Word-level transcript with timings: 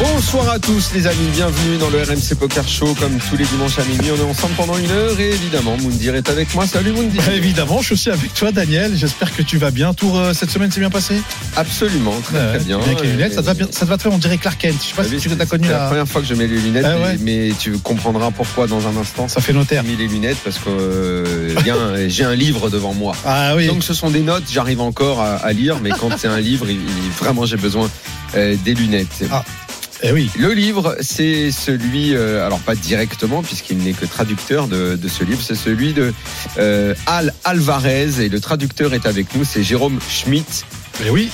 Bonsoir 0.00 0.48
à 0.48 0.58
tous 0.58 0.92
les 0.94 1.06
amis, 1.06 1.28
bienvenue 1.30 1.76
dans 1.78 1.90
le 1.90 1.98
RMC 2.02 2.34
Poker 2.38 2.66
Show 2.66 2.94
comme 2.98 3.18
tous 3.18 3.36
les 3.36 3.44
dimanches 3.44 3.78
à 3.78 3.84
minuit. 3.84 4.10
On 4.10 4.16
est 4.16 4.30
ensemble 4.30 4.54
pendant 4.54 4.78
une 4.78 4.90
heure 4.90 5.20
et 5.20 5.28
évidemment 5.28 5.76
Moundir 5.76 6.14
est 6.14 6.26
avec 6.30 6.54
moi. 6.54 6.66
Salut 6.66 6.92
Moundir. 6.92 7.22
Bah, 7.26 7.34
évidemment, 7.34 7.80
je 7.80 7.86
suis 7.86 7.92
aussi 7.94 8.10
avec 8.10 8.32
toi 8.32 8.50
Daniel. 8.50 8.92
J'espère 8.96 9.34
que 9.36 9.42
tu 9.42 9.58
vas 9.58 9.70
bien. 9.70 9.92
Tour 9.92 10.18
euh, 10.18 10.32
cette 10.32 10.50
semaine 10.50 10.70
s'est 10.70 10.80
bien 10.80 10.88
passé? 10.88 11.16
Absolument, 11.54 12.14
très, 12.24 12.38
Ouais, 12.38 12.48
très 12.56 12.58
bien. 12.64 12.80
Avec 12.80 13.00
les 13.02 13.10
lunettes, 13.10 13.34
ça 13.34 13.42
te 13.42 13.46
va 13.46 13.52
bien. 13.54 13.66
Ça 13.70 13.80
te 13.80 13.90
va 13.90 13.98
très, 13.98 14.08
on 14.08 14.16
dirait 14.16 14.38
Clark 14.38 14.58
Kent. 14.58 14.76
Je 14.82 14.88
sais 14.88 14.94
pas 14.94 15.04
si 15.04 15.16
tu 15.18 15.28
l'as 15.28 15.44
connu 15.46 15.66
c'est 15.66 15.72
la 15.72 15.78
là. 15.80 15.86
première 15.88 16.08
fois 16.08 16.22
que 16.22 16.26
je 16.26 16.34
mets 16.34 16.46
les 16.46 16.58
lunettes, 16.58 16.86
Ah 16.88 16.96
ouais. 16.98 17.18
mais, 17.20 17.48
mais 17.48 17.54
tu 17.58 17.72
comprendras 17.78 18.30
pourquoi 18.30 18.66
dans 18.66 18.86
un 18.86 18.96
instant. 18.98 19.28
Ça 19.28 19.42
fait 19.42 19.52
J'ai 19.52 19.58
notaire. 19.58 19.84
mis 19.84 19.96
les 19.96 20.06
lunettes 20.08 20.38
parce 20.42 20.56
que 20.56 20.70
euh, 20.70 22.08
j'ai 22.08 22.24
un 22.24 22.34
livre 22.34 22.70
devant 22.70 22.94
moi. 22.94 23.14
Ah 23.26 23.54
oui. 23.54 23.66
Donc 23.66 23.84
ce 23.84 23.92
sont 23.92 24.08
des 24.08 24.20
notes, 24.22 24.44
j'arrive 24.50 24.80
encore 24.80 25.20
à, 25.20 25.34
à 25.36 25.52
lire, 25.52 25.76
mais 25.82 25.90
quand 25.90 26.08
c'est 26.16 26.28
un 26.28 26.40
livre, 26.40 26.70
il, 26.70 26.76
il- 26.76 27.10
vraiment 27.18 27.44
j'ai 27.44 27.56
besoin 27.58 27.90
euh, 28.34 28.56
des 28.64 28.72
lunettes. 28.74 29.24
Ah. 29.30 29.44
Eh 30.02 30.12
oui. 30.12 30.30
Le 30.38 30.52
livre, 30.52 30.96
c'est 31.00 31.50
celui, 31.50 32.14
euh, 32.14 32.46
alors 32.46 32.58
pas 32.60 32.74
directement, 32.74 33.42
puisqu'il 33.42 33.78
n'est 33.78 33.92
que 33.92 34.06
traducteur 34.06 34.66
de, 34.66 34.96
de 34.96 35.08
ce 35.08 35.24
livre, 35.24 35.42
c'est 35.42 35.54
celui 35.54 35.92
de 35.92 36.12
euh, 36.58 36.94
Al 37.06 37.34
Alvarez, 37.44 38.20
et 38.20 38.28
le 38.28 38.40
traducteur 38.40 38.94
est 38.94 39.04
avec 39.06 39.34
nous, 39.34 39.44
c'est 39.44 39.62
Jérôme 39.62 39.98
Schmitt. 40.08 40.64
Eh 41.04 41.10
oui. 41.10 41.28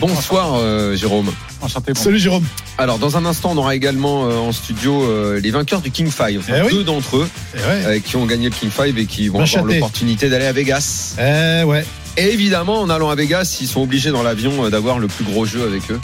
Bonsoir 0.00 0.54
euh, 0.56 0.94
Jérôme. 0.96 1.32
Enchanté. 1.62 1.92
Salut 1.96 2.18
Jérôme. 2.18 2.44
Alors 2.78 2.98
dans 2.98 3.16
un 3.16 3.24
instant, 3.26 3.50
on 3.52 3.56
aura 3.56 3.74
également 3.74 4.28
euh, 4.28 4.36
en 4.36 4.52
studio 4.52 5.02
euh, 5.02 5.40
les 5.40 5.50
vainqueurs 5.50 5.80
du 5.80 5.90
King 5.90 6.10
5, 6.10 6.36
enfin, 6.38 6.52
Eh 6.58 6.62
oui. 6.66 6.72
deux 6.74 6.84
d'entre 6.84 7.16
eux 7.16 7.28
Eh 7.54 7.58
ouais. 7.58 7.64
euh, 7.96 7.98
qui 8.00 8.16
ont 8.16 8.24
gagné 8.26 8.50
le 8.50 8.54
King 8.54 8.70
5 8.70 8.96
et 8.96 9.06
qui 9.06 9.28
vont 9.28 9.40
avoir 9.40 9.64
l'opportunité 9.64 10.28
d'aller 10.28 10.46
à 10.46 10.52
Vegas. 10.52 11.16
Eh 11.18 11.64
ouais. 11.64 11.84
Et 12.16 12.32
évidemment, 12.32 12.80
en 12.82 12.88
allant 12.90 13.10
à 13.10 13.14
Vegas, 13.14 13.58
ils 13.60 13.66
sont 13.66 13.82
obligés 13.82 14.10
dans 14.10 14.22
l'avion 14.22 14.68
d'avoir 14.68 14.98
le 14.98 15.08
plus 15.08 15.24
gros 15.24 15.44
jeu 15.44 15.64
avec 15.64 15.90
eux. 15.90 16.00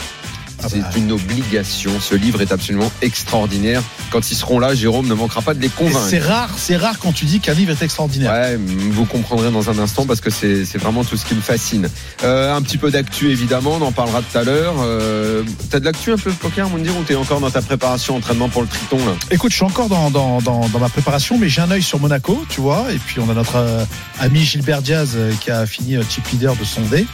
Ah 0.63 0.67
C'est 0.69 0.79
bah. 0.79 0.89
une 0.95 1.11
obligation. 1.11 1.91
Ce 1.99 2.15
livre 2.15 2.41
est 2.41 2.51
absolument 2.51 2.91
extraordinaire. 3.01 3.81
Quand 4.11 4.31
ils 4.31 4.35
seront 4.35 4.59
là, 4.59 4.73
Jérôme 4.73 5.07
ne 5.07 5.13
manquera 5.13 5.41
pas 5.41 5.53
de 5.53 5.59
les 5.59 5.69
convaincre. 5.69 6.07
C'est 6.09 6.19
rare, 6.19 6.49
c'est 6.57 6.77
rare 6.77 6.99
quand 6.99 7.11
tu 7.11 7.25
dis 7.25 7.39
qu'un 7.39 7.53
livre 7.53 7.71
est 7.71 7.83
extraordinaire. 7.83 8.31
Ouais, 8.31 8.57
vous 8.57 9.05
comprendrez 9.05 9.51
dans 9.51 9.69
un 9.69 9.79
instant 9.79 10.05
parce 10.05 10.21
que 10.21 10.29
c'est 10.29 10.77
vraiment 10.77 11.03
tout 11.03 11.17
ce 11.17 11.25
qui 11.25 11.35
me 11.35 11.41
fascine. 11.41 11.89
Euh, 12.23 12.55
un 12.55 12.61
petit 12.61 12.77
peu 12.77 12.91
d'actu 12.91 13.29
évidemment, 13.31 13.77
on 13.79 13.85
en 13.85 13.91
parlera 13.91 14.21
tout 14.21 14.37
à 14.37 14.43
l'heure. 14.43 14.75
Euh, 14.79 15.43
T'as 15.69 15.79
de 15.79 15.85
l'actu 15.85 16.11
un 16.11 16.17
peu 16.17 16.31
poker, 16.31 16.69
Mondir, 16.69 16.95
ou 16.97 17.03
t'es 17.03 17.15
encore 17.15 17.39
dans 17.39 17.51
ta 17.51 17.61
préparation, 17.61 18.15
entraînement 18.15 18.49
pour 18.49 18.61
le 18.61 18.67
Triton 18.67 18.97
là? 18.97 19.13
Écoute, 19.31 19.51
je 19.51 19.57
suis 19.57 19.65
encore 19.65 19.89
dans, 19.89 20.09
dans, 20.09 20.41
dans, 20.41 20.67
dans 20.69 20.79
ma 20.79 20.89
préparation, 20.89 21.37
mais 21.37 21.49
j'ai 21.49 21.61
un 21.61 21.71
œil 21.71 21.83
sur 21.83 21.99
Monaco, 21.99 22.43
tu 22.49 22.61
vois. 22.61 22.85
Et 22.91 22.97
puis 22.97 23.19
on 23.19 23.29
a 23.29 23.33
notre 23.33 23.57
euh, 23.57 23.83
ami 24.19 24.39
Gilbert 24.43 24.81
Diaz 24.81 25.17
qui 25.41 25.51
a 25.51 25.65
fini 25.65 25.97
chip 26.09 26.27
leader 26.31 26.55
de 26.55 26.63
son 26.63 26.81
D, 26.81 27.05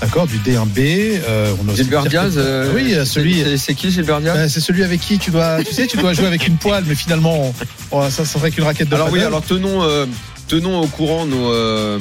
d'accord, 0.00 0.26
du 0.26 0.38
D1B. 0.38 1.20
Euh, 1.28 1.52
on 1.62 1.68
a 1.68 1.72
aussi 1.72 1.82
Gilbert 1.82 2.04
Diaz 2.04 2.34
euh, 2.36 2.72
Oui, 2.86 3.06
celui. 3.06 3.58
c'est- 3.58 3.74
qui 3.74 3.90
Gilbert 3.90 4.20
Diaz 4.20 4.36
Euh, 4.36 4.48
c'est 4.48 4.60
celui 4.60 4.84
avec 4.84 5.00
qui 5.00 5.18
tu 5.18 5.30
dois, 5.30 5.62
tu 5.64 5.72
sais, 5.72 5.86
tu 5.86 5.96
dois 5.96 6.12
jouer 6.12 6.26
avec 6.26 6.46
une 6.46 6.56
poêle, 6.56 6.84
mais 6.86 6.94
finalement, 6.94 7.52
on- 7.90 7.98
on- 7.98 8.10
ça 8.10 8.24
serait 8.24 8.50
qu'une 8.50 8.64
raquette 8.64 8.88
de 8.88 8.94
Alors 8.94 9.10
oui, 9.10 9.20
alors 9.22 9.42
tenons, 9.42 9.82
euh, 9.82 10.06
tenons 10.48 10.80
au 10.80 10.86
courant 10.86 11.26
nos, 11.26 11.52
euh, 11.52 11.98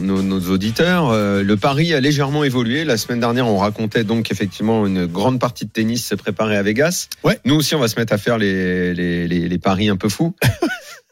nos, 0.00 0.22
nos 0.22 0.40
auditeurs. 0.50 1.10
Euh, 1.10 1.42
le 1.42 1.56
pari 1.56 1.92
a 1.94 2.00
légèrement 2.00 2.44
évolué. 2.44 2.84
La 2.84 2.96
semaine 2.96 3.20
dernière, 3.20 3.46
on 3.46 3.58
racontait 3.58 4.04
donc 4.04 4.30
effectivement 4.30 4.86
une 4.86 5.06
grande 5.06 5.38
partie 5.38 5.64
de 5.66 5.70
tennis 5.70 6.06
se 6.06 6.14
préparer 6.14 6.56
à 6.56 6.62
Vegas. 6.62 7.08
Ouais. 7.24 7.38
Nous 7.44 7.54
aussi, 7.54 7.74
on 7.74 7.80
va 7.80 7.88
se 7.88 7.98
mettre 7.98 8.12
à 8.12 8.18
faire 8.18 8.38
les, 8.38 8.94
les, 8.94 9.26
les, 9.28 9.48
les 9.48 9.58
paris 9.58 9.88
un 9.88 9.96
peu 9.96 10.08
fous. 10.08 10.34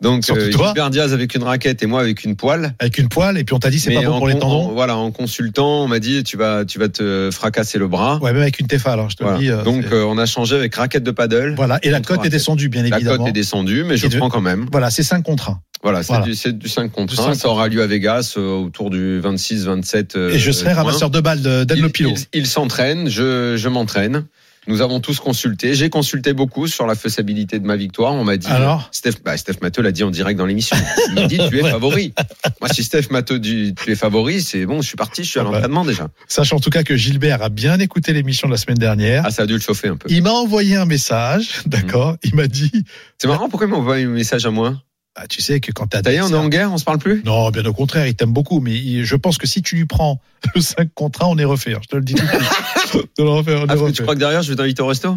Donc 0.02 0.24
euh. 0.30 0.50
Gilbert 0.50 0.88
Diaz 0.88 1.12
avec 1.12 1.34
une 1.34 1.42
raquette 1.42 1.82
et 1.82 1.86
moi 1.86 2.00
avec 2.00 2.24
une 2.24 2.34
poêle. 2.34 2.74
avec 2.78 2.96
une 2.96 3.10
poêle, 3.10 3.36
et 3.36 3.44
puis 3.44 3.54
on 3.54 3.58
t'a 3.58 3.68
dit 3.68 3.78
c'est 3.78 3.92
pas 3.92 4.00
bon 4.00 4.16
pour 4.16 4.28
les 4.28 4.38
tendons. 4.38 4.68
en- 4.68 4.72
voilà, 4.72 4.96
en 4.96 5.10
consultant, 5.10 5.82
on 5.84 5.88
m'a 5.88 5.98
dit 5.98 6.24
tu 6.24 6.38
vas 6.38 6.64
tu 6.64 6.78
vas 6.78 6.88
te 6.88 7.28
fracasser 7.30 7.78
le 7.78 7.86
bras. 7.86 8.18
Ouais, 8.22 8.32
même 8.32 8.40
avec 8.40 8.58
une 8.60 8.66
Tefa, 8.66 8.92
alors 8.92 9.10
je 9.10 9.16
te 9.16 9.22
Voilà. 9.24 9.36
le 9.38 9.44
dis. 9.44 9.50
euh, 9.50 9.62
donc 9.62 9.84
euh, 9.92 10.02
on 10.04 10.16
a 10.16 10.24
changé 10.24 10.56
avec 10.56 10.74
raquette 10.74 11.02
de 11.02 11.10
paddle. 11.10 11.52
voilà, 11.54 11.78
et 11.82 11.90
la 11.90 12.00
cote 12.00 12.24
est 12.24 12.30
descendue, 12.30 12.70
bien 12.70 12.80
La 12.84 12.96
évidemment. 12.96 13.18
cote 13.18 13.28
est 13.28 13.32
descendue, 13.32 13.84
mais 13.86 13.98
je 13.98 14.06
de- 14.06 14.16
prends 14.16 14.30
quand 14.30 14.40
même. 14.40 14.68
Voilà, 14.72 14.88
c'est 14.88 15.02
5 15.02 15.22
contre 15.22 15.50
1. 15.50 15.60
Voilà, 15.82 16.02
c'est 16.02 16.08
Voilà. 16.12 16.24
du, 16.26 16.34
c'est 16.34 16.58
du 16.58 16.68
5 16.68 16.92
contre 16.92 17.14
Du 17.14 17.20
1. 17.20 17.24
5 17.24 17.34
Ça 17.34 17.48
aura 17.48 17.68
lieu 17.68 17.82
à 17.82 17.86
Vegas 17.86 18.34
euh, 18.36 18.50
autour 18.52 18.90
du 18.90 19.20
26-27. 19.20 20.18
et 20.34 20.38
je 20.38 20.50
serai 20.52 20.72
ramasseur 20.72 21.10
de 21.10 21.20
balles 21.20 21.40
d'Anne 21.42 21.90
Pilot. 21.90 22.14
il- 22.32 22.40
il 22.40 22.46
s'entraîne, 22.46 23.08
je, 23.08 23.56
je 23.56 23.68
m'entraîne. 23.68 24.26
Nous 24.66 24.82
avons 24.82 25.00
tous 25.00 25.20
consulté. 25.20 25.72
J'ai 25.74 25.88
consulté 25.88 26.34
beaucoup 26.34 26.66
sur 26.66 26.86
la 26.86 26.94
faisabilité 26.94 27.58
de 27.58 27.66
ma 27.66 27.76
victoire. 27.76 28.12
On 28.12 28.24
m'a 28.24 28.36
dit. 28.36 28.46
Alors 28.46 28.90
Steph, 28.92 29.14
bah, 29.24 29.34
Steph 29.38 29.54
Matteux 29.62 29.80
l'a 29.80 29.90
dit 29.90 30.04
en 30.04 30.10
direct 30.10 30.38
dans 30.38 30.44
l'émission. 30.44 30.76
Il 31.08 31.14
m'a 31.14 31.26
dit 31.26 31.38
tu 31.50 31.58
es 31.58 31.62
favori. 31.70 32.12
Moi, 32.60 32.68
si 32.70 32.84
Steph 32.84 33.06
Matteux 33.10 33.38
dit 33.38 33.74
tu 33.74 33.90
es 33.90 33.94
favori, 33.96 34.42
c'est 34.42 34.66
bon, 34.66 34.82
je 34.82 34.86
suis 34.88 34.96
parti, 34.98 35.24
je 35.24 35.30
suis 35.30 35.38
à 35.40 35.42
Ah 35.42 35.44
bah. 35.46 35.52
l'entraînement 35.52 35.84
déjà. 35.86 36.08
Sache 36.28 36.52
en 36.52 36.60
tout 36.60 36.68
cas 36.68 36.82
que 36.82 36.94
Gilbert 36.94 37.42
a 37.42 37.48
bien 37.48 37.78
écouté 37.80 38.12
l'émission 38.12 38.48
de 38.48 38.52
la 38.52 38.58
semaine 38.58 38.76
dernière. 38.76 39.22
Ah, 39.26 39.30
ça 39.30 39.44
a 39.44 39.46
dû 39.46 39.54
le 39.54 39.60
chauffer 39.60 39.88
un 39.88 39.96
peu. 39.96 40.08
Il 40.10 40.22
m'a 40.22 40.30
envoyé 40.32 40.76
un 40.76 40.84
message, 40.84 41.62
d'accord 41.64 42.16
Il 42.22 42.34
m'a 42.34 42.46
dit, 42.46 42.70
C'est 43.16 43.28
marrant, 43.28 43.48
pourquoi 43.48 43.66
il 43.66 43.70
m'envoie 43.70 43.94
un 43.96 44.06
message 44.08 44.44
à 44.44 44.50
moi? 44.50 44.76
Ah, 45.22 45.26
tu 45.28 45.42
sais 45.42 45.60
que 45.60 45.70
quand 45.72 45.86
y 45.94 45.98
est, 46.08 46.20
on 46.22 46.28
est 46.30 46.34
en 46.34 46.48
guerre, 46.48 46.72
on 46.72 46.78
se 46.78 46.84
parle 46.84 46.98
plus? 46.98 47.22
Non, 47.24 47.50
bien 47.50 47.64
au 47.66 47.72
contraire, 47.74 48.06
il 48.06 48.14
t'aime 48.14 48.32
beaucoup, 48.32 48.60
mais 48.60 49.04
je 49.04 49.16
pense 49.16 49.36
que 49.38 49.46
si 49.46 49.60
tu 49.62 49.76
lui 49.76 49.84
prends 49.86 50.20
le 50.54 50.60
5 50.60 50.88
contre 50.94 51.22
1, 51.24 51.26
on 51.26 51.36
est 51.38 51.44
refait. 51.44 51.74
hein, 51.74 51.80
Je 51.82 51.88
te 51.88 51.96
le 51.96 52.02
dis 52.02 52.14
tout 52.14 52.24
de 52.24 52.28
suite. 52.30 53.10
On 53.18 53.24
est 53.26 53.28
refait, 53.38 53.54
on 53.54 53.66
est 53.66 53.70
Ah, 53.70 53.74
refait. 53.74 53.92
tu 53.92 54.02
crois 54.02 54.14
que 54.14 54.20
derrière, 54.20 54.42
je 54.42 54.50
vais 54.50 54.56
t'inviter 54.56 54.82
au 54.82 54.86
resto? 54.86 55.16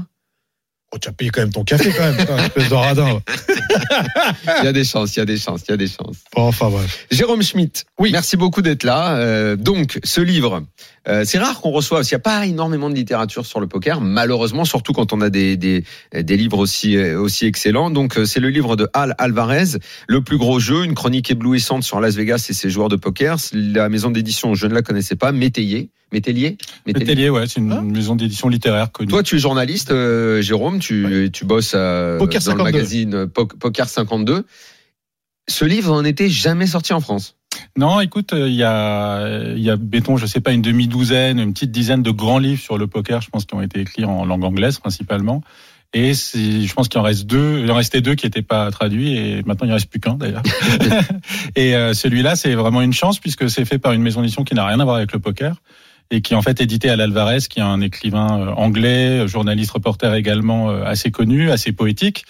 Oh, 0.91 0.97
tu 0.99 1.09
as 1.09 1.11
payé 1.11 1.31
quand 1.31 1.41
même 1.41 1.51
ton 1.51 1.63
café, 1.63 1.91
quand 1.91 2.03
même, 2.03 2.17
putain, 2.17 2.37
espèce 2.37 2.69
de 2.69 2.73
radin. 2.75 3.19
Il 4.61 4.65
y 4.65 4.67
a 4.67 4.73
des 4.73 4.83
chances, 4.83 5.15
il 5.15 5.19
y 5.19 5.21
a 5.21 5.25
des 5.25 5.37
chances, 5.37 5.61
il 5.67 5.71
y 5.71 5.73
a 5.73 5.77
des 5.77 5.87
chances. 5.87 6.17
Bon, 6.35 6.43
enfin, 6.43 6.69
bref. 6.69 7.07
Jérôme 7.09 7.41
Schmitt, 7.41 7.85
Oui. 7.99 8.11
merci 8.11 8.37
beaucoup 8.37 8.61
d'être 8.61 8.83
là. 8.83 9.15
Euh, 9.15 9.55
donc, 9.55 9.99
ce 10.03 10.21
livre, 10.21 10.63
euh, 11.07 11.23
c'est 11.25 11.37
rare 11.37 11.59
qu'on 11.61 11.71
reçoive, 11.71 12.03
qu'il 12.03 12.13
n'y 12.15 12.17
a 12.17 12.19
pas 12.19 12.45
énormément 12.45 12.89
de 12.89 12.95
littérature 12.95 13.45
sur 13.45 13.59
le 13.59 13.67
poker, 13.67 13.99
malheureusement, 14.01 14.63
surtout 14.65 14.93
quand 14.93 15.11
on 15.13 15.19
a 15.21 15.29
des, 15.29 15.57
des, 15.57 15.83
des 16.13 16.37
livres 16.37 16.57
aussi, 16.59 16.95
euh, 16.95 17.19
aussi 17.19 17.45
excellents. 17.45 17.89
Donc, 17.89 18.17
euh, 18.17 18.25
c'est 18.25 18.39
le 18.39 18.49
livre 18.49 18.75
de 18.75 18.87
Al 18.93 19.13
Alvarez, 19.17 19.77
Le 20.07 20.21
plus 20.21 20.37
gros 20.37 20.59
jeu, 20.59 20.83
une 20.85 20.93
chronique 20.95 21.29
éblouissante 21.31 21.83
sur 21.83 21.99
Las 21.99 22.15
Vegas 22.15 22.45
et 22.49 22.53
ses 22.53 22.69
joueurs 22.69 22.89
de 22.89 22.95
poker. 22.95 23.35
La 23.53 23.89
maison 23.89 24.11
d'édition, 24.11 24.53
je 24.55 24.67
ne 24.67 24.73
la 24.73 24.81
connaissais 24.81 25.15
pas, 25.15 25.31
Métayer. 25.31 25.89
Métellier 26.13 26.57
Métellier, 26.85 27.29
ouais, 27.31 27.45
c'est 27.47 27.59
une 27.59 27.71
Hein 27.71 27.81
maison 27.81 28.15
d'édition 28.15 28.47
littéraire 28.47 28.91
connue. 28.91 29.09
Toi, 29.09 29.23
tu 29.23 29.35
es 29.35 29.39
journaliste, 29.39 29.89
euh, 29.91 30.41
Jérôme, 30.43 30.77
tu, 30.79 31.29
tu 31.33 31.43
bosses 31.43 31.73
euh, 31.75 32.19
Poker 32.19 32.39
dans 32.43 32.51
le 32.51 32.57
52. 32.59 32.63
magazine 32.63 33.13
euh, 33.15 33.25
Po- 33.25 33.47
Poker 33.47 33.89
52. 33.89 34.45
Ce 35.49 35.65
livre 35.65 35.91
n'en 35.93 36.05
était 36.05 36.29
jamais 36.29 36.67
sorti 36.67 36.93
en 36.93 37.01
France. 37.01 37.35
Non, 37.77 37.99
écoute, 38.01 38.33
euh, 38.33 38.47
il 38.47 38.55
y 38.55 38.63
a, 38.63 39.53
il 39.55 39.61
y 39.61 39.69
a, 39.69 39.75
béton, 39.75 40.17
je 40.17 40.25
sais 40.27 40.41
pas, 40.41 40.51
une 40.51 40.61
demi-douzaine, 40.61 41.39
une 41.39 41.53
petite 41.53 41.71
dizaine 41.71 42.03
de 42.03 42.11
grands 42.11 42.37
livres 42.37 42.61
sur 42.61 42.77
le 42.77 42.85
poker, 42.87 43.21
je 43.21 43.29
pense, 43.29 43.45
qui 43.45 43.55
ont 43.55 43.61
été 43.61 43.79
écrits 43.79 44.05
en 44.05 44.25
langue 44.25 44.43
anglaise 44.43 44.79
principalement. 44.79 45.41
Et 45.95 46.13
je 46.13 46.73
pense 46.73 46.87
qu'il 46.87 46.99
en 46.99 47.03
reste 47.03 47.27
deux, 47.27 47.59
il 47.59 47.71
en 47.71 47.75
restait 47.75 48.01
deux 48.01 48.15
qui 48.15 48.25
n'étaient 48.25 48.41
pas 48.41 48.71
traduits 48.71 49.15
et 49.15 49.43
maintenant 49.43 49.67
il 49.67 49.71
en 49.71 49.75
reste 49.75 49.91
plus 49.91 49.99
qu'un 49.99 50.15
d'ailleurs. 50.15 50.41
et 51.55 51.75
euh, 51.75 51.93
celui-là, 51.93 52.35
c'est 52.35 52.55
vraiment 52.55 52.81
une 52.81 52.93
chance 52.93 53.19
puisque 53.19 53.47
c'est 53.47 53.63
fait 53.63 53.77
par 53.77 53.91
une 53.91 54.01
maison 54.01 54.21
d'édition 54.21 54.43
qui 54.43 54.55
n'a 54.55 54.65
rien 54.65 54.79
à 54.79 54.83
voir 54.83 54.95
avec 54.95 55.13
le 55.13 55.19
poker 55.19 55.61
et 56.09 56.21
qui 56.21 56.33
est 56.33 56.35
en 56.35 56.41
fait 56.41 56.59
édité 56.61 56.89
à 56.89 56.95
l'Alvarez, 56.95 57.39
qui 57.47 57.59
est 57.59 57.63
un 57.63 57.79
écrivain 57.81 58.39
euh, 58.39 58.51
anglais, 58.53 59.27
journaliste, 59.27 59.71
reporter 59.71 60.15
également 60.15 60.71
euh, 60.71 60.83
assez 60.83 61.11
connu, 61.11 61.51
assez 61.51 61.71
poétique. 61.73 62.25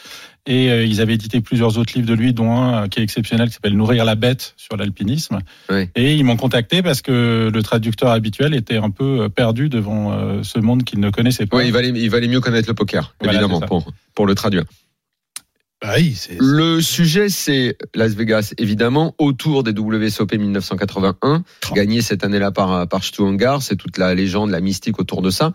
Et 0.46 0.70
euh, 0.70 0.84
ils 0.84 1.00
avaient 1.00 1.14
édité 1.14 1.40
plusieurs 1.40 1.78
autres 1.78 1.94
livres 1.96 2.08
de 2.08 2.14
lui, 2.14 2.34
dont 2.34 2.52
un 2.52 2.84
euh, 2.84 2.88
qui 2.90 3.00
est 3.00 3.04
exceptionnel, 3.04 3.48
qui 3.48 3.54
s'appelle 3.54 3.78
Nourrir 3.78 4.04
la 4.04 4.16
bête 4.16 4.54
sur 4.58 4.76
l'alpinisme. 4.76 5.40
Oui. 5.70 5.88
Et 5.96 6.16
ils 6.16 6.26
m'ont 6.26 6.36
contacté 6.36 6.82
parce 6.82 7.02
que 7.02 7.50
le 7.54 7.64
traducteur 7.64 8.10
habituel 8.10 8.54
était 8.54 8.76
un 8.76 8.90
peu 8.90 9.22
euh, 9.22 9.30
perdu 9.30 9.70
devant 9.70 10.12
euh, 10.12 10.44
ce 10.44 10.60
monde 10.60 10.84
qu'il 10.84 11.00
ne 11.00 11.10
connaissait 11.12 11.46
pas. 11.46 11.58
Oui, 11.58 11.68
il 11.68 11.72
valait, 11.72 11.90
il 11.96 12.10
valait 12.10 12.28
mieux 12.28 12.42
connaître 12.42 12.68
le 12.68 12.74
poker, 12.74 13.16
Voilà, 13.22 13.40
évidemment, 13.40 13.62
pour, 13.62 13.86
pour 14.16 14.26
le 14.26 14.36
traduire. 14.36 14.66
Bah 15.82 15.94
oui, 15.98 16.14
c'est. 16.14 16.38
Le 16.40 16.82
sujet, 16.82 17.30
c'est 17.30 17.78
Las 17.96 18.14
Vegas, 18.14 18.54
évidemment, 18.58 19.16
autour 19.20 19.64
des 19.64 19.72
WSOP 19.72 20.34
1981, 20.34 21.44
Oh. 21.70 21.74
gagné 21.74 22.02
cette 22.02 22.24
année-là 22.26 22.52
par, 22.52 22.88
par 22.88 23.04
Stu 23.04 23.22
Ungar. 23.22 23.62
C'est 23.62 23.76
toute 23.78 23.98
la 23.98 24.14
légende, 24.14 24.50
la 24.50 24.60
mystique 24.62 25.00
autour 25.00 25.22
de 25.22 25.30
ça. 25.30 25.54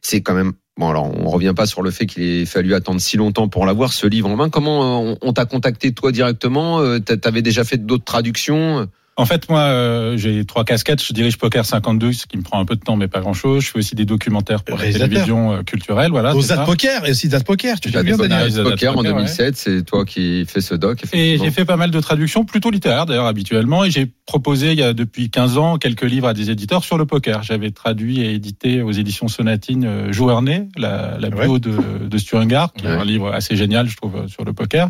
C'est 0.00 0.22
quand 0.22 0.34
même. 0.34 0.52
Bon, 0.76 0.88
alors, 0.90 1.04
on 1.16 1.28
revient 1.28 1.52
pas 1.56 1.66
sur 1.66 1.82
le 1.82 1.92
fait 1.92 2.06
qu'il 2.06 2.24
ait 2.24 2.46
fallu 2.46 2.74
attendre 2.74 3.00
si 3.00 3.16
longtemps 3.16 3.48
pour 3.48 3.64
l'avoir, 3.64 3.92
ce 3.92 4.08
livre 4.08 4.28
en 4.28 4.34
main. 4.34 4.50
Comment 4.50 5.10
euh, 5.10 5.14
on, 5.22 5.32
t'a 5.32 5.44
contacté, 5.44 5.92
toi, 5.92 6.10
directement? 6.10 6.80
Euh, 6.80 6.98
t'a- 6.98 7.16
T'avais 7.16 7.42
déjà 7.42 7.62
fait 7.62 7.78
d'autres 7.78 8.04
traductions? 8.04 8.88
En 9.16 9.26
fait, 9.26 9.48
moi, 9.48 9.60
euh, 9.60 10.16
j'ai 10.16 10.44
trois 10.44 10.64
casquettes. 10.64 11.02
Je 11.02 11.12
dirige 11.12 11.38
Poker 11.38 11.64
52, 11.64 12.12
ce 12.12 12.26
qui 12.26 12.36
me 12.36 12.42
prend 12.42 12.58
un 12.58 12.64
peu 12.64 12.74
de 12.74 12.80
temps, 12.80 12.96
mais 12.96 13.06
pas 13.06 13.20
grand-chose. 13.20 13.62
Je 13.64 13.70
fais 13.70 13.78
aussi 13.78 13.94
des 13.94 14.04
documentaires 14.04 14.64
pour 14.64 14.76
la 14.76 14.90
télévision 14.90 15.52
euh, 15.52 15.62
culturelle. 15.62 16.10
Voilà. 16.10 16.34
Aux. 16.34 16.40
Zad 16.40 16.64
Poker 16.66 17.06
et 17.06 17.12
aussi 17.12 17.28
Zad 17.28 17.44
Poker. 17.44 17.78
Tu 17.80 17.90
souviens, 17.90 18.02
déconne 18.02 18.28
Daniel 18.28 18.52
de 18.52 18.62
poker 18.62 18.92
en 18.92 18.96
Poker, 18.96 19.12
ouais. 19.14 19.20
2007, 19.22 19.56
c'est 19.56 19.82
toi 19.84 20.04
qui 20.04 20.44
fais 20.46 20.60
ce 20.60 20.74
doc. 20.74 21.02
Et 21.12 21.38
j'ai 21.38 21.50
fait 21.52 21.64
pas 21.64 21.76
mal 21.76 21.90
de 21.92 22.00
traductions, 22.00 22.44
plutôt 22.44 22.70
littéraires 22.70 23.06
d'ailleurs 23.06 23.26
habituellement, 23.26 23.84
et 23.84 23.90
j'ai 23.90 24.10
proposé 24.26 24.72
il 24.72 24.78
y 24.78 24.82
a 24.82 24.92
depuis 24.94 25.30
15 25.30 25.58
ans 25.58 25.78
quelques 25.78 26.02
livres 26.02 26.26
à 26.26 26.34
des 26.34 26.50
éditeurs 26.50 26.82
sur 26.82 26.98
le 26.98 27.06
poker. 27.06 27.42
J'avais 27.44 27.70
traduit 27.70 28.20
et 28.20 28.34
édité 28.34 28.82
aux 28.82 28.90
éditions 28.92 29.28
Sonatine 29.28 29.84
euh, 29.84 30.12
Joueur 30.12 30.42
né, 30.42 30.68
la, 30.76 31.18
la 31.20 31.30
bio 31.30 31.54
Ouais. 31.54 31.60
de, 31.60 32.08
de 32.08 32.18
Sturengar, 32.18 32.72
qui 32.72 32.86
est 32.86 32.88
un 32.90 33.04
livre 33.04 33.32
assez 33.32 33.54
génial, 33.54 33.86
je 33.86 33.96
trouve, 33.96 34.16
euh, 34.16 34.28
sur 34.28 34.44
le 34.44 34.52
poker. 34.54 34.88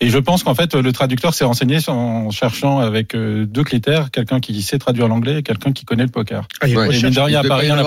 Et 0.00 0.10
je 0.10 0.18
pense 0.18 0.42
qu'en 0.42 0.54
fait, 0.54 0.74
le 0.74 0.92
traducteur 0.92 1.32
s'est 1.34 1.44
renseigné 1.46 1.78
en 1.88 2.30
cherchant 2.30 2.78
avec 2.80 3.14
euh, 3.14 3.46
deux 3.56 3.64
critères, 3.64 4.10
quelqu'un 4.10 4.38
qui 4.38 4.60
sait 4.62 4.78
traduire 4.78 5.08
l'anglais 5.08 5.38
et 5.38 5.42
quelqu'un 5.42 5.72
qui 5.72 5.84
connaît 5.84 6.04
le 6.04 6.10
poker. 6.10 6.46
Ah, 6.60 6.68
il 6.68 6.76
Ouais. 6.76 6.94
Et 6.94 6.98
Il 6.98 7.06
à 7.06 7.10
devait 7.10 7.48
Paris, 7.48 7.48
pas 7.48 7.64
y 7.64 7.72
en 7.72 7.78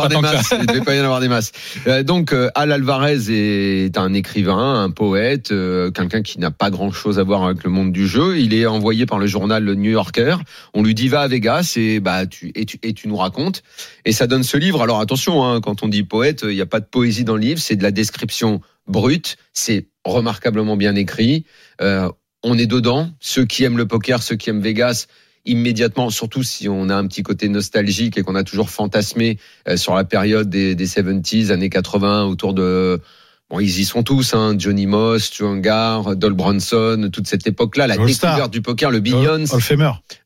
avoir 1.04 1.20
des 1.20 1.28
masses. 1.28 1.52
Euh, 1.88 2.04
donc, 2.04 2.34
euh, 2.34 2.50
Al 2.56 2.72
Alvarez 2.72 3.30
est 3.30 3.98
un 3.98 4.14
écrivain, 4.14 4.84
un 4.84 4.90
poète, 4.90 5.52
euh, 5.52 5.92
quelqu'un 5.92 6.24
qui 6.24 6.40
n'a 6.40 6.50
pas 6.50 6.72
grand-chose 6.72 7.20
à 7.20 7.24
voir 7.24 7.44
avec 7.44 7.64
le 7.64 7.70
monde 7.70 7.92
du 7.92 8.08
jeu. 8.08 8.40
Il 8.40 8.54
est 8.54 8.66
envoyé 8.66 9.06
par 9.06 9.20
le 9.20 9.28
journal 9.28 9.64
Le 9.64 9.76
New 9.76 9.92
Yorker. 9.92 10.38
On 10.74 10.82
lui 10.82 10.96
dit 10.96 11.08
va 11.08 11.22
à 11.22 11.28
Vegas 11.28 11.74
et 11.78 12.00
bah 12.00 12.26
tu 12.26 12.52
et 12.56 12.66
tu, 12.66 12.80
et 12.82 12.94
tu 12.94 13.08
nous 13.08 13.18
racontes. 13.18 13.62
Et 14.06 14.12
ça 14.12 14.26
donne 14.26 14.44
ce 14.44 14.58
livre. 14.58 14.82
Alors 14.82 15.00
attention, 15.00 15.46
hein, 15.46 15.62
quand 15.62 15.84
on 15.84 15.88
dit 15.88 16.04
poète, 16.04 16.42
il 16.44 16.56
n'y 16.56 16.62
a 16.62 16.66
pas 16.66 16.80
de 16.80 16.86
poésie 16.86 17.24
dans 17.24 17.36
le 17.36 17.42
livre. 17.42 17.60
C'est 17.60 17.76
de 17.76 17.84
la 17.84 17.92
description 17.92 18.62
brute. 18.88 19.38
C'est 19.54 19.88
remarquablement 20.04 20.78
bien 20.78 20.96
écrit. 20.96 21.46
Euh, 21.82 22.10
on 22.44 22.58
est 22.58 22.68
dedans. 22.68 23.12
Ceux 23.20 23.46
qui 23.46 23.64
aiment 23.64 23.78
le 23.78 23.88
poker, 23.88 24.24
ceux 24.24 24.36
qui 24.36 24.50
aiment 24.50 24.62
Vegas, 24.62 25.08
immédiatement, 25.50 26.10
surtout 26.10 26.44
si 26.44 26.70
on 26.70 26.90
a 26.90 26.96
un 26.96 27.08
petit 27.08 27.24
côté 27.24 27.50
nostalgique 27.50 28.18
et 28.18 28.22
qu'on 28.22 28.36
a 28.36 28.44
toujours 28.44 28.70
fantasmé 28.70 29.38
euh, 29.68 29.78
sur 29.78 29.96
la 29.96 30.04
période 30.04 30.50
des, 30.50 30.76
des 30.76 30.88
70s, 30.88 31.52
années 31.52 31.70
80, 31.70 32.26
autour 32.26 32.54
de... 32.54 33.02
Bon, 33.50 33.60
ils 33.60 33.80
y 33.80 33.84
sont 33.86 34.04
tous, 34.04 34.36
hein, 34.36 34.54
Johnny 34.60 34.86
Moss, 34.86 35.24
Stuangar, 35.24 36.16
Dol 36.16 36.34
Bronson, 36.34 37.10
toute 37.12 37.26
cette 37.26 37.48
époque-là, 37.48 37.88
la 37.88 37.98
découverte 37.98 38.54
du 38.54 38.62
poker, 38.62 38.92
le 38.92 39.00
Billions, 39.00 39.44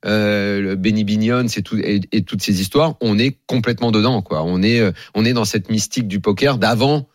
euh, 0.05 0.59
le 0.59 0.75
Benny 0.75 1.05
Binions 1.05 1.47
et, 1.47 1.61
tout, 1.61 1.77
et, 1.77 2.01
et 2.11 2.23
toutes 2.23 2.41
ces 2.41 2.59
histoires, 2.59 2.95
on 2.99 3.17
est 3.17 3.37
complètement 3.47 3.91
dedans, 3.91 4.21
quoi. 4.21 4.43
On 4.43 4.61
est, 4.61 4.81
euh, 4.81 4.91
on 5.15 5.23
est 5.23 5.31
dans 5.31 5.45
cette 5.45 5.69
mystique 5.69 6.09
du 6.09 6.19
poker 6.19 6.57
d'avant 6.57 7.07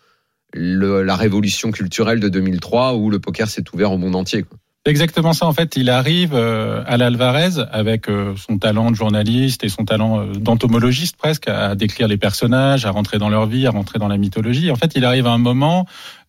la 0.54 1.14
révolution 1.14 1.72
culturelle 1.72 2.20
de 2.20 2.30
2003 2.30 2.94
où 2.94 3.10
le 3.10 3.18
poker 3.18 3.48
s'est 3.48 3.64
ouvert 3.74 3.92
au 3.92 3.98
monde 3.98 4.16
entier. 4.16 4.44
Quoi. 4.44 4.56
C'est 4.88 4.92
exactement 4.92 5.34
ça. 5.34 5.44
En 5.44 5.52
fait, 5.52 5.76
il 5.76 5.90
arrive 5.90 6.32
euh, 6.32 6.82
à 6.86 6.96
l'Alvarez 6.96 7.62
avec 7.72 8.08
euh, 8.08 8.34
son 8.36 8.56
talent 8.56 8.90
de 8.90 8.96
journaliste 8.96 9.62
et 9.62 9.68
son 9.68 9.84
talent 9.84 10.20
euh, 10.20 10.32
d'entomologiste 10.32 11.14
presque 11.18 11.46
à 11.46 11.74
décrire 11.74 12.08
les 12.08 12.16
personnages, 12.16 12.86
à 12.86 12.90
rentrer 12.90 13.18
dans 13.18 13.28
leur 13.28 13.44
vie, 13.44 13.66
à 13.66 13.70
rentrer 13.70 13.98
dans 13.98 14.08
la 14.08 14.16
mythologie. 14.16 14.70
En 14.70 14.76
fait, 14.76 14.92
il 14.94 15.04
arrive 15.04 15.26
à 15.26 15.32
un 15.32 15.36
moment 15.36 15.84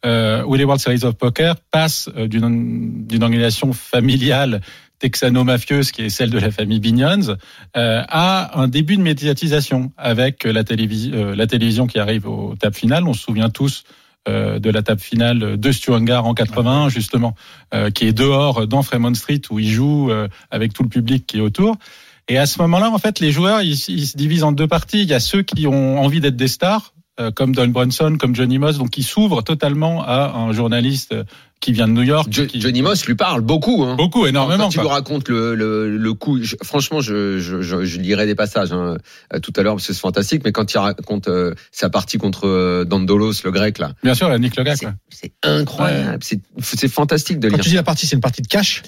euh, 0.06 0.44
où 0.44 0.56
les 0.56 0.66
World 0.66 0.82
Series 0.82 1.06
of 1.06 1.16
Poker 1.16 1.56
passent 1.72 2.10
euh, 2.18 2.28
d'une 2.28 3.08
d'une 3.08 3.24
organisation 3.24 3.72
familiale 3.72 4.60
texano-mafieuse 5.00 5.92
qui 5.92 6.04
est 6.04 6.10
celle 6.10 6.30
de 6.30 6.40
la 6.40 6.52
famille 6.52 6.80
Bignons 6.80 7.38
euh, 7.78 8.04
à 8.08 8.60
un 8.60 8.68
début 8.68 8.98
de 8.98 9.02
médiatisation 9.02 9.92
avec 9.98 10.44
la, 10.44 10.64
télévis 10.64 11.12
euh, 11.14 11.36
la 11.36 11.48
télévision 11.48 11.88
qui 11.88 12.00
arrive 12.00 12.28
aux 12.28 12.56
tables 12.60 12.76
finales. 12.76 13.08
On 13.08 13.14
se 13.14 13.24
souvient 13.24 13.50
tous 13.50 13.84
euh, 13.86 13.90
de 14.28 14.70
la 14.70 14.84
table 14.84 15.02
finale 15.02 15.58
de 15.58 15.72
Stuangar 15.72 16.26
en 16.26 16.34
81 16.34 16.90
justement, 16.90 17.36
euh, 17.74 17.90
qui 17.90 18.06
est 18.06 18.14
dehors 18.14 18.68
dans 18.68 18.84
Fremont 18.84 19.14
Street 19.14 19.42
où 19.50 19.60
il 19.60 19.70
joue 19.70 20.12
euh, 20.12 20.28
avec 20.52 20.74
tout 20.74 20.84
le 20.84 20.90
public 20.90 21.26
qui 21.26 21.38
est 21.38 21.42
autour. 21.42 21.78
Et 22.28 22.38
à 22.38 22.46
ce 22.46 22.62
moment-là, 22.62 22.92
en 22.92 22.98
fait, 23.00 23.20
les 23.20 23.32
joueurs 23.32 23.62
ils, 23.62 23.74
ils 23.88 24.08
se 24.08 24.18
divisent 24.18 24.44
en 24.44 24.52
deux 24.52 24.68
parties. 24.68 25.02
Il 25.02 25.10
y 25.10 25.14
a 25.14 25.20
ceux 25.20 25.42
qui 25.42 25.66
ont 25.66 26.00
envie 26.00 26.20
d'être 26.20 26.36
des 26.36 26.48
stars, 26.48 26.94
euh, 26.98 26.99
comme 27.36 27.54
Don 27.54 27.68
Brunson, 27.68 28.18
comme 28.20 28.36
Johnny 28.36 28.58
Moss, 28.60 28.78
donc 28.78 28.90
qui 28.92 29.04
s'ouvrent 29.04 29.42
totalement 29.44 30.04
à 30.06 30.32
un 30.36 30.52
journaliste 30.54 31.12
euh, 31.14 31.24
qui 31.60 31.74
vient 31.74 31.88
de 31.90 31.94
New 31.94 32.04
York. 32.04 32.28
Jo- 32.32 32.46
qui- 32.46 32.62
Johnny 32.62 32.82
Moss 32.82 33.06
lui 33.06 33.16
parle 33.16 33.42
beaucoup. 33.42 33.84
Hein. 33.84 33.96
Beaucoup, 33.96 34.26
énormément. 34.26 34.64
Quand 34.66 34.70
tu 34.70 34.80
lui 34.80 34.88
racontes 34.88 35.28
le, 35.28 35.56
le, 35.56 35.98
le 35.98 36.14
coup, 36.14 36.42
je- 36.42 36.56
franchement, 36.64 37.02
je, 37.02 37.40
je, 37.40 37.62
je, 37.62 37.84
je 37.84 38.00
lirai 38.00 38.26
des 38.26 38.36
passages 38.36 38.72
hein, 38.72 38.96
euh, 39.34 39.40
tout 39.40 39.52
à 39.58 39.62
l'heure 39.64 39.76
parce 39.76 39.88
que 39.88 39.94
c'est 39.94 40.00
fantastique, 40.00 40.42
mais 40.46 40.54
quand 40.54 40.72
il 40.74 40.78
raconte 40.78 41.28
euh, 41.28 41.54
sa 41.74 41.90
partie 41.90 42.18
contre 42.18 42.48
euh, 42.48 42.86
Dandolos, 42.86 43.34
le 43.44 43.52
grec, 43.52 43.78
là, 43.80 43.92
Bien 44.04 44.14
sûr, 44.16 44.30
Nick 44.40 44.54
c'est 44.56 44.86
ouais. 44.86 44.92
c'est 45.10 45.32
incroyable, 45.44 46.20
c'est 46.22 46.40
c'est 46.62 46.88
fantastique 46.88 47.40
de 47.40 47.50
Quand 47.50 47.58
lire. 47.58 47.64
tu 47.64 47.70
dis 47.72 47.76
la 47.76 47.84
partie, 47.84 48.08
c'est 48.08 48.16
une 48.16 48.22
partie 48.22 48.42
de 48.42 48.48
cash? 48.48 48.82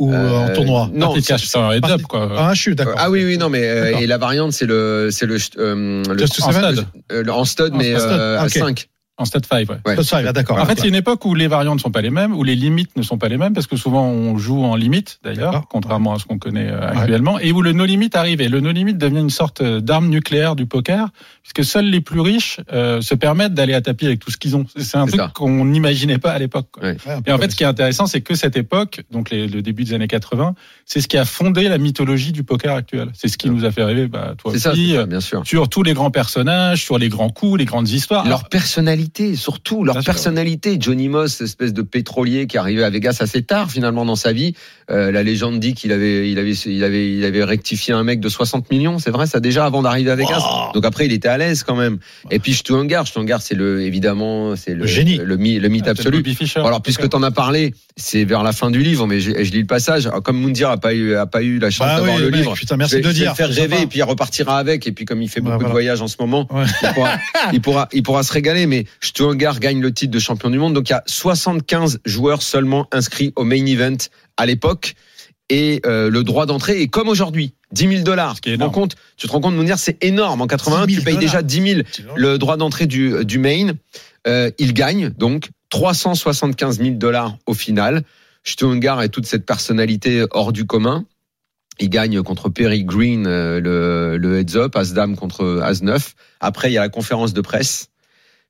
Ou 0.00 0.12
Euh, 0.12 0.46
en 0.46 0.52
tournoi 0.52 0.90
Non, 0.92 1.06
Partie 1.08 1.20
de 1.22 1.26
cash, 1.26 1.44
c'est 1.46 1.58
un 1.58 1.70
heads 1.70 1.76
up, 1.76 1.82
Partie- 1.82 2.02
quoi. 2.04 2.32
Ah, 2.36 2.54
je 2.54 2.60
suis 2.60 2.74
d'accord. 2.74 2.94
Ah 2.98 3.10
oui, 3.10 3.24
oui, 3.24 3.38
non, 3.38 3.48
mais 3.48 3.62
euh, 3.68 3.98
et 3.98 4.06
la 4.06 4.18
variante, 4.18 4.52
c'est 4.52 4.66
le, 4.66 5.08
c'est 5.12 5.26
le, 5.26 5.36
euh, 5.58 6.02
le 6.08 6.22
en 6.24 6.26
stud. 6.26 6.86
euh, 7.12 7.22
le- 7.22 7.32
en 7.32 7.44
stud, 7.44 7.72
En 7.74 7.76
mais 7.76 7.94
stud, 7.96 8.10
euh, 8.10 8.38
à 8.40 8.44
ok. 8.44 8.50
5. 8.50 8.88
En 9.20 9.24
stade 9.26 9.44
5, 9.46 9.68
ouais. 9.68 9.76
Ouais. 9.86 9.96
Ça, 9.96 10.02
ça, 10.02 10.20
ah, 10.26 10.32
d'accord. 10.32 10.58
En 10.58 10.64
fait, 10.64 10.80
c'est 10.80 10.88
une 10.88 10.94
époque 10.94 11.24
où 11.26 11.34
les 11.34 11.46
variantes 11.46 11.74
ne 11.76 11.80
sont 11.80 11.90
pas 11.90 12.00
les 12.00 12.10
mêmes, 12.10 12.34
où 12.34 12.42
les 12.42 12.54
limites 12.56 12.96
ne 12.96 13.02
sont 13.02 13.18
pas 13.18 13.28
les 13.28 13.36
mêmes, 13.36 13.52
parce 13.52 13.66
que 13.66 13.76
souvent 13.76 14.06
on 14.06 14.38
joue 14.38 14.64
en 14.64 14.76
limite, 14.76 15.18
d'ailleurs, 15.22 15.68
contrairement 15.68 16.14
à 16.14 16.18
ce 16.18 16.24
qu'on 16.24 16.38
connaît 16.38 16.68
euh, 16.70 16.88
actuellement, 16.88 17.38
et 17.38 17.52
où 17.52 17.60
le 17.62 17.72
no 17.72 17.84
limit 17.84 18.08
arrive. 18.14 18.40
Et 18.40 18.48
le 18.48 18.60
no 18.60 18.72
limit 18.72 18.94
devient 18.94 19.18
une 19.20 19.28
sorte 19.30 19.60
euh, 19.60 19.80
d'arme 19.80 20.08
nucléaire 20.08 20.56
du 20.56 20.64
poker, 20.66 21.08
puisque 21.42 21.64
seuls 21.64 21.84
les 21.84 22.00
plus 22.00 22.20
riches 22.20 22.60
euh, 22.72 23.00
se 23.02 23.14
permettent 23.14 23.52
d'aller 23.54 23.74
à 23.74 23.82
tapis 23.82 24.06
avec 24.06 24.20
tout 24.20 24.30
ce 24.30 24.38
qu'ils 24.38 24.56
ont. 24.56 24.64
C'est 24.76 24.96
un 24.96 25.06
truc 25.06 25.20
qu'on 25.34 25.66
n'imaginait 25.66 26.18
pas 26.18 26.32
à 26.32 26.38
l'époque. 26.38 26.68
quoi. 26.72 26.82
Ouais. 26.84 26.96
Et 27.26 27.32
en 27.32 27.38
fait, 27.38 27.50
ce 27.50 27.56
qui 27.56 27.62
est 27.64 27.66
intéressant, 27.66 28.06
c'est 28.06 28.22
que 28.22 28.34
cette 28.34 28.56
époque, 28.56 29.02
donc 29.10 29.28
les- 29.30 29.46
le 29.48 29.60
début 29.60 29.84
des 29.84 29.92
années 29.92 30.08
80, 30.08 30.54
c'est 30.86 31.00
ce 31.02 31.08
qui 31.08 31.18
a 31.18 31.26
fondé 31.26 31.68
la 31.68 31.76
mythologie 31.78 32.32
du 32.32 32.42
poker 32.42 32.74
actuel. 32.74 33.10
C'est 33.12 33.28
ce 33.28 33.36
qui 33.36 33.50
nous 33.50 33.64
a 33.66 33.70
fait 33.70 33.84
rêver, 33.84 34.06
bah, 34.08 34.34
toi 34.38 34.56
ça, 34.56 34.72
aussi, 34.72 34.92
ça, 34.92 35.00
euh, 35.00 35.06
bien 35.06 35.20
sûr. 35.20 35.42
sur 35.44 35.68
tous 35.68 35.82
les 35.82 35.92
grands 35.92 36.10
personnages, 36.10 36.82
sur 36.82 36.96
les 36.96 37.08
grands 37.10 37.28
coups, 37.28 37.58
les 37.58 37.64
grandes 37.66 37.88
histoires. 37.90 38.26
Leur 38.26 38.48
personnalité, 38.48 39.09
surtout 39.34 39.84
leur 39.84 39.94
Bien 39.96 40.02
sûr. 40.02 40.12
personnalité. 40.12 40.76
Johnny 40.80 41.08
Moss, 41.08 41.40
espèce 41.40 41.72
de 41.72 41.82
pétrolier 41.82 42.46
qui 42.46 42.56
est 42.56 42.60
arrivé 42.60 42.82
à 42.84 42.90
Vegas 42.90 43.18
assez 43.20 43.42
tard 43.42 43.70
finalement 43.70 44.04
dans 44.04 44.16
sa 44.16 44.32
vie. 44.32 44.54
Euh, 44.90 45.10
la 45.12 45.22
légende 45.22 45.60
dit 45.60 45.74
qu'il 45.74 45.92
avait, 45.92 46.30
il 46.30 46.38
avait, 46.38 46.52
il 46.52 46.84
avait, 46.84 47.12
il 47.12 47.24
avait 47.24 47.44
rectifié 47.44 47.94
un 47.94 48.02
mec 48.02 48.20
de 48.20 48.28
60 48.28 48.70
millions. 48.70 48.98
C'est 48.98 49.10
vrai, 49.10 49.26
ça 49.26 49.40
déjà 49.40 49.64
avant 49.66 49.82
d'arriver 49.82 50.10
à 50.10 50.16
Vegas. 50.16 50.38
Wow. 50.40 50.72
Donc 50.74 50.84
après, 50.84 51.06
il 51.06 51.12
était 51.12 51.28
à 51.28 51.38
l'aise 51.38 51.62
quand 51.62 51.76
même. 51.76 51.98
Et 52.30 52.38
puis 52.38 52.54
Stuangar, 52.54 53.06
Stuangar, 53.06 53.40
c'est 53.42 53.54
le, 53.54 53.82
évidemment, 53.82 54.56
c'est 54.56 54.72
le, 54.74 54.80
Le 54.80 54.86
génie. 54.86 55.16
le, 55.16 55.36
mythe 55.36 55.84
Ah, 55.86 55.90
absolu. 55.90 56.22
Fischer. 56.24 56.60
Alors, 56.60 56.82
puisque 56.82 57.08
tu 57.08 57.16
en 57.16 57.22
as 57.22 57.30
parlé, 57.30 57.74
c'est 57.96 58.24
vers 58.24 58.42
la 58.42 58.52
fin 58.52 58.70
du 58.70 58.82
livre, 58.82 59.06
mais 59.06 59.20
je, 59.20 59.30
je 59.42 59.50
lis 59.52 59.60
le 59.60 59.66
passage. 59.66 60.06
Alors, 60.06 60.22
Comme 60.22 60.40
Moundir 60.40 60.70
a 60.70 60.76
pas 60.78 60.94
eu, 60.94 61.14
a 61.16 61.26
pas 61.26 61.42
eu 61.42 61.58
la 61.58 61.70
chance 61.70 61.86
Bah 61.86 61.96
d'avoir 61.96 62.16
oui, 62.16 62.22
le 62.22 62.30
mec, 62.30 62.40
livre, 62.40 62.54
putain, 62.54 62.76
merci 62.76 62.92
je 62.92 62.96
vais, 62.98 63.02
de 63.02 63.08
le 63.08 63.14
je 63.14 63.18
vais 63.18 63.24
dire. 63.24 63.30
le 63.32 63.36
faire 63.36 63.48
rêver 63.48 63.68
sympa. 63.76 63.82
et 63.82 63.86
puis 63.86 63.98
il 63.98 64.02
repartira 64.02 64.58
avec. 64.58 64.86
Et 64.86 64.92
puis 64.92 65.04
comme 65.04 65.22
il 65.22 65.28
fait 65.28 65.40
Ouais, 65.40 65.50
beaucoup 65.52 65.64
de 65.64 65.70
voyages 65.70 66.00
en 66.02 66.08
ce 66.08 66.16
moment, 66.20 66.46
Ouais. 66.52 66.64
il, 66.82 66.88
pourra, 66.94 67.10
il, 67.52 67.60
pourra, 67.60 67.88
il 67.92 68.02
pourra 68.02 68.22
se 68.22 68.32
régaler. 68.32 68.66
Mais 68.66 68.84
Stuangar 69.02 69.60
gagne 69.60 69.80
le 69.80 69.92
titre 69.92 70.12
de 70.12 70.18
champion 70.18 70.50
du 70.50 70.58
monde. 70.58 70.74
Donc 70.74 70.88
il 70.88 70.92
y 70.92 70.96
a 70.96 71.02
75 71.06 72.00
joueurs 72.04 72.42
seulement 72.42 72.86
inscrits 72.92 73.32
au 73.36 73.44
main 73.44 73.64
event 73.66 73.96
à 74.36 74.46
l'époque. 74.46 74.94
Et 75.48 75.80
euh, 75.84 76.10
le 76.10 76.22
droit 76.22 76.46
d'entrée 76.46 76.80
est 76.80 76.86
comme 76.86 77.08
aujourd'hui, 77.08 77.54
10 77.72 77.88
000 77.88 78.02
dollars. 78.02 78.40
Tu 78.40 78.56
te 78.56 78.62
rends 78.62 78.70
compte, 78.70 78.94
tu 79.16 79.26
te 79.26 79.32
rends 79.32 79.40
compte, 79.40 79.54
Mounir, 79.54 79.78
c'est 79.78 80.02
énorme. 80.04 80.40
En 80.40 80.46
81, 80.46 80.86
10 80.86 80.94
tu 80.94 81.00
000 81.00 81.04
payes 81.04 81.18
déjà 81.18 81.42
10 81.42 81.74
000 81.74 81.80
C'est 81.90 82.04
le 82.14 82.38
droit 82.38 82.56
d'entrée 82.56 82.86
du, 82.86 83.24
du 83.24 83.38
main. 83.38 83.72
Euh, 84.28 84.50
il 84.58 84.74
gagne 84.74 85.10
donc 85.10 85.50
375 85.70 86.78
000 86.78 86.90
dollars 86.96 87.36
au 87.46 87.54
final. 87.54 88.04
Stuangar 88.44 89.02
et 89.02 89.08
toute 89.08 89.26
cette 89.26 89.44
personnalité 89.44 90.24
hors 90.30 90.52
du 90.52 90.66
commun. 90.66 91.04
Il 91.80 91.88
gagne 91.88 92.22
contre 92.22 92.48
Perry 92.48 92.84
Green 92.84 93.26
euh, 93.26 93.60
le, 93.60 94.18
le 94.18 94.38
heads 94.38 94.56
up, 94.56 94.76
As-Dame 94.76 95.16
contre 95.16 95.60
As-9. 95.64 96.12
Après, 96.38 96.70
il 96.70 96.74
y 96.74 96.78
a 96.78 96.82
la 96.82 96.88
conférence 96.90 97.32
de 97.32 97.40
presse. 97.40 97.89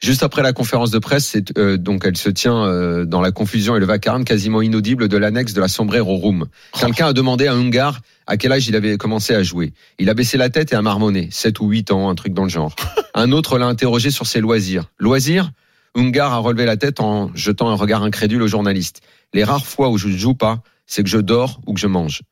Juste 0.03 0.23
après 0.23 0.43
la 0.43 0.55
conférence 0.55 0.91
de 0.91 0.99
presse, 0.99 1.27
c'est, 1.27 1.59
euh, 1.59 1.77
donc 1.77 2.05
elle 2.07 2.17
se 2.17 2.31
tient 2.31 2.65
euh, 2.65 3.05
dans 3.05 3.21
la 3.21 3.33
confusion 3.33 3.77
et 3.77 3.81
le 3.81 3.85
vacarme 3.85 4.25
quasiment 4.25 4.63
inaudible 4.63 5.09
de 5.09 5.17
l'annexe 5.19 5.53
de 5.53 5.61
la 5.61 5.69
Sombrero 5.69 6.17
Room. 6.17 6.47
Quelqu'un 6.73 7.09
a 7.09 7.13
demandé 7.13 7.47
à 7.47 7.53
Ungar 7.53 8.01
à 8.27 8.39
quel 8.39 8.51
âge 8.53 8.67
il 8.67 8.77
avait 8.77 8.97
commencé 8.97 9.35
à 9.35 9.43
jouer. 9.43 9.75
Il 9.99 10.09
a 10.09 10.15
baissé 10.15 10.39
la 10.39 10.49
tête 10.49 10.73
et 10.73 10.75
a 10.77 10.81
marmonné. 10.81 11.29
7 11.31 11.61
ou 11.61 11.69
8 11.69 11.91
ans, 11.91 12.09
un 12.09 12.15
truc 12.15 12.33
dans 12.33 12.45
le 12.45 12.49
genre. 12.49 12.75
Un 13.15 13.33
autre 13.33 13.59
l'a 13.59 13.67
interrogé 13.67 14.11
sur 14.11 14.27
ses 14.27 14.41
loisirs. 14.41 14.85
Loisirs 14.99 15.51
Ungar 15.95 16.33
a 16.33 16.39
relevé 16.39 16.65
la 16.65 16.77
tête 16.77 17.01
en 17.01 17.35
jetant 17.35 17.69
un 17.69 17.75
regard 17.75 18.05
incrédule 18.05 18.43
au 18.43 18.47
journaliste. 18.47 19.01
Les 19.35 19.43
rares 19.43 19.67
fois 19.67 19.91
où 19.91 19.99
je 19.99 20.07
ne 20.07 20.17
joue 20.17 20.35
pas, 20.35 20.63
c'est 20.87 21.03
que 21.03 21.09
je 21.09 21.19
dors 21.19 21.61
ou 21.67 21.75
que 21.75 21.81
je 21.81 21.89
mange. 21.89 22.23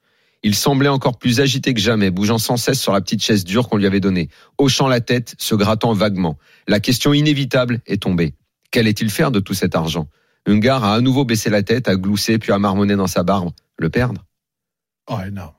Il 0.42 0.54
semblait 0.54 0.88
encore 0.88 1.18
plus 1.18 1.40
agité 1.40 1.74
que 1.74 1.80
jamais, 1.80 2.10
bougeant 2.10 2.38
sans 2.38 2.56
cesse 2.56 2.80
sur 2.80 2.92
la 2.92 3.00
petite 3.00 3.22
chaise 3.22 3.44
dure 3.44 3.68
qu'on 3.68 3.76
lui 3.76 3.86
avait 3.86 4.00
donnée, 4.00 4.28
hochant 4.56 4.86
la 4.86 5.00
tête, 5.00 5.34
se 5.38 5.54
grattant 5.54 5.92
vaguement. 5.92 6.38
La 6.68 6.80
question 6.80 7.12
inévitable 7.12 7.80
est 7.86 8.02
tombée. 8.02 8.34
Qu'allait-il 8.70 9.10
faire 9.10 9.30
de 9.30 9.40
tout 9.40 9.54
cet 9.54 9.74
argent? 9.74 10.08
Ungar 10.46 10.84
a 10.84 10.94
à 10.94 11.00
nouveau 11.00 11.24
baissé 11.24 11.50
la 11.50 11.62
tête, 11.62 11.88
a 11.88 11.96
gloussé, 11.96 12.38
puis 12.38 12.52
a 12.52 12.58
marmonné 12.58 12.94
dans 12.96 13.06
sa 13.08 13.24
barbe. 13.24 13.50
Le 13.78 13.90
perdre? 13.90 14.24
Oh, 15.10 15.18
énorme. 15.26 15.52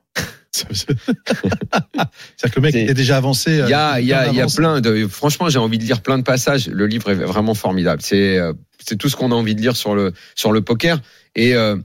C'est-à-dire 0.60 2.52
que 2.52 2.56
le 2.56 2.62
mec 2.62 2.74
C'est- 2.74 2.84
était 2.84 2.94
déjà 2.94 3.18
avancé. 3.18 3.62
Il 3.64 3.70
y 3.70 3.74
a, 3.74 3.96
euh, 3.96 4.02
y 4.02 4.14
a, 4.14 4.32
y 4.32 4.42
a 4.42 4.48
plein 4.48 4.82
de. 4.82 5.08
Franchement, 5.08 5.50
j'ai 5.50 5.60
envie 5.60 5.78
de 5.78 5.84
lire 5.84 6.02
plein 6.02 6.18
de 6.18 6.24
passages. 6.24 6.68
Le 6.68 6.88
livre 6.88 7.12
est 7.12 7.16
vraiment 7.16 7.54
formidable. 7.54 8.02
C'est, 8.02 8.38
euh, 8.38 8.54
c'est 8.80 8.98
tout 8.98 9.10
ce 9.10 9.16
qu'on 9.16 9.32
a 9.32 9.36
envie 9.36 9.56
de 9.56 9.62
lire 9.62 9.76
sur 9.76 9.96
le 9.96 10.14
sur 10.36 10.52
le 10.52 10.62
poker. 10.62 11.00
Et 11.36 11.56
euh, 11.56 11.78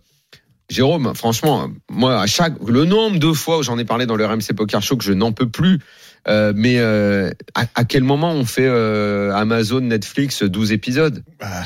Jérôme, 0.71 1.13
franchement, 1.15 1.69
moi, 1.91 2.21
à 2.21 2.27
chaque 2.27 2.55
le 2.67 2.85
nombre 2.85 3.19
de 3.19 3.33
fois 3.33 3.59
où 3.59 3.63
j'en 3.63 3.79
ai 3.79 3.85
parlé 3.85 4.07
dans 4.07 4.17
le 4.17 4.25
RMC 4.25 4.55
Poker 4.57 4.83
Show 4.83 4.97
que 4.97 5.05
je 5.05 5.13
n'en 5.13 5.33
peux 5.33 5.49
plus. 5.49 5.81
euh, 6.27 6.53
mais 6.57 6.79
euh, 6.79 7.31
à, 7.55 7.85
quel 7.85 8.03
moment 8.03 8.33
on 8.33 8.47
fait 8.47 8.67
euh, 8.67 9.35
Amazon, 9.35 9.81
Netflix 9.81 10.43
12 10.43 10.73
épisodes? 10.73 11.23
Bah, 11.39 11.63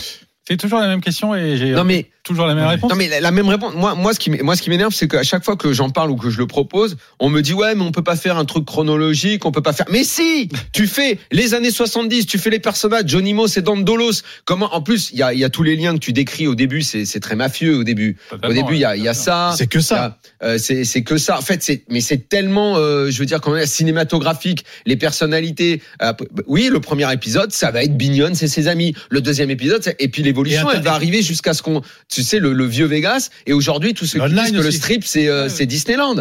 C'est 0.49 0.57
toujours 0.57 0.81
la 0.81 0.89
même 0.89 1.03
question 1.03 1.35
et 1.35 1.59
j'ai 1.59 1.75
mais 1.85 2.07
toujours 2.25 2.47
la 2.47 2.55
même 2.55 2.67
réponse. 2.67 2.91
non 2.91 2.97
mais 2.97 3.09
la, 3.09 3.21
la 3.21 3.31
même 3.31 3.49
réponse. 3.49 3.75
Moi, 3.75 3.95
moi, 3.95 4.15
ce 4.15 4.19
qui, 4.19 4.31
moi, 4.31 4.57
ce 4.57 4.63
qui 4.63 4.71
m'énerve, 4.71 4.95
c'est 4.95 5.07
qu'à 5.09 5.23
chaque 5.23 5.45
fois 5.45 5.57
que 5.57 5.73
j'en 5.75 5.91
parle 5.91 6.11
ou 6.11 6.17
que 6.17 6.31
je 6.31 6.39
le 6.39 6.47
propose, 6.47 6.97
on 7.21 7.29
me 7.29 7.41
dit 7.43 7.53
ouais, 7.53 7.75
mais 7.75 7.83
on 7.83 7.93
peut 7.93 8.03
pas 8.03 8.17
faire 8.17 8.39
un 8.39 8.45
truc 8.47 8.65
chronologique, 8.65 9.45
on 9.45 9.53
peut 9.53 9.63
pas 9.63 9.73
faire. 9.75 9.87
Mais 9.91 10.05
si, 10.05 10.49
tu 10.73 10.87
fais 10.87 11.19
les 11.33 11.53
années 11.55 11.71
70, 11.71 12.27
tu 12.27 12.39
fais 12.39 12.49
les 12.51 12.61
personnages, 12.61 13.03
Johnny 13.07 13.35
Moss 13.35 13.57
et 13.59 13.63
Dan 13.63 13.85
Dolos. 13.85 14.23
Comment 14.47 14.75
En 14.75 14.81
plus, 14.81 15.11
il 15.13 15.19
y 15.19 15.23
a, 15.23 15.33
il 15.35 15.39
y 15.39 15.45
a 15.45 15.51
tous 15.51 15.63
les 15.63 15.77
liens 15.77 15.93
que 15.95 15.99
tu 15.99 16.13
décris 16.15 16.47
au 16.47 16.55
début. 16.55 16.81
C'est, 16.83 17.05
c'est 17.05 17.21
très 17.21 17.37
mafieux 17.37 17.77
au 17.79 17.85
début. 17.85 18.17
Au 18.33 18.53
début, 18.53 18.75
il 18.75 18.81
y 18.81 18.85
a, 18.87 18.97
y 18.97 19.09
a 19.09 19.15
ça. 19.15 19.53
c'est 19.57 19.67
que 19.67 19.81
ça. 19.81 20.19
Euh, 20.43 20.57
c'est 20.59 20.85
c'est 20.85 21.03
que 21.03 21.19
ça. 21.19 21.37
En 21.39 21.43
fait, 21.43 21.63
c'est 21.63 21.85
mais 21.91 22.01
c'est 22.01 22.29
tellement, 22.29 22.77
euh, 22.77 23.11
je 23.11 23.19
veux 23.19 23.27
dire, 23.27 23.41
quand 23.41 23.53
même 23.53 23.67
cinématographique, 23.67 24.65
les 24.87 24.97
personnalités. 24.97 25.83
Euh, 26.03 26.13
oui, 26.47 26.69
le 26.73 26.81
premier 26.81 27.13
épisode, 27.13 27.53
ça 27.53 27.71
va 27.71 27.83
être 27.83 27.97
Bignon, 27.97 28.31
c'est 28.35 28.49
ses 28.49 28.69
amis. 28.69 28.95
Le 29.11 29.21
deuxième 29.21 29.51
épisode, 29.51 29.83
c'est- 29.83 29.97
et 29.99 30.09
puis 30.09 30.23
l'évolution, 30.43 30.69
elle 30.79 30.83
va 30.85 30.95
arriver 30.95 31.23
jusqu'à 31.23 31.55
ce 31.55 31.63
qu'on, 31.63 31.83
tu 32.09 32.23
sais, 32.23 32.39
le, 32.39 32.53
le 32.53 32.65
vieux 32.67 32.87
Vegas. 32.87 33.31
Et 33.47 33.53
aujourd'hui, 33.53 33.95
tous 33.95 34.07
ceux 34.07 34.19
qui 34.29 34.35
disent 34.45 34.53
que 34.53 34.57
le 34.65 34.71
strip, 34.79 35.05
c'est 35.05 35.29
euh, 35.29 35.49
Disneyland. 35.67 36.15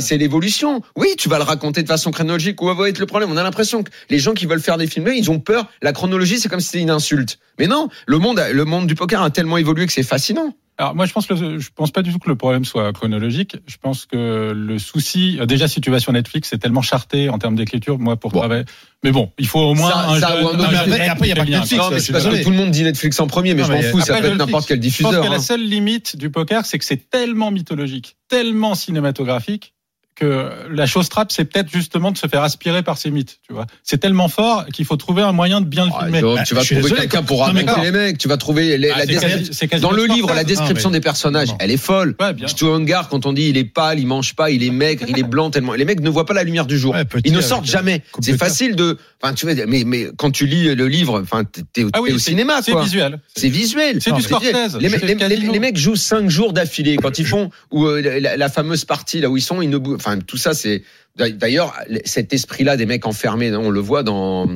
C'est- 0.00 0.18
l'évolution. 0.18 0.82
Oui, 0.96 1.14
tu 1.18 1.28
vas 1.28 1.38
le 1.38 1.44
raconter 1.44 1.82
de 1.82 1.88
façon 1.88 2.10
chronologique. 2.10 2.60
Où 2.62 2.72
va 2.74 2.88
être 2.88 2.98
le 2.98 3.06
problème? 3.06 3.30
On 3.32 3.36
a 3.36 3.42
l'impression 3.42 3.82
que 3.82 3.90
les 4.10 4.18
gens 4.18 4.34
qui 4.34 4.46
veulent 4.46 4.60
faire 4.60 4.78
des 4.78 4.86
films, 4.86 5.08
ils 5.14 5.30
ont 5.30 5.40
peur. 5.40 5.66
La 5.82 5.92
chronologie, 5.92 6.38
c'est 6.38 6.48
comme 6.48 6.60
si 6.60 6.66
c'était 6.66 6.80
une 6.82 6.90
insulte. 6.90 7.38
Mais 7.58 7.66
non, 7.66 7.88
le 8.06 8.18
monde, 8.18 8.40
le 8.52 8.64
monde 8.64 8.86
du 8.86 8.94
poker 8.94 9.22
a 9.22 9.30
tellement 9.30 9.58
évolué 9.58 9.86
que 9.86 9.92
c'est 9.92 10.02
fascinant. 10.02 10.54
Alors 10.78 10.94
moi 10.94 11.04
je 11.06 11.12
pense 11.12 11.26
que 11.26 11.34
le- 11.34 11.58
je 11.58 11.68
pense 11.74 11.90
pas 11.90 12.02
du 12.02 12.12
tout 12.12 12.18
que 12.18 12.28
le 12.30 12.34
problème 12.34 12.64
soit 12.64 12.92
chronologique. 12.92 13.56
Je 13.66 13.76
pense 13.80 14.06
que 14.06 14.52
le 14.56 14.78
souci 14.78 15.36
euh, 15.38 15.46
déjà 15.46 15.68
si 15.68 15.80
tu 15.80 15.90
vas 15.90 16.00
sur 16.00 16.12
Netflix 16.12 16.48
c'est 16.50 16.58
tellement 16.58 16.80
charté 16.82 17.28
en 17.28 17.38
termes 17.38 17.56
d'écriture 17.56 17.98
moi 17.98 18.16
pour 18.16 18.30
Bon. 18.30 18.38
travailler. 18.40 18.64
Mais 19.04 19.12
bon 19.12 19.30
il 19.38 19.46
faut 19.46 19.60
au 19.60 19.74
moins 19.74 19.90
Ça- 19.90 20.08
un 20.08 20.20
ça 20.20 20.28
jeune- 20.34 20.44
ou 20.44 20.48
un 20.48 20.56
Non, 20.56 20.64
mais 20.70 20.76
après- 21.08 21.26
il 21.26 21.28
y 21.28 21.32
a 21.32 21.36
pas 21.36 21.44
bien. 21.44 21.60
Netflix, 21.60 21.82
Non, 21.82 21.90
mais 21.90 22.00
c'est 22.00 22.12
parce 22.12 22.24
que 22.26 22.42
tout 22.42 22.50
le 22.50 22.56
monde 22.56 22.70
dit 22.70 22.82
Netflix 22.84 23.20
en 23.20 23.26
premier, 23.26 23.54
mais 23.54 23.62
Non, 23.62 23.68
je 23.68 23.72
m'en 23.74 23.82
fous, 23.82 24.00
ça 24.00 24.18
peut 24.18 24.26
être 24.26 24.34
n'importe 24.36 24.66
quel 24.66 24.78
Je 24.78 24.80
pense 24.88 24.90
diffuseur. 24.90 25.22
que 25.24 25.28
la 25.28 25.36
hein. 25.36 25.40
seule 25.40 25.62
limite 25.64 26.16
du 26.16 26.30
poker, 26.30 26.64
c'est 26.64 26.78
que 26.78 26.84
c'est 26.84 27.10
tellement 27.10 27.50
mythologique, 27.50 28.16
tellement 28.28 28.74
cinématographique 28.74 29.71
que 30.14 30.50
la 30.70 30.86
chose 30.86 31.08
trappe, 31.08 31.32
c'est 31.32 31.44
peut-être 31.44 31.70
justement 31.70 32.10
de 32.12 32.18
se 32.18 32.26
faire 32.26 32.42
aspirer 32.42 32.82
par 32.82 32.98
ces 32.98 33.10
mythes. 33.10 33.38
Tu 33.46 33.52
vois, 33.54 33.66
c'est 33.82 33.98
tellement 33.98 34.28
fort 34.28 34.66
qu'il 34.66 34.84
faut 34.84 34.96
trouver 34.96 35.22
un 35.22 35.32
moyen 35.32 35.60
de 35.60 35.66
bien 35.66 35.86
le 35.86 35.92
Ah, 35.94 36.04
filmer. 36.04 36.20
Tu 36.46 36.54
vas 36.54 36.62
trouver 36.64 36.90
quelqu'un 36.92 37.22
pour 37.22 37.40
raconter 37.40 37.80
les 37.82 37.90
mecs. 37.90 38.18
Tu 38.18 38.28
vas 38.28 38.36
trouver 38.36 38.76
les- 38.78 38.90
Ah, 38.90 38.98
la 38.98 39.06
quasi- 39.06 39.80
Dans 39.80 39.90
le 39.90 40.04
livre, 40.04 40.28
la 40.28 40.42
Scorsese. 40.42 40.46
description 40.46 40.88
Non, 40.90 40.92
mais- 40.92 40.98
des 40.98 41.04
personnages, 41.04 41.48
non. 41.48 41.56
elle 41.60 41.70
est 41.70 41.76
folle. 41.76 42.14
Ouais, 42.20 42.32
bien. 42.34 42.46
Stu 42.46 42.66
Ungar, 42.66 43.08
quand 43.08 43.26
on 43.26 43.32
dit 43.32 43.48
il 43.48 43.56
est 43.56 43.64
pâle, 43.64 43.98
il 43.98 44.06
mange 44.06 44.34
pas, 44.34 44.50
il 44.50 44.62
est 44.62 44.70
maigre, 44.70 45.04
il 45.08 45.18
est 45.18 45.22
blanc 45.22 45.50
tellement. 45.50 45.72
Les 45.74 45.84
mecs 45.84 46.00
ne 46.00 46.10
voient 46.10 46.26
pas 46.26 46.34
la 46.34 46.44
lumière 46.44 46.66
du 46.66 46.78
jour. 46.78 46.94
Ouais, 46.94 47.04
petit 47.04 47.28
Ils 47.30 47.32
ne 47.34 47.40
sortent 47.40 47.66
euh, 47.66 47.70
jamais. 47.72 48.02
C'est 48.20 48.36
facile 48.36 48.76
de. 48.76 48.98
Enfin, 49.22 49.34
tu 49.34 49.46
vois, 49.46 49.54
mais 49.66 49.84
mais 49.86 50.08
quand 50.16 50.30
tu 50.30 50.46
lis 50.46 50.74
le 50.74 50.88
livre, 50.88 51.20
enfin, 51.22 51.44
t'es 51.44 51.86
Ah 51.92 52.00
oui, 52.02 52.10
au 52.12 52.18
c'est- 52.18 52.30
cinéma, 52.30 52.60
C'est 52.62 52.78
visuel. 52.78 53.20
C'est 53.34 53.48
visuel. 53.48 53.98
C'est 54.02 54.12
du 54.12 54.22
Scorsese. 54.22 54.76
Les, 54.80 55.58
mecs- 55.60 55.76
jouent 55.76 55.96
cinq 55.96 56.28
jours 56.28 56.52
d'affilée. 56.52 56.96
Quand 56.96 57.18
ils 57.18 57.26
font 57.26 57.50
ou 57.70 57.86
euh, 57.86 58.20
la, 58.20 58.48
fameuse 58.48 58.84
partie 58.84 59.20
là 59.20 59.30
où 59.30 59.36
ils 59.36 59.42
sont, 59.42 59.62
ils 59.62 59.70
ne 59.70 59.78
Enfin, 60.04 60.18
tout 60.18 60.36
ça, 60.36 60.54
c'est 60.54 60.82
d'ailleurs 61.16 61.74
cet 62.04 62.32
esprit-là 62.32 62.76
des 62.76 62.86
mecs 62.86 63.06
enfermés. 63.06 63.54
On 63.54 63.70
le 63.70 63.80
voit 63.80 64.02
dans 64.02 64.48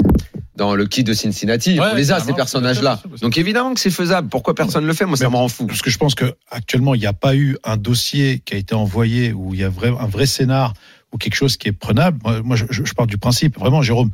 dans 0.56 0.74
le 0.74 0.86
kit 0.86 1.04
de 1.04 1.12
Cincinnati. 1.12 1.78
Ouais, 1.78 1.86
on 1.92 1.94
les 1.94 2.12
a 2.12 2.18
ces 2.20 2.32
personnages-là. 2.32 3.02
Donc 3.20 3.36
évidemment 3.36 3.74
que 3.74 3.80
c'est 3.80 3.90
faisable. 3.90 4.28
Pourquoi 4.30 4.54
personne 4.54 4.82
ne 4.84 4.88
le 4.88 4.94
fait? 4.94 5.04
Moi, 5.04 5.18
ça 5.18 5.24
Mais- 5.26 5.30
me 5.32 5.36
rend 5.36 5.48
fou. 5.48 5.66
Parce 5.66 5.82
que 5.82 5.90
je 5.90 5.98
pense 5.98 6.14
que 6.14 6.34
actuellement 6.50 6.94
il 6.94 7.00
n'y 7.00 7.06
a 7.06 7.12
pas 7.12 7.36
eu 7.36 7.58
un 7.62 7.76
dossier 7.76 8.40
qui 8.44 8.54
a 8.54 8.56
été 8.56 8.74
envoyé 8.74 9.32
où 9.34 9.52
il 9.52 9.60
y 9.60 9.64
a 9.64 9.68
vrai, 9.68 9.88
un 9.88 10.06
vrai 10.06 10.24
scénar 10.24 10.72
ou 11.12 11.18
quelque 11.18 11.34
chose 11.34 11.56
qui 11.58 11.68
est 11.68 11.72
prenable. 11.72 12.18
Moi, 12.24 12.40
moi, 12.42 12.56
je, 12.56 12.64
je, 12.70 12.84
je 12.84 12.94
pars 12.94 13.06
du 13.06 13.18
principe, 13.18 13.58
vraiment, 13.58 13.82
Jérôme. 13.82 14.10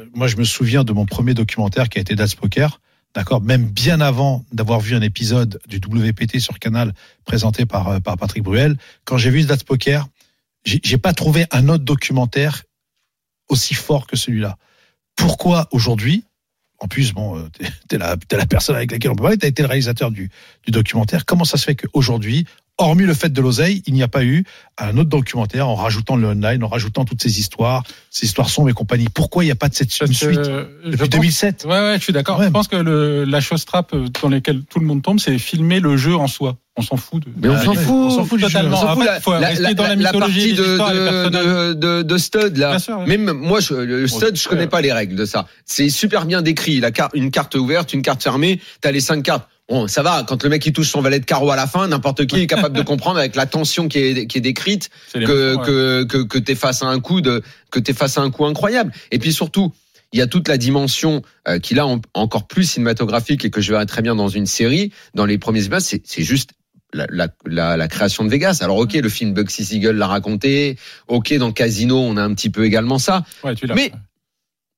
euh, 0.00 0.04
Moi, 0.14 0.28
je 0.28 0.36
me 0.36 0.44
souviens 0.44 0.82
de 0.82 0.92
mon 0.94 1.04
premier 1.04 1.34
documentaire 1.34 1.88
qui 1.90 1.98
a 1.98 2.00
été 2.00 2.14
Das 2.14 2.34
Poker. 2.34 2.80
D'accord, 3.14 3.40
même 3.42 3.64
bien 3.64 4.00
avant 4.00 4.44
d'avoir 4.52 4.80
vu 4.80 4.94
un 4.94 5.00
épisode 5.02 5.58
du 5.68 5.76
WPT 5.78 6.38
sur 6.38 6.58
Canal 6.58 6.92
présenté 7.26 7.64
par 7.66 7.88
euh, 7.88 8.00
par 8.00 8.16
Patrick 8.16 8.42
Bruel, 8.42 8.76
quand 9.04 9.16
j'ai 9.18 9.30
vu 9.30 9.44
Das 9.44 9.58
Poker, 9.64 10.06
j'ai 10.66 10.98
pas 10.98 11.14
trouvé 11.14 11.46
un 11.52 11.68
autre 11.68 11.84
documentaire 11.84 12.64
aussi 13.48 13.74
fort 13.74 14.06
que 14.06 14.16
celui-là. 14.16 14.56
Pourquoi 15.14 15.68
aujourd'hui 15.70 16.24
En 16.78 16.88
plus, 16.88 17.12
bon, 17.14 17.38
euh, 17.38 17.48
t'es- 17.88 17.98
la, 17.98 18.16
la 18.32 18.46
personne 18.46 18.76
avec 18.76 18.90
laquelle 18.90 19.12
on 19.12 19.16
peut 19.16 19.22
parler. 19.22 19.38
T'as 19.38 19.48
été 19.48 19.62
le 19.62 19.68
réalisateur 19.68 20.10
du, 20.10 20.30
du 20.64 20.70
documentaire. 20.72 21.24
Comment 21.24 21.44
ça 21.44 21.56
se 21.56 21.64
fait 21.64 21.76
qu'aujourd'hui, 21.76 22.46
hormis 22.78 23.04
le 23.04 23.14
fait 23.14 23.30
de 23.32 23.40
l'oseille, 23.40 23.82
il 23.86 23.94
n'y 23.94 24.02
a 24.02 24.08
pas 24.08 24.24
eu 24.24 24.44
un 24.78 24.96
autre 24.98 25.08
documentaire 25.08 25.68
en 25.68 25.74
rajoutant 25.74 26.16
le 26.16 26.28
online, 26.28 26.62
en 26.62 26.68
rajoutant 26.68 27.04
toutes 27.04 27.22
ces 27.22 27.38
histoires, 27.38 27.82
ces 28.10 28.26
histoires 28.26 28.50
sombres 28.50 28.68
et 28.68 28.72
compagnie 28.74 29.06
Pourquoi 29.12 29.44
il 29.44 29.46
n'y 29.46 29.52
a 29.52 29.56
pas 29.56 29.68
de 29.68 29.74
cette 29.74 29.90
suite 29.90 30.22
euh, 30.24 30.64
depuis 30.84 30.98
pense- 30.98 31.08
2007 31.08 31.64
Ouais, 31.64 31.70
ouais, 31.70 31.94
je 31.98 32.02
suis 32.02 32.12
d'accord. 32.12 32.42
Je 32.42 32.48
pense 32.48 32.68
que 32.68 32.76
le, 32.76 33.24
la 33.24 33.40
chose 33.40 33.64
trappe 33.64 33.94
dans 34.22 34.28
laquelle 34.28 34.62
tout 34.64 34.78
le 34.78 34.86
monde 34.86 35.02
tombe, 35.02 35.18
c'est 35.18 35.38
filmer 35.38 35.80
le 35.80 35.96
jeu 35.96 36.14
en 36.14 36.26
soi. 36.26 36.56
On 36.78 36.82
s'en 36.82 36.98
fout. 36.98 37.24
De, 37.24 37.30
Mais 37.40 37.48
on 37.48 37.54
Ah, 37.54 37.64
s'en 37.64 37.70
ouais, 37.70 37.76
fout. 37.78 37.94
on 37.94 38.10
s'en 38.10 38.24
fout. 38.26 38.38
Totalement. 38.38 38.78
On 38.84 38.94
fout, 38.96 39.04
la, 39.06 39.20
faut 39.20 39.32
la- 39.32 39.38
rester 39.48 39.62
la- 39.62 39.72
dans 39.74 39.82
la 39.84 39.88
la 39.88 39.96
mythologie, 39.96 40.54
partie 40.54 40.62
de, 40.62 40.76
de, 40.76 41.28
de, 41.30 41.72
de, 41.72 42.02
de 42.02 42.18
Stud, 42.18 42.56
là. 42.58 42.70
Bien 42.72 42.78
sûr, 42.78 42.98
ouais. 42.98 43.06
Même 43.16 43.32
moi, 43.32 43.60
je, 43.60 43.72
le 43.72 44.06
Stud, 44.06 44.36
je 44.36 44.46
connais 44.46 44.66
pas 44.66 44.82
les 44.82 44.92
règles 44.92 45.16
de 45.16 45.24
ça. 45.24 45.46
C'est 45.64 45.88
super 45.88 46.26
bien 46.26 46.42
décrit. 46.42 46.78
La 46.80 46.90
carte, 46.90 47.12
une 47.14 47.30
carte 47.30 47.54
ouverte, 47.54 47.94
une 47.94 48.02
carte 48.02 48.22
fermée. 48.22 48.60
T'as 48.82 48.90
les 48.90 49.00
cinq 49.00 49.22
cartes. 49.22 49.48
Bon, 49.68 49.88
ça 49.88 50.02
va. 50.02 50.24
Quand 50.26 50.42
le 50.44 50.48
mec 50.48 50.64
il 50.64 50.72
touche 50.72 50.88
son 50.90 51.00
valet 51.00 51.18
de 51.18 51.24
carreau 51.24 51.50
à 51.50 51.56
la 51.56 51.66
fin, 51.66 51.88
n'importe 51.88 52.26
qui 52.26 52.40
est 52.40 52.46
capable 52.46 52.76
de 52.76 52.82
comprendre 52.92 53.18
avec 53.18 53.34
la 53.34 53.46
tension 53.46 53.88
qui 53.88 53.98
est, 53.98 54.26
qui 54.28 54.38
est 54.38 54.40
décrite 54.40 54.90
que 55.12 55.54
mots, 55.54 55.60
ouais. 55.60 55.66
que 55.66 56.02
que, 56.04 56.18
que 56.22 56.38
t'es 56.38 56.54
face 56.54 56.82
à 56.82 56.86
un 56.86 57.00
coup 57.00 57.20
de 57.20 57.42
que 57.70 57.80
t'es 57.80 57.92
face 57.92 58.16
à 58.16 58.20
un 58.20 58.30
coup 58.30 58.46
incroyable. 58.46 58.92
Et 59.10 59.18
puis 59.18 59.32
surtout, 59.32 59.72
il 60.12 60.20
y 60.20 60.22
a 60.22 60.28
toute 60.28 60.46
la 60.46 60.56
dimension 60.56 61.22
euh, 61.48 61.58
qui 61.58 61.74
là 61.74 61.84
en- 61.86 62.00
encore 62.14 62.46
plus 62.46 62.62
cinématographique 62.70 63.44
et 63.44 63.50
que 63.50 63.60
je 63.60 63.72
verrai 63.72 63.86
très 63.86 64.02
bien 64.02 64.14
dans 64.14 64.28
une 64.28 64.46
série. 64.46 64.92
Dans 65.14 65.26
les 65.26 65.36
premiers 65.36 65.64
épisodes, 65.64 66.00
c'est 66.04 66.22
juste 66.22 66.50
la, 66.94 67.06
la, 67.10 67.26
la, 67.44 67.76
la 67.76 67.88
création 67.88 68.22
de 68.24 68.30
Vegas. 68.30 68.58
Alors 68.62 68.76
ok, 68.78 68.92
le 68.94 69.08
film 69.08 69.34
Bugsy 69.34 69.64
Siegel 69.64 69.96
l'a 69.96 70.06
raconté. 70.06 70.78
Ok, 71.08 71.34
dans 71.34 71.50
Casino, 71.50 71.98
on 71.98 72.16
a 72.16 72.22
un 72.22 72.32
petit 72.34 72.50
peu 72.50 72.64
également 72.64 72.98
ça. 73.00 73.24
Ouais, 73.42 73.56
tu. 73.56 73.66
Mais- 73.74 73.90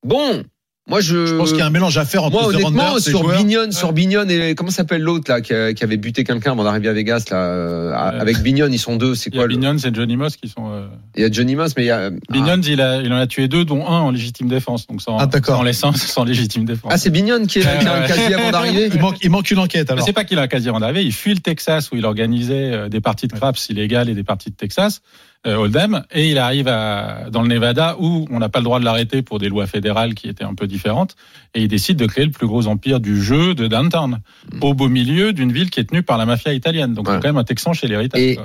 Bon, 0.02 0.42
moi 0.88 1.00
je. 1.00 1.26
Je 1.26 1.34
pense 1.34 1.50
qu'il 1.50 1.58
y 1.58 1.62
a 1.62 1.66
un 1.66 1.70
mélange 1.70 1.96
à 1.98 2.04
faire 2.04 2.24
entre 2.24 2.32
moi, 2.32 2.46
honnêtement, 2.48 2.84
Randers 2.84 2.96
et 2.96 3.10
sur. 3.10 3.28
Bignon, 3.28 3.70
sur 3.70 3.92
Bignon 3.92 4.28
et 4.28 4.54
comment 4.54 4.70
s'appelle 4.70 5.02
l'autre 5.02 5.30
là 5.30 5.40
qui, 5.40 5.52
a- 5.52 5.72
qui 5.74 5.84
avait 5.84 5.96
buté 5.96 6.24
quelqu'un 6.24 6.52
avant 6.52 6.64
d'arriver 6.64 6.88
à 6.88 6.92
Vegas 6.92 7.24
là 7.30 7.36
euh, 7.36 7.92
avec 7.94 8.38
Bignon, 8.42 8.68
ils 8.70 8.78
sont 8.78 8.96
deux. 8.96 9.14
C'est 9.14 9.30
Il 9.30 9.34
y 9.34 9.38
a 9.38 9.42
quoi 9.42 9.48
le- 9.48 9.54
et 9.86 9.94
Johnny 9.94 10.16
Moss 10.16 10.36
qui 10.36 10.48
sont. 10.48 10.70
Euh... 10.72 10.86
Il 11.16 11.22
y 11.22 11.24
a 11.24 11.30
Johnny 11.30 11.54
Moss, 11.56 11.74
mais 11.76 11.84
il 11.84 11.86
y 11.86 11.90
a. 11.90 12.10
Binions, 12.30 12.60
il, 12.62 12.80
a, 12.80 13.00
il 13.02 13.12
en 13.12 13.16
a 13.16 13.26
tué 13.26 13.48
deux, 13.48 13.64
dont 13.64 13.86
un 13.86 14.00
en 14.00 14.10
légitime 14.10 14.48
défense. 14.48 14.86
Donc 14.86 15.02
sans, 15.02 15.18
Ah, 15.18 15.26
d'accord. 15.26 15.56
sans 15.58 15.62
laissance, 15.62 15.96
sans 16.06 16.24
légitime 16.24 16.64
défense. 16.64 16.90
Ah, 16.94 16.98
c'est 16.98 17.10
Bignon 17.10 17.44
qui 17.46 17.58
est 17.58 17.62
qui 17.62 17.68
a 17.86 17.94
un 18.02 18.06
casier 18.06 18.34
avant 18.34 18.50
d'arriver. 18.50 18.88
Il 18.92 19.00
manque, 19.00 19.16
il 19.22 19.30
manque 19.30 19.50
une 19.50 19.58
enquête 19.58 19.88
Mais 19.88 19.92
alors. 19.94 20.06
c'est 20.06 20.12
pas 20.12 20.24
qu'il 20.24 20.38
a 20.38 20.48
quasi 20.48 20.66
d'arriver, 20.66 21.04
il 21.04 21.12
fuit 21.12 21.34
le 21.34 21.40
Texas 21.40 21.90
où 21.92 21.96
il 21.96 22.04
organisait 22.04 22.72
euh, 22.72 22.88
des 22.88 23.00
parties 23.00 23.26
de 23.28 23.32
craps 23.32 23.68
illégales 23.68 24.08
et 24.08 24.14
des 24.14 24.22
parties 24.24 24.50
de 24.50 24.54
Texas, 24.56 25.00
euh, 25.46 25.56
Hold'em, 25.56 26.04
et 26.10 26.30
il 26.30 26.38
arrive 26.38 26.68
à, 26.68 27.30
dans 27.30 27.42
le 27.42 27.48
Nevada 27.48 27.96
où 28.00 28.26
on 28.30 28.38
n'a 28.38 28.48
pas 28.48 28.58
le 28.58 28.64
droit 28.64 28.80
de 28.80 28.84
l'arrêter 28.84 29.22
pour 29.22 29.38
des 29.38 29.48
lois 29.48 29.66
fédérales 29.66 30.14
qui 30.14 30.28
étaient 30.28 30.44
un 30.44 30.54
peu 30.54 30.66
différentes, 30.66 31.14
et 31.54 31.62
il 31.62 31.68
décide 31.68 31.96
de 31.96 32.06
créer 32.06 32.24
le 32.24 32.32
plus 32.32 32.46
gros 32.46 32.66
empire 32.66 33.00
du 33.00 33.22
jeu 33.22 33.54
de 33.54 33.68
downtown, 33.68 34.20
au 34.60 34.74
beau 34.74 34.88
milieu 34.88 35.32
d'une 35.32 35.52
ville 35.52 35.70
qui 35.70 35.80
est 35.80 35.84
tenue 35.84 36.02
par 36.02 36.18
la 36.18 36.26
mafia 36.26 36.52
italienne. 36.52 36.92
Donc 36.94 37.06
c'est 37.08 37.22
quand 37.22 37.28
même 37.28 37.36
un 37.38 37.44
Texan 37.44 37.72
chez 37.72 37.86
l'héritage. 37.88 38.20
Et-. 38.20 38.38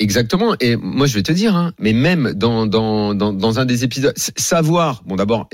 Exactement. 0.00 0.54
Et 0.60 0.76
moi, 0.76 1.06
je 1.08 1.14
vais 1.14 1.24
te 1.24 1.32
dire, 1.32 1.56
hein, 1.56 1.72
mais 1.80 1.92
même 1.92 2.32
dans, 2.32 2.66
dans, 2.66 3.14
dans, 3.16 3.32
dans 3.32 3.58
un 3.58 3.64
des 3.64 3.82
épisodes, 3.82 4.14
savoir, 4.16 5.02
bon, 5.04 5.16
d'abord, 5.16 5.48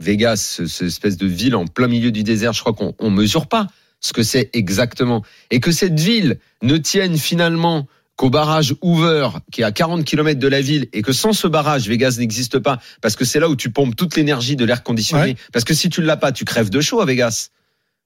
Vegas, 0.00 0.36
ce- 0.36 0.66
cette 0.66 0.86
espèce 0.88 1.16
de 1.16 1.26
ville 1.26 1.54
en 1.54 1.66
plein 1.66 1.88
milieu 1.88 2.10
du 2.10 2.22
désert, 2.22 2.52
je 2.52 2.60
crois 2.60 2.72
qu'on 2.72 2.94
on 2.98 3.10
mesure 3.10 3.46
pas 3.46 3.66
ce 4.00 4.12
que 4.12 4.22
c'est 4.22 4.48
exactement. 4.52 5.22
Et 5.50 5.60
que 5.60 5.72
cette 5.72 5.98
ville 5.98 6.38
ne 6.62 6.76
tienne 6.76 7.18
finalement 7.18 7.86
qu'au 8.18 8.30
barrage 8.30 8.74
Hoover, 8.82 9.28
qui 9.52 9.60
est 9.60 9.64
à 9.64 9.70
40 9.70 10.04
km 10.04 10.40
de 10.40 10.48
la 10.48 10.60
ville, 10.60 10.88
et 10.92 11.02
que 11.02 11.12
sans 11.12 11.32
ce 11.32 11.46
barrage, 11.46 11.88
Vegas 11.88 12.16
n'existe 12.18 12.58
pas, 12.58 12.80
parce 13.00 13.14
que 13.14 13.24
c'est 13.24 13.38
là 13.38 13.48
où 13.48 13.54
tu 13.54 13.70
pompes 13.70 13.94
toute 13.94 14.16
l'énergie 14.16 14.56
de 14.56 14.64
l'air 14.64 14.82
conditionné. 14.82 15.22
Ouais. 15.22 15.36
Parce 15.52 15.64
que 15.64 15.72
si 15.72 15.88
tu 15.88 16.00
ne 16.00 16.06
l'as 16.06 16.16
pas, 16.16 16.32
tu 16.32 16.44
crèves 16.44 16.68
de 16.68 16.80
chaud 16.80 17.00
à 17.00 17.06
Vegas. 17.06 17.50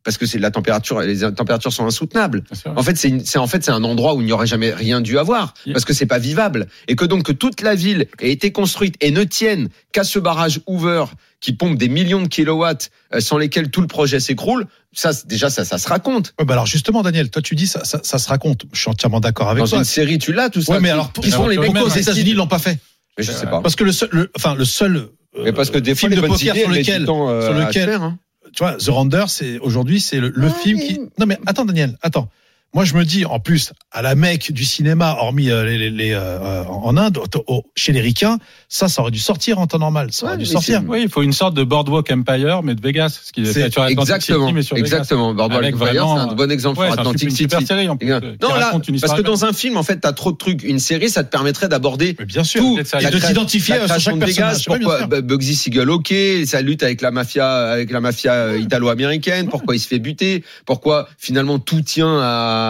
Parce 0.05 0.19
que 0.19 0.27
c'est 0.27 0.39
la 0.39 0.51
température, 0.51 1.01
les 1.01 1.21
températures 1.33 1.73
sont 1.73 1.87
insoutenables. 1.87 2.43
En 2.75 2.83
fait, 2.83 2.97
c'est 2.97 3.39
en 3.39 3.47
fait 3.47 3.65
c'est 3.65 3.71
un 3.71 3.85
endroit 3.85 4.15
où 4.15 4.21
il 4.21 4.25
n'y 4.27 4.33
aurait 4.33 4.47
jamais 4.49 4.73
rien 4.73 5.01
dû 5.01 5.17
avoir 5.19 5.55
parce 5.73 5.85
que 5.85 5.93
c'est 5.93 6.07
pas 6.07 6.19
vivable 6.19 6.67
et 6.89 6.97
que 6.97 7.05
donc 7.05 7.23
que 7.23 7.33
toute 7.33 7.61
la 7.61 7.75
ville 7.77 8.07
ait 8.21 8.33
été 8.33 8.51
construite 8.51 8.97
et 9.01 9.11
ne 9.13 9.23
tienne 9.23 9.69
qu'à 9.93 10.03
ce 10.05 10.19
barrage 10.19 10.61
Hoover 10.67 11.05
qui 11.41 11.53
pompe 11.53 11.77
des 11.79 11.89
millions 11.89 12.21
de 12.23 12.29
kilowatts 12.29 12.91
euh, 13.15 13.21
sans 13.21 13.37
lesquels 13.39 13.71
tout 13.71 13.81
le 13.81 13.87
projet 13.89 14.21
s'écroule. 14.21 14.67
Ça, 14.93 15.11
déjà, 15.27 15.51
ça, 15.51 15.65
ça 15.65 15.79
se 15.79 15.89
raconte. 15.89 16.35
Ouais, 16.39 16.45
bah 16.45 16.55
alors 16.55 16.67
justement, 16.67 17.03
Daniel, 17.03 17.31
toi 17.31 17.41
tu 17.43 17.55
dis 17.55 17.67
ça, 17.67 17.85
ça, 17.85 18.01
ça 18.03 18.19
se 18.19 18.29
raconte. 18.29 18.65
Je 18.73 18.81
suis 18.81 18.91
entièrement 18.91 19.21
d'accord 19.21 19.49
avec 19.51 19.63
Dans 19.65 19.69
toi. 19.71 19.79
une 19.79 19.85
série, 19.85 20.19
tu 20.19 20.33
l'as 20.33 20.51
tout 20.51 20.63
ça. 20.63 20.73
Ouais, 20.75 20.81
mais 20.81 20.91
alors 20.91 21.13
qui 21.13 21.31
sont 21.31 21.47
les 21.49 21.59
mecs 21.59 21.77
aux 21.77 21.89
États-Unis 21.89 22.35
l'ont 22.35 22.47
pas 22.49 22.59
fait 22.59 22.79
Mais 23.19 23.25
Je 23.25 23.31
sais 23.33 23.47
pas. 23.47 23.61
Parce 23.61 23.77
que 23.77 23.85
le 23.85 23.93
seul, 23.93 24.09
le- 24.13 24.31
enfin 24.37 24.55
le 24.55 24.65
seul 24.65 24.97
euh, 24.97 25.43
Mais 25.45 25.53
parce 25.53 25.71
que 25.71 25.79
des 25.79 25.95
fois, 25.95 26.09
film 26.11 26.21
de 26.21 26.27
poker 26.27 26.55
sur 26.57 26.69
lequel, 26.71 27.05
temps, 27.07 27.29
euh, 27.31 27.43
sur 27.47 27.55
lequel 27.55 27.85
faire, 27.89 28.03
hein. 28.03 28.19
Tu 28.53 28.63
vois, 28.63 28.77
The 28.77 28.89
Render, 28.89 29.25
c'est 29.29 29.59
aujourd'hui 29.59 30.01
c'est 30.01 30.21
le, 30.21 30.29
le 30.35 30.47
Ouais, 30.49 30.53
film 30.63 30.79
mais- 30.79 30.87
qui. 30.87 30.99
Non 31.19 31.27
mais 31.27 31.39
attends 31.47 31.65
Daniel, 31.65 31.97
attends. 32.03 32.29
Moi, 32.75 32.85
je 32.87 32.95
me 32.95 33.05
dis, 33.05 33.27
en 33.27 33.39
plus, 33.39 33.73
à 33.91 34.01
la 34.01 34.15
mecque 34.15 34.51
du 34.51 34.65
cinéma, 34.65 35.17
hormis 35.21 35.51
euh, 35.51 35.63
les, 35.65 35.77
les- 35.77 35.91
les, 35.91 36.13
euh, 36.13 36.65
en 36.65 36.97
Inde, 36.97 37.19
au- 37.47 37.65
chez 37.77 37.93
les 37.93 38.01
ricains, 38.01 38.39
ça, 38.71 38.89
ça 38.89 39.03
aurait 39.03 39.11
dû 39.11 39.19
sortir 39.19 39.59
en 39.59 39.67
temps 39.67 39.79
normal. 39.79 40.09
Ça 40.11 40.25
aurait 40.25 40.35
Ouais, 40.37 40.39
dû 40.39 40.47
sortir. 40.47 40.83
Oui, 40.89 41.01
il 41.03 41.11
faut 41.11 41.21
une 41.23 41.35
sorte 41.35 41.53
de 41.55 41.65
Boardwalk 41.65 42.11
Empire, 42.11 42.63
mais 42.63 42.75
de 42.75 42.81
Vegas. 42.81 43.21
Ce 43.25 43.31
qui 43.33 43.43
est 43.43 43.53
sur 43.53 43.83
Atlantic 43.83 43.99
Exactement, 44.01 44.47
City, 44.47 44.55
mais 44.55 44.63
sur 44.63 44.77
Vegas. 44.77 44.87
exactement. 44.87 45.35
Boardwalk 45.35 45.63
Avec 45.65 45.75
Empire, 45.75 45.87
c'est 45.89 45.95
vraiment- 45.99 46.19
un 46.19 46.35
bon 46.35 46.51
exemple 46.51 46.79
Ouais, 46.81 46.87
sur 46.87 46.95
c'est 46.95 46.99
un 47.01 47.03
Atlantic 47.03 47.31
City. 47.31 47.43
super 47.43 47.61
série 47.63 47.89
en 47.91 47.97
plus. 47.99 48.09
Non, 48.09 48.55
là, 48.55 48.73
parce 49.03 49.13
que 49.15 49.21
dans 49.23 49.45
un 49.45 49.53
film, 49.53 49.77
en 49.77 49.83
fait, 49.83 49.99
t'as 49.99 50.13
trop 50.15 50.33
de 50.33 50.39
trucs. 50.39 50.63
Une 50.63 50.79
série, 50.79 51.11
ça 51.11 51.25
te 51.25 51.31
permettrait 51.31 51.69
d'aborder 51.69 52.17
bien 52.27 52.43
sûr. 52.43 52.63
tout. 52.63 52.79
Et 52.79 53.11
de 53.11 53.19
t'identifier 53.19 53.75
création 53.77 54.13
chaque 54.13 54.15
Vegas, 54.27 54.65
personnage. 54.65 54.65
Pourquoi 54.81 55.21
Bugsy 55.21 55.55
Siegel, 55.55 55.91
ok, 55.91 56.15
sa 56.47 56.63
lutte 56.63 56.83
avec 56.83 57.03
la 57.03 57.11
mafia, 57.11 57.71
avec 57.73 57.91
la 57.91 58.01
mafia 58.01 58.57
italo-américaine, 58.57 59.49
pourquoi 59.51 59.77
il 59.77 59.79
se 59.79 59.89
fait 59.89 59.99
buter, 59.99 60.43
pourquoi 60.65 61.07
finalement 61.19 61.59
tout 61.59 61.83
tient 61.83 62.19
à, 62.19 62.61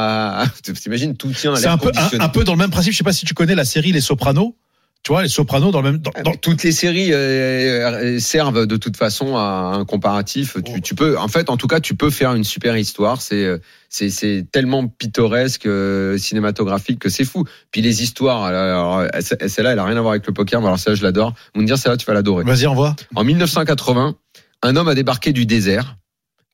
t'imagines, 0.63 1.17
tout 1.17 1.31
tient 1.33 1.53
à 1.53 1.57
C'est 1.57 1.63
l'air 1.63 1.73
un 1.73 1.79
peu, 1.79 1.89
un, 1.89 1.93
conditionné. 1.93 2.25
un 2.25 2.29
peu 2.29 2.45
dans 2.45 2.53
le 2.53 2.59
même 2.59 2.71
principe. 2.71 2.93
Je 2.93 2.99
sais 2.99 3.05
pas 3.05 3.13
si 3.13 3.25
tu 3.27 3.35
connais 3.35 3.55
la 3.55 3.65
série 3.65 3.93
Les 3.93 4.01
Sopranos. 4.01 4.57
Tu 5.05 5.11
vois, 5.11 5.23
Les 5.25 5.29
Sopranos 5.29 5.73
dans 5.73 5.83
le 5.83 5.91
même. 5.93 6.01
Dans, 6.01 6.13
dans- 6.25 6.35
Toutes 6.37 6.63
les 6.63 6.71
séries 6.71 7.13
euh, 7.13 7.17
euh, 8.17 8.19
servent 8.21 8.67
de 8.69 8.77
toute 8.77 8.97
façon 8.97 9.37
à 9.37 9.73
un 9.75 9.85
comparatif. 9.85 10.57
Tu, 10.65 10.81
tu 10.81 10.95
peux, 10.95 11.19
en 11.19 11.27
fait, 11.27 11.51
en 11.51 11.57
tout 11.57 11.67
cas, 11.67 11.81
tu 11.81 11.97
peux 11.97 12.09
faire 12.11 12.35
une 12.35 12.45
super 12.45 12.77
histoire. 12.77 13.21
C'est 13.21 13.45
euh, 13.45 13.59
c'est 13.89 14.47
tellement 14.53 14.87
pittoresque, 14.87 15.67
euh, 15.67 16.17
cinématographique 16.19 17.01
que 17.01 17.09
c'est 17.09 17.25
fou. 17.25 17.45
Puis 17.73 17.83
les 17.83 18.03
histoires, 18.05 18.45
alors, 18.45 19.05
ce- 19.21 19.49
celle-là, 19.49 19.73
elle 19.73 19.79
a 19.81 19.85
rien 19.85 19.97
à 19.97 20.01
voir 20.01 20.13
avec 20.13 20.25
le 20.27 20.33
poker. 20.33 20.61
mais 20.61 20.67
Alors 20.69 20.79
ça, 20.79 20.95
je 20.95 21.03
l'adore. 21.03 21.35
Vous 21.55 21.63
me 21.63 21.67
dire, 21.67 21.77
celle-là, 21.79 21.97
tu 21.97 22.07
vas 22.07 22.15
l'adorer. 22.15 22.45
Vas-y, 22.45 22.67
envoie. 22.69 22.95
En 23.17 23.25
1980, 23.25 24.15
un 24.63 24.77
homme 24.77 24.87
a 24.89 24.95
débarqué 24.95 25.33
du 25.33 25.47
désert 25.47 25.97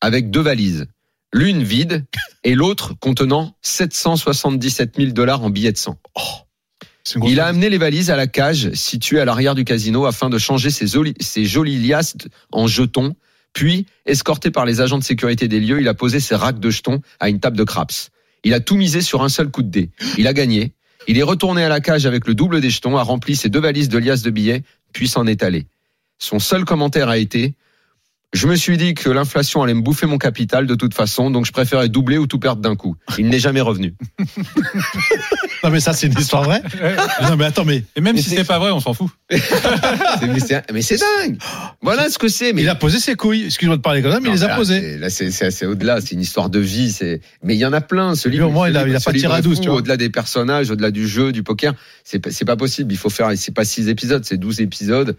avec 0.00 0.30
deux 0.30 0.40
valises. 0.40 0.86
L'une 1.32 1.62
vide 1.62 2.06
et 2.42 2.54
l'autre 2.54 2.94
contenant 3.00 3.56
777 3.62 4.96
000 4.96 5.10
dollars 5.12 5.42
en 5.42 5.50
billets 5.50 5.72
de 5.72 5.76
sang. 5.76 5.98
Grosse 7.16 7.30
Il 7.30 7.40
a 7.40 7.46
amené 7.46 7.68
les 7.68 7.78
valises 7.78 8.10
à 8.10 8.16
la 8.16 8.26
cage 8.26 8.72
située 8.72 9.20
à 9.20 9.24
l'arrière 9.24 9.54
du 9.54 9.64
casino 9.64 10.06
afin 10.06 10.30
de 10.30 10.38
changer 10.38 10.70
ses, 10.70 10.86
ses 11.20 11.44
jolies 11.44 11.78
liasses 11.78 12.16
en 12.52 12.66
jetons. 12.66 13.14
Puis, 13.52 13.86
escorté 14.06 14.50
par 14.50 14.66
les 14.66 14.80
agents 14.80 14.98
de 14.98 15.04
sécurité 15.04 15.48
des 15.48 15.60
lieux, 15.60 15.80
il 15.80 15.88
a 15.88 15.94
posé 15.94 16.20
ses 16.20 16.34
racks 16.34 16.60
de 16.60 16.70
jetons 16.70 17.00
à 17.20 17.28
une 17.28 17.40
table 17.40 17.56
de 17.56 17.64
craps. 17.64 18.10
Il 18.44 18.54
a 18.54 18.60
tout 18.60 18.76
misé 18.76 19.00
sur 19.00 19.22
un 19.22 19.28
seul 19.28 19.50
coup 19.50 19.62
de 19.62 19.70
dé. 19.70 19.90
Il 20.16 20.26
a 20.26 20.32
gagné. 20.32 20.72
Il 21.06 21.18
est 21.18 21.22
retourné 21.22 21.64
à 21.64 21.68
la 21.68 21.80
cage 21.80 22.06
avec 22.06 22.26
le 22.26 22.34
double 22.34 22.60
des 22.60 22.70
jetons, 22.70 22.96
a 22.96 23.02
rempli 23.02 23.36
ses 23.36 23.48
deux 23.48 23.60
valises 23.60 23.88
de 23.88 23.98
liasses 23.98 24.22
de 24.22 24.30
billets, 24.30 24.62
puis 24.92 25.08
s'en 25.08 25.26
est 25.26 25.42
allé. 25.42 25.66
Son 26.18 26.38
seul 26.38 26.64
commentaire 26.64 27.08
a 27.08 27.16
été 27.16 27.54
Je 28.34 28.46
me 28.46 28.56
suis 28.56 28.76
dit 28.76 28.92
que 28.92 29.08
l'inflation 29.08 29.62
allait 29.62 29.72
me 29.72 29.80
bouffer 29.80 30.04
mon 30.06 30.18
capital 30.18 30.66
de 30.66 30.74
toute 30.74 30.92
façon, 30.92 31.30
donc 31.30 31.46
je 31.46 31.52
préférais 31.52 31.88
doubler 31.88 32.18
ou 32.18 32.26
tout 32.26 32.38
perdre 32.38 32.60
d'un 32.60 32.76
coup. 32.76 32.94
Il 33.16 33.28
n'est 33.28 33.38
jamais 33.38 33.62
revenu. 33.62 33.94
Non, 35.64 35.70
mais 35.70 35.80
ça, 35.80 35.92
c'est 35.92 36.06
une 36.06 36.16
histoire 36.16 36.44
vraie. 36.44 36.62
non, 37.28 37.34
mais 37.36 37.46
attends, 37.46 37.64
mais 37.64 37.82
Et 37.96 38.00
même 38.00 38.14
Mais 38.14 38.22
si 38.22 38.30
c'est- 38.30 38.44
pas 38.44 38.60
vrai, 38.60 38.70
on 38.70 38.78
s'en 38.78 38.94
fout. 38.94 39.10
Mais 40.72 40.82
c'est 40.82 40.96
dingue. 41.00 41.38
Voilà 41.82 42.08
ce 42.10 42.18
que 42.18 42.28
c'est. 42.28 42.52
Mais 42.52 42.62
il 42.62 42.68
a 42.68 42.76
posé 42.76 43.00
ses 43.00 43.16
couilles. 43.16 43.46
Excuse-moi 43.46 43.76
de 43.76 43.82
parler 43.82 44.00
comme 44.00 44.12
ça, 44.12 44.20
mais 44.20 44.28
Non, 44.28 44.34
il 44.34 44.38
les 44.38 44.44
a 44.44 44.48
là, 44.48 44.56
posées. 44.56 44.98
c'est- 45.10 45.24
Là, 45.42 45.50
c'est 45.50 45.66
au-delà. 45.66 46.00
C'est 46.00 46.12
une 46.14 46.20
histoire 46.20 46.48
de 46.48 46.60
vie. 46.60 46.92
C'est 46.92 47.20
mais 47.42 47.56
il 47.56 47.58
y 47.58 47.66
en 47.66 47.72
a 47.72 47.80
plein. 47.80 48.14
Ce 48.14 48.28
livre, 48.28 48.46
au 48.48 48.52
moins, 48.52 48.66
ce 48.66 48.72
il 48.72 48.76
a- 48.76 48.84
livre- 48.84 48.92
il 48.92 48.96
a 48.96 49.00
pas 49.00 49.12
tiré 49.12 49.34
à 49.34 49.38
est 49.38 49.42
12, 49.42 49.56
fou, 49.56 49.62
tu 49.64 49.68
vois. 49.68 49.78
Au-delà 49.78 49.96
des 49.96 50.10
personnages, 50.10 50.70
au-delà 50.70 50.92
du 50.92 51.08
jeu, 51.08 51.32
du 51.32 51.42
poker, 51.42 51.74
c'est 52.04 52.20
pas- 52.20 52.30
c'est 52.30 52.44
pas 52.44 52.56
possible. 52.56 52.92
Il 52.92 52.96
faut 52.98 53.10
faire. 53.10 53.30
C'est 53.36 53.52
pas 53.54 53.64
six 53.64 53.88
épisodes, 53.88 54.24
c'est 54.24 54.36
12 54.36 54.60
épisodes. 54.60 55.16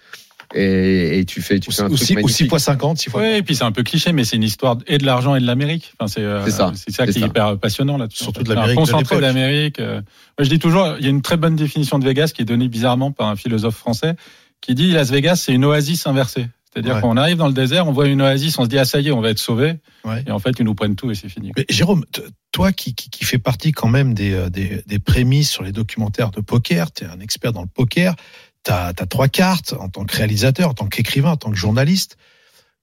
Et, 0.55 1.19
et 1.19 1.25
tu 1.25 1.41
fais, 1.41 1.59
tu 1.59 1.71
fais 1.71 1.83
un 1.83 1.85
Ou 1.85 1.95
truc 1.95 2.07
6 2.07 2.15
magnifique. 2.15 2.49
fois 2.49 2.57
50, 2.59 2.97
6 2.97 3.09
fois. 3.11 3.21
Ouais, 3.21 3.37
et 3.37 3.43
puis 3.43 3.55
c'est 3.55 3.63
un 3.65 3.71
peu 3.71 3.83
cliché, 3.83 4.11
mais 4.13 4.23
c'est 4.23 4.35
une 4.35 4.43
histoire 4.43 4.77
et 4.87 4.97
de 4.97 5.05
l'argent 5.05 5.35
et 5.35 5.39
de 5.39 5.45
l'Amérique. 5.45 5.93
Enfin, 5.99 6.07
c'est 6.07 6.21
euh, 6.21 6.43
C'est 6.45 6.51
ça, 6.51 6.71
c'est 6.75 6.91
ça 6.91 7.05
qui 7.05 7.19
est 7.19 7.27
hyper 7.27 7.57
passionnant 7.59 7.97
là. 7.97 8.07
Surtout 8.09 8.41
de 8.43 8.49
l'Amérique 8.53 8.77
Concentré 8.77 9.15
de 9.17 9.21
l'Amérique. 9.21 9.79
euh. 9.79 9.95
Moi, 10.37 10.43
je 10.45 10.49
dis 10.49 10.59
toujours, 10.59 10.95
il 10.97 11.03
y 11.03 11.07
a 11.07 11.11
une 11.11 11.21
très 11.21 11.37
bonne 11.37 11.55
définition 11.55 11.99
de 11.99 12.05
Vegas 12.05 12.31
qui 12.35 12.41
est 12.41 12.45
donnée 12.45 12.67
bizarrement 12.67 13.11
par 13.11 13.27
un 13.27 13.35
philosophe 13.35 13.75
français 13.75 14.15
qui 14.61 14.73
dit 14.75 14.91
Las 14.91 15.11
Vegas, 15.11 15.35
c'est 15.37 15.53
une 15.53 15.65
oasis 15.65 16.07
inversée. 16.07 16.47
C'est-à-dire 16.73 16.95
Ouais. 16.95 17.01
qu'on 17.01 17.17
arrive 17.17 17.37
dans 17.37 17.47
le 17.47 17.53
désert, 17.53 17.87
on 17.87 17.91
voit 17.91 18.07
une 18.07 18.21
oasis, 18.21 18.59
on 18.59 18.63
se 18.63 18.69
dit 18.69 18.77
ah 18.77 18.85
ça 18.85 18.99
y 18.99 19.07
est, 19.07 19.11
on 19.11 19.21
va 19.21 19.31
être 19.31 19.39
sauvé. 19.39 19.75
Ouais. 20.03 20.23
Et 20.27 20.31
en 20.31 20.37
fait, 20.37 20.51
ils 20.59 20.65
nous 20.65 20.75
prennent 20.75 20.95
tout 20.95 21.09
et 21.09 21.15
c'est 21.15 21.29
fini. 21.29 21.51
Mais 21.57 21.65
Jérôme, 21.69 22.05
toi 22.51 22.71
qui, 22.71 22.93
qui, 22.93 23.09
qui 23.09 23.23
fais 23.25 23.39
partie 23.39 23.71
quand 23.71 23.87
même 23.87 24.13
des, 24.13 24.33
euh, 24.33 24.49
des, 24.49 24.83
des 24.85 24.99
prémices 24.99 25.49
sur 25.49 25.63
les 25.63 25.71
documentaires 25.71 26.29
de 26.29 26.41
poker, 26.41 26.91
tu 26.91 27.05
es 27.05 27.07
un 27.07 27.19
expert 27.21 27.53
dans 27.53 27.61
le 27.63 27.67
poker, 27.67 28.15
tu 28.63 28.71
as, 28.71 28.93
trois 29.09 29.27
cartes 29.27 29.73
en 29.79 29.89
tant 29.89 30.05
que 30.05 30.15
réalisateur, 30.15 30.69
en 30.69 30.73
tant 30.73 30.87
qu'écrivain, 30.87 31.31
en 31.31 31.37
tant 31.37 31.49
que 31.51 31.57
journaliste. 31.57 32.17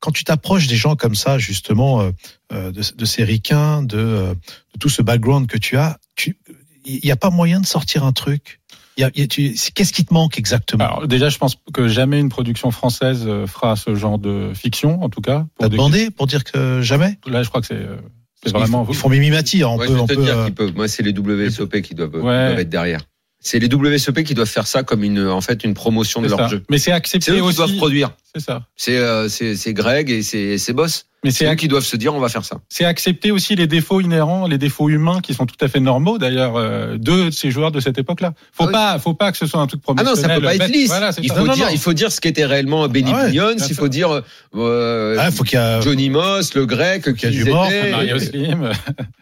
Quand 0.01 0.11
tu 0.13 0.25
t'approches 0.25 0.67
des 0.67 0.77
gens 0.77 0.95
comme 0.95 1.15
ça, 1.15 1.39
justement, 1.39 2.01
euh, 2.03 2.11
euh, 2.53 2.71
de, 2.71 2.83
de 2.97 3.05
ces 3.05 3.25
ricains, 3.25 3.83
de, 3.83 3.97
euh, 3.99 4.35
de 4.35 4.79
tout 4.79 4.89
ce 4.91 5.01
background 5.03 5.47
que 5.47 5.57
tu 5.59 5.77
as, 5.77 5.99
tu- 6.17 6.37
il 6.85 7.01
n'y 7.03 7.11
a 7.11 7.17
pas 7.17 7.31
moyen 7.31 7.61
de 7.61 7.67
sortir 7.67 8.05
un 8.05 8.13
truc 8.13 8.61
Il 8.99 9.03
y 9.03 9.05
a- 9.05 9.11
il 9.15 9.21
y 9.21 9.25
a- 9.25 9.27
tu- 9.27 9.57
c'est- 9.57 9.73
Qu'est-ce 9.73 9.93
qui 9.93 10.05
te 10.05 10.13
manque 10.15 10.39
exactement? 10.39 10.85
Alors 10.85 11.07
déjà, 11.09 11.29
je 11.31 11.39
pense 11.39 11.57
que 11.75 11.89
jamais 11.89 12.19
une 12.21 12.29
production 12.29 12.71
française 12.71 13.25
euh, 13.27 13.47
fera 13.47 13.75
ce 13.77 13.95
genre 13.95 14.19
de 14.19 14.53
fiction, 14.55 15.03
en 15.03 15.09
tout 15.09 15.21
cas. 15.21 15.41
pour 15.41 15.49
T'as 15.61 15.69
des- 15.69 15.77
demandé 15.77 16.11
pour 16.11 16.27
dire 16.27 16.45
que 16.45 16.81
jamais? 16.83 17.19
Là, 17.27 17.43
je 17.43 17.49
crois 17.49 17.61
que 17.63 17.67
c'est 17.67 17.75
euh, 17.75 17.97
c'est 18.43 18.51
Ils 18.51 18.53
font- 18.53 18.59
vraiment. 18.59 18.87
Ils 18.89 18.95
font 18.95 19.09
mimimati, 19.09 19.63
hein, 19.63 19.69
on 19.69 19.79
Ouais, 19.79 19.87
peut, 19.87 19.95
je 19.97 19.99
on 19.99 20.07
peut, 20.07 20.17
dire 20.17 20.39
euh, 20.39 20.45
qu'ils 20.45 20.55
peuvent. 20.55 20.75
Moi, 20.77 20.89
c'est 20.89 21.03
les 21.03 21.13
WSOP 21.13 21.81
qui 21.83 21.95
doivent, 21.95 22.11
qui 22.11 22.17
Ouais. 22.19 22.23
doivent 22.49 22.59
être 22.61 22.69
derrière. 22.71 23.01
C'est 23.47 23.61
les 23.61 23.73
WSOP 23.73 24.25
qui 24.25 24.35
doivent 24.35 24.49
faire 24.49 24.67
ça 24.67 24.83
comme 24.83 25.05
une, 25.05 25.25
en 25.29 25.41
fait, 25.41 25.63
une 25.63 25.75
promotion 25.75 26.21
de 26.21 26.27
leur 26.29 26.49
jeu. 26.49 26.65
Mais 26.69 26.79
c'est 26.79 26.87
C'est 26.87 26.93
accepté 26.93 27.31
eux 27.31 27.35
qui 27.37 27.41
aussi. 27.43 27.57
doivent 27.59 27.77
produire. 27.77 28.11
C'est 28.35 28.43
ça. 28.43 28.67
C'est 28.77 28.97
euh, 28.99 29.29
c'est 29.29 29.55
c'est 29.55 29.73
Greg 29.73 30.11
et 30.11 30.23
c'est 30.25 30.59
ses 30.59 30.73
boss. 30.73 31.07
Mais 31.27 31.33
C'est 31.33 31.51
eux 31.51 31.55
qui 31.55 31.69
doivent 31.69 31.85
se 31.85 31.97
dire 31.97 32.15
on 32.15 32.21
va 32.21 32.29
faire 32.29 32.45
ça. 32.45 32.59
c'est 32.69 32.85
accepter 32.85 33.31
aussi 33.31 33.55
les 33.57 33.67
défauts 33.67 34.01
inhérents, 34.01 34.47
les 34.47 34.59
défauts 34.59 34.89
humains 34.89 35.21
qui 35.21 35.35
sont 35.35 35.47
tout 35.47 35.57
à 35.61 35.69
fait 35.69 35.81
normaux 35.81 36.19
d'ailleurs 36.19 36.57
euh, 36.57 36.97
de 36.99 37.31
ces 37.31 37.51
joueurs 37.51 37.73
de 37.73 37.81
cette 37.81 37.99
époque-là. 37.99 38.33
Faut 38.53 38.65
Ah 38.65 38.67
oui. 38.67 38.73
pas, 38.73 38.99
faut 38.99 39.15
pas 39.15 39.33
que 39.33 39.39
ce 39.39 39.47
soit 39.47 39.61
un 39.61 39.67
truc 39.67 39.81
Ah 39.87 39.93
non, 39.93 39.97
promotionnel. 40.05 40.31
ça 40.37 40.41
peut 40.41 40.47
pas 40.47 40.55
être 40.65 40.73
lisse. 40.73 40.89
Voilà, 40.89 41.11
il 41.21 41.29
ça. 41.29 41.35
faut 41.35 41.47
Non, 41.47 41.53
dire, 41.55 41.67
non. 41.67 41.71
il 41.73 41.79
faut 41.79 41.93
dire 41.93 42.13
ce 42.13 42.21
qu'était 42.21 42.45
réellement 42.47 42.87
Benny 42.89 43.11
Ah 43.15 43.27
ouais, 43.27 43.57
Il 43.69 43.75
faut 43.75 43.89
dire 43.89 44.23
euh, 44.55 45.17
ah, 45.19 45.31
faut 45.31 45.45
qu'il 45.45 45.59
y 45.59 45.63
a, 45.63 45.81
Johnny 45.81 46.11
Moss, 46.11 46.55
le 46.55 46.67
grec, 46.67 47.05
qui 47.05 47.15
qu'il 47.15 47.35
y 47.35 47.41
a 47.41 47.45
du 47.45 47.51
mort. 47.51 47.69
Mario 47.91 48.19
Slim. 48.19 48.71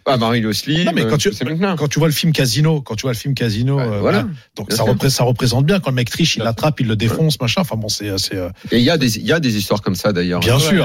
Ah, 0.07 0.17
Mario 0.17 0.53
Slim. 0.53 0.85
Non, 0.85 0.93
mais 0.95 1.07
quand 1.07 1.17
tu- 1.19 1.31
quand 1.31 1.89
tu 1.89 1.99
vois 1.99 2.09
le 2.09 2.15
film 2.15 2.33
Casino, 2.33 2.81
quand 2.83 2.95
tu 2.95 3.03
vois 3.03 3.13
le 3.13 3.19
film 3.19 3.35
Casino, 3.35 3.77
Ouais, 3.77 3.83
euh, 3.83 4.01
voilà. 4.01 4.27
donc 4.57 4.73
ça 4.73 4.83
représente, 4.83 5.11
ça 5.17 5.25
représente 5.25 5.65
bien 5.67 5.81
quand 5.81 5.91
le 5.91 5.97
mec 5.97 6.11
triche, 6.11 6.37
il 6.37 6.43
l'attrape, 6.43 6.81
il 6.81 6.87
le 6.89 6.97
défonce, 6.97 7.41
machin. 7.41 7.63
Enfin 7.63 7.77
bon, 7.77 7.89
c'est, 7.89 8.09
euh, 8.11 8.49
Et 8.71 8.79
il 8.79 8.85
y 8.85 8.91
a 8.91 8.99
des, 8.99 9.19
il 9.19 9.27
y 9.27 9.33
a 9.33 9.41
des 9.41 9.57
histoires 9.57 9.81
comme 9.83 9.95
ça 9.95 10.13
d'ailleurs. 10.13 10.41
bien 10.41 10.59
sûr. 10.59 10.73
il 10.73 10.79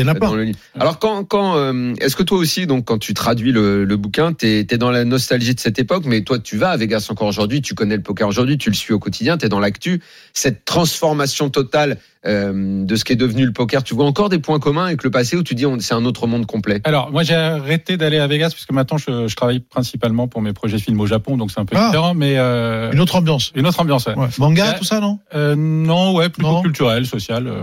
y 0.00 0.02
en 0.02 0.08
a 0.08 0.14
plein, 0.14 0.44
livre. 0.74 0.82
Alors 0.82 0.98
quand, 0.98 1.24
quand 1.24 1.56
euh, 1.56 1.94
est-ce 2.00 2.16
que 2.16 2.22
toi 2.22 2.38
aussi 2.38 2.66
donc 2.66 2.84
quand 2.84 2.98
tu 2.98 3.14
traduis 3.14 3.52
le, 3.52 3.84
le 3.84 3.96
bouquin, 3.96 4.32
t'es 4.32 4.60
es 4.60 4.78
dans 4.78 4.90
la 4.90 5.04
nostalgie 5.04 5.54
de 5.54 5.60
cette 5.60 5.78
époque, 5.78 6.04
mais 6.06 6.22
toi 6.22 6.38
tu 6.38 6.56
vas 6.56 6.70
à 6.70 6.76
Vegas 6.76 7.06
encore 7.10 7.28
aujourd'hui, 7.28 7.62
tu 7.62 7.74
connais 7.74 7.96
le 7.96 8.02
poker 8.02 8.28
aujourd'hui, 8.28 8.58
tu 8.58 8.70
le 8.70 8.76
suis 8.76 8.92
au 8.92 8.98
quotidien, 8.98 9.36
t'es 9.38 9.48
dans 9.48 9.60
l'actu. 9.60 10.00
Cette 10.32 10.64
transformation 10.64 11.50
totale 11.50 11.98
euh, 12.26 12.84
de 12.84 12.96
ce 12.96 13.04
qui 13.04 13.12
est 13.12 13.16
devenu 13.16 13.46
le 13.46 13.52
poker, 13.52 13.82
tu 13.82 13.94
vois 13.94 14.04
encore 14.04 14.28
des 14.28 14.38
points 14.38 14.58
communs 14.58 14.84
avec 14.86 15.02
le 15.04 15.10
passé 15.10 15.36
où 15.36 15.42
tu 15.42 15.54
dis 15.54 15.64
on- 15.64 15.78
c'est 15.80 15.94
un 15.94 16.04
autre 16.04 16.26
monde 16.26 16.44
complet. 16.46 16.80
Alors, 16.84 17.10
moi, 17.10 17.22
j'ai 17.22 17.34
arrêté 17.34 17.96
d'aller 17.96 18.18
à 18.18 18.26
Vegas 18.26 18.50
puisque 18.52 18.72
maintenant, 18.72 18.98
je, 18.98 19.26
je 19.26 19.34
travaille 19.36 19.60
principalement 19.60 20.28
pour 20.28 20.42
mes 20.42 20.52
projets 20.52 20.78
films 20.78 21.00
au 21.00 21.06
Japon, 21.06 21.36
donc 21.38 21.50
c'est 21.50 21.60
un 21.60 21.64
peu 21.64 21.76
Ah. 21.78 21.86
différent, 21.86 22.12
mais 22.14 22.34
euh, 22.36 22.92
Une 22.92 23.00
autre 23.00 23.16
ambiance. 23.16 23.52
une 23.54 23.66
autre 23.66 23.80
ambiance. 23.80 24.06
ouais. 24.06 24.14
Ouais. 24.16 24.28
Manga, 24.38 24.70
Ouais. 24.72 24.78
tout 24.78 24.84
ça, 24.84 25.00
non? 25.00 25.18
Euh, 25.34 25.54
non, 25.56 26.14
ouais, 26.14 26.28
plutôt 26.28 26.50
Non. 26.50 26.62
culturel, 26.62 27.06
social. 27.06 27.46
euh. 27.46 27.62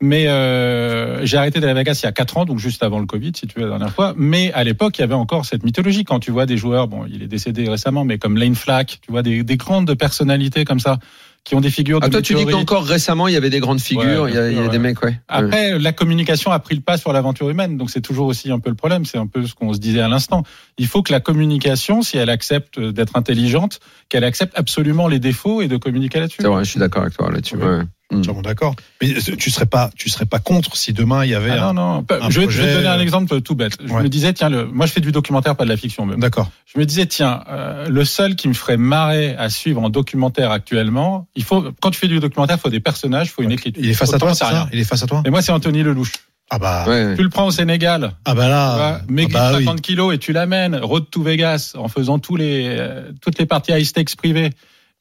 Mais 0.00 0.26
euh, 0.26 1.24
j'ai 1.24 1.36
arrêté 1.36 1.60
d'aller 1.60 1.70
à 1.72 1.74
Vegas 1.74 2.00
il 2.02 2.06
y 2.06 2.08
a 2.08 2.12
4 2.12 2.36
ans, 2.38 2.44
donc 2.44 2.58
juste 2.58 2.82
avant 2.82 2.98
le 2.98 3.06
Covid, 3.06 3.32
si 3.36 3.46
tu 3.46 3.58
veux, 3.60 3.66
la 3.66 3.78
dernière 3.78 3.94
fois. 3.94 4.14
Mais 4.16 4.52
à 4.52 4.64
l'époque, 4.64 4.98
il 4.98 5.02
y 5.02 5.04
avait 5.04 5.14
encore 5.14 5.44
cette 5.44 5.62
mythologie. 5.62 6.02
Quand 6.04 6.18
tu 6.18 6.32
vois 6.32 6.44
des 6.46 6.56
joueurs, 6.56 6.88
bon, 6.88 7.04
il 7.08 7.22
est 7.22 7.28
décédé 7.28 7.68
récemment, 7.68 8.04
mais 8.04 8.18
comme 8.18 8.36
Lane 8.36 8.56
Flack, 8.56 8.98
tu 9.00 9.12
vois 9.12 9.22
des, 9.22 9.44
des 9.44 9.56
grandes 9.56 9.94
personnalités 9.94 10.64
comme 10.64 10.80
ça, 10.80 10.98
qui 11.44 11.54
ont 11.56 11.60
des 11.60 11.70
figures 11.70 12.00
de 12.00 12.06
Ah, 12.06 12.08
toi 12.08 12.22
tu 12.22 12.34
dis 12.34 12.46
qu'encore 12.46 12.84
récemment 12.84 13.26
il 13.26 13.34
y 13.34 13.36
avait 13.36 13.50
des 13.50 13.60
grandes 13.60 13.80
figures, 13.80 14.22
Ouais, 14.22 14.30
il 14.30 14.34
y 14.34 14.38
a, 14.38 14.48
il 14.48 14.54
y 14.54 14.58
a 14.58 14.60
bien 14.60 14.62
sûr, 14.62 14.70
des 14.70 14.78
mecs 14.78 15.02
ouais. 15.02 15.20
Après, 15.28 15.78
la 15.78 15.92
communication 15.92 16.52
a 16.52 16.58
pris 16.58 16.76
le 16.76 16.80
pas 16.80 16.98
sur 16.98 17.12
l'aventure 17.12 17.50
humaine, 17.50 17.76
donc 17.76 17.90
c'est 17.90 18.00
toujours 18.00 18.26
aussi 18.26 18.50
un 18.50 18.60
peu 18.60 18.70
le 18.70 18.76
problème. 18.76 19.04
C'est 19.04 19.18
un 19.18 19.26
peu 19.26 19.46
ce 19.46 19.54
qu'on 19.54 19.72
se 19.72 19.78
disait 19.78 20.00
à 20.00 20.08
l'instant. 20.08 20.44
Il 20.78 20.86
faut 20.86 21.02
que 21.02 21.12
la 21.12 21.20
communication, 21.20 22.02
si 22.02 22.16
elle 22.16 22.30
accepte 22.30 22.78
d'être 22.78 23.16
intelligente, 23.16 23.80
qu'elle 24.08 24.24
accepte 24.24 24.56
absolument 24.56 25.08
les 25.08 25.18
défauts 25.18 25.62
et 25.62 25.68
de 25.68 25.76
communiquer 25.76 26.20
là-dessus. 26.20 26.38
C'est 26.42 26.48
vrai, 26.48 26.64
je 26.64 26.70
suis 26.70 26.80
d'accord 26.80 27.02
avec 27.02 27.16
toi 27.16 27.30
là-dessus. 27.30 27.56
Ouais. 27.56 27.82
Mm. 28.12 28.18
Entièrement 28.18 28.42
d'accord. 28.42 28.76
Mais 29.00 29.14
euh, 29.14 29.36
tu 29.36 29.50
serais 29.50 29.66
pas, 29.66 29.90
tu 29.96 30.08
serais 30.10 30.26
pas 30.26 30.38
contre 30.38 30.76
si 30.76 30.92
demain 30.92 31.24
il 31.24 31.30
y 31.30 31.34
avait. 31.34 31.50
Ah 31.50 31.68
un- 31.68 31.72
non, 31.72 32.04
non. 32.04 32.06
un 32.20 32.30
je, 32.30 32.40
vais, 32.40 32.50
je 32.50 32.60
vais 32.62 32.68
te 32.68 32.74
donner 32.74 32.88
un 32.88 32.98
euh, 32.98 33.02
exemple 33.02 33.40
tout 33.40 33.54
bête. 33.54 33.78
Je 33.84 33.92
ouais. 33.92 34.02
me 34.02 34.08
disais, 34.08 34.32
tiens, 34.32 34.48
le, 34.50 34.66
moi 34.66 34.86
je 34.86 34.92
fais 34.92 35.00
du 35.00 35.12
documentaire, 35.12 35.56
pas 35.56 35.64
de 35.64 35.70
la 35.70 35.76
fiction. 35.76 36.06
D'accord. 36.06 36.50
Je 36.72 36.78
me 36.78 36.84
disais, 36.86 37.06
tiens, 37.06 37.42
euh, 37.48 37.88
le 37.88 38.04
seul 38.04 38.36
qui 38.36 38.48
me 38.48 38.54
ferait 38.54 38.76
marrer 38.76 39.34
à 39.36 39.48
suivre 39.50 39.82
en 39.82 39.88
documentaire 39.88 40.50
actuellement, 40.50 41.26
il 41.34 41.44
faut, 41.44 41.64
quand 41.80 41.90
tu 41.90 41.98
fais 41.98 42.08
du 42.08 42.20
documentaire, 42.20 42.56
il 42.58 42.60
faut 42.60 42.68
des 42.70 42.80
personnages, 42.80 43.28
il 43.28 43.30
faut 43.30 43.42
une 43.42 43.52
écriture. 43.52 43.82
Il 43.82 43.90
est 43.90 43.94
face 43.94 44.12
à 44.12 44.18
toi, 44.18 44.34
c'est 44.34 44.44
rien. 44.44 44.68
Il 44.72 44.78
est 44.78 44.84
face 44.84 45.02
à 45.02 45.06
toi 45.06 45.22
Et 45.24 45.30
moi, 45.30 45.42
c'est 45.42 45.52
Anthony 45.52 45.82
Lelouch. 45.82 46.12
Ah 46.50 46.58
bah, 46.58 46.84
Ouais, 46.86 47.06
ouais. 47.06 47.16
Tu 47.16 47.22
le 47.22 47.30
prends 47.30 47.46
au 47.46 47.50
Sénégal, 47.50 48.12
ah 48.26 48.34
bah 48.34 48.46
là. 48.46 49.00
maigri 49.08 49.32
ah 49.36 49.52
bah 49.52 49.52
de 49.52 49.58
oui. 49.58 49.64
50 49.64 49.80
kilos 49.80 50.14
et 50.14 50.18
tu 50.18 50.34
l'amènes 50.34 50.76
road 50.76 51.04
to 51.10 51.22
Vegas 51.22 51.72
en 51.78 51.88
faisant 51.88 52.18
tous 52.18 52.36
les, 52.36 52.66
euh, 52.78 53.10
toutes 53.22 53.38
les 53.38 53.46
parties 53.46 53.72
high 53.72 53.84
stakes 53.84 54.14
privées. 54.16 54.50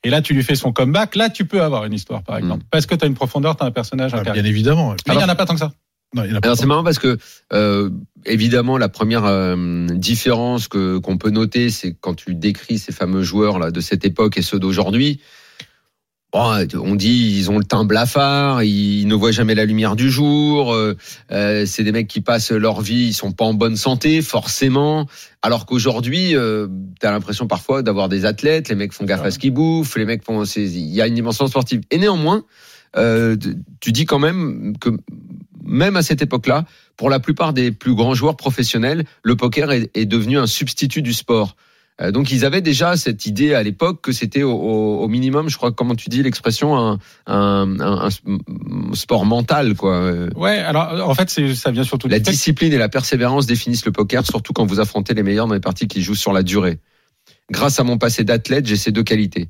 Et 0.04 0.10
là, 0.10 0.22
tu 0.22 0.34
lui 0.34 0.44
fais 0.44 0.56
son 0.56 0.72
comeback. 0.72 1.16
Là, 1.16 1.30
tu 1.30 1.46
peux 1.46 1.62
avoir 1.62 1.86
une 1.86 1.94
histoire, 1.94 2.24
par 2.24 2.38
exemple. 2.38 2.64
Parce 2.72 2.86
que 2.86 2.96
tu 2.96 3.06
as 3.06 3.08
une 3.08 3.14
profondeur, 3.14 3.56
tu 3.56 3.64
as 3.64 3.68
un 3.68 3.72
personnage, 3.72 4.12
Ah, 4.14 4.22
bien 4.24 4.44
évidemment. 4.44 4.96
Mais 5.08 5.14
il 5.14 5.18
n'y 5.18 5.24
en 5.24 5.30
a 5.30 5.36
pas 5.36 5.46
tant 5.46 5.54
que 5.54 5.60
ça. 5.60 5.72
Non, 6.14 6.24
il 6.26 6.36
a 6.36 6.42
pas 6.42 6.48
Alors 6.48 6.58
c'est 6.58 6.66
marrant 6.66 6.84
parce 6.84 7.00
que 7.00 7.18
euh, 7.54 7.90
évidemment 8.26 8.78
la 8.78 8.90
première 8.90 9.24
euh, 9.26 9.88
différence 9.92 10.68
que 10.68 10.98
qu'on 10.98 11.18
peut 11.18 11.30
noter, 11.30 11.70
c'est 11.70 11.96
quand 11.98 12.16
tu 12.16 12.36
décris 12.36 12.80
ces 12.80 12.92
fameux 12.92 13.24
joueurs 13.24 13.60
là 13.60 13.72
de 13.72 13.80
cette 13.80 14.04
époque 14.04 14.38
et 14.38 14.42
ceux 14.42 14.60
d'aujourd'hui. 14.60 15.22
Bon, 16.34 16.65
on 16.76 16.96
dit 16.96 17.36
ils 17.38 17.52
ont 17.52 17.58
le 17.58 17.65
teint 17.65 17.84
blafard, 17.84 18.63
ils 18.63 19.06
ne 19.06 19.15
voient 19.15 19.32
jamais 19.32 19.54
la 19.54 19.65
lumière 19.65 19.98
du 19.98 20.10
jour. 20.10 20.74
euh, 20.74 20.96
euh, 21.34 21.65
c'est 21.65 21.84
des 21.84 21.91
mecs 21.91 22.08
qui 22.08 22.22
passent 22.22 22.52
leur 22.52 22.80
vie, 22.80 23.08
ils 23.08 23.13
sont 23.13 23.34
pas 23.34 23.44
en 23.44 23.54
bonne 23.54 23.76
santé 23.76 24.22
forcément. 24.22 25.08
Alors 25.41 25.65
qu'aujourd'hui, 25.65 26.38
euh, 26.38 26.67
t'as 27.02 27.12
l'impression 27.12 27.48
parfois 27.48 27.84
d'avoir 27.84 28.08
des 28.08 28.24
athlètes, 28.24 28.70
les 28.70 28.76
mecs 28.76 28.94
font 28.94 29.04
gaffe 29.04 29.26
à 29.26 29.32
ce 29.32 29.39
qu'ils 29.39 29.52
bouffent, 29.52 29.98
les 29.98 30.06
mecs 30.06 30.24
font, 30.24 30.46
il 30.46 30.94
y 30.94 31.02
a 31.02 31.08
une 31.08 31.15
dimension 31.15 31.48
sportive. 31.48 31.82
Et 31.91 31.98
néanmoins, 31.98 32.46
euh, 32.96 33.36
tu 33.82 33.91
dis 33.91 34.06
quand 34.06 34.20
même 34.20 34.78
que 34.80 34.89
même 35.65 35.98
à 35.98 36.02
cette 36.02 36.22
époque-là, 36.22 36.65
pour 36.96 37.10
la 37.10 37.20
plupart 37.20 37.52
des 37.52 37.72
plus 37.72 37.94
grands 37.94 38.13
joueurs 38.13 38.38
professionnels, 38.38 39.04
le 39.24 39.36
poker 39.36 39.72
est 39.72 40.06
devenu 40.06 40.38
un 40.38 40.48
substitut 40.48 41.02
du 41.02 41.13
sport. 41.13 41.58
Euh, 42.02 42.12
donc 42.12 42.32
ils 42.32 42.46
avaient 42.46 42.62
déjà 42.62 42.98
cette 42.98 43.26
idée 43.26 43.54
à 43.54 43.62
l'époque 43.64 44.02
que 44.02 44.12
c'était 44.12 44.44
au, 44.44 45.08
minimum, 45.08 45.50
je 45.50 45.58
crois, 45.58 45.72
comment 45.72 45.96
tu 45.96 46.10
dis 46.10 46.24
l'expression, 46.24 46.76
un, 46.78 47.00
un- 47.28 47.80
un- 47.80 48.08
un 48.08 48.94
sport 48.94 49.26
mental, 49.26 49.76
quoi. 49.76 49.96
Euh, 49.98 50.30
Ouais, 50.36 50.58
alors 50.58 51.08
en 51.10 51.14
fait, 51.14 51.30
ça 51.30 51.72
vient 51.72 51.84
surtout 51.84 52.08
La 52.08 52.20
du 52.20 52.26
fait 52.26 52.32
discipline 52.32 52.74
et 52.74 52.78
la 52.78 52.90
persévérance 52.90 53.46
définissent 53.46 53.86
le 53.86 53.92
poker, 53.92 54.26
surtout 54.26 54.54
quand 54.54 54.66
vous 54.66 54.80
affrontez 54.80 55.14
les 55.14 55.24
meilleurs 55.24 55.48
dans 55.48 55.54
les 55.54 55.60
parties 55.60 55.88
qui 55.88 56.02
jouent 56.02 56.16
sur 56.16 56.34
la 56.34 56.44
durée. 56.44 56.80
Grâce 57.52 57.80
à 57.80 57.84
mon 57.84 57.98
passé 57.98 58.24
d'athlète, 58.24 58.66
j'ai 58.66 58.78
ces 58.78 58.92
deux 58.92 59.04
qualités. 59.04 59.50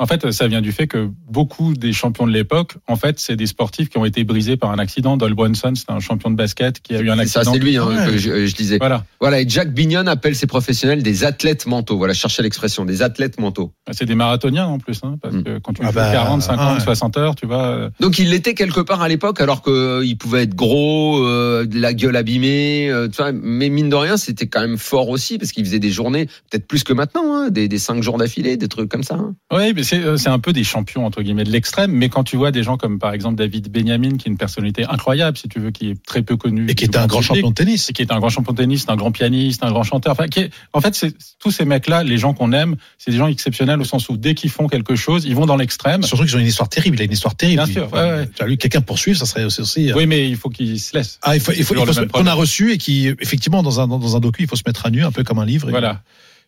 En 0.00 0.06
fait, 0.06 0.30
ça 0.30 0.46
vient 0.48 0.60
du 0.60 0.70
fait 0.72 0.86
que 0.86 1.08
beaucoup 1.28 1.74
des 1.74 1.92
champions 1.92 2.26
de 2.26 2.32
l'époque, 2.32 2.74
en 2.86 2.94
fait, 2.96 3.18
c'est 3.18 3.34
des 3.36 3.46
sportifs 3.46 3.88
qui 3.88 3.98
ont 3.98 4.04
été 4.04 4.22
brisés 4.24 4.56
par 4.56 4.70
un 4.70 4.78
accident. 4.78 5.16
Dol 5.16 5.34
Brunson, 5.34 5.72
c'est 5.74 5.90
un 5.90 5.98
champion 6.00 6.30
de 6.30 6.36
basket 6.36 6.80
qui 6.80 6.94
a 6.94 7.00
eu 7.00 7.10
un 7.10 7.16
Ça, 7.16 7.40
accident. 7.40 7.52
c'est 7.52 7.58
lui 7.58 7.76
hein, 7.76 7.86
Ouais. 7.86 8.06
que 8.12 8.16
je, 8.16 8.46
je 8.46 8.54
disais. 8.54 8.78
Voilà, 8.78 9.04
Voilà, 9.20 9.40
et 9.40 9.48
Jack 9.48 9.72
Bignon 9.74 10.06
appelle 10.06 10.36
ses 10.36 10.46
professionnels 10.46 11.02
des 11.02 11.24
athlètes 11.24 11.66
mentaux. 11.66 11.96
Voilà, 11.98 12.14
cherchez 12.14 12.42
l'expression, 12.42 12.84
des 12.84 13.02
athlètes 13.02 13.40
mentaux. 13.40 13.72
c'est 13.90 14.04
des 14.06 14.14
marathoniens 14.14 14.66
en 14.66 14.78
plus, 14.78 15.00
hein, 15.02 15.16
parce 15.20 15.34
Mm. 15.34 15.42
que 15.42 15.58
quand 15.58 15.72
tu 15.72 15.82
Ah 15.84 15.88
fais 15.88 15.94
bah, 15.96 16.12
40, 16.12 16.42
50, 16.42 16.78
ouais. 16.78 16.84
60 16.84 17.16
heures, 17.16 17.34
tu 17.34 17.46
vois. 17.46 17.66
euh, 17.66 17.90
Donc 18.00 18.18
il 18.20 18.30
l'était 18.30 18.54
quelque 18.54 18.80
part 18.80 19.02
à 19.02 19.08
l'époque, 19.08 19.40
alors 19.40 19.62
qu'il 19.62 20.16
pouvait 20.18 20.42
être 20.44 20.54
gros, 20.54 21.24
euh, 21.24 21.66
de 21.66 21.78
la 21.80 21.92
gueule 21.92 22.16
abîmée, 22.16 22.88
euh, 22.90 23.08
tu 23.08 23.16
vois, 23.16 23.32
mais 23.32 23.68
mine 23.68 23.88
de 23.88 23.96
rien, 23.96 24.16
c'était 24.16 24.46
quand 24.46 24.60
même 24.60 24.78
fort 24.78 25.08
aussi, 25.08 25.38
parce 25.38 25.50
qu'il 25.52 25.64
faisait 25.64 25.78
des 25.80 25.90
journées, 25.90 26.26
peut-être 26.50 26.66
plus 26.68 26.84
que 26.84 26.92
maintenant, 26.92 27.34
hein, 27.34 27.50
des, 27.50 27.66
des 27.68 27.78
cinq 27.78 28.02
jours 28.02 28.16
d'affilée, 28.18 28.56
des 28.56 28.68
trucs 28.68 28.88
comme 28.90 29.02
ça. 29.02 29.14
hein. 29.16 29.34
Oui, 29.58 29.72
mais 29.74 29.82
c'est 29.82 29.98
euh, 30.02 30.16
c'est 30.16 30.28
un 30.28 30.38
peu 30.38 30.52
des 30.52 30.64
champions 30.64 31.04
entre 31.04 31.22
guillemets 31.22 31.44
de 31.44 31.50
l'extrême. 31.50 31.90
Mais 31.92 32.08
quand 32.08 32.24
tu 32.24 32.36
vois 32.36 32.50
des 32.50 32.62
gens 32.62 32.76
comme 32.76 32.98
par 32.98 33.12
exemple 33.12 33.36
David 33.36 33.70
Benjamin, 33.70 34.16
qui 34.16 34.28
est 34.28 34.30
une 34.30 34.36
personnalité 34.38 34.84
incroyable, 34.88 35.36
si 35.36 35.48
tu 35.48 35.58
veux, 35.60 35.70
qui 35.70 35.90
est 35.90 36.02
très 36.06 36.22
peu 36.22 36.36
connu 36.36 36.66
Et 36.70 36.74
qui 36.74 36.84
était 36.84 36.96
un 36.98 37.06
grand 37.06 37.18
public, 37.20 37.26
champion 37.36 37.50
de 37.50 37.54
tennis. 37.54 37.90
et 37.90 37.92
qui 37.92 38.02
est 38.02 38.12
un 38.12 38.18
grand 38.18 38.28
champion 38.28 38.52
de 38.52 38.58
tennis, 38.58 38.84
un 38.88 38.96
grand 38.96 39.10
pianiste, 39.12 39.62
un 39.64 39.70
grand 39.70 39.82
chanteur. 39.82 40.12
Enfin, 40.12 40.28
qui 40.28 40.40
est- 40.40 40.50
en 40.72 40.80
fait, 40.80 40.94
c'est 40.94 41.14
tous 41.38 41.50
ces 41.50 41.64
mecs-là, 41.64 42.04
les 42.04 42.18
gens 42.18 42.34
qu'on 42.34 42.52
aime, 42.52 42.76
c'est 42.98 43.10
des 43.10 43.16
gens 43.16 43.26
exceptionnels 43.26 43.80
au 43.80 43.84
sens 43.84 44.08
où 44.08 44.16
dès 44.16 44.34
qu'ils 44.34 44.50
font 44.50 44.68
quelque 44.68 44.94
chose, 44.96 45.24
ils 45.24 45.34
vont 45.34 45.46
dans 45.46 45.56
l'extrême. 45.56 46.02
Surtout 46.02 46.24
qu'ils 46.24 46.36
ont 46.36 46.40
une 46.40 46.46
histoire 46.46 46.68
terrible. 46.68 46.96
Il 46.96 47.02
a 47.02 47.04
une 47.04 47.12
histoire 47.12 47.34
terrible. 47.34 47.64
Bien 47.64 47.72
sûr, 47.72 47.92
ouais, 47.92 48.00
ouais. 48.00 48.28
Tu 48.34 48.42
as 48.42 48.46
lu 48.46 48.56
quelqu'un 48.56 48.80
poursuivre, 48.80 49.18
ça 49.18 49.26
serait 49.26 49.44
aussi. 49.44 49.60
aussi, 49.60 49.90
euh, 49.90 49.94
Oui, 49.96 50.06
mais 50.06 50.28
il 50.28 50.36
faut 50.36 50.48
qu'ils 50.50 50.78
se 50.80 50.96
laissent. 50.96 51.18
Ah, 51.22 51.34
il 51.34 51.40
faut, 51.40 51.52
il 51.52 51.58
il 51.60 52.08
qu'on 52.08 52.26
a 52.26 52.34
reçu 52.34 52.72
et 52.72 52.78
qui, 52.78 53.08
effectivement, 53.20 53.62
dans 53.62 53.80
un, 53.80 53.88
dans 53.88 54.16
un 54.16 54.20
docu, 54.20 54.42
il 54.42 54.48
faut 54.48 54.56
se 54.56 54.62
mettre 54.66 54.86
à 54.86 54.90
nu, 54.90 55.04
un 55.04 55.10
peu 55.12 55.24
comme 55.24 55.38
un 55.38 55.44
livre. 55.44 55.68
Et- 55.68 55.72
Voilà. 55.72 56.02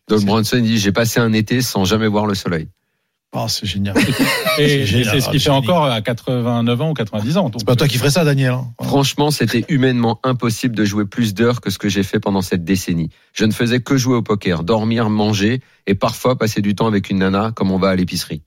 Don 0.07 0.19
Bronson 0.21 0.59
dit, 0.59 0.77
j'ai 0.79 0.91
passé 0.91 1.19
un 1.19 1.31
été 1.31 1.61
sans 1.61 1.85
jamais 1.85 2.07
voir 2.07 2.25
le 2.25 2.33
soleil. 2.33 2.67
Oh, 3.33 3.45
c'est 3.47 3.65
génial. 3.65 3.95
Et 4.59 4.85
C'est 4.85 5.03
ce 5.03 5.27
ah, 5.27 5.31
qu'il 5.31 5.39
fait 5.39 5.39
génie. 5.39 5.55
encore 5.55 5.85
à 5.85 6.01
89 6.01 6.81
ans 6.81 6.89
ou 6.89 6.93
90 6.93 7.37
ans. 7.37 7.49
C'est 7.57 7.65
pas 7.65 7.77
toi 7.77 7.87
qui 7.87 7.97
ferais 7.97 8.11
ça, 8.11 8.25
Daniel. 8.25 8.51
hein. 8.51 8.73
Franchement, 8.81 9.31
c'était 9.31 9.63
humainement 9.69 10.19
impossible 10.23 10.75
de 10.75 10.83
jouer 10.83 11.05
plus 11.05 11.33
d'heures 11.33 11.61
que 11.61 11.69
ce 11.69 11.77
que 11.77 11.87
j'ai 11.87 12.03
fait 12.03 12.19
pendant 12.19 12.41
cette 12.41 12.65
décennie. 12.65 13.09
Je 13.31 13.45
ne 13.45 13.51
faisais 13.53 13.79
que 13.79 13.95
jouer 13.95 14.15
au 14.17 14.21
poker, 14.21 14.63
dormir, 14.63 15.09
manger 15.09 15.61
et 15.87 15.95
parfois 15.95 16.37
passer 16.37 16.61
du 16.61 16.75
temps 16.75 16.87
avec 16.87 17.09
une 17.09 17.19
nana 17.19 17.53
comme 17.55 17.71
on 17.71 17.77
va 17.77 17.89
à 17.89 17.95
l'épicerie. 17.95 18.41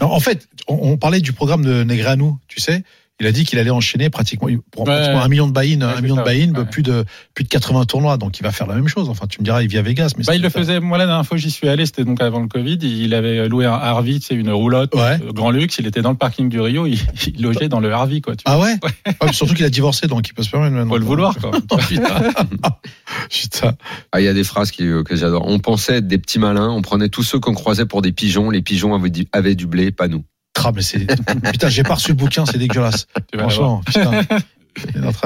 En 0.00 0.20
fait, 0.20 0.48
on, 0.68 0.92
on 0.92 0.96
parlait 0.96 1.20
du 1.20 1.32
programme 1.32 1.64
de 1.64 1.82
Negreanu, 1.84 2.32
tu 2.48 2.60
sais. 2.60 2.84
Il 3.20 3.26
a 3.26 3.32
dit 3.32 3.44
qu'il 3.44 3.58
allait 3.58 3.70
enchaîner 3.70 4.08
pratiquement, 4.10 4.48
pour 4.72 4.88
Ouais. 4.88 4.94
pratiquement 4.94 5.22
un 5.22 5.28
million 5.28 5.46
de 5.46 5.52
buy-in, 5.52 5.82
un 5.82 6.00
million 6.00 6.16
de 6.16 6.22
buy-in, 6.22 6.54
ouais. 6.54 6.64
plus 6.64 6.82
de 6.82 7.04
plus 7.34 7.44
de 7.44 7.48
80 7.50 7.84
tournois. 7.84 8.16
Donc 8.16 8.38
il 8.38 8.42
va 8.42 8.50
faire 8.50 8.66
la 8.66 8.74
même 8.74 8.88
chose. 8.88 9.08
Enfin, 9.10 9.26
tu 9.28 9.40
me 9.40 9.44
diras, 9.44 9.62
il 9.62 9.68
vit 9.68 9.78
à 9.78 9.82
Vegas, 9.82 10.12
mais 10.16 10.24
Bah, 10.24 10.34
il 10.34 10.42
le 10.42 10.48
faisait. 10.48 10.80
Moi, 10.80 10.96
la 10.98 11.06
dernière 11.06 11.26
fois 11.26 11.36
j'y 11.36 11.50
suis 11.50 11.68
allé, 11.68 11.84
c'était 11.86 12.04
donc 12.04 12.20
avant 12.22 12.40
le 12.40 12.48
Covid. 12.48 12.78
Il 12.82 13.14
avait 13.14 13.46
loué 13.48 13.66
un 13.66 13.72
Harvey, 13.72 14.18
c'est 14.22 14.34
une 14.34 14.50
roulotte, 14.50 14.94
Ouais. 14.94 15.18
euh, 15.22 15.32
grand 15.32 15.50
luxe. 15.50 15.76
Il 15.78 15.86
était 15.86 16.02
dans 16.02 16.10
le 16.10 16.16
parking 16.16 16.48
du 16.48 16.60
Rio. 16.60 16.86
Il, 16.86 16.98
il 17.34 17.42
logeait 17.42 17.68
dans 17.68 17.80
le 17.80 17.92
Harvey, 17.92 18.20
quoi. 18.20 18.36
Tu 18.36 18.42
Ah 18.46 18.58
ouais, 18.58 18.74
Ouais, 18.82 19.14
mais 19.22 19.32
Surtout 19.32 19.54
qu'il 19.54 19.64
a 19.66 19.70
divorcé, 19.70 20.06
donc 20.06 20.26
il 20.28 20.32
peut 20.32 20.42
se 20.42 20.50
permettre 20.50 20.72
maintenant. 20.74 20.90
faut 20.92 20.98
le 20.98 21.04
vouloir, 21.04 21.36
quoi. 21.38 21.50
Putain. 21.88 22.32
Putain. 23.30 23.74
Ah, 24.12 24.20
il 24.20 24.24
y 24.24 24.28
a 24.28 24.34
des 24.34 24.44
phrases 24.44 24.70
qui, 24.70 24.84
que 25.04 25.16
j'adore. 25.16 25.44
On 25.46 25.58
pensait 25.58 25.96
être 25.96 26.06
des 26.06 26.18
petits 26.18 26.38
malins, 26.38 26.68
on 26.70 26.82
prenait 26.82 27.08
tous 27.08 27.22
ceux 27.22 27.38
qu'on 27.38 27.54
croisait 27.54 27.86
pour 27.86 28.02
des 28.02 28.12
pigeons. 28.12 28.50
Les 28.50 28.62
pigeons 28.62 28.94
avaient 28.94 29.10
du, 29.10 29.26
avaient 29.32 29.54
du 29.54 29.66
blé, 29.66 29.90
pas 29.90 30.08
nous. 30.08 30.24
Mais 30.74 30.82
c'est 30.82 31.06
putain, 31.52 31.68
j'ai 31.68 31.82
pas 31.82 31.94
reçu 31.94 32.08
le 32.10 32.16
bouquin, 32.16 32.44
c'est 32.46 32.58
dégueulasse. 32.58 33.06
Franchement, 33.36 33.80
putain. 33.86 34.10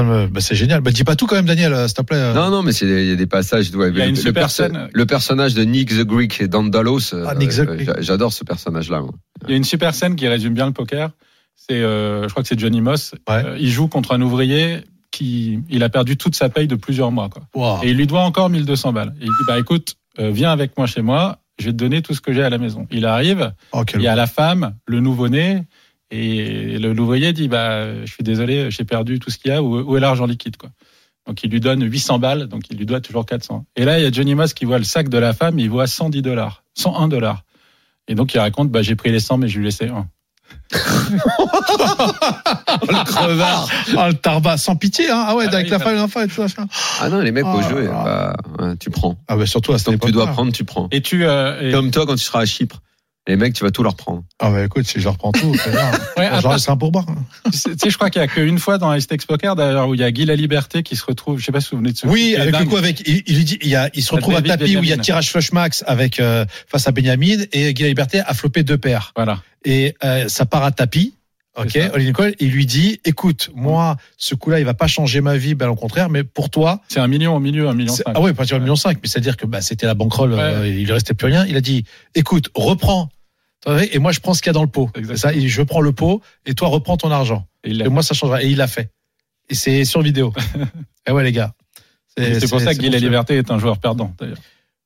Me- 0.02 0.26
bah, 0.26 0.40
c'est 0.40 0.54
génial. 0.54 0.80
Bah, 0.80 0.90
dis 0.90 1.04
pas 1.04 1.16
tout 1.16 1.26
quand 1.26 1.36
même, 1.36 1.44
Daniel, 1.46 1.72
euh, 1.72 1.86
s'il 1.86 1.96
te 1.96 2.02
plaît. 2.02 2.32
Non, 2.34 2.50
non, 2.50 2.62
mais 2.62 2.72
il 2.72 3.08
y 3.08 3.12
a 3.12 3.16
des 3.16 3.26
passages. 3.26 3.70
ouais, 3.74 3.90
Il 3.90 3.96
y 3.98 4.00
a 4.00 4.04
le, 4.04 4.10
une 4.10 4.16
le 4.16 4.20
super 4.20 4.44
perso- 4.44 4.62
scène. 4.64 4.88
le 4.92 5.06
personnage 5.06 5.54
de 5.54 5.62
Nick 5.64 5.90
the 5.90 6.02
Greek 6.04 6.42
d'Andalos, 6.44 7.14
euh, 7.14 7.26
Ah, 7.28 7.34
Nick 7.34 7.50
the 7.50 7.58
euh, 7.60 7.94
j'adore 7.98 8.32
ce 8.32 8.42
personnage-là. 8.44 9.02
Il 9.46 9.50
y 9.50 9.54
a 9.54 9.56
une 9.56 9.64
super 9.64 9.94
scène 9.94 10.16
qui 10.16 10.26
résume 10.28 10.54
bien 10.54 10.66
le 10.66 10.72
poker. 10.72 11.10
C'est, 11.56 11.74
euh, 11.82 12.22
je 12.24 12.28
crois 12.28 12.42
que 12.42 12.48
c'est 12.48 12.58
Johnny 12.58 12.80
Moss. 12.80 13.14
Ouais. 13.28 13.44
Euh, 13.44 13.56
il 13.60 13.70
joue 13.70 13.86
contre 13.88 14.12
un 14.14 14.20
ouvrier 14.22 14.80
qui, 15.10 15.60
il 15.68 15.82
a 15.82 15.88
perdu 15.88 16.16
toute 16.16 16.34
sa 16.34 16.48
paye 16.48 16.66
de 16.66 16.74
plusieurs 16.74 17.12
mois, 17.12 17.28
quoi. 17.28 17.42
Wow. 17.54 17.84
Et 17.84 17.90
il 17.90 17.96
lui 17.96 18.06
doit 18.06 18.22
encore 18.22 18.48
1200 18.50 18.92
balles. 18.92 19.14
Et 19.20 19.24
il 19.24 19.28
dit, 19.28 19.44
bah 19.46 19.58
écoute, 19.58 19.94
euh, 20.18 20.30
viens 20.30 20.50
avec 20.52 20.76
moi 20.78 20.86
chez 20.86 21.02
moi. 21.02 21.38
Je 21.58 21.66
vais 21.66 21.72
te 21.72 21.76
donner 21.76 22.02
tout 22.02 22.14
ce 22.14 22.20
que 22.20 22.32
j'ai 22.32 22.42
à 22.42 22.50
la 22.50 22.58
maison. 22.58 22.86
Il 22.90 23.06
arrive. 23.06 23.52
Oh, 23.72 23.84
Il 23.94 24.02
y 24.02 24.08
a 24.08 24.16
la 24.16 24.26
femme, 24.26 24.74
le 24.86 25.00
nouveau-né, 25.00 25.62
et 26.10 26.78
le 26.78 26.92
l'ouvrier 26.92 27.32
dit 27.32 27.48
bah 27.48 28.04
je 28.04 28.12
suis 28.12 28.24
désolé, 28.24 28.70
j'ai 28.70 28.84
perdu 28.84 29.18
tout 29.18 29.30
ce 29.30 29.38
qu'il 29.38 29.50
y 29.50 29.54
a, 29.54 29.62
où, 29.62 29.78
où 29.80 29.96
est 29.96 30.00
l'argent 30.00 30.26
liquide 30.26 30.56
quoi. 30.56 30.70
Donc 31.26 31.42
il 31.42 31.50
lui 31.50 31.60
donne 31.60 31.82
800 31.82 32.18
balles, 32.18 32.46
donc 32.48 32.64
il 32.70 32.76
lui 32.76 32.86
doit 32.86 33.00
toujours 33.00 33.24
400. 33.24 33.64
Et 33.76 33.84
là 33.84 33.98
il 33.98 34.04
y 34.04 34.06
a 34.06 34.12
Johnny 34.12 34.34
Moss 34.34 34.52
qui 34.52 34.64
voit 34.66 34.78
le 34.78 34.84
sac 34.84 35.08
de 35.08 35.18
la 35.18 35.32
femme, 35.32 35.58
il 35.58 35.70
voit 35.70 35.86
110 35.86 36.20
dollars, 36.22 36.62
101 36.74 37.08
dollars. 37.08 37.42
Et 38.08 38.14
donc 38.14 38.34
il 38.34 38.38
raconte 38.38 38.70
bah 38.70 38.82
j'ai 38.82 38.96
pris 38.96 39.10
les 39.10 39.20
100 39.20 39.38
mais 39.38 39.48
je 39.48 39.58
lui 39.58 39.64
ai 39.64 39.68
laissé 39.68 39.88
un. 39.88 40.06
le 40.72 40.78
crevard. 43.04 43.68
Ah, 43.96 44.08
le 44.08 44.14
tarbat, 44.14 44.56
sans 44.56 44.76
pitié, 44.76 45.10
hein. 45.10 45.24
Ah 45.28 45.34
ouais, 45.34 45.46
Ah, 45.48 45.54
avec 45.54 45.70
la 45.70 45.78
femme 45.78 45.94
et 45.94 45.98
l'enfant 45.98 46.20
et 46.20 46.28
tout 46.28 46.46
ça. 46.46 46.64
Ah 47.00 47.08
non, 47.08 47.20
les 47.20 47.32
mecs 47.32 47.44
au 47.46 47.58
Oh 47.58 47.62
jeu, 47.62 47.84
là. 47.86 48.02
bah, 48.04 48.36
ouais, 48.70 48.76
tu 48.78 48.90
prends. 48.90 49.18
Ah 49.28 49.36
bah 49.36 49.46
surtout 49.46 49.72
à 49.72 49.78
cette 49.78 49.90
Donc 49.92 50.04
tu 50.04 50.12
dois 50.12 50.26
prendre, 50.28 50.52
tu 50.52 50.64
prends. 50.64 50.88
Et 50.92 51.00
tu 51.00 51.24
euh, 51.24 51.68
et- 51.68 51.72
Comme 51.72 51.90
toi 51.90 52.06
quand 52.06 52.14
tu 52.16 52.24
seras 52.24 52.40
à 52.40 52.46
Chypre. 52.46 52.80
Les 53.26 53.36
mecs, 53.36 53.54
tu 53.54 53.64
vas 53.64 53.70
tout 53.70 53.82
leur 53.82 53.94
prendre. 53.96 54.22
Ah 54.38 54.50
bah 54.50 54.62
écoute, 54.64 54.86
si 54.86 55.00
je 55.00 55.08
reprends 55.08 55.32
tout, 55.32 55.54
c'est 55.56 55.70
bien. 55.70 55.90
ouais, 56.18 56.28
part- 56.42 56.58
un 56.68 56.76
pourboire. 56.76 57.06
tu 57.50 57.56
sais, 57.56 57.70
je 57.88 57.96
crois 57.96 58.10
qu'il 58.10 58.20
y 58.20 58.24
a 58.24 58.28
qu'une 58.28 58.58
fois 58.58 58.76
dans 58.76 58.92
Ice 58.92 59.06
Poker 59.26 59.56
d'ailleurs 59.56 59.88
où 59.88 59.94
il 59.94 60.00
y 60.00 60.04
a 60.04 60.12
Guy 60.12 60.26
La 60.26 60.36
Liberté 60.36 60.82
qui 60.82 60.94
se 60.94 61.06
retrouve, 61.06 61.38
je 61.38 61.44
sais 61.46 61.50
pas 61.52 61.62
si 61.62 61.70
vous 61.70 61.78
vous 61.78 61.84
souvenez 61.88 61.92
de 61.92 61.96
ce 61.96 62.06
Oui, 62.06 62.36
avec 62.36 62.58
le 62.58 62.66
coup 62.66 62.76
avec 62.76 63.00
il, 63.08 63.22
il 63.26 63.36
lui 63.36 63.44
dit 63.44 63.58
il, 63.62 63.68
y 63.70 63.76
a, 63.76 63.88
il 63.94 64.02
se 64.02 64.14
retrouve 64.14 64.34
à 64.36 64.42
tapis 64.42 64.76
où 64.76 64.82
il 64.82 64.90
y 64.90 64.92
a 64.92 64.98
tirage 64.98 65.30
flush 65.30 65.52
max 65.52 65.82
avec 65.86 66.20
euh, 66.20 66.44
face 66.68 66.86
à 66.86 66.92
Benjamin 66.92 67.44
et 67.52 67.72
Guy 67.72 67.84
Liberté 67.84 68.20
a 68.20 68.34
flopé 68.34 68.62
deux 68.62 68.76
paires 68.76 69.12
Voilà. 69.16 69.40
et 69.64 69.94
euh, 70.04 70.28
ça 70.28 70.44
part 70.44 70.62
à 70.64 70.70
tapis. 70.70 71.14
Ok. 71.56 71.76
Olivier 71.92 72.10
Nicole, 72.10 72.34
il 72.40 72.50
lui 72.50 72.66
dit, 72.66 73.00
écoute, 73.04 73.50
moi, 73.54 73.96
ce 74.16 74.34
coup-là, 74.34 74.58
il 74.58 74.64
va 74.64 74.74
pas 74.74 74.88
changer 74.88 75.20
ma 75.20 75.36
vie, 75.36 75.54
ben 75.54 75.68
au 75.68 75.76
contraire, 75.76 76.10
mais 76.10 76.24
pour 76.24 76.50
toi, 76.50 76.80
C'est 76.88 76.98
un 77.00 77.06
million 77.06 77.36
au 77.36 77.40
milieu, 77.40 77.68
un 77.68 77.74
million 77.74 77.94
cinq. 77.94 78.04
ah 78.06 78.20
ouais, 78.20 78.34
pas 78.34 78.44
le 78.50 78.58
million 78.58 78.74
cinq, 78.76 78.98
mais 79.02 79.08
c'est-à-dire 79.08 79.36
que 79.36 79.46
bah, 79.46 79.60
c'était 79.60 79.86
la 79.86 79.94
banquerolle, 79.94 80.32
euh, 80.32 80.62
Ouais. 80.62 80.70
il 80.70 80.84
lui 80.84 80.92
restait 80.92 81.14
plus 81.14 81.28
rien. 81.28 81.46
Il 81.46 81.56
a 81.56 81.60
dit, 81.60 81.84
écoute, 82.16 82.50
reprends, 82.54 83.08
et 83.92 83.98
moi 83.98 84.12
je 84.12 84.20
prends 84.20 84.34
ce 84.34 84.42
qu'il 84.42 84.48
y 84.48 84.50
a 84.50 84.52
dans 84.52 84.62
le 84.62 84.68
pot. 84.68 84.90
Ça, 85.14 85.32
je 85.32 85.62
prends 85.62 85.80
le 85.80 85.92
pot 85.92 86.20
et 86.44 86.54
toi 86.54 86.68
reprends 86.68 86.96
ton 86.96 87.10
argent. 87.10 87.46
Et 87.62 87.88
moi 87.88 88.02
ça 88.02 88.14
changera. 88.14 88.42
Et 88.42 88.48
il 88.48 88.58
l'a 88.58 88.66
fait. 88.66 88.90
Et 89.48 89.54
c'est 89.54 89.84
sur 89.84 90.02
vidéo. 90.02 90.32
et 91.08 91.12
ouais 91.12 91.24
les 91.24 91.32
gars. 91.32 91.52
C'est 92.16 92.48
pour 92.48 92.60
ça 92.60 92.74
que 92.74 92.78
Guy 92.80 92.90
La 92.90 92.98
Liberté 92.98 93.36
est 93.38 93.50
un 93.50 93.58
joueur 93.58 93.78
perdant, 93.78 94.14
d'ailleurs. 94.20 94.38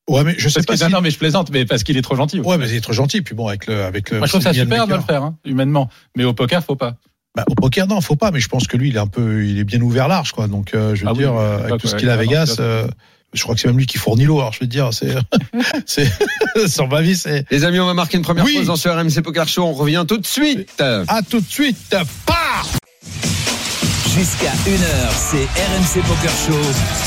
Ouais, 0.09 0.23
mais 0.23 0.35
je 0.37 0.49
sais 0.49 0.55
Parce 0.61 0.65
pas 0.65 0.77
si. 0.77 0.83
Non, 0.83 0.97
non, 0.97 1.01
mais 1.01 1.11
je 1.11 1.17
plaisante, 1.19 1.51
mais 1.51 1.65
parce 1.65 1.83
qu'il 1.83 1.95
est 1.95 2.01
trop 2.01 2.15
gentil. 2.15 2.39
Ouais, 2.39 2.57
mais 2.57 2.67
il 2.67 2.75
est 2.75 2.81
trop 2.81 2.93
gentil. 2.93 3.21
Puis 3.21 3.35
bon, 3.35 3.47
avec 3.47 3.67
le, 3.67 3.83
avec 3.83 4.09
le. 4.09 4.17
Moi, 4.17 4.27
je 4.27 4.31
trouve 4.31 4.41
ça 4.41 4.53
super 4.53 4.87
de 4.87 4.95
le 4.95 5.01
faire, 5.01 5.23
hein, 5.23 5.35
humainement. 5.45 5.89
Mais 6.17 6.23
au 6.23 6.33
poker, 6.33 6.63
faut 6.63 6.75
pas. 6.75 6.95
Bah, 7.35 7.43
au 7.47 7.53
poker, 7.53 7.85
non, 7.87 8.01
faut 8.01 8.15
pas. 8.15 8.31
Mais 8.31 8.39
je 8.39 8.47
pense 8.47 8.65
que 8.67 8.75
lui, 8.75 8.89
il 8.89 8.95
est 8.95 8.99
un 8.99 9.07
peu, 9.07 9.45
il 9.45 9.59
est 9.59 9.63
bien 9.63 9.79
ouvert 9.81 10.07
large, 10.07 10.31
quoi. 10.31 10.47
Donc, 10.47 10.73
euh, 10.73 10.95
je 10.95 11.03
veux 11.03 11.09
Ah 11.11 11.13
dire, 11.13 11.31
oui, 11.33 11.39
euh, 11.39 11.57
avec 11.59 11.69
pas 11.69 11.77
tout 11.77 11.87
ce 11.87 11.95
qu'il 11.95 12.09
a 12.09 12.13
à 12.13 12.15
avec 12.15 12.29
Vegas, 12.29 12.55
euh, 12.59 12.87
je 13.33 13.43
crois 13.43 13.53
que 13.53 13.61
c'est 13.61 13.67
même 13.67 13.77
lui 13.77 13.85
qui 13.85 13.99
fournit 13.99 14.25
l'eau. 14.25 14.39
Alors, 14.39 14.51
je 14.51 14.61
veux 14.61 14.67
dire, 14.67 14.89
c'est, 14.93 15.15
c'est, 15.85 16.11
sur 16.67 16.87
ma 16.87 17.01
vie, 17.01 17.15
c'est. 17.15 17.45
Les 17.51 17.63
amis, 17.63 17.79
on 17.79 17.85
va 17.85 17.93
marquer 17.93 18.17
une 18.17 18.23
première 18.23 18.45
Oui. 18.45 18.55
pause 18.57 18.65
dans 18.67 18.75
ce 18.75 18.89
RMC 18.89 19.21
Poker 19.23 19.47
Show. 19.47 19.63
On 19.63 19.73
revient 19.73 20.05
tout 20.07 20.17
de 20.17 20.25
suite. 20.25 20.81
À 20.81 21.21
tout 21.21 21.39
de 21.39 21.47
suite. 21.49 21.95
Pars 22.25 22.67
Jusqu'à 24.17 24.51
1h, 24.51 25.11
c'est 25.13 25.45
RMC 25.45 26.03
Poker 26.07 26.31
Show. 26.31 26.59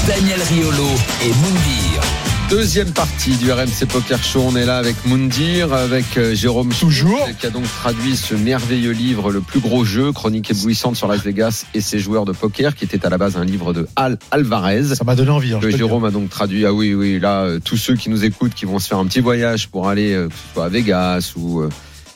Daniel 0.07 0.41
Riolo 0.41 0.88
et 1.25 1.29
Moundir. 1.29 2.32
Deuxième 2.53 2.91
partie 2.93 3.35
du 3.38 3.51
RMC 3.51 3.87
Poker 3.88 4.23
Show. 4.23 4.43
On 4.47 4.55
est 4.57 4.67
là 4.67 4.77
avec 4.77 5.07
Moundir, 5.07 5.73
avec 5.73 6.19
euh, 6.19 6.35
Jérôme 6.35 6.69
Toujours. 6.69 7.27
Qui 7.41 7.47
a 7.47 7.51
donc 7.51 7.65
traduit 7.65 8.15
ce 8.15 8.35
merveilleux 8.35 8.91
livre, 8.91 9.33
Le 9.33 9.41
plus 9.41 9.59
gros 9.59 9.87
jeu, 9.87 10.12
chronique 10.12 10.51
éblouissante 10.51 10.95
sur 10.95 11.09
Las 11.09 11.23
Vegas 11.23 11.65
et 11.73 11.81
ses 11.81 11.99
joueurs 11.99 12.27
de 12.27 12.33
poker, 12.33 12.75
qui 12.75 12.85
était 12.85 13.07
à 13.07 13.09
la 13.09 13.17
base 13.17 13.38
un 13.38 13.45
livre 13.47 13.73
de 13.73 13.88
Al 13.97 14.19
Alvarez. 14.31 14.95
Ça 14.97 15.03
m'a 15.03 15.15
donné 15.17 15.31
envie. 15.31 15.55
hein, 15.55 15.61
que 15.62 15.71
Jérôme 15.75 16.05
a 16.05 16.11
donc 16.11 16.29
traduit. 16.29 16.67
Ah 16.67 16.75
oui, 16.75 16.93
oui, 16.93 17.19
là, 17.19 17.45
euh, 17.45 17.59
tous 17.59 17.79
ceux 17.79 17.97
qui 17.97 18.11
nous 18.11 18.23
écoutent, 18.23 18.53
qui 18.53 18.67
vont 18.67 18.79
se 18.79 18.87
faire 18.87 18.99
un 18.99 19.07
petit 19.07 19.21
voyage 19.21 19.69
pour 19.69 19.88
aller, 19.88 20.12
euh, 20.12 20.29
que 20.29 20.35
ce 20.35 20.53
soit 20.53 20.67
à 20.67 20.69
Vegas 20.69 21.33
ou 21.37 21.62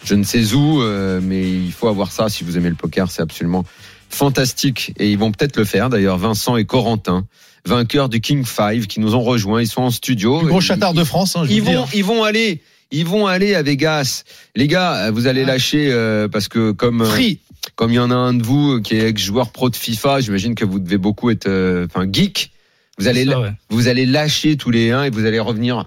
je 0.04 0.14
ne 0.14 0.22
sais 0.22 0.52
où, 0.52 0.82
mais 1.22 1.50
il 1.50 1.72
faut 1.72 1.88
avoir 1.88 2.12
ça 2.12 2.28
si 2.28 2.44
vous 2.44 2.58
aimez 2.58 2.68
le 2.68 2.74
poker, 2.74 3.10
c'est 3.10 3.22
absolument 3.22 3.64
fantastique. 4.10 4.92
Et 4.98 5.10
ils 5.10 5.18
vont 5.18 5.32
peut-être 5.32 5.56
le 5.56 5.64
faire 5.64 5.90
d'ailleurs, 5.90 6.18
Vincent 6.18 6.56
et 6.56 6.64
Corentin, 6.64 7.26
vainqueurs 7.64 8.08
du 8.08 8.20
King 8.20 8.44
5, 8.44 8.86
qui 8.86 9.00
nous 9.00 9.14
ont 9.14 9.22
rejoints. 9.22 9.60
Ils 9.62 9.66
sont 9.68 9.82
en 9.82 9.90
studio. 9.90 10.42
gros 10.42 10.60
chatard 10.60 10.94
de 10.94 11.04
France. 11.04 11.36
hein, 11.36 11.44
je 11.44 11.52
ils 11.52 11.62
vont, 11.62 11.70
dire. 11.72 11.86
ils 11.94 12.04
vont 12.04 12.22
aller, 12.22 12.60
ils 12.90 13.04
vont 13.06 13.26
aller 13.26 13.54
à 13.54 13.62
Vegas. 13.62 14.24
Les 14.54 14.68
gars, 14.68 15.10
vous 15.10 15.26
allez 15.26 15.44
lâcher 15.44 15.88
euh, 15.90 16.28
parce 16.28 16.48
que 16.48 16.72
comme 16.72 17.02
euh, 17.02 17.30
comme 17.74 17.90
il 17.90 17.96
y 17.96 17.98
en 17.98 18.10
a 18.10 18.14
un 18.14 18.32
de 18.34 18.44
vous 18.44 18.80
qui 18.80 18.94
est 18.96 19.08
ex-joueur 19.08 19.50
pro 19.50 19.68
de 19.70 19.76
FIFA, 19.76 20.20
j'imagine 20.20 20.54
que 20.54 20.64
vous 20.64 20.78
devez 20.78 20.98
beaucoup 20.98 21.30
être, 21.30 21.48
euh, 21.48 21.86
enfin 21.86 22.06
geek. 22.10 22.52
Vous 22.98 23.08
allez, 23.08 23.24
C'est 23.24 23.30
ça, 23.32 23.40
ouais. 23.40 23.52
vous 23.68 23.88
allez 23.88 24.06
lâcher 24.06 24.56
tous 24.56 24.70
les 24.70 24.90
uns 24.92 25.04
et 25.04 25.10
vous 25.10 25.26
allez 25.26 25.40
revenir 25.40 25.86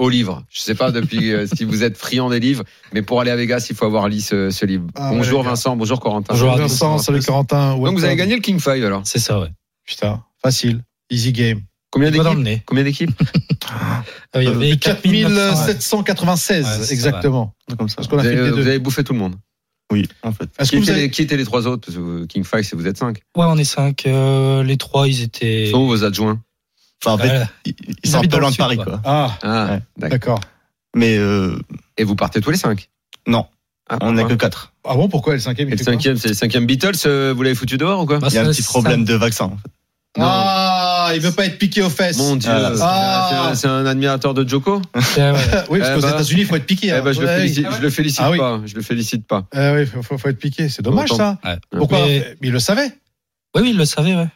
au 0.00 0.08
livre. 0.08 0.42
Je 0.48 0.60
sais 0.60 0.74
pas 0.74 0.90
depuis 0.90 1.32
euh, 1.32 1.46
si 1.46 1.64
vous 1.64 1.84
êtes 1.84 1.96
friand 1.96 2.30
des 2.30 2.40
livres, 2.40 2.64
mais 2.94 3.02
pour 3.02 3.20
aller 3.20 3.30
à 3.30 3.36
Vegas, 3.36 3.66
il 3.68 3.76
faut 3.76 3.84
avoir 3.84 4.08
lu 4.08 4.20
ce, 4.20 4.50
ce 4.50 4.64
livre. 4.64 4.86
Ah 4.94 5.10
ouais, 5.10 5.18
bonjour. 5.18 5.42
Vincent, 5.42 5.76
bonjour 5.76 6.00
Corentin. 6.00 6.32
Bonjour. 6.32 6.56
Vincent, 6.56 6.98
salut 6.98 7.20
Corentin. 7.20 7.76
Donc 7.76 7.98
vous 7.98 8.04
avez 8.04 8.16
gagné 8.16 8.34
le 8.34 8.40
King 8.40 8.58
5 8.58 8.82
alors? 8.82 9.02
C'est 9.04 9.18
ça, 9.18 9.38
ouais. 9.38 9.48
Putain, 9.84 10.22
facile. 10.42 10.82
Easy 11.10 11.32
game. 11.32 11.60
Combien 11.90 12.10
d'équipes. 12.10 12.62
Combien 12.66 12.84
d'équipes? 12.84 13.10
Euh, 14.34 14.42
Il 14.42 14.48
y 14.48 14.52
avait 14.52 14.76
4900, 14.76 15.98
ouais. 15.98 16.04
4796, 16.04 16.64
Ouais, 16.64 16.70
c'est 16.84 16.92
exactement. 16.92 17.54
Comme 17.78 17.88
ça. 17.88 18.02
Vous 18.02 18.18
avez, 18.18 18.78
vous 18.78 18.82
bouffé 18.82 19.04
tout 19.04 19.12
le 19.12 19.18
monde. 19.18 19.34
Oui, 19.92 20.08
en 20.22 20.32
fait. 20.32 20.48
Qui 20.62 20.70
que 20.70 20.76
vous 20.76 20.82
étaient, 20.82 20.92
avez... 20.92 21.00
les, 21.02 21.10
qui 21.10 21.22
étaient 21.22 21.36
les 21.36 21.44
trois 21.44 21.66
autres? 21.66 21.88
King 22.26 22.42
5, 22.42 22.64
c'est 22.64 22.74
vous 22.74 22.86
êtes 22.86 22.96
5. 22.96 23.18
Ouais, 23.36 23.44
on 23.46 23.56
est 23.58 23.64
5. 23.64 24.04
les 24.64 24.76
trois, 24.76 25.06
ils 25.08 25.22
étaient. 25.22 25.68
Sont 25.70 25.86
vos 25.86 26.02
adjoints? 26.04 26.40
Enfin, 27.04 27.14
en 27.14 27.18
fait, 27.18 27.28
Ouais, 27.30 27.44
ils 27.64 27.74
Ils 28.04 28.28
dans 28.28 28.38
loin 28.38 28.50
de 28.50 28.56
Paris, 28.56 28.76
quoi. 28.76 29.00
Ah, 29.04 29.38
Ah, 29.42 29.64
Ouais. 30.00 30.08
d'accord. 30.10 30.40
Mais 30.94 31.16
euh, 31.16 31.58
Et 31.96 32.04
vous 32.04 32.16
partez 32.16 32.40
tous 32.40 32.50
les 32.50 32.56
5 32.58 32.88
non, 33.26 33.46
ah, 33.88 33.98
on 34.00 34.12
n'a 34.12 34.24
que 34.24 34.32
quatre. 34.34 34.72
Ah 34.84 34.94
bon, 34.94 35.08
pourquoi 35.08 35.34
le 35.34 35.40
cinquième 35.40 35.68
le 35.68 35.76
cinquième, 35.76 36.16
c'est 36.16 36.28
le 36.28 36.34
cinquième 36.34 36.64
Beatles, 36.64 36.92
euh, 37.06 37.34
vous 37.36 37.42
l'avez 37.42 37.54
foutu 37.54 37.76
dehors 37.76 38.00
ou 38.00 38.06
quoi? 38.06 38.18
Bah, 38.18 38.28
Il 38.30 38.34
y 38.34 38.38
a 38.38 38.42
un 38.42 38.44
ça, 38.46 38.50
petit 38.50 38.62
ça- 38.62 38.70
problème 38.70 39.04
de 39.04 39.14
vaccin. 39.14 39.44
en 39.46 39.50
fait. 39.58 39.70
Ah, 40.18 41.12
il 41.14 41.20
veut 41.20 41.30
pas 41.32 41.44
être 41.46 41.58
piqué 41.58 41.82
aux 41.82 41.90
fesses. 41.90 42.16
Mon 42.18 42.36
Dieu, 42.36 42.50
Ah, 42.50 43.52
c'est 43.54 43.66
ah. 43.68 43.70
un- 43.72 43.84
un 43.84 43.86
admirateur 43.86 44.32
de 44.34 44.48
Joko? 44.48 44.76
Ouais. 44.76 44.82
oui, 45.70 45.78
parce 45.78 45.90
Eh 45.90 45.94
qu'aux 45.94 46.00
bah. 46.00 46.10
États-Unis, 46.10 46.40
il 46.40 46.46
faut 46.46 46.56
être 46.56 46.66
piqué. 46.66 46.88
Eh 46.88 46.92
hein. 46.92 47.02
ben, 47.04 47.12
je, 47.12 47.20
le 47.20 47.26
Ouais, 47.26 47.46
je 47.48 47.80
le 47.82 47.90
félicite 47.90 48.20
Ah 48.24 48.30
oui. 48.30 48.38
pas. 48.38 48.60
Je 48.64 48.74
le 48.74 48.82
félicite 48.82 49.26
pas. 49.26 49.46
Eh 49.54 49.70
oui, 49.76 49.86
faut, 49.86 50.02
faut, 50.02 50.18
faut 50.18 50.28
être 50.28 50.38
piqué. 50.38 50.68
C'est 50.68 50.82
dommage 50.82 51.12
Autant. 51.12 51.16
ça. 51.16 51.38
Ouais. 51.44 51.58
Pourquoi? 51.76 51.98
Mais- 52.06 52.36
Mais 52.40 52.48
il 52.48 52.52
le 52.52 52.58
savait. 52.58 52.88
Oui, 53.54 53.62
oui, 53.62 53.70
il 53.70 53.76
le 53.76 53.84
savait, 53.84 54.14
ouais. 54.16 54.28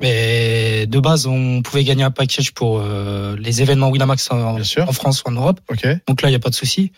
Mais 0.00 0.86
de 0.86 0.98
base, 1.00 1.26
on 1.26 1.62
pouvait 1.62 1.84
gagner 1.84 2.02
un 2.02 2.10
package 2.10 2.52
pour 2.52 2.80
euh, 2.80 3.36
les 3.38 3.62
événements 3.62 3.90
Winamax 3.90 4.30
en, 4.30 4.58
en 4.58 4.92
France 4.92 5.22
ou 5.22 5.28
en 5.28 5.32
Europe. 5.32 5.60
Ok. 5.70 5.86
Donc 6.08 6.22
là, 6.22 6.28
il 6.28 6.32
n'y 6.32 6.36
a 6.36 6.40
pas 6.40 6.50
de 6.50 6.54
souci. 6.54 6.92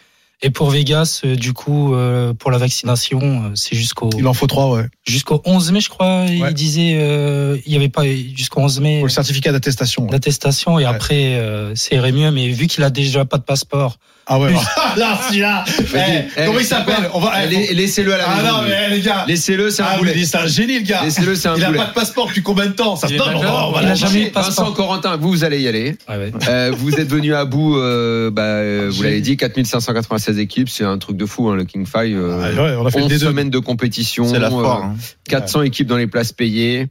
Et 0.46 0.50
pour 0.50 0.68
Vegas, 0.70 1.22
euh, 1.24 1.36
du 1.36 1.54
coup, 1.54 1.94
euh, 1.94 2.34
pour 2.34 2.50
la 2.50 2.58
vaccination, 2.58 3.18
euh, 3.22 3.48
c'est 3.54 3.74
jusqu'au 3.74 4.10
Il 4.18 4.26
en 4.26 4.34
faut 4.34 4.46
trois, 4.46 4.70
ouais. 4.76 4.84
jusqu'au 5.06 5.40
11 5.46 5.72
mai, 5.72 5.80
je 5.80 5.88
crois. 5.88 6.24
Ouais. 6.24 6.36
Il 6.50 6.52
disait, 6.54 6.96
euh, 7.00 7.56
il 7.64 7.70
n'y 7.70 7.76
avait 7.76 7.88
pas 7.88 8.02
jusqu'au 8.36 8.60
11 8.60 8.78
mai 8.80 8.98
Pour 8.98 9.06
le 9.06 9.10
certificat 9.12 9.52
d'attestation. 9.52 10.04
ouais. 10.04 10.10
d'attestation. 10.10 10.78
Et 10.78 10.84
Ouais. 10.84 10.90
après, 10.90 11.34
euh, 11.36 11.74
ça 11.74 11.94
irait 11.96 12.12
mieux. 12.12 12.30
Mais 12.30 12.48
vu 12.50 12.66
qu'il 12.66 12.84
a 12.84 12.90
déjà 12.90 13.24
pas 13.24 13.38
de 13.38 13.42
passeport, 13.42 13.96
Ah 14.26 14.38
ouais. 14.38 14.52
là, 14.96 15.18
celui-là. 15.28 15.64
Eh, 15.68 15.98
Eh, 16.38 16.44
comment 16.46 16.58
il 16.58 16.64
s'appelle 16.64 17.10
On 17.12 17.20
va. 17.20 17.44
Eh, 17.44 17.50
la- 17.66 17.72
Laissez-le 17.74 18.14
à 18.14 18.16
la 18.18 18.24
Ah 18.26 18.36
maison. 18.42 18.56
non, 18.56 18.62
mais 18.68 18.88
les 18.88 19.00
gars. 19.02 19.24
Laissez-le, 19.28 19.70
c'est 19.70 19.82
un 19.82 19.86
Ah, 19.86 19.92
vous 19.94 19.98
boulet. 19.98 20.14
dites, 20.14 20.26
c'est 20.28 20.38
un 20.38 20.46
génie, 20.46 20.78
le 20.78 20.84
gars. 20.86 21.02
Laissez-le, 21.04 21.34
c'est 21.36 21.48
un 21.48 21.56
Il 21.56 21.62
a 21.64 21.66
boulet. 21.66 21.78
pas 21.78 21.86
de 21.88 21.92
passeport 21.92 22.26
depuis 22.28 22.42
combien 22.42 22.64
de 22.66 22.72
temps 22.72 22.96
Ça 22.96 23.06
se 23.08 23.12
Il 23.12 23.18
donne. 23.18 23.34
on 23.34 23.40
va 23.72 23.80
Il 23.82 23.86
a 23.86 23.90
le 23.90 23.94
jamais. 23.96 24.32
Vincent 24.34 24.72
Corentin, 24.72 25.16
vous, 25.18 25.28
vous 25.28 25.44
allez 25.44 25.60
y 25.60 25.68
aller. 25.68 25.96
ouais, 26.08 26.16
ouais. 26.16 26.32
Euh, 26.48 26.72
vous 26.74 26.94
êtes 26.94 27.08
venu 27.10 27.34
à 27.34 27.44
bout, 27.44 27.76
euh, 27.76 28.30
bah, 28.30 28.42
euh, 28.44 28.90
vous 28.90 29.02
l'avez 29.02 29.20
dit, 29.20 29.36
4596 29.36 30.33
équipes, 30.38 30.68
c'est 30.68 30.84
un 30.84 30.98
truc 30.98 31.16
de 31.16 31.26
fou, 31.26 31.48
hein, 31.48 31.56
le 31.56 31.64
King 31.64 31.86
Five. 31.86 32.16
Euh, 32.18 32.52
Ah, 32.56 32.62
ouais, 32.62 32.76
on 32.76 32.86
a 32.86 32.90
fait 32.90 32.98
le 32.98 33.04
11 33.06 33.12
D2. 33.12 33.18
semaines 33.18 33.50
de 33.50 33.58
compétition, 33.58 34.26
C'est 34.26 34.38
la 34.38 34.46
euh, 34.48 34.50
foire. 34.50 34.82
hein. 34.84 34.96
400 35.28 35.62
équipes 35.62 35.86
dans 35.86 35.96
les 35.96 36.06
places 36.06 36.32
payées. 36.32 36.88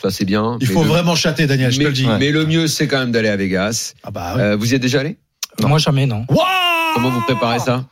Ça, 0.00 0.10
c'est 0.10 0.24
bien. 0.26 0.58
Il 0.60 0.66
faut 0.66 0.82
le- 0.82 0.88
vraiment 0.88 1.14
chatter, 1.14 1.46
Daniel, 1.46 1.70
je 1.72 1.78
te 1.78 1.82
mais, 1.82 1.88
le 1.88 1.94
dis. 1.94 2.06
mais 2.20 2.30
le 2.30 2.44
mieux, 2.46 2.66
c'est 2.66 2.86
quand 2.86 2.98
même 2.98 3.12
d'aller 3.12 3.28
à 3.30 3.36
Vegas. 3.36 3.94
Ah 4.02 4.10
bah 4.10 4.34
ouais. 4.36 4.42
Euh, 4.42 4.56
vous 4.56 4.72
y 4.72 4.74
êtes 4.74 4.82
déjà 4.82 5.00
allé? 5.00 5.16
Moi, 5.62 5.78
jamais, 5.78 6.04
non. 6.06 6.26
Comment 6.94 7.08
vous 7.10 7.22
préparez 7.22 7.58
ça? 7.60 7.86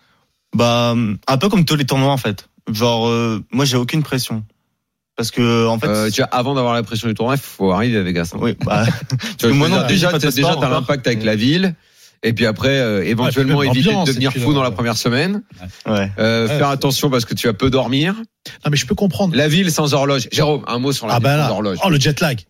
Bah, 0.54 0.94
un 1.26 1.36
peu 1.38 1.48
comme 1.48 1.64
tous 1.64 1.76
les 1.76 1.86
tournois, 1.86 2.12
en 2.12 2.16
fait. 2.18 2.48
Genre, 2.70 3.08
euh, 3.08 3.42
moi, 3.52 3.64
j'ai 3.64 3.76
aucune 3.76 4.02
pression. 4.02 4.44
Parce 5.16 5.30
que, 5.30 5.66
en 5.66 5.78
fait. 5.78 5.86
euh, 5.86 6.10
tu 6.10 6.20
vois, 6.20 6.28
Avant 6.32 6.54
d'avoir 6.54 6.74
la 6.74 6.82
pression 6.82 7.08
du 7.08 7.14
tournoi, 7.14 7.36
il 7.36 7.40
faut 7.40 7.70
arriver 7.72 7.96
à 7.98 8.02
Vegas. 8.02 8.32
hein. 8.34 8.38
oui, 8.40 8.56
bah, 8.64 8.84
Moi 9.44 9.68
non 9.68 9.86
déjà, 9.86 10.10
t'as- 10.10 10.30
déjà, 10.30 10.56
l'impact 10.56 11.06
avec 11.06 11.24
la 11.24 11.36
ville. 11.36 11.74
Et 12.26 12.32
puis 12.32 12.46
après, 12.46 12.70
euh, 12.80 13.04
éventuellement, 13.04 13.60
même 13.60 13.70
éviter 13.70 13.94
de 13.94 14.04
devenir 14.06 14.32
fou 14.32 14.52
dans 14.54 14.62
la 14.62 14.70
première 14.72 14.96
semaine. 14.96 15.42
ouais. 15.86 16.10
Euh, 16.18 16.48
Ouais. 16.48 16.58
Faire 16.58 16.68
attention 16.68 17.10
parce 17.10 17.24
que 17.26 17.34
tu 17.34 17.46
vas 17.46 17.52
peu 17.52 17.70
dormir. 17.70 18.14
Non, 18.64 18.70
mais 18.70 18.76
je 18.76 18.86
peux 18.86 18.94
comprendre. 18.94 19.36
La 19.36 19.46
ville 19.46 19.70
sans 19.70 19.92
horloge. 19.94 20.28
Jérôme, 20.32 20.62
un 20.66 20.78
mot 20.78 20.90
sur 20.92 21.06
la 21.06 21.14
Ah 21.14 21.18
ville 21.18 21.24
bah 21.24 21.32
sans 21.36 21.48
là. 21.48 21.50
horloge. 21.52 21.78
Oh, 21.84 21.90
le 21.90 22.00
jet 22.00 22.18
lag. 22.20 22.40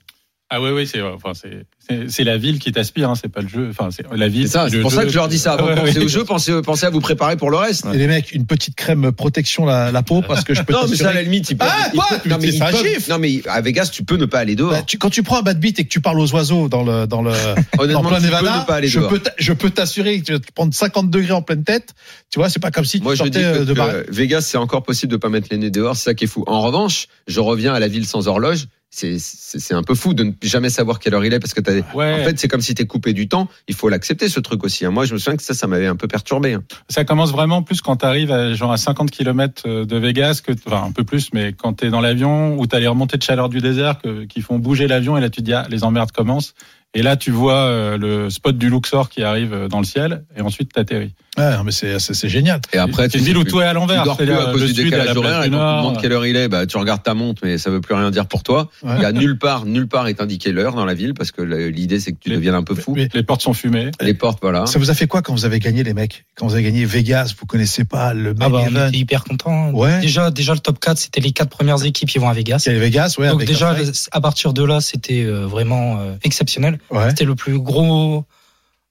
Ah 0.56 0.60
oui, 0.62 0.70
oui, 0.70 0.86
c'est 0.86 1.02
enfin, 1.02 1.32
c'est- 1.34 2.24
la 2.24 2.36
ville 2.38 2.58
qui 2.60 2.70
t'aspire, 2.70 3.10
hein, 3.10 3.14
c'est 3.20 3.28
pas 3.28 3.40
le 3.40 3.48
jeu. 3.48 3.66
Enfin, 3.70 3.88
c'est 3.90 4.04
la 4.14 4.28
ville. 4.28 4.48
C'est 4.48 4.80
pour 4.80 4.90
jeu. 4.90 4.96
ça 4.96 5.02
que 5.04 5.10
je 5.10 5.16
leur 5.16 5.26
dis 5.28 5.38
ça. 5.38 5.54
Avant 5.54 5.66
Ah 5.68 5.82
ouais, 5.82 5.92
ouais. 5.96 6.04
au 6.04 6.08
jeu, 6.08 6.24
pensez, 6.24 6.52
pensez 6.62 6.86
à 6.86 6.90
vous 6.90 7.00
préparer 7.00 7.36
pour 7.36 7.50
le 7.50 7.56
reste. 7.56 7.84
Et 7.92 7.98
les 7.98 8.06
mecs, 8.06 8.32
une 8.32 8.46
petite 8.46 8.76
crème 8.76 9.10
protection 9.12 9.64
la, 9.66 9.90
la 9.90 10.02
peau 10.02 10.22
parce 10.22 10.44
que 10.44 10.54
je 10.54 10.62
peux 10.62 10.72
Non, 10.72 10.86
mais 10.88 10.96
ça, 10.96 11.10
à 11.10 11.12
la 11.12 11.22
limite, 11.22 11.50
ils 11.50 11.56
peuvent. 11.56 11.68
Ah, 11.70 11.90
ils 11.92 11.98
peuvent- 11.98 12.30
non, 12.30 12.38
mais 12.40 12.48
ils 12.48 12.58
peuvent- 12.58 13.08
non, 13.10 13.18
mais 13.18 13.42
à 13.48 13.60
Vegas, 13.60 13.90
tu 13.92 14.04
peux 14.04 14.16
ne 14.16 14.26
pas 14.26 14.38
aller 14.38 14.54
dehors. 14.54 14.70
Bah, 14.70 14.82
tu- 14.86 14.96
quand 14.98 15.10
tu 15.10 15.22
prends 15.24 15.38
un 15.40 15.42
bad 15.42 15.58
beat 15.58 15.78
et 15.80 15.84
que 15.84 15.88
tu 15.90 16.00
parles 16.00 16.20
aux 16.20 16.32
oiseaux 16.32 16.68
dans 16.68 16.84
le 16.84 17.06
dans 17.06 17.20
le 17.22 17.32
Honnêtement, 17.78 18.00
en 18.00 18.04
plein 18.04 18.16
tu 18.18 18.22
peux 18.22 18.26
Nevada, 18.28 18.60
ne 18.60 18.64
pas 18.66 18.74
aller 18.76 18.88
je 18.88 19.00
dehors. 19.00 19.10
peux 19.10 19.20
je 19.36 19.52
peux 19.52 19.70
t'assurer 19.70 20.20
que 20.20 20.24
tu 20.26 20.32
vas 20.32 20.38
te 20.38 20.52
prendre 20.52 20.72
50 20.72 21.10
degrés 21.10 21.32
en 21.32 21.42
pleine 21.42 21.64
tête. 21.64 21.94
Tu 22.30 22.38
vois, 22.38 22.48
c'est 22.48 22.60
pas 22.60 22.70
comme 22.70 22.84
si 22.84 22.98
tu 22.98 23.04
Moi, 23.04 23.14
je 23.16 23.24
dis 23.24 23.32
sortais 23.32 23.40
que, 23.42 23.58
euh, 23.60 23.64
de 23.64 23.72
que 23.72 23.78
bar. 23.78 23.90
Vegas, 24.08 24.42
c'est 24.42 24.58
encore 24.58 24.84
possible 24.84 25.10
de 25.10 25.16
pas 25.16 25.28
mettre 25.28 25.48
les 25.50 25.58
nez 25.58 25.70
dehors. 25.70 25.96
C'est 25.96 26.04
ça 26.04 26.14
qui 26.14 26.24
est 26.24 26.28
fou. 26.28 26.44
En 26.46 26.60
revanche, 26.62 27.08
je 27.26 27.40
reviens 27.40 27.74
à 27.74 27.80
la 27.80 27.88
ville 27.88 28.06
sans 28.06 28.28
horloge. 28.28 28.66
C'est, 28.96 29.74
un 29.74 29.82
peu 29.82 29.94
fou 29.94 30.14
de 30.14 30.22
ne 30.24 30.32
jamais 30.42 30.70
savoir 30.70 30.98
quelle 31.00 31.14
heure 31.14 31.24
il 31.24 31.32
est 31.34 31.40
parce 31.40 31.52
que 31.52 31.60
t'as. 31.60 31.72
Ouais. 31.94 32.12
En 32.20 32.24
fait, 32.24 32.38
c'est 32.38 32.46
comme 32.48 32.60
si 32.60 32.74
t'es 32.74 32.86
coupé 32.86 33.12
du 33.12 33.26
temps. 33.28 33.48
Il 33.66 33.74
faut 33.74 33.88
l'accepter, 33.88 34.28
ce 34.28 34.38
truc 34.40 34.62
aussi. 34.64 34.84
hein. 34.86 34.90
Moi, 34.90 35.04
je 35.04 35.14
me 35.14 35.18
souviens 35.18 35.36
que 35.36 35.42
ça, 35.42 35.52
ça 35.54 35.66
m'avait 35.66 35.86
un 35.88 35.96
peu 35.96 36.06
perturbé. 36.06 36.54
hein. 36.54 36.62
Ça 36.88 37.04
commence 37.04 37.32
vraiment 37.32 37.62
plus 37.62 37.80
quand 37.80 37.96
tu 37.96 38.06
arrives 38.06 38.30
à, 38.30 38.54
genre 38.54 38.70
à 38.72 38.76
50 38.76 39.10
km 39.10 39.68
de 39.84 39.96
Vegas, 39.98 40.40
que, 40.46 40.52
enfin 40.66 40.84
un 40.86 40.92
peu 40.92 41.02
plus, 41.04 41.30
mais 41.32 41.52
quand 41.52 41.74
tu 41.80 41.86
es 41.86 41.90
dans 41.90 42.00
l'avion, 42.00 42.56
où 42.58 42.66
tu 42.66 42.76
as 42.76 42.80
les 42.80 42.86
remontées 42.86 43.16
de 43.18 43.22
chaleur 43.22 43.48
du 43.48 43.58
désert 43.58 43.98
que- 44.00 44.24
qui 44.26 44.40
font 44.42 44.58
bouger 44.58 44.86
l'avion, 44.86 45.16
et 45.16 45.20
là 45.20 45.28
tu 45.30 45.40
te 45.40 45.44
dis, 45.46 45.52
ah, 45.54 45.66
les 45.70 45.82
emmerdes 45.84 46.12
commencent. 46.12 46.54
Et 46.94 47.02
là, 47.02 47.16
tu 47.16 47.30
vois 47.30 47.54
euh, 47.56 47.96
le 47.98 48.30
spot 48.30 48.56
du 48.56 48.70
Luxor 48.70 49.08
qui 49.08 49.22
arrive 49.22 49.52
euh, 49.52 49.68
dans 49.68 49.78
le 49.78 49.84
ciel, 49.84 50.24
et 50.36 50.40
ensuite 50.42 50.72
t'atterris. 50.72 51.12
Ouais, 51.36 51.56
non, 51.56 51.64
mais 51.64 51.72
c'est 51.72 51.98
c'est 51.98 52.14
c'est 52.14 52.28
génial. 52.28 52.60
Et 52.72 52.78
après, 52.78 53.08
c'est 53.10 53.18
une 53.18 53.24
ville 53.24 53.36
où 53.36 53.42
tout 53.42 53.60
est 53.60 53.64
à 53.64 53.70
tu 53.70 53.74
l'envers. 53.74 54.04
dors 54.04 54.16
plus 54.16 54.24
c'est-à-dire 54.26 54.48
à 54.48 54.52
cause 54.52 54.60
le 54.60 54.66
du 54.68 54.84
décalage 54.84 55.06
la 55.08 55.16
horaire. 55.18 55.42
Et 55.42 55.50
quand 55.50 55.56
on 55.56 55.58
te 55.58 55.62
Nord. 55.64 55.78
demande 55.82 56.00
quelle 56.00 56.12
heure 56.12 56.26
il 56.26 56.36
est, 56.36 56.46
bah, 56.46 56.64
tu 56.66 56.76
regardes 56.76 57.02
ta 57.02 57.14
montre, 57.14 57.42
mais 57.44 57.58
ça 57.58 57.70
veut 57.70 57.80
plus 57.80 57.94
rien 57.96 58.12
dire 58.12 58.26
pour 58.26 58.44
toi. 58.44 58.70
Ouais. 58.84 58.92
Il 58.98 59.02
y 59.02 59.04
a 59.04 59.10
nulle 59.10 59.36
part, 59.36 59.64
nulle 59.66 59.88
part 59.88 60.06
est 60.06 60.20
indiqué 60.20 60.52
l'heure 60.52 60.74
dans 60.74 60.84
la 60.84 60.94
ville 60.94 61.12
parce 61.14 61.32
que 61.32 61.42
l'idée, 61.42 61.98
c'est 61.98 62.12
que 62.12 62.18
tu 62.20 62.30
Mais- 62.30 62.36
deviennes 62.36 62.54
un 62.54 62.62
peu 62.62 62.76
fou. 62.76 62.94
mais- 62.94 63.08
Les 63.12 63.24
portes 63.24 63.42
sont 63.42 63.52
fumées. 63.54 63.90
Les 64.00 64.14
portes, 64.14 64.38
voilà. 64.42 64.66
Ça 64.66 64.78
vous 64.78 64.90
a 64.90 64.94
fait 64.94 65.08
quoi 65.08 65.22
quand 65.22 65.34
vous 65.34 65.44
avez 65.44 65.58
gagné 65.58 65.82
les 65.82 65.94
mecs? 65.94 66.24
Quand 66.36 66.46
vous 66.46 66.54
avez 66.54 66.62
gagné 66.62 66.84
Vegas, 66.84 67.34
vous 67.36 67.46
connaissez 67.46 67.84
pas 67.84 68.14
le 68.14 68.30
Ah 68.38 68.48
bah, 68.48 68.60
on 68.62 68.66
event 68.68 68.86
était 68.86 68.98
hyper 68.98 69.24
contents. 69.24 69.70
Ouais. 69.72 69.98
Déjà, 70.00 70.30
déjà, 70.30 70.52
le 70.54 70.60
top 70.60 70.78
4, 70.78 70.96
c'était 70.98 71.20
les 71.20 71.32
quatre 71.32 71.50
premières 71.50 71.84
équipes 71.84 72.08
qui 72.08 72.18
vont 72.20 72.28
à 72.28 72.32
Vegas. 72.34 72.62
Il 72.68 72.76
y 72.76 72.78
Vegas, 72.78 73.16
ouais. 73.18 73.30
Donc 73.30 73.44
déjà, 73.44 73.74
à 74.12 74.20
partir 74.20 74.52
de 74.52 74.62
là, 74.62 74.80
c'était 74.80 75.24
euh, 75.24 75.46
vraiment 75.46 75.98
euh, 75.98 76.12
exceptionnel. 76.22 76.78
Ouais. 76.90 77.10
C'était 77.10 77.24
le 77.24 77.34
plus 77.34 77.58
gros 77.58 78.24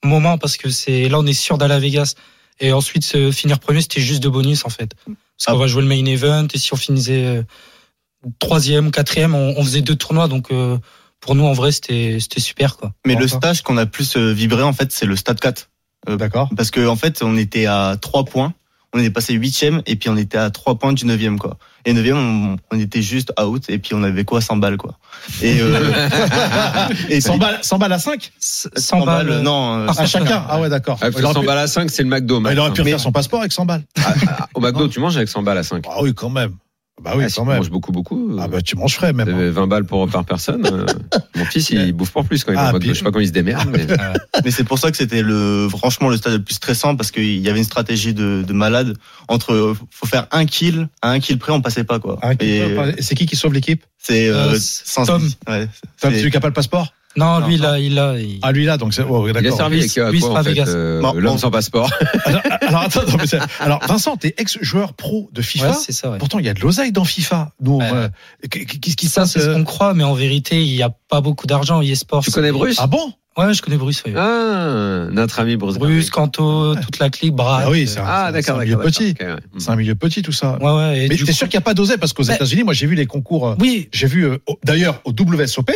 moment 0.03 0.38
parce 0.38 0.58
que 0.58 0.69
c'est 0.69 1.08
là, 1.10 1.19
on 1.19 1.25
est 1.25 1.34
sûr 1.34 1.58
d'aller 1.58 1.73
à 1.75 1.79
Vegas. 1.79 2.15
Et 2.60 2.71
ensuite, 2.71 3.03
se 3.03 3.32
finir 3.32 3.60
premier, 3.60 3.82
c'était 3.82 4.01
juste 4.01 4.21
de 4.23 4.29
bonus 4.29 4.65
en 4.65 4.69
fait. 4.69 4.93
Parce 5.06 5.45
qu'on 5.47 5.53
Ah. 5.53 5.56
va 5.56 5.67
jouer 5.67 5.82
le 5.82 5.88
main 5.88 6.06
event 6.06 6.47
et 6.53 6.58
si 6.58 6.73
on 6.73 6.77
finissait 6.77 7.25
euh, 7.25 7.43
troisième, 8.39 8.91
quatrième, 8.91 9.36
on, 9.36 9.56
on 9.58 9.63
faisait 9.63 9.82
deux 9.82 9.95
tournois. 9.95 10.27
Donc 10.27 10.51
euh, 10.51 10.77
pour 11.19 11.36
nous, 11.36 11.45
en 11.45 11.53
vrai, 11.53 11.71
c'était 11.71 12.17
super 12.38 12.77
quoi. 12.77 12.93
Mais 13.06 13.15
le 13.15 13.27
stage 13.27 13.62
qu'on 13.63 13.77
a 13.77 13.86
plus 13.86 14.17
euh, 14.17 14.34
vibré, 14.34 14.62
en 14.63 14.73
fait, 14.73 14.91
c'est 14.91 15.06
le 15.06 15.15
stade 15.15 15.39
4. 15.39 15.69
Euh, 16.10 16.17
D'accord. 16.17 16.49
Parce 16.58 16.69
que, 16.69 16.86
en 16.86 16.97
fait, 16.97 17.23
on 17.23 17.38
était 17.38 17.65
à 17.65 17.95
3 17.99 18.25
points. 18.25 18.53
On 18.95 18.99
est 18.99 19.10
passé 19.10 19.34
huitième 19.34 19.82
et 19.88 19.95
puis 19.95 20.10
on 20.10 20.17
était 20.17 20.38
à 20.38 20.49
3 20.51 20.75
points 20.75 20.93
du 20.93 21.06
neuvième, 21.06 21.39
quoi. 21.39 21.58
Et 21.86 21.93
neuvième, 21.93 22.17
on, 22.17 22.58
on 22.71 22.79
était 22.79 23.01
juste 23.01 23.34
out 23.41 23.63
et 23.69 23.79
puis 23.79 23.95
on 23.95 24.03
avait 24.03 24.23
quoi? 24.23 24.39
100 24.39 24.58
balles, 24.58 24.77
quoi. 24.77 24.97
Et, 25.41 25.58
euh, 25.62 25.91
et 27.10 27.19
100 27.19 27.38
balles, 27.38 27.58
100 27.62 27.77
balles 27.79 27.93
à 27.93 27.99
5 27.99 28.32
100 28.39 29.06
balles. 29.06 29.29
euh, 29.29 29.41
non. 29.41 29.79
euh, 29.82 29.86
par 29.88 29.99
À 29.99 30.06
chacun 30.06 30.45
Ah 30.47 30.60
ouais, 30.62 30.69
d'accord. 30.69 30.99
Ah, 31.01 31.08
Il 31.10 31.23
aurait 31.25 31.34
100 31.34 31.39
pu- 31.41 31.45
balles 31.47 31.58
à 31.58 31.67
5, 31.67 31.89
c'est 31.89 32.03
le 32.03 32.10
McDo. 32.10 32.39
il 32.39 32.45
aurait 32.45 32.53
pu 32.53 32.82
maintenant. 32.82 32.86
faire 32.86 32.99
son 32.99 33.12
passeport 33.12 33.39
avec 33.39 33.51
100 33.51 33.65
balles. 33.65 33.84
Ah, 33.99 34.13
ah, 34.27 34.47
Au 34.53 34.60
McDo, 34.62 34.88
tu 34.88 34.99
manges 34.99 35.17
avec 35.17 35.27
100 35.29 35.41
balles 35.43 35.58
à 35.58 35.63
5. 35.63 35.84
Ah 35.89 35.97
oui, 36.01 36.13
quand 36.13 36.29
même. 36.29 36.51
Bah 37.03 37.13
oui, 37.17 37.23
Ah, 37.25 37.29
si 37.29 37.35
quand 37.35 37.43
tu 37.43 37.47
même. 37.49 37.57
manges 37.57 37.69
beaucoup, 37.69 37.91
beaucoup. 37.91 38.37
Ah 38.39 38.47
bah 38.47 38.61
tu 38.61 38.75
manges 38.77 38.95
frais 38.95 39.11
même. 39.13 39.27
hein. 39.29 39.37
euh, 39.37 39.51
20 39.51 39.67
balles 39.67 39.83
pour 39.85 40.07
par 40.09 40.23
personne. 40.25 40.65
euh, 40.65 40.85
mon 41.35 41.45
fils, 41.45 41.69
il 41.71 41.91
bouffe 41.93 42.11
pas 42.11 42.23
plus 42.23 42.43
quand 42.43 42.53
il 42.53 42.55
est 42.55 42.59
Ah, 42.59 42.69
en 42.69 42.71
mode, 42.73 42.81
puis- 42.81 42.89
je 42.91 42.95
sais 42.95 43.03
pas 43.03 43.11
comment 43.11 43.21
il 43.23 43.27
se 43.27 43.33
démerde. 43.33 43.67
mais- 43.71 43.85
Mais 44.45 44.51
c'est 44.51 44.63
pour 44.63 44.79
ça 44.79 44.89
que 44.91 44.97
c'était 44.97 45.21
le, 45.21 45.67
franchement, 45.69 46.09
le 46.09 46.17
stade 46.17 46.33
le 46.33 46.41
plus 46.43 46.55
stressant 46.55 46.95
parce 46.95 47.11
qu'il 47.11 47.39
y 47.39 47.49
avait 47.49 47.59
une 47.59 47.65
stratégie 47.65 48.13
de, 48.13 48.43
de 48.47 48.53
malade 48.53 48.95
entre, 49.27 49.53
euh, 49.53 49.77
faut 49.91 50.05
faire 50.07 50.27
un 50.31 50.45
kill, 50.45 50.87
à 51.01 51.09
un 51.11 51.19
kill 51.19 51.37
près, 51.37 51.51
on 51.51 51.61
passait 51.61 51.83
pas, 51.83 51.99
quoi. 51.99 52.19
Ah, 52.21 52.31
Et 52.39 52.63
C'est 52.99 53.15
qui 53.15 53.25
qui 53.25 53.35
sauve 53.35 53.53
l'équipe? 53.53 53.83
C'est, 53.97 54.27
euh, 54.29 54.53
Euh, 54.53 55.05
Tom. 55.05 55.23
ouais, 55.47 55.67
Tom, 56.01 56.11
c'est- 56.11 56.19
celui 56.19 56.31
qui 56.31 56.37
a 56.37 56.41
pas 56.41 56.47
le 56.47 56.53
passeport? 56.53 56.93
Non, 57.15 57.39
Non, 57.41 57.47
lui, 57.47 57.58
non. 57.58 57.63
là, 57.63 57.80
il 57.80 57.99
a. 57.99 58.17
il- 58.19 58.39
Ah 58.41 58.52
lui 58.52 58.65
là, 58.65 58.78
donc 58.78 58.93
c'est. 58.93 59.04
Oh, 59.08 59.28
Il 59.28 59.38
a 59.38 59.41
d'accord. 59.41 59.58
servi 59.58 59.78
avec 59.80 60.19
quoi, 60.21 60.39
en 60.39 60.43
fait, 60.43 60.60
euh, 60.67 60.99
Bon, 61.02 61.13
l'homme 61.13 61.34
bon. 61.34 61.38
sans 61.38 61.52
passeport. 61.52 61.91
Alors, 62.26 62.41
alors, 62.62 62.82
attends, 62.82 63.02
non, 63.08 63.17
mais 63.19 63.28
c'est- 63.28 63.39
alors 63.60 63.80
Vincent, 63.88 64.17
t'es 64.17 64.34
ex-joueur 64.38 64.93
pro 64.93 65.30
de 65.32 65.41
FIFA. 65.41 65.69
Ouais, 65.69 65.76
c'est 65.80 65.91
ça, 65.91 66.10
ouais. 66.12 66.17
Pourtant, 66.17 66.39
il 66.39 66.45
y 66.45 66.49
a 66.49 66.54
de 66.54 66.60
l'oseille 66.62 66.91
dans 66.91 67.06
FIFA. 67.06 67.52
Nous, 67.62 67.78
Ouais. 67.78 67.89
euh, 67.93 68.08
qu'est-ce 68.49 68.95
qui 68.95 69.08
se 69.08 69.13
Ça, 69.13 69.21
passe 69.21 69.32
c'est 69.34 69.39
ce 69.41 69.49
euh, 69.49 69.54
qu'on 69.56 69.63
croit, 69.63 69.93
mais 69.93 70.04
en 70.04 70.13
vérité, 70.15 70.63
il 70.63 70.73
n'y 70.76 70.82
a 70.84 70.89
pas 71.10 71.21
beaucoup 71.21 71.45
d'argent 71.47 71.80
au 71.80 71.82
eSports. 71.84 72.23
Tu 72.23 72.32
connais 72.32 72.52
Bruce 72.52 72.78
Ah 72.80 72.88
bon? 72.88 73.13
Ouais, 73.36 73.52
je 73.54 73.63
connais 73.63 73.78
Bruce. 73.78 74.04
ouais. 74.06 74.13
Ah, 74.15 75.06
notre 75.12 75.39
ami 75.39 75.56
Bruce. 75.56 75.78
Bruce, 75.80 76.12
Kanto, 76.12 76.76
toute 76.76 76.99
la 76.99 77.10
clique, 77.10 77.34
Brad. 77.34 77.63
Ah 77.65 77.71
oui, 77.71 77.88
c'est 77.88 77.99
un, 77.99 78.04
Ah, 78.06 78.28
un 78.28 78.32
milieu 78.32 78.78
petit. 78.78 79.13
d'accord, 79.13 79.34
ok, 79.38 79.41
ouais. 79.56 79.60
C'est 79.60 79.69
un 79.71 79.76
milieu 79.76 79.95
petit 79.95 80.21
tout 80.21 80.32
ça. 80.32 80.60
Ouais, 80.62 80.71
ouais. 80.71 80.97
et 81.06 81.08
Mais 81.10 81.15
t'es 81.17 81.23
coup- 81.26 81.32
sûr 81.32 81.47
qu'il 81.49 81.58
n'y 81.58 81.63
a 81.63 81.65
pas 81.65 81.73
d'oseille? 81.73 81.97
Parce 81.97 82.13
qu'aux 82.13 82.23
Bah- 82.26 82.36
États-Unis, 82.36 82.63
moi 82.63 82.73
j'ai 82.73 82.86
vu 82.86 82.93
les 82.93 83.08
concours. 83.08 83.47
euh, 83.47 83.56
Oui, 83.60 83.89
J'ai 83.91 84.06
vu 84.06 84.26
euh, 84.28 84.38
au- 84.47 84.60
d'ailleurs 84.63 85.02
au 85.06 85.12
WSOP 85.13 85.71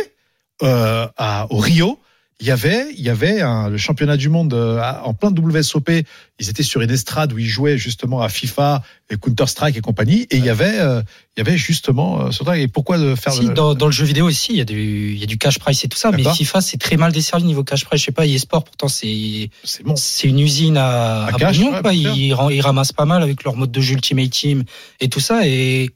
euh, 0.62 1.06
à, 1.16 1.46
au 1.50 1.58
Rio. 1.58 1.98
Il 2.40 2.46
y 2.46 2.52
avait, 2.52 2.86
il 2.96 3.00
y 3.00 3.10
avait 3.10 3.40
un, 3.40 3.68
le 3.68 3.78
championnat 3.78 4.16
du 4.16 4.28
monde 4.28 4.54
euh, 4.54 4.80
en 5.02 5.12
plein 5.12 5.32
WSOP. 5.32 5.90
Ils 6.38 6.48
étaient 6.48 6.62
sur 6.62 6.80
une 6.80 6.90
estrade 6.92 7.32
où 7.32 7.38
ils 7.40 7.48
jouaient 7.48 7.76
justement 7.76 8.22
à 8.22 8.28
FIFA 8.28 8.80
et 9.10 9.16
Counter 9.16 9.48
Strike 9.48 9.76
et 9.76 9.80
compagnie. 9.80 10.28
Et 10.30 10.36
il 10.36 10.44
y 10.44 10.48
avait, 10.48 10.78
euh, 10.78 11.02
il 11.36 11.40
y 11.40 11.48
avait 11.48 11.56
justement 11.56 12.20
euh, 12.20 12.30
ce 12.30 12.44
truc. 12.44 12.58
Et 12.58 12.68
pourquoi 12.68 12.96
de 12.96 13.16
faire 13.16 13.32
si, 13.32 13.46
le... 13.46 13.54
dans, 13.54 13.74
dans 13.74 13.86
le 13.86 13.92
jeu 13.92 14.04
vidéo 14.04 14.26
aussi, 14.26 14.52
il 14.52 14.58
y, 14.58 14.60
a 14.60 14.64
du, 14.64 15.14
il 15.14 15.18
y 15.18 15.24
a 15.24 15.26
du 15.26 15.36
cash 15.36 15.58
price 15.58 15.82
et 15.82 15.88
tout 15.88 15.98
ça, 15.98 16.12
mais. 16.12 16.22
FIFA, 16.22 16.60
c'est 16.60 16.78
très 16.78 16.96
mal 16.96 17.10
desservi 17.10 17.42
niveau 17.42 17.64
cash 17.64 17.84
price. 17.84 18.02
Je 18.02 18.06
sais 18.06 18.12
pas, 18.12 18.24
eSport, 18.24 18.62
pourtant, 18.62 18.86
c'est 18.86 19.50
C'est 19.64 19.82
bon. 19.82 19.96
c'est 19.96 20.28
une 20.28 20.38
usine 20.38 20.76
à, 20.76 21.24
À 21.24 21.28
à 21.30 21.32
cash, 21.32 21.58
ouais, 21.58 21.80
quoi. 21.82 21.92
Ils, 21.92 22.36
ils 22.52 22.60
ramassent 22.60 22.92
pas 22.92 23.04
mal 23.04 23.24
avec 23.24 23.42
leur 23.42 23.56
mode 23.56 23.72
de 23.72 23.80
jeu 23.80 23.94
Ultimate 23.94 24.30
Team 24.30 24.62
et 25.00 25.08
tout 25.08 25.18
ça. 25.18 25.44
Et 25.44 25.90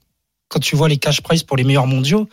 quand 0.49 0.59
tu 0.59 0.75
vois 0.75 0.89
les 0.89 0.97
cash 0.97 1.21
price 1.21 1.45
pour 1.45 1.57
les 1.57 1.63
meilleurs 1.63 1.87
mondiaux, 1.87 2.29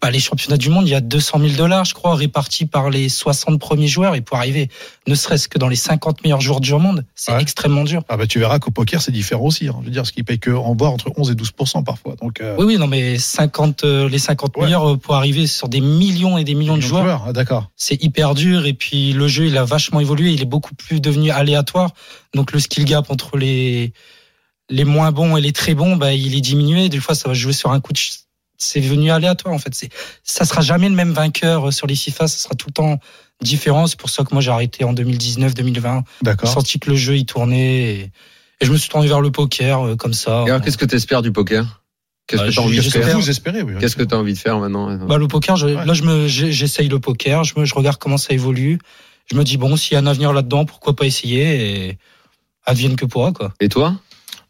bah, 0.00 0.10
les 0.10 0.18
championnats 0.18 0.56
du 0.56 0.70
monde, 0.70 0.88
il 0.88 0.92
y 0.92 0.94
a 0.94 1.00
200 1.00 1.38
000 1.40 1.52
dollars, 1.56 1.84
je 1.84 1.92
crois, 1.94 2.14
répartis 2.14 2.64
par 2.64 2.88
les 2.88 3.08
60 3.10 3.60
premiers 3.60 3.86
joueurs. 3.86 4.14
Et 4.14 4.22
pour 4.22 4.38
arriver, 4.38 4.70
ne 5.06 5.14
serait-ce 5.14 5.46
que 5.48 5.58
dans 5.58 5.68
les 5.68 5.76
50 5.76 6.22
meilleurs 6.24 6.40
joueurs 6.40 6.60
du 6.60 6.72
monde, 6.74 7.04
c'est 7.14 7.32
Ouais. 7.32 7.42
extrêmement 7.42 7.84
dur. 7.84 8.02
Ah 8.08 8.16
bah 8.16 8.26
tu 8.26 8.38
verras 8.38 8.58
qu'au 8.58 8.70
poker 8.70 9.02
c'est 9.02 9.12
différent 9.12 9.44
aussi. 9.44 9.68
Hein. 9.68 9.76
Je 9.80 9.86
veux 9.86 9.90
dire, 9.90 10.06
ce 10.06 10.12
qui 10.12 10.22
paye 10.22 10.38
que 10.38 10.50
en 10.50 10.74
entre 10.78 11.12
11 11.16 11.30
et 11.30 11.34
12% 11.34 11.84
parfois. 11.84 12.16
Donc 12.20 12.40
euh, 12.40 12.56
Oui, 12.58 12.64
oui, 12.64 12.78
non, 12.78 12.86
mais 12.86 13.18
50, 13.18 13.84
euh, 13.84 14.08
les 14.08 14.18
50 14.18 14.56
Ouais. 14.56 14.64
meilleurs 14.64 14.92
euh, 14.92 14.96
pour 14.96 15.14
arriver 15.16 15.46
sur 15.46 15.68
des 15.68 15.80
millions 15.80 16.38
et 16.38 16.44
des 16.44 16.54
millions 16.54 16.76
de 16.76 16.82
joueurs. 16.82 17.24
Ah, 17.26 17.32
D'accord. 17.34 17.70
c'est 17.76 18.02
hyper 18.02 18.34
dur 18.34 18.64
et 18.66 18.72
puis 18.74 19.12
le 19.12 19.28
jeu 19.28 19.46
il 19.46 19.58
a 19.58 19.64
vachement 19.64 20.00
évolué, 20.00 20.32
il 20.32 20.40
est 20.40 20.46
beaucoup 20.46 20.74
plus 20.74 21.00
devenu 21.00 21.30
aléatoire. 21.30 21.90
Donc 22.34 22.52
le 22.52 22.58
skill 22.58 22.84
gap 22.86 23.10
entre 23.10 23.36
les 23.36 23.92
les 24.70 24.84
moins 24.84 25.12
bons 25.12 25.36
et 25.36 25.42
les 25.42 25.52
très 25.52 25.74
bons, 25.74 25.96
bah 25.96 26.14
il 26.14 26.34
est 26.34 26.40
diminué. 26.40 26.88
Des 26.88 27.00
fois 27.00 27.14
ça 27.14 27.28
va 27.28 27.34
jouer 27.34 27.52
sur 27.52 27.70
un 27.70 27.80
coup 27.80 27.92
de 27.92 27.98
c'est 28.58 28.80
devenu 28.80 29.10
aléatoire 29.10 29.54
en 29.54 29.58
fait. 29.58 29.74
C'est 29.74 29.90
ça 30.22 30.44
sera 30.44 30.60
jamais 30.62 30.88
le 30.88 30.94
même 30.94 31.12
vainqueur 31.12 31.68
euh, 31.68 31.70
sur 31.70 31.86
les 31.86 31.94
FIFA, 31.96 32.28
ça 32.28 32.36
sera 32.38 32.54
tout 32.54 32.68
le 32.68 32.72
temps 32.72 32.98
différent. 33.42 33.86
C'est 33.86 33.98
pour 33.98 34.10
ça 34.10 34.24
que 34.24 34.32
moi 34.32 34.40
j'ai 34.40 34.50
arrêté 34.50 34.84
en 34.84 34.94
2019-2020. 34.94 35.96
J'ai 35.96 36.02
D'accord. 36.22 36.48
senti 36.48 36.78
que 36.78 36.90
le 36.90 36.96
jeu 36.96 37.16
il 37.16 37.26
tournait 37.26 37.82
et, 37.82 38.00
et 38.60 38.64
je 38.66 38.72
me 38.72 38.76
suis 38.76 38.88
tourné 38.88 39.06
vers 39.08 39.20
le 39.20 39.30
poker 39.30 39.82
euh, 39.86 39.96
comme 39.96 40.14
ça. 40.14 40.44
Et 40.46 40.50
alors, 40.50 40.62
qu'est-ce 40.62 40.78
que 40.78 40.84
tu 40.86 40.94
espères 40.96 41.22
du 41.22 41.32
poker? 41.32 41.82
Qu'est-ce 42.26 42.40
Bah, 42.42 42.48
que 42.48 42.52
tu 42.54 42.58
as 42.58 42.62
envie 42.62 42.76
de 42.76 42.82
faire? 42.82 43.18
Vous 43.18 43.28
espérez, 43.28 43.62
oui. 43.62 43.74
Qu'est-ce 43.80 43.96
que 43.96 44.02
tu 44.02 44.14
as 44.14 44.18
envie 44.18 44.32
de 44.32 44.38
faire 44.38 44.58
maintenant? 44.58 44.94
Bah, 44.96 45.18
le 45.18 45.28
poker, 45.28 45.56
je- 45.56 45.66
Ouais. 45.66 45.84
là, 45.84 45.92
je 45.92 46.02
me, 46.04 46.26
j'ai- 46.26 46.52
j'essaye 46.52 46.88
le 46.88 46.98
poker, 46.98 47.44
je, 47.44 47.52
me, 47.58 47.64
je 47.66 47.74
regarde 47.74 47.98
comment 47.98 48.16
ça 48.16 48.32
évolue. 48.32 48.78
Je 49.30 49.36
me 49.36 49.44
dis, 49.44 49.56
bon, 49.58 49.76
s'il 49.76 49.92
y 49.92 49.96
a 49.96 49.98
un 49.98 50.06
avenir 50.06 50.32
là-dedans, 50.32 50.64
pourquoi 50.64 50.96
pas 50.96 51.04
essayer 51.04 51.88
et 51.88 51.98
advienne 52.64 52.96
que 52.96 53.04
pourra, 53.04 53.32
quoi. 53.32 53.52
Et 53.60 53.68
toi? 53.68 53.96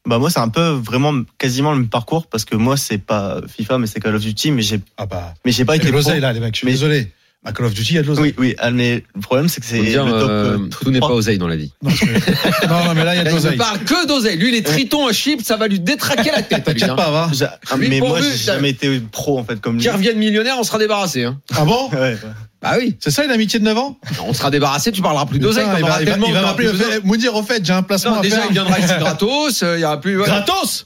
Bah 0.06 0.18
moi 0.18 0.28
c'est 0.30 0.40
un 0.40 0.48
peu 0.50 0.68
vraiment 0.68 1.14
quasiment 1.38 1.72
le 1.72 1.78
même 1.78 1.88
parcours 1.88 2.26
parce 2.26 2.44
que 2.44 2.56
moi 2.56 2.76
c'est 2.76 2.98
pas 2.98 3.40
FIFA 3.48 3.78
mais 3.78 3.86
c'est 3.86 4.00
Call 4.00 4.14
of 4.14 4.22
Duty 4.22 4.50
mais 4.50 4.60
j'ai 4.62 4.80
Ah 4.98 5.06
bah. 5.06 5.32
mais 5.44 5.52
j'ai 5.52 5.64
pas 5.64 5.76
Il 5.76 5.82
y 5.82 5.86
a 5.86 5.88
été 5.88 5.92
l'oseille 5.92 6.20
là, 6.20 6.32
les 6.32 6.40
mecs. 6.40 6.54
Je 6.54 6.58
suis 6.58 6.66
Mais- 6.66 6.72
désolé. 6.72 7.10
À 7.46 7.52
Call 7.52 7.66
of 7.66 7.74
Duty, 7.74 7.92
il 7.92 7.96
y 7.96 7.98
a 7.98 8.02
de 8.02 8.06
l'oseille. 8.06 8.24
Oui 8.24 8.34
oui 8.38 8.54
ah, 8.58 8.70
mais 8.70 9.04
le 9.14 9.20
problème 9.20 9.48
c'est 9.50 9.60
que 9.60 9.66
c'est 9.66 9.76
le 9.78 9.84
dire, 9.84 10.04
top 10.06 10.14
euh, 10.30 10.58
euh, 10.58 10.68
tout 10.68 10.90
n'est 10.90 10.98
pas 11.00 11.08
oseille 11.12 11.36
dans 11.36 11.46
la 11.46 11.56
vie. 11.56 11.72
Non, 11.82 11.90
que- 11.90 12.66
non, 12.68 12.84
non, 12.86 12.94
mais 12.94 13.04
là, 13.04 13.14
il 13.14 13.18
y 13.18 13.20
a 13.20 13.24
de 13.24 13.28
Il 13.28 13.32
ne 13.32 13.36
l'oseille. 13.36 13.56
parle 13.58 13.80
que 13.80 14.06
d'oseille. 14.06 14.38
Lui, 14.38 14.50
les 14.50 14.62
tritons 14.62 15.06
à 15.06 15.12
chips, 15.12 15.42
ça 15.44 15.58
va 15.58 15.68
lui 15.68 15.78
détraquer 15.78 16.30
la 16.30 16.40
tête. 16.42 16.64
T'inquiète 16.64 16.88
hein. 16.88 16.94
pas, 16.96 17.10
va. 17.10 17.30
Ah, 17.70 17.76
mais 17.76 18.00
moi 18.00 18.18
j'ai 18.22 18.34
jamais 18.36 18.70
été 18.70 18.98
pro 19.12 19.38
en 19.38 19.44
fait 19.44 19.60
comme 19.60 19.74
lui. 19.76 19.82
Qui 19.82 19.90
revienne 19.90 20.16
millionnaire, 20.16 20.56
on 20.58 20.62
sera 20.64 20.78
débarrassé. 20.78 21.24
Hein. 21.24 21.38
Ah 21.54 21.66
bon? 21.66 21.90
Ouais, 21.90 21.98
ouais. 21.98 22.18
Bah 22.64 22.76
oui. 22.78 22.96
C'est 22.98 23.10
ça 23.10 23.24
une 23.24 23.30
amitié 23.30 23.58
de 23.60 23.64
9 23.64 23.76
ans? 23.78 23.98
On 24.26 24.32
sera 24.32 24.50
débarrassé, 24.50 24.90
tu 24.90 25.02
parleras 25.02 25.26
plus 25.26 25.38
d'oseille. 25.38 25.64
Il 25.78 25.84
va, 25.84 26.00
il 26.02 26.08
va, 26.08 26.16
il 26.26 26.32
va 26.34 26.52
besoin. 26.54 26.86
Moudir, 27.04 27.34
au 27.36 27.42
fait, 27.42 27.64
j'ai 27.64 27.72
un 27.72 27.82
placement 27.82 28.12
Non, 28.12 28.18
à 28.18 28.22
déjà, 28.22 28.36
faire. 28.36 28.46
il 28.48 28.52
viendra 28.54 28.78
ici 28.78 28.92
gratos. 28.98 29.62
euh, 29.62 29.76
Il 29.78 29.82
y 29.82 29.84
aura 29.84 30.00
plus. 30.00 30.16
voilà. 30.16 30.32
Gratos 30.40 30.84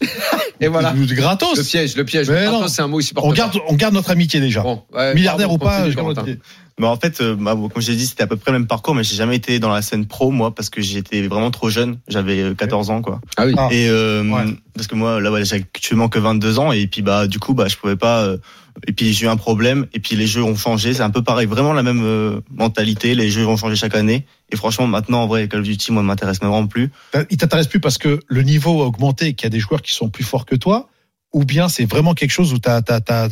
Et 0.60 0.66
voilà. 0.68 0.92
Gratos 0.96 1.56
Le 1.56 1.62
piège, 1.62 1.96
le 1.96 2.04
piège. 2.04 2.26
C'est 2.68 2.82
un 2.82 2.88
mot 2.88 2.98
aussi 2.98 3.12
on 3.16 3.32
garde, 3.32 3.56
on 3.68 3.74
garde 3.74 3.94
notre 3.94 4.10
amitié 4.10 4.40
déjà. 4.40 4.60
Bon, 4.62 4.82
ouais, 4.92 5.14
Milliardaire 5.14 5.48
pardon, 5.48 5.64
ou 5.64 5.68
pas, 5.68 5.76
continue, 5.76 5.90
je 5.92 5.96
garde 5.96 6.06
Corentin. 6.14 6.20
notre 6.22 6.28
amitié. 6.32 6.42
Bah, 6.78 6.88
en 6.88 6.96
fait, 6.96 7.20
euh, 7.20 7.34
bah, 7.38 7.54
comme 7.56 7.82
j'ai 7.82 7.96
dit, 7.96 8.06
c'était 8.06 8.22
à 8.22 8.26
peu 8.26 8.36
près 8.36 8.52
le 8.52 8.58
même 8.60 8.68
parcours, 8.68 8.94
mais 8.94 9.02
j'ai 9.02 9.16
jamais 9.16 9.36
été 9.36 9.58
dans 9.58 9.70
la 9.72 9.82
scène 9.82 10.06
pro, 10.06 10.30
moi, 10.30 10.54
parce 10.54 10.70
que 10.70 10.80
j'étais 10.80 11.26
vraiment 11.26 11.50
trop 11.50 11.70
jeune. 11.70 11.98
J'avais 12.08 12.40
euh, 12.40 12.54
14 12.54 12.90
ans, 12.90 13.02
quoi. 13.02 13.20
Ah 13.36 13.46
oui. 13.46 13.54
Ah. 13.56 13.68
Et 13.72 13.88
euh, 13.88 14.22
Ouais. 14.22 14.44
parce 14.74 14.86
que 14.86 14.94
moi, 14.94 15.20
là, 15.20 15.30
ouais, 15.32 15.44
j'ai 15.44 15.56
actuellement 15.56 16.08
que 16.08 16.18
22 16.18 16.58
ans, 16.60 16.70
et 16.72 16.86
puis 16.86 17.02
bah, 17.02 17.26
du 17.26 17.38
coup, 17.40 17.54
bah, 17.54 17.66
je 17.68 17.76
pouvais 17.76 17.96
pas. 17.96 18.22
euh, 18.22 18.38
et 18.86 18.92
puis 18.92 19.12
j'ai 19.12 19.26
eu 19.26 19.28
un 19.28 19.36
problème, 19.36 19.86
et 19.92 19.98
puis 19.98 20.14
les 20.14 20.28
jeux 20.28 20.44
ont 20.44 20.54
changé. 20.54 20.94
C'est 20.94 21.02
un 21.02 21.10
peu 21.10 21.22
pareil, 21.24 21.46
vraiment 21.48 21.72
la 21.72 21.82
même 21.82 22.00
euh, 22.04 22.40
mentalité. 22.48 23.16
Les 23.16 23.28
jeux 23.28 23.44
ont 23.44 23.56
changé 23.56 23.74
chaque 23.74 23.96
année. 23.96 24.24
Et 24.52 24.56
franchement, 24.56 24.86
maintenant, 24.86 25.22
en 25.22 25.26
vrai, 25.26 25.48
Call 25.48 25.60
of 25.60 25.66
Duty, 25.66 25.90
moi, 25.90 26.02
ne 26.02 26.06
m'intéresse 26.06 26.38
vraiment 26.38 26.64
plus. 26.68 26.92
Il 27.30 27.36
t'intéresse 27.38 27.66
plus 27.66 27.80
parce 27.80 27.98
que 27.98 28.20
le 28.28 28.42
niveau 28.42 28.80
a 28.82 28.86
augmenté, 28.86 29.34
qu'il 29.34 29.46
y 29.46 29.48
a 29.48 29.50
des 29.50 29.58
joueurs 29.58 29.82
qui 29.82 29.92
sont 29.92 30.10
plus 30.10 30.22
forts 30.22 30.46
que 30.46 30.54
toi, 30.54 30.88
ou 31.32 31.44
bien 31.44 31.68
c'est 31.68 31.86
vraiment 31.86 32.14
quelque 32.14 32.30
chose 32.30 32.52
où 32.52 32.58
tu 32.60 32.68
as, 32.68 32.80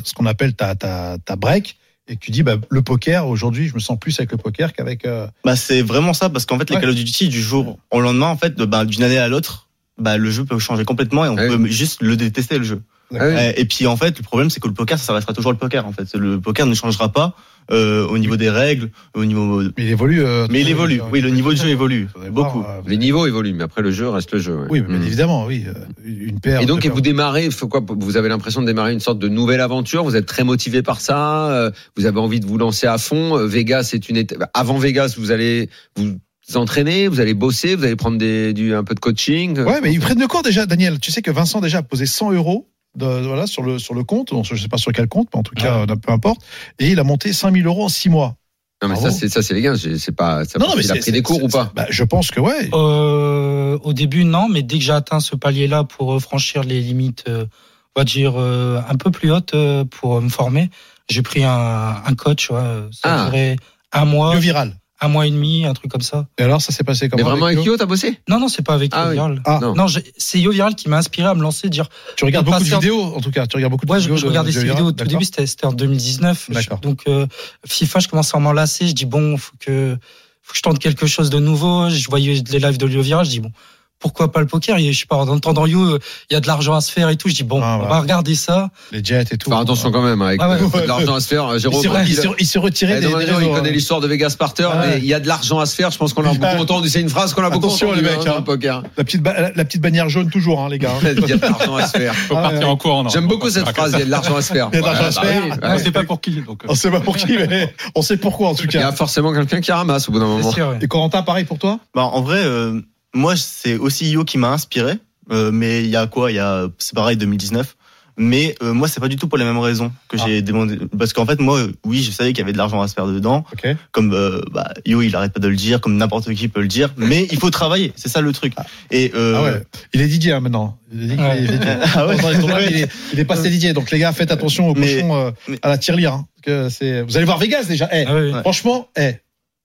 ce 0.04 0.12
qu'on 0.14 0.26
appelle 0.26 0.54
ta, 0.54 0.74
ta, 0.74 1.16
ta 1.24 1.36
break, 1.36 1.76
et 2.08 2.16
tu 2.16 2.30
dis, 2.30 2.42
bah, 2.42 2.56
le 2.70 2.82
poker, 2.82 3.26
aujourd'hui, 3.26 3.68
je 3.68 3.74
me 3.74 3.80
sens 3.80 3.98
plus 3.98 4.18
avec 4.20 4.30
le 4.32 4.38
poker 4.38 4.72
qu'avec. 4.72 5.04
euh, 5.06 5.26
Bah, 5.44 5.56
c'est 5.56 5.82
vraiment 5.82 6.12
ça, 6.12 6.28
parce 6.30 6.46
qu'en 6.46 6.58
fait, 6.58 6.70
les 6.70 6.76
Ouais. 6.76 6.80
Call 6.82 6.90
of 6.90 6.96
Duty, 6.96 7.28
du 7.28 7.42
jour 7.42 7.78
au 7.90 8.00
lendemain, 8.00 8.28
en 8.28 8.36
fait, 8.36 8.54
de- 8.56 8.64
bah, 8.64 8.84
d'une 8.84 9.02
année 9.02 9.18
à 9.18 9.28
l'autre, 9.28 9.68
bah, 9.98 10.16
le 10.16 10.30
jeu 10.30 10.44
peut 10.44 10.58
changer 10.58 10.84
complètement 10.84 11.24
et 11.24 11.28
on 11.28 11.34
Ouais. 11.36 11.48
peut 11.48 11.66
juste 11.66 12.02
le 12.02 12.16
détester, 12.16 12.58
le 12.58 12.64
jeu. 12.64 12.82
Ah 13.14 13.18
oui. 13.28 13.34
Euh, 13.36 13.52
Et 13.56 13.64
puis 13.64 13.86
en 13.86 13.96
fait, 13.96 14.16
le 14.18 14.22
problème 14.24 14.50
c'est 14.50 14.60
que 14.60 14.68
le 14.68 14.74
poker, 14.74 14.98
ça 14.98 15.12
restera 15.12 15.32
toujours 15.32 15.52
le 15.52 15.58
poker. 15.58 15.86
En 15.86 15.92
fait, 15.92 16.14
le 16.14 16.40
poker 16.40 16.66
ne 16.66 16.74
changera 16.74 17.12
pas 17.12 17.34
euh, 17.70 18.06
au 18.06 18.18
niveau 18.18 18.36
des 18.36 18.48
règles, 18.50 18.90
au 19.14 19.24
niveau. 19.24 19.60
Mais 19.76 19.84
il 19.84 19.90
évolue. 19.90 20.22
euh, 20.24 20.46
Mais 20.50 20.60
il 20.60 20.68
évolue. 20.68 21.00
Oui, 21.12 21.20
le 21.20 21.30
niveau 21.30 21.52
de 21.52 21.58
jeu 21.58 21.68
évolue 21.68 22.08
voir, 22.14 22.30
beaucoup. 22.52 22.62
euh, 22.62 22.80
Les 22.86 22.96
niveaux 22.96 23.26
évoluent, 23.26 23.54
mais 23.54 23.64
après 23.64 23.82
le 23.82 23.90
jeu 23.90 24.08
reste 24.08 24.32
le 24.32 24.38
jeu. 24.40 24.56
ouais. 24.56 24.66
Oui, 24.70 24.80
bien 24.82 24.98
Mm. 24.98 25.02
évidemment, 25.02 25.46
oui. 25.46 25.64
euh, 25.66 25.72
Une 26.04 26.38
paire. 26.40 26.60
Et 26.60 26.66
donc, 26.66 26.84
et 26.84 26.88
vous 26.88 27.00
démarrez, 27.00 27.50
faut 27.50 27.66
quoi 27.68 27.80
Vous 27.88 28.16
avez 28.16 28.28
l'impression 28.28 28.60
de 28.60 28.66
démarrer 28.66 28.92
une 28.92 29.00
sorte 29.00 29.18
de 29.18 29.28
nouvelle 29.28 29.60
aventure. 29.60 30.04
Vous 30.04 30.14
êtes 30.16 30.26
très 30.26 30.44
motivé 30.44 30.82
par 30.82 31.00
ça. 31.00 31.50
euh, 31.52 31.70
Vous 31.96 32.06
avez 32.06 32.18
envie 32.20 32.38
de 32.40 32.46
vous 32.46 32.58
lancer 32.58 32.86
à 32.86 32.98
fond. 32.98 33.36
euh, 33.36 33.46
Vegas, 33.46 33.84
c'est 33.84 34.08
une 34.08 34.16
étape. 34.16 34.48
Avant 34.54 34.78
Vegas, 34.78 35.14
vous 35.18 35.30
allez 35.32 35.68
vous 35.96 36.16
entraîner, 36.54 37.08
vous 37.08 37.18
allez 37.20 37.34
bosser, 37.34 37.74
vous 37.74 37.84
allez 37.84 37.96
prendre 37.96 38.18
des, 38.18 38.52
du, 38.52 38.74
un 38.74 38.84
peu 38.84 38.94
de 38.94 39.00
coaching. 39.00 39.58
Ouais, 39.60 39.80
mais 39.82 39.92
ils 39.92 39.98
prennent 40.00 40.18
de 40.20 40.26
quoi 40.26 40.42
déjà, 40.42 40.66
Daniel 40.66 41.00
Tu 41.00 41.10
sais 41.10 41.22
que 41.22 41.30
Vincent 41.32 41.60
déjà 41.60 41.78
a 41.78 41.82
posé 41.82 42.06
100 42.06 42.32
euros 42.32 42.68
de, 42.96 43.06
voilà, 43.26 43.46
sur, 43.46 43.62
le, 43.62 43.78
sur 43.78 43.94
le 43.94 44.04
compte. 44.04 44.30
Bon, 44.30 44.42
Je 44.42 44.56
sais 44.56 44.68
pas 44.68 44.78
sur 44.78 44.92
quel 44.92 45.08
compte, 45.08 45.28
mais 45.32 45.38
en 45.40 45.42
tout 45.42 45.54
cas, 45.54 45.78
euh, 45.80 45.86
peu 45.86 46.12
importe. 46.12 46.40
Et 46.78 46.88
il 46.90 46.98
a 47.00 47.04
monté 47.04 47.32
5000 47.32 47.66
euros 47.66 47.84
en 47.84 47.88
6 47.88 48.08
mois. 48.08 48.36
Non, 48.82 48.88
mais 48.88 48.94
Bravo. 48.94 49.10
ça, 49.10 49.16
c'est 49.18 49.28
ça, 49.30 49.40
c'est 49.42 49.54
les 49.54 49.62
gars. 49.62 49.74
C'est 49.76 50.12
pas. 50.14 50.44
Ça 50.44 50.58
Non, 50.58 50.68
non, 50.68 50.74
mais 50.76 50.82
il 50.84 50.92
a 50.92 50.96
pris 50.96 51.10
des 51.12 51.22
cours 51.22 51.42
ou 51.42 51.48
pas? 51.48 51.72
bah, 51.74 51.86
Je 51.88 52.04
pense 52.04 52.30
que 52.30 52.40
ouais. 52.40 52.68
Euh, 52.74 53.78
au 53.82 53.92
début, 53.94 54.24
non, 54.24 54.48
mais 54.48 54.62
dès 54.62 54.76
que 54.78 54.84
j'ai 54.84 54.92
atteint 54.92 55.20
ce 55.20 55.34
palier-là 55.36 55.84
pour 55.84 56.14
euh, 56.14 56.18
franchir 56.18 56.62
les 56.62 56.80
limites, 56.80 57.24
euh, 57.28 57.46
on 57.94 58.00
va 58.00 58.04
dire, 58.04 58.34
euh, 58.36 58.80
un 58.88 58.94
peu 58.96 59.10
plus 59.10 59.32
hautes 59.32 59.54
euh, 59.54 59.84
pour 59.84 60.20
me 60.20 60.28
former, 60.28 60.68
j'ai 61.08 61.22
pris 61.22 61.42
un, 61.44 62.02
un 62.04 62.14
coach. 62.14 62.50
ouais, 62.50 62.58
ça 62.92 63.00
Ah. 63.04 63.22
a 63.22 63.24
duré 63.26 63.56
un 63.92 64.04
mois, 64.04 64.34
Le 64.34 64.40
viral. 64.40 64.74
Un 65.00 65.08
mois 65.08 65.26
et 65.26 65.30
demi, 65.30 65.64
un 65.66 65.74
truc 65.74 65.90
comme 65.90 66.00
ça. 66.00 66.26
Et 66.38 66.42
alors, 66.42 66.62
ça 66.62 66.72
s'est 66.72 66.82
passé 66.84 67.08
comment 67.08 67.22
Mais 67.22 67.28
vraiment 67.30 67.46
avec 67.46 67.58
Yo 67.58 67.64
Yo, 67.72 67.76
t'as 67.76 67.84
bossé? 67.86 68.18
Non, 68.28 68.40
non, 68.40 68.48
c'est 68.48 68.62
pas 68.62 68.74
avec 68.74 68.92
Ah 68.94 69.02
Yo 69.04 69.08
oui. 69.08 69.12
Viral. 69.14 69.42
Ah. 69.44 69.58
Non. 69.60 69.74
Non, 69.74 69.86
c'est 70.16 70.40
Yo 70.40 70.50
Viral 70.52 70.74
qui 70.74 70.88
m'a 70.88 70.96
inspiré 70.98 71.28
à 71.28 71.34
me 71.34 71.42
lancer, 71.42 71.68
dire 71.68 71.88
Tu 72.16 72.24
regardes 72.24 72.46
de 72.46 72.50
beaucoup 72.50 72.64
de 72.64 72.68
vidéos, 72.68 73.02
en 73.14 73.20
tout 73.20 73.30
cas. 73.30 73.46
Tu 73.46 73.56
regardes 73.56 73.72
beaucoup 73.72 73.84
de 73.86 73.90
Ouais, 73.92 73.98
je, 74.00 74.04
vidéos. 74.04 74.16
je 74.16 74.22
de- 74.22 74.28
regardais 74.28 74.52
ces 74.52 74.64
vidéos 74.64 74.86
au 74.86 74.92
tout 74.92 75.04
début, 75.04 75.24
c'était 75.24 75.66
en 75.66 75.72
2019. 75.72 76.50
D'accord. 76.50 76.78
Je- 76.82 76.88
Donc 76.88 77.02
euh, 77.08 77.26
FIFA, 77.66 78.00
je 78.00 78.08
commençais 78.08 78.36
à 78.36 78.40
m'en 78.40 78.52
lasser. 78.52 78.86
Je 78.86 78.92
dis 78.94 79.04
bon, 79.06 79.36
faut 79.36 79.52
que 79.60 79.96
faut 80.42 80.52
que 80.52 80.58
je 80.58 80.62
tente 80.62 80.78
quelque 80.78 81.06
chose 81.06 81.28
de 81.28 81.38
nouveau. 81.40 81.90
Je 81.90 82.08
voyais 82.08 82.42
les 82.50 82.58
lives 82.58 82.78
de 82.78 82.86
Lio 82.86 83.02
Viral, 83.02 83.24
je 83.26 83.30
dis 83.30 83.40
bon, 83.40 83.50
pourquoi 83.98 84.30
pas 84.32 84.40
le 84.40 84.46
poker? 84.46 84.78
Je 84.78 84.92
sais 84.92 85.06
pas, 85.06 85.16
en 85.16 85.28
entendant 85.28 85.66
You, 85.66 85.98
il 86.30 86.34
y 86.34 86.36
a 86.36 86.40
de 86.40 86.46
l'argent 86.46 86.74
à 86.74 86.80
se 86.80 86.90
faire 86.92 87.08
et 87.08 87.16
tout. 87.16 87.28
Je 87.28 87.34
dis 87.34 87.42
bon, 87.42 87.60
Ah, 87.62 87.78
on 87.82 87.88
va 87.88 88.00
regarder 88.00 88.34
ça. 88.34 88.70
Les 88.92 89.02
jets 89.02 89.24
et 89.30 89.36
tout. 89.38 89.50
Faire 89.50 89.58
attention 89.58 89.90
quand 89.90 90.02
même, 90.02 90.20
avec 90.22 90.40
Ah 90.42 90.50
ouais. 90.50 90.58
de 90.82 90.86
l'argent 90.86 91.14
à 91.14 91.20
se 91.20 91.28
faire. 91.28 91.50
Il 91.54 91.60
Jérôme, 91.60 91.82
il 92.06 92.14
s'est- 92.14 92.56
il 92.56 92.58
retiré 92.58 92.94
Eh, 92.96 93.00
des, 93.00 93.08
non, 93.08 93.18
des 93.18 93.26
non, 93.26 93.40
il 93.40 93.48
connaît 93.48 93.68
hein. 93.68 93.72
l'histoire 93.72 94.00
de 94.00 94.06
Vegas 94.06 94.36
Parter, 94.38 94.68
Ah 94.70 94.80
ouais. 94.80 94.86
mais 94.90 94.98
il 94.98 95.06
y 95.06 95.14
a 95.14 95.20
de 95.20 95.26
l'argent 95.28 95.58
à 95.58 95.66
se 95.66 95.74
faire. 95.74 95.90
Je 95.90 95.98
pense 95.98 96.12
qu'on 96.12 96.22
l'a 96.22 96.32
beaucoup 96.34 96.44
entendu. 96.62 96.88
C'est 96.88 97.00
une 97.00 97.08
phrase 97.08 97.32
qu'on 97.34 97.42
a 97.44 97.50
beaucoup 97.50 97.66
Attention, 97.66 97.88
entendu 97.88 98.02
les 98.04 98.10
mecs, 98.10 98.20
hein, 98.20 98.24
dans 98.24 98.32
hein. 98.32 98.38
le 98.38 98.44
poker. 98.44 98.82
La 98.96 99.04
petite, 99.04 99.22
ba- 99.22 99.32
la, 99.40 99.52
la 99.54 99.64
petite 99.64 99.80
bannière 99.82 100.08
jaune 100.08 100.30
toujours, 100.30 100.60
hein, 100.60 100.68
les 100.68 100.78
gars. 100.78 100.90
hein. 101.02 101.08
Il 101.16 101.28
y 101.28 101.32
a 101.32 101.36
de 101.36 101.42
l'argent 101.42 101.76
à 101.76 101.86
se 101.86 101.96
faire. 101.96 102.14
Faut 102.14 102.34
Ah, 102.38 102.42
partir 102.50 102.68
en 102.68 102.76
courant. 102.76 103.08
J'aime 103.08 103.22
Faut 103.22 103.28
beaucoup 103.28 103.50
cette 103.50 103.68
phrase. 103.68 103.92
Il 103.94 103.98
y 103.98 104.02
a 104.02 104.04
de 104.04 104.10
l'argent 104.10 104.36
à 104.36 104.42
se 104.42 104.52
faire. 104.52 104.68
Il 104.72 104.76
y 104.76 104.78
a 104.78 104.80
de 104.82 104.86
l'argent 104.86 105.04
à 105.04 105.10
se 105.10 105.20
bah 105.20 105.26
faire. 105.26 105.42
oui, 105.44 105.50
On 105.62 105.78
sait 105.78 105.90
pas 105.90 106.04
pour 106.04 106.20
qui. 106.20 106.30
Donc, 106.42 106.64
euh, 106.64 106.68
On 106.70 106.74
sait 106.74 106.90
pas 106.90 107.00
pour 107.00 107.16
qui, 107.16 107.36
mais 107.38 107.74
on 107.94 108.02
sait 108.02 108.16
pourquoi 108.16 108.48
en 108.50 108.54
tout 108.54 108.64
Il 108.64 108.74
y 108.74 108.76
a 108.78 108.82
cas. 108.82 108.92
forcément 108.92 109.32
quelqu'un 109.32 109.60
qui 109.60 109.72
ramasse 109.72 110.08
au 110.08 110.12
bout 110.12 110.18
d'un 110.20 110.26
moment. 110.26 110.52
Et 110.80 110.86
Corentin, 110.88 111.22
pareil 111.22 111.44
pour 111.44 111.58
toi? 111.58 111.78
Bah, 111.94 112.02
en 112.04 112.20
vrai, 112.22 112.40
euh, 112.44 112.80
moi, 113.16 113.34
c'est 113.36 113.76
aussi 113.76 114.10
Yo 114.10 114.24
qui 114.24 114.38
m'a 114.38 114.50
inspiré. 114.52 114.94
Euh, 115.32 115.50
mais 115.50 115.82
il 115.82 115.90
y 115.90 115.96
a 115.96 116.06
quoi 116.06 116.30
Il 116.30 116.36
y 116.36 116.38
a, 116.38 116.68
c'est 116.78 116.94
pareil, 116.94 117.16
2019. 117.16 117.76
Mais 118.18 118.54
euh, 118.62 118.72
moi, 118.72 118.88
c'est 118.88 118.98
pas 119.00 119.08
du 119.08 119.16
tout 119.16 119.28
pour 119.28 119.36
les 119.36 119.44
mêmes 119.44 119.58
raisons 119.58 119.92
que 120.08 120.16
j'ai 120.16 120.40
demandé. 120.40 120.78
Parce 120.98 121.12
qu'en 121.12 121.26
fait, 121.26 121.38
moi, 121.38 121.66
oui, 121.84 122.02
je 122.02 122.10
savais 122.10 122.30
qu'il 122.30 122.38
y 122.38 122.42
avait 122.42 122.54
de 122.54 122.56
l'argent 122.56 122.80
à 122.80 122.88
se 122.88 122.94
faire 122.94 123.06
dedans. 123.06 123.44
Comme 123.92 124.14
euh, 124.14 124.40
bah, 124.50 124.72
Yo, 124.86 125.02
il 125.02 125.14
arrête 125.14 125.34
pas 125.34 125.40
de 125.40 125.48
le 125.48 125.56
dire, 125.56 125.82
comme 125.82 125.98
n'importe 125.98 126.32
qui 126.32 126.48
peut 126.48 126.62
le 126.62 126.66
dire. 126.68 126.94
Mais 126.96 127.28
il 127.30 127.38
faut 127.38 127.50
travailler. 127.50 127.92
C'est 127.94 128.08
ça 128.08 128.22
le 128.22 128.32
truc. 128.32 128.54
Et 128.90 129.12
euh, 129.14 129.34
Ah 129.36 129.42
ouais. 129.42 129.62
Il 129.92 130.00
est 130.00 130.06
Didier 130.06 130.32
hein, 130.32 130.40
maintenant. 130.40 130.78
Il 130.94 131.12
est, 131.12 131.16
Ouais. 131.20 131.42
il 131.42 131.50
est- 131.52 131.60
Ah 131.94 132.06
ouais. 132.06 132.16
Dans 132.16 132.30
les 132.30 132.38
tournois, 132.38 132.62
il, 132.70 132.76
est, 132.76 132.88
il 133.12 133.18
est 133.20 133.24
passé 133.26 133.50
Didier. 133.50 133.74
Donc 133.74 133.90
les 133.90 133.98
gars, 133.98 134.12
faites 134.12 134.32
attention 134.32 134.70
aux 134.70 134.74
Mais- 134.74 134.94
cochons 134.94 135.14
euh, 135.16 135.30
mais- 135.48 135.58
à 135.60 135.68
la 135.68 135.76
tirelire. 135.76 136.14
Hein, 136.14 136.26
que 136.42 136.70
c'est. 136.70 137.02
Vous 137.02 137.18
allez 137.18 137.26
voir 137.26 137.36
Vegas 137.38 137.64
déjà. 137.64 137.86
Eh, 137.92 138.04
Ah 138.06 138.14
oui. 138.14 138.30
Franchement, 138.40 138.88
eh, 138.96 139.16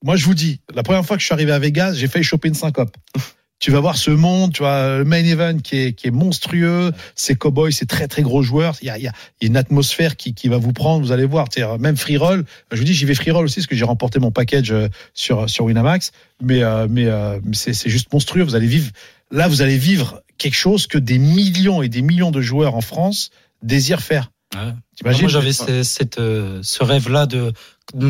moi 0.04 0.18
je 0.18 0.26
vous 0.26 0.34
dis, 0.34 0.60
la 0.76 0.84
première 0.84 1.06
fois 1.06 1.16
que 1.16 1.22
je 1.22 1.26
suis 1.28 1.34
arrivé 1.34 1.54
à 1.54 1.60
Vegas, 1.60 1.94
j'ai 1.94 2.08
failli 2.10 2.26
choper 2.26 2.50
une 2.50 2.54
syncope. 2.56 2.98
tu 3.62 3.70
vas 3.70 3.80
voir 3.80 3.96
ce 3.96 4.10
monde, 4.10 4.52
tu 4.54 4.64
vois, 4.64 4.98
le 4.98 5.06
main 5.06 5.24
event 5.24 5.58
qui 5.60 5.78
est, 5.78 5.94
qui 5.94 6.08
est 6.08 6.12
monstrueux, 6.12 6.92
ces 7.16 7.36
cowboys, 7.36 7.72
ces 7.72 7.86
très 7.86 8.08
très 8.08 8.24
gros 8.24 8.42
joueurs, 8.42 8.76
il 8.82 8.88
y 8.88 8.90
a, 8.90 8.98
il 8.98 9.04
y 9.04 9.08
a 9.08 9.14
une 9.42 9.56
atmosphère 9.56 10.18
qui, 10.18 10.34
qui 10.34 10.50
va 10.50 10.58
vous 10.58 10.74
prendre, 10.74 11.06
vous 11.06 11.12
allez 11.12 11.26
voir, 11.26 11.48
même 11.80 11.96
free 11.96 12.18
roll, 12.18 12.44
je 12.72 12.78
vous 12.78 12.84
dis, 12.84 12.96
j'y 12.96 13.06
vais 13.06 13.14
free 13.14 13.30
roll 13.30 13.46
aussi 13.46 13.60
parce 13.60 13.68
que 13.68 13.76
j'ai 13.76 13.86
remporté 13.86 14.20
mon 14.20 14.32
package 14.32 14.72
euh, 14.72 14.88
sur, 15.14 15.48
sur 15.48 15.66
Winamax, 15.66 16.12
mais, 16.42 16.64
euh, 16.64 16.88
mais, 16.90 17.06
euh, 17.06 17.40
c'est 17.54 17.90
juste 17.90 18.12
monstrueux, 18.12 18.42
vous 18.44 18.56
allez 18.56 18.66
vivre, 18.66 18.92
là 19.30 19.48
vous 19.48 19.62
allez 19.62 19.78
vivre 19.78 20.24
quelque 20.40 20.56
chose 20.56 20.88
que 20.88 20.98
des 20.98 21.20
millions 21.20 21.84
et 21.84 21.88
des 21.88 22.02
millions 22.02 22.32
de 22.32 22.42
joueurs 22.42 22.74
en 22.74 22.82
France 22.82 23.30
désirent 23.62 24.02
faire. 24.02 24.32
Ouais. 24.56 24.74
T'imagines 24.98 25.22
Moi, 25.24 25.30
j'avais 25.32 25.54
ce, 25.54 25.84
cette, 25.84 26.20
euh, 26.20 26.60
ce 26.62 26.84
rêve-là 26.84 27.26
de, 27.26 27.54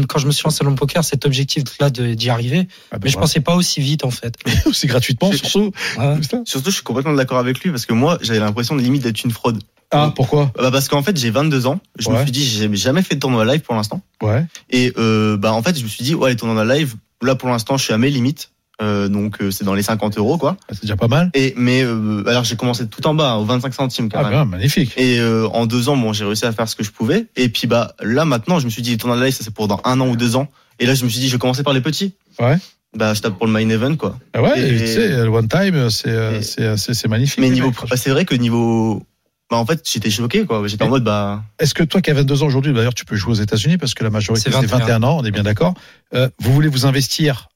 quand 0.08 0.20
je 0.20 0.26
me 0.28 0.32
suis 0.32 0.44
lancé 0.44 0.64
dans 0.64 0.70
le 0.72 0.76
poker, 0.76 1.04
cet 1.04 1.26
objectif-là 1.26 1.90
de- 1.90 2.14
d'y 2.14 2.30
arriver. 2.30 2.68
Ah, 2.92 2.98
ben 2.98 3.02
Mais 3.04 3.10
je 3.10 3.14
voilà. 3.14 3.28
pensais 3.28 3.40
pas 3.42 3.56
aussi 3.56 3.80
vite, 3.82 4.04
en 4.04 4.12
fait. 4.12 4.36
aussi 4.66 4.88
gratuitement, 4.88 5.32
surtout. 5.32 5.72
Ouais. 5.98 6.16
surtout, 6.46 6.70
je 6.70 6.76
suis 6.76 6.84
complètement 6.84 7.14
d'accord 7.14 7.38
avec 7.38 7.60
lui 7.60 7.70
parce 7.72 7.86
que 7.86 7.94
moi, 7.94 8.18
j'avais 8.22 8.40
l'impression 8.40 8.76
de 8.76 8.82
limite 8.82 9.04
d'être 9.04 9.24
une 9.24 9.32
fraude. 9.32 9.62
Ah, 9.92 10.14
pourquoi 10.16 10.52
Bah, 10.58 10.72
parce 10.72 10.88
qu'en 10.88 11.04
fait, 11.04 11.18
j'ai 11.18 11.32
22 11.32 11.68
ans. 11.68 11.80
Je 12.00 12.08
Ouais. 12.10 12.18
me 12.18 12.24
suis 12.24 12.32
dit, 12.32 12.46
j'ai 12.46 12.74
jamais 12.76 13.02
fait 13.02 13.16
de 13.16 13.20
tournoi 13.20 13.44
live 13.46 13.60
pour 13.62 13.76
l'instant. 13.76 14.02
Ouais. 14.24 14.46
Et 14.70 14.94
euh, 14.98 15.36
bah 15.38 15.52
en 15.54 15.62
fait, 15.62 15.78
je 15.78 15.84
me 15.84 15.90
suis 15.90 16.04
dit, 16.06 16.16
ouais, 16.16 16.30
les 16.30 16.36
tournois 16.38 16.64
live, 16.66 16.96
là 17.22 17.36
pour 17.36 17.50
l'instant, 17.50 17.76
je 17.78 17.84
suis 17.84 17.94
à 17.94 17.98
mes 17.98 18.10
limites. 18.10 18.52
Euh, 18.82 19.08
donc 19.10 19.42
euh, 19.42 19.52
c'est 19.52 19.64
dans 19.64 19.74
les 19.76 19.84
50 19.84 20.18
euros 20.18 20.38
quoi. 20.38 20.58
Ah, 20.64 20.74
C'est 20.74 20.82
déjà 20.84 20.96
pas 20.96 21.08
mal. 21.08 21.30
Et 21.34 21.54
mais 21.56 21.84
euh, 21.84 22.24
alors 22.28 22.44
j'ai 22.44 22.56
commencé 22.56 22.88
tout 22.88 23.06
en 23.06 23.14
bas, 23.14 23.36
aux 23.36 23.46
25 23.46 23.74
centimes 23.74 24.10
Ah, 24.14 24.22
carrément. 24.24 24.46
ben, 24.46 24.58
magnifique. 24.58 24.94
Et 24.98 25.20
euh, 25.20 25.48
en 25.50 25.66
deux 25.68 25.88
ans, 25.90 25.98
bon, 25.98 26.14
j'ai 26.14 26.26
réussi 26.26 26.46
à 26.46 26.52
faire 26.52 26.68
ce 26.68 26.76
que 26.76 26.84
je 26.84 26.92
pouvais. 26.92 27.28
Et 27.36 27.50
puis 27.50 27.68
bah 27.68 27.94
là 28.02 28.26
maintenant, 28.26 28.60
je 28.60 28.66
me 28.66 28.70
suis 28.72 28.82
dit, 28.82 28.92
les 28.92 28.98
tournois 28.98 29.24
live, 29.24 29.34
ça 29.34 29.44
c'est 29.44 29.54
pour 29.54 29.68
dans 29.68 29.80
un 29.86 30.00
an 30.02 30.08
ou 30.08 30.16
deux 30.16 30.36
ans. 30.36 30.48
Et 30.80 30.86
là, 30.88 30.96
je 30.96 31.04
me 31.06 31.10
suis 31.10 31.20
dit, 31.20 31.28
je 31.28 31.34
vais 31.34 31.40
commencer 31.40 31.62
par 31.64 31.74
les 31.74 31.82
petits. 31.82 32.16
Ouais. 32.40 32.58
Bah 32.98 33.14
je 33.14 33.22
tape 33.22 33.38
pour 33.38 33.46
le 33.46 33.54
main 33.54 33.70
event 33.70 33.96
quoi. 33.96 34.18
Ah 34.34 34.42
ouais, 34.42 34.60
Et- 34.60 34.78
tu 34.80 34.88
sais, 34.88 35.08
le 35.10 35.30
one 35.30 35.48
time, 35.48 35.90
c'est 35.90 37.08
magnifique. 37.08 37.40
Mais 37.40 37.50
niveau, 37.50 37.72
bah, 37.90 37.96
c'est 37.98 38.10
vrai 38.10 38.26
que 38.26 38.36
niveau, 38.36 39.04
bah 39.50 39.58
en 39.58 39.66
fait, 39.66 39.88
j'étais 39.90 40.10
choqué 40.10 40.46
quoi. 40.46 40.66
J'étais 40.68 40.84
en 40.84 40.90
mode 40.90 41.04
bah 41.04 41.44
Est-ce 41.60 41.74
que 41.74 41.84
toi 41.84 42.02
qui 42.02 42.10
as 42.10 42.14
22 42.14 42.44
ans 42.44 42.48
aujourd'hui, 42.48 42.74
d'ailleurs 42.74 42.94
tu 42.94 43.06
peux 43.06 43.16
jouer 43.16 43.32
aux 43.32 43.42
États-Unis 43.42 43.78
parce 43.78 43.94
que 43.94 44.04
la 44.04 44.10
majorité 44.10 44.50
C'est 44.50 44.58
c'est 44.60 44.66
21. 44.66 44.80
21 44.80 45.04
ans, 45.04 45.18
on 45.22 45.24
est 45.26 45.32
bien 45.32 45.44
d'accord. 45.44 45.74
Euh, 46.14 46.30
vous 46.40 46.52
voulez 46.54 46.68
vous 46.70 46.86
investir 46.86 47.50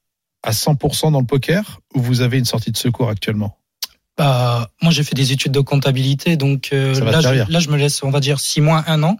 à 0.46 0.52
100% 0.52 1.12
dans 1.12 1.20
le 1.20 1.26
poker 1.26 1.80
ou 1.94 2.00
vous 2.00 2.20
avez 2.22 2.38
une 2.38 2.44
sortie 2.44 2.70
de 2.70 2.76
secours 2.76 3.10
actuellement? 3.10 3.58
Bah, 4.16 4.70
moi, 4.80 4.92
j'ai 4.92 5.02
fait 5.02 5.14
des 5.14 5.32
études 5.32 5.52
de 5.52 5.60
comptabilité, 5.60 6.36
donc 6.38 6.70
euh, 6.72 6.98
là, 7.00 7.20
je, 7.20 7.52
là, 7.52 7.58
je 7.60 7.68
me 7.68 7.76
laisse, 7.76 8.02
on 8.02 8.08
va 8.10 8.20
dire, 8.20 8.40
six 8.40 8.62
mois, 8.62 8.82
un 8.86 9.02
an, 9.02 9.18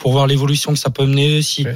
pour 0.00 0.12
voir 0.12 0.26
l'évolution 0.26 0.72
que 0.72 0.78
ça 0.78 0.88
peut 0.88 1.04
mener, 1.04 1.42
si, 1.42 1.66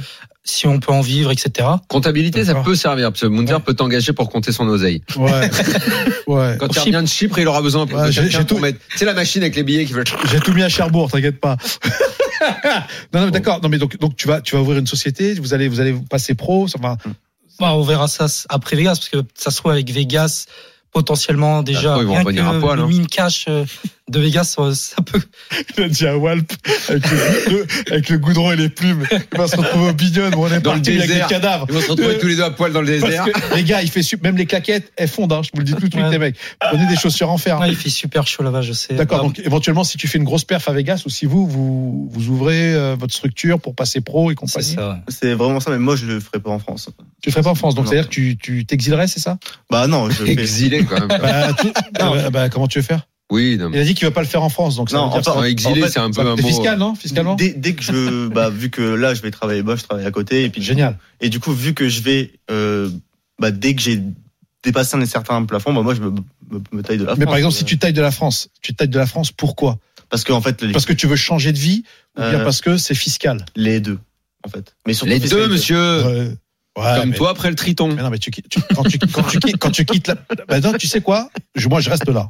si 0.43 0.65
on 0.65 0.79
peut 0.79 0.91
en 0.91 1.01
vivre, 1.01 1.29
etc. 1.31 1.69
Comptabilité, 1.87 2.43
ça 2.45 2.55
peut 2.55 2.73
servir, 2.75 3.11
parce 3.11 3.21
que 3.21 3.27
Moundir 3.27 3.57
Ouais. 3.57 3.61
peut 3.61 3.75
t'engager 3.75 4.11
pour 4.13 4.27
compter 4.31 4.51
son 4.51 4.67
oseille. 4.67 5.03
Ouais. 5.17 5.51
ouais. 6.27 6.57
Quand 6.59 6.67
il 6.75 6.79
revient 6.79 7.01
de 7.03 7.05
Chypre, 7.07 7.37
il 7.37 7.47
aura 7.47 7.61
besoin 7.61 7.85
de 7.85 7.93
Ouais, 7.93 8.09
quelqu'un 8.09 8.43
tout- 8.43 8.57
mettre. 8.57 8.79
C'est 8.95 9.05
la 9.05 9.13
machine 9.13 9.43
avec 9.43 9.55
les 9.55 9.61
billets 9.63 9.85
qui 9.85 9.93
veut. 9.93 10.03
J'ai 10.31 10.39
tout 10.39 10.53
mis 10.53 10.63
à 10.63 10.69
Cherbourg, 10.69 11.11
t'inquiète 11.11 11.39
pas. 11.39 11.57
non, 13.13 13.19
non, 13.19 13.25
mais 13.25 13.31
d'accord. 13.31 13.61
Non, 13.61 13.69
mais 13.69 13.77
donc, 13.77 13.99
donc 13.99 14.15
tu 14.15 14.27
vas, 14.27 14.41
tu 14.41 14.55
vas 14.55 14.61
ouvrir 14.63 14.79
une 14.79 14.87
société, 14.87 15.35
vous 15.35 15.53
allez, 15.53 15.67
vous 15.67 15.79
allez 15.79 15.93
passer 16.09 16.33
pro, 16.33 16.67
ça 16.67 16.79
va. 16.81 16.97
Bah, 17.59 17.73
on 17.73 17.83
verra 17.83 18.07
ça 18.07 18.25
après 18.49 18.75
Vegas, 18.75 18.95
parce 18.95 19.09
que 19.09 19.23
ça 19.35 19.51
se 19.51 19.57
trouve 19.57 19.71
avec 19.71 19.89
Vegas, 19.89 20.45
potentiellement 20.91 21.63
déjà, 21.63 21.93
Après, 21.93 22.03
ils 22.03 22.07
vont 22.07 22.13
rien 22.13 22.23
que 22.51 22.57
à 22.57 22.59
poil, 22.59 22.77
le 22.77 22.83
hein. 22.83 22.87
mine 22.87 23.07
cash 23.07 23.45
euh, 23.47 23.65
de 24.09 24.19
Vegas, 24.19 24.43
ça, 24.43 24.73
ça 24.75 24.97
peut. 25.01 25.21
Il 25.77 25.83
a 25.83 25.87
dit 25.87 26.05
à 26.05 26.17
Walp 26.17 26.51
avec 26.89 27.03
le, 27.09 27.51
le- 27.51 27.67
avec 27.91 28.09
le 28.09 28.17
goudron 28.17 28.51
et 28.51 28.55
les 28.57 28.69
plumes. 28.69 29.05
Il 29.31 29.37
va 29.37 29.47
se 29.47 29.55
retrouver 29.55 29.89
au 29.89 29.93
bidon 29.93 30.29
où 30.35 30.43
on 30.45 30.47
est 30.47 30.59
Dans 30.59 30.73
le 30.73 30.79
parti 30.79 30.89
avec 30.91 31.01
des 31.01 31.07
désert. 31.07 31.27
cadavres. 31.27 31.65
Ils 31.69 31.75
vont 31.75 31.81
se 31.81 31.91
retrouver 31.91 32.15
Euh, 32.15 32.19
tous 32.19 32.27
les 32.27 32.35
deux 32.35 32.43
à 32.43 32.51
poil 32.51 32.73
dans 32.73 32.81
le 32.81 32.99
Parce 32.99 33.09
désert. 33.09 33.25
que, 33.25 33.55
les 33.55 33.63
gars, 33.63 33.81
il 33.81 33.89
fait 33.89 34.01
même 34.21 34.35
les 34.35 34.45
claquettes, 34.45 34.91
elles 34.97 35.07
fondent. 35.07 35.31
Hein, 35.33 35.41
je 35.43 35.49
vous 35.53 35.59
le 35.59 35.63
dis 35.65 35.71
tout 35.73 35.79
de 35.87 35.91
suite, 35.93 35.95
Ouais. 35.95 36.11
les 36.11 36.17
mecs. 36.17 36.35
Prenez 36.59 36.85
des 36.87 36.97
chaussures 36.97 37.31
en 37.31 37.37
fer. 37.37 37.59
Ouais, 37.59 37.69
il 37.69 37.75
fait 37.75 37.89
super 37.89 38.27
chaud 38.27 38.43
là-bas, 38.43 38.61
je 38.61 38.73
sais. 38.73 38.93
D'accord. 38.95 39.19
Bah, 39.19 39.23
Donc 39.23 39.39
éventuellement, 39.39 39.83
si 39.85 39.97
tu 39.97 40.07
fais 40.09 40.17
une 40.17 40.25
grosse 40.25 40.43
perf 40.43 40.67
à 40.67 40.73
Vegas 40.73 41.03
ou 41.05 41.09
si 41.09 41.25
vous 41.25 41.47
vous, 41.47 42.09
vous 42.11 42.27
ouvrez 42.27 42.73
euh, 42.73 42.95
votre 42.99 43.13
structure 43.13 43.59
pour 43.61 43.73
passer 43.73 44.01
pro 44.01 44.29
et 44.29 44.33
c'est 44.33 44.35
compagnie, 44.35 44.75
ça. 44.75 44.89
ouais. 44.89 44.95
c'est 45.07 45.33
vraiment 45.33 45.59
ça. 45.61 45.71
Mais 45.71 45.79
moi, 45.79 45.95
je 45.95 46.05
le 46.05 46.19
ferai 46.19 46.39
pas 46.39 46.49
en 46.51 46.59
France. 46.59 46.89
tu 47.21 47.29
le 47.29 47.31
ferais 47.31 47.43
pas 47.43 47.51
en 47.51 47.55
France. 47.55 47.73
Donc 47.73 47.85
Non. 47.85 47.91
c'est 47.91 47.97
à 47.97 48.01
dire 48.01 48.09
que 48.09 48.13
tu 48.13 48.37
tu 48.37 48.65
t'exilerais, 48.65 49.07
c'est 49.07 49.21
ça? 49.21 49.37
Bah 49.71 49.87
non, 49.87 50.09
je. 50.09 50.25
Exilé 50.25 50.83
quand 50.83 50.99
même. 50.99 51.07
bah, 51.21 51.53
tu- 51.53 51.71
bah, 51.93 52.29
bah, 52.29 52.49
Comment 52.49 52.67
tu 52.67 52.79
veux 52.79 52.83
faire? 52.85 53.07
Oui, 53.33 53.57
non, 53.57 53.65
Il 53.67 53.71
mais- 53.71 53.79
a 53.79 53.83
dit 53.83 53.93
qu'il 53.95 54.05
va 54.07 54.11
pas 54.11 54.21
le 54.21 54.27
faire 54.27 54.43
en 54.43 54.49
France. 54.49 54.75
Donc 54.75 54.89
ça 54.91 54.97
Non, 54.97 55.09
veut 55.09 55.21
dire 55.21 55.31
enfin, 55.31 55.43
exilé, 55.45 55.81
en 55.81 55.85
fait, 55.85 55.91
c'est 55.91 55.99
un 55.99 56.11
peu 56.11 56.21
un 56.21 56.35
mot. 56.35 56.47
fiscal, 56.47 56.77
non 56.77 56.93
Fiscalement 56.95 57.35
Dès, 57.35 57.53
dès 57.53 57.73
que 57.73 57.83
je, 57.83 58.27
bah, 58.33 58.49
vu 58.49 58.69
que 58.69 58.81
là, 58.81 59.13
je 59.13 59.21
vais 59.21 59.31
travailler, 59.31 59.63
bah, 59.63 59.75
je 59.75 59.83
travaille 59.83 60.05
à 60.05 60.11
côté, 60.11 60.43
et 60.43 60.49
puis 60.49 60.61
Génial. 60.61 60.97
Et 61.19 61.29
du 61.29 61.39
coup, 61.39 61.51
vu 61.51 61.73
que 61.73 61.89
je 61.89 62.01
vais, 62.01 62.31
euh, 62.51 62.89
bah, 63.39 63.51
dès 63.51 63.73
que 63.75 63.81
j'ai 63.81 64.01
dépassé 64.63 64.97
un 64.97 65.05
certain 65.05 65.43
plafond, 65.45 65.73
bah, 65.73 65.81
moi, 65.81 65.95
je 65.95 66.01
me, 66.01 66.11
me, 66.11 66.61
me 66.71 66.81
taille 66.83 66.97
de 66.99 67.05
la 67.05 67.11
Mais 67.15 67.21
France. 67.21 67.25
par 67.25 67.35
exemple, 67.37 67.55
si 67.55 67.63
Euh, 67.63 67.67
tu 67.67 67.77
tailles 67.79 67.93
de 67.93 68.01
la 68.01 68.11
France, 68.11 68.49
tu 68.61 68.73
tailles 68.75 68.87
de 68.87 68.99
la 68.99 69.07
France, 69.07 69.31
pourquoi? 69.31 69.79
Parce 70.09 70.23
qu'en 70.23 70.41
fait, 70.41 70.61
les, 70.61 70.71
Parce 70.71 70.85
que 70.85 70.93
tu 70.93 71.07
veux 71.07 71.15
changer 71.15 71.51
de 71.51 71.57
vie 71.57 71.83
ou 72.17 72.21
bien 72.21 72.39
Euh, 72.41 72.43
parce 72.43 72.61
que 72.61 72.77
c'est 72.77 72.93
fiscal? 72.95 73.45
les 73.55 73.79
deux, 73.79 73.97
en 74.45 74.49
fait. 74.49 74.75
Mais 74.85 74.93
surtout 74.93 75.11
Les 75.11 75.19
deux, 75.19 75.47
monsieur. 75.47 76.05
Ouais. 76.05 76.37
Ouais, 76.77 76.99
Comme 76.99 77.09
mais- 77.11 77.15
toi 77.15 77.29
après 77.31 77.49
le 77.49 77.55
triton. 77.55 77.87
Mais 77.95 78.01
non, 78.01 78.09
mais 78.09 78.17
tu, 78.19 78.31
quittes- 78.31 78.49
tu- 78.49 78.59
quand, 78.75 78.83
tu, 78.83 78.97
quand, 78.99 79.21
tu, 79.23 79.39
quittes- 79.39 79.57
quand 79.57 79.69
tu 79.71 79.85
quittes 79.85 80.07
la. 80.07 80.15
Bah 80.47 80.59
non, 80.59 80.73
tu 80.73 80.87
sais 80.87 81.01
quoi? 81.01 81.29
Je, 81.55 81.67
Moi, 81.67 81.81
je 81.81 81.89
reste 81.89 82.07
là. 82.09 82.29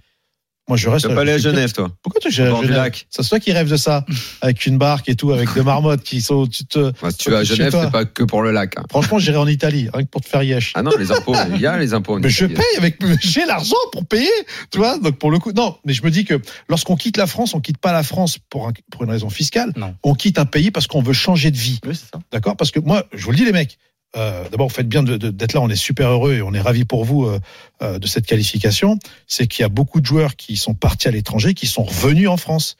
Moi, 0.69 0.77
je 0.77 0.83
Tu 0.83 0.89
reste 0.89 1.03
vas 1.05 1.09
là. 1.09 1.15
pas 1.15 1.21
aller 1.23 1.31
à 1.33 1.37
Genève, 1.37 1.73
toi. 1.73 1.91
Pourquoi 2.01 2.21
tu 2.21 2.27
es 2.29 2.31
à 2.31 2.33
Genève 2.33 2.71
lac. 2.71 3.05
C'est 3.09 3.27
toi 3.27 3.39
qui 3.39 3.51
rêves 3.51 3.69
de 3.69 3.75
ça, 3.75 4.05
avec 4.39 4.65
une 4.65 4.77
barque 4.77 5.09
et 5.09 5.15
tout, 5.15 5.31
avec 5.33 5.53
des 5.53 5.61
marmottes 5.61 6.03
qui 6.03 6.21
sont. 6.21 6.47
Tu 6.47 6.63
te... 6.63 6.91
Si 7.09 7.17
tu 7.17 7.31
vas 7.31 7.39
à 7.39 7.43
Genève, 7.43 7.75
c'est 7.77 7.91
pas 7.91 8.05
que 8.05 8.23
pour 8.23 8.41
le 8.41 8.51
lac. 8.51 8.77
hein. 8.77 8.83
Franchement, 8.89 9.19
j'irai 9.19 9.35
en 9.37 9.47
Italie, 9.47 9.89
rien 9.93 10.03
que 10.05 10.09
pour 10.09 10.21
te 10.21 10.27
faire 10.29 10.41
yesh. 10.41 10.71
Ah 10.75 10.81
non, 10.81 10.91
les 10.97 11.11
impôts, 11.11 11.35
il 11.53 11.59
y 11.59 11.65
a 11.67 11.77
les 11.77 11.93
impôts. 11.93 12.15
en 12.15 12.19
Mais 12.21 12.29
je 12.29 12.45
paye 12.45 12.63
avec, 12.77 12.97
j'ai 13.21 13.45
l'argent 13.45 13.75
pour 13.91 14.05
payer, 14.05 14.29
tu 14.71 14.77
vois. 14.77 14.97
Donc 14.99 15.17
pour 15.19 15.31
le 15.31 15.39
coup, 15.39 15.51
non. 15.51 15.75
Mais 15.85 15.91
je 15.91 16.01
me 16.01 16.09
dis 16.09 16.23
que 16.23 16.39
lorsqu'on 16.69 16.95
quitte 16.95 17.17
la 17.17 17.27
France, 17.27 17.53
on 17.53 17.59
quitte 17.59 17.77
pas 17.79 17.91
la 17.91 18.03
France 18.03 18.37
pour 18.49 18.67
un- 18.69 18.73
pour 18.89 19.03
une 19.03 19.09
raison 19.09 19.29
fiscale. 19.29 19.73
Non. 19.75 19.95
On 20.03 20.13
quitte 20.15 20.39
un 20.39 20.45
pays 20.45 20.71
parce 20.71 20.87
qu'on 20.87 21.01
veut 21.01 21.11
changer 21.13 21.51
de 21.51 21.57
vie. 21.57 21.79
Oui, 21.85 21.93
c'est 21.93 22.09
ça. 22.09 22.21
D'accord? 22.31 22.55
Parce 22.55 22.71
que 22.71 22.79
moi, 22.79 23.05
je 23.13 23.25
vous 23.25 23.31
le 23.31 23.37
dis, 23.37 23.43
les 23.45 23.51
mecs, 23.51 23.77
euh, 24.15 24.47
d'abord, 24.49 24.67
vous 24.67 24.73
faites 24.73 24.87
bien 24.87 25.03
de- 25.03 25.17
de- 25.17 25.29
d'être 25.31 25.53
là. 25.53 25.61
On 25.61 25.69
est 25.69 25.75
super 25.75 26.09
heureux 26.09 26.33
et 26.35 26.41
on 26.41 26.53
est 26.53 26.61
ravis 26.61 26.85
pour 26.85 27.03
vous 27.05 27.25
euh, 27.25 27.39
euh, 27.81 27.99
de 27.99 28.07
cette 28.07 28.25
qualification. 28.25 28.99
C'est 29.27 29.47
qu'il 29.47 29.61
y 29.63 29.65
a 29.65 29.69
beaucoup 29.69 30.01
de 30.01 30.05
joueurs 30.05 30.35
qui 30.35 30.55
sont 30.57 30.73
partis 30.73 31.07
à 31.07 31.11
l'étranger, 31.11 31.53
qui 31.53 31.67
sont 31.67 31.83
revenus 31.83 32.27
en 32.29 32.37
France. 32.37 32.77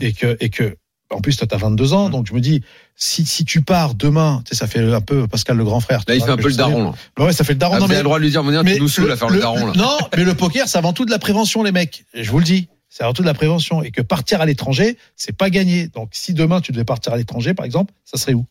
Et 0.00 0.12
que, 0.12 0.36
et 0.40 0.48
que, 0.50 0.76
en 1.10 1.20
plus, 1.20 1.36
toi, 1.36 1.46
t'as 1.46 1.58
22 1.58 1.92
ans. 1.92 2.10
Donc, 2.10 2.26
je 2.26 2.32
me 2.32 2.40
dis, 2.40 2.62
si, 2.96 3.24
si 3.24 3.44
tu 3.44 3.60
pars 3.62 3.94
demain, 3.94 4.42
tu 4.44 4.50
sais, 4.50 4.58
ça 4.58 4.66
fait 4.66 4.80
un 4.80 5.00
peu 5.00 5.28
Pascal 5.28 5.56
le 5.56 5.64
grand 5.64 5.78
frère. 5.80 6.02
Là, 6.08 6.14
il 6.16 6.22
fait 6.22 6.30
un 6.30 6.36
peu 6.36 6.48
le 6.48 6.54
daron. 6.54 6.84
Là. 6.90 6.94
Bah 7.16 7.24
ouais, 7.26 7.32
ça 7.32 7.44
fait 7.44 7.52
le 7.52 7.58
daron. 7.58 7.74
Ah, 7.76 7.78
Non, 7.78 7.84
vous 7.84 7.88
mais- 7.90 7.94
avez 7.96 8.02
le 8.02 8.08
droit 8.08 8.18
de 8.18 8.24
lui 8.24 8.30
dire, 8.30 8.42
Mounir, 8.42 8.64
tu 8.64 8.80
nous 8.80 8.88
saoules 8.88 9.12
à 9.12 9.16
faire 9.16 9.28
le 9.30 9.38
daron. 9.40 9.66
Là. 9.66 9.72
non, 9.76 9.98
mais 10.16 10.24
le 10.24 10.34
poker, 10.34 10.66
c'est 10.66 10.78
avant 10.78 10.92
tout 10.92 11.04
de 11.04 11.10
la 11.10 11.18
prévention, 11.20 11.62
les 11.62 11.72
mecs. 11.72 12.04
Je 12.14 12.28
vous 12.30 12.38
le 12.38 12.44
dis. 12.44 12.68
C'est 12.88 13.02
avant 13.04 13.12
tout 13.12 13.22
de 13.22 13.26
la 13.26 13.34
prévention. 13.34 13.82
Et 13.82 13.90
que 13.90 14.02
partir 14.02 14.40
à 14.40 14.46
l'étranger, 14.46 14.96
c'est 15.16 15.36
pas 15.36 15.50
gagné. 15.50 15.88
Donc, 15.88 16.10
si 16.12 16.32
demain 16.32 16.60
tu 16.60 16.72
devais 16.72 16.84
partir 16.84 17.12
à 17.12 17.16
l'étranger, 17.16 17.52
par 17.54 17.64
exemple, 17.66 17.92
ça 18.04 18.18
serait 18.18 18.34
où? 18.34 18.46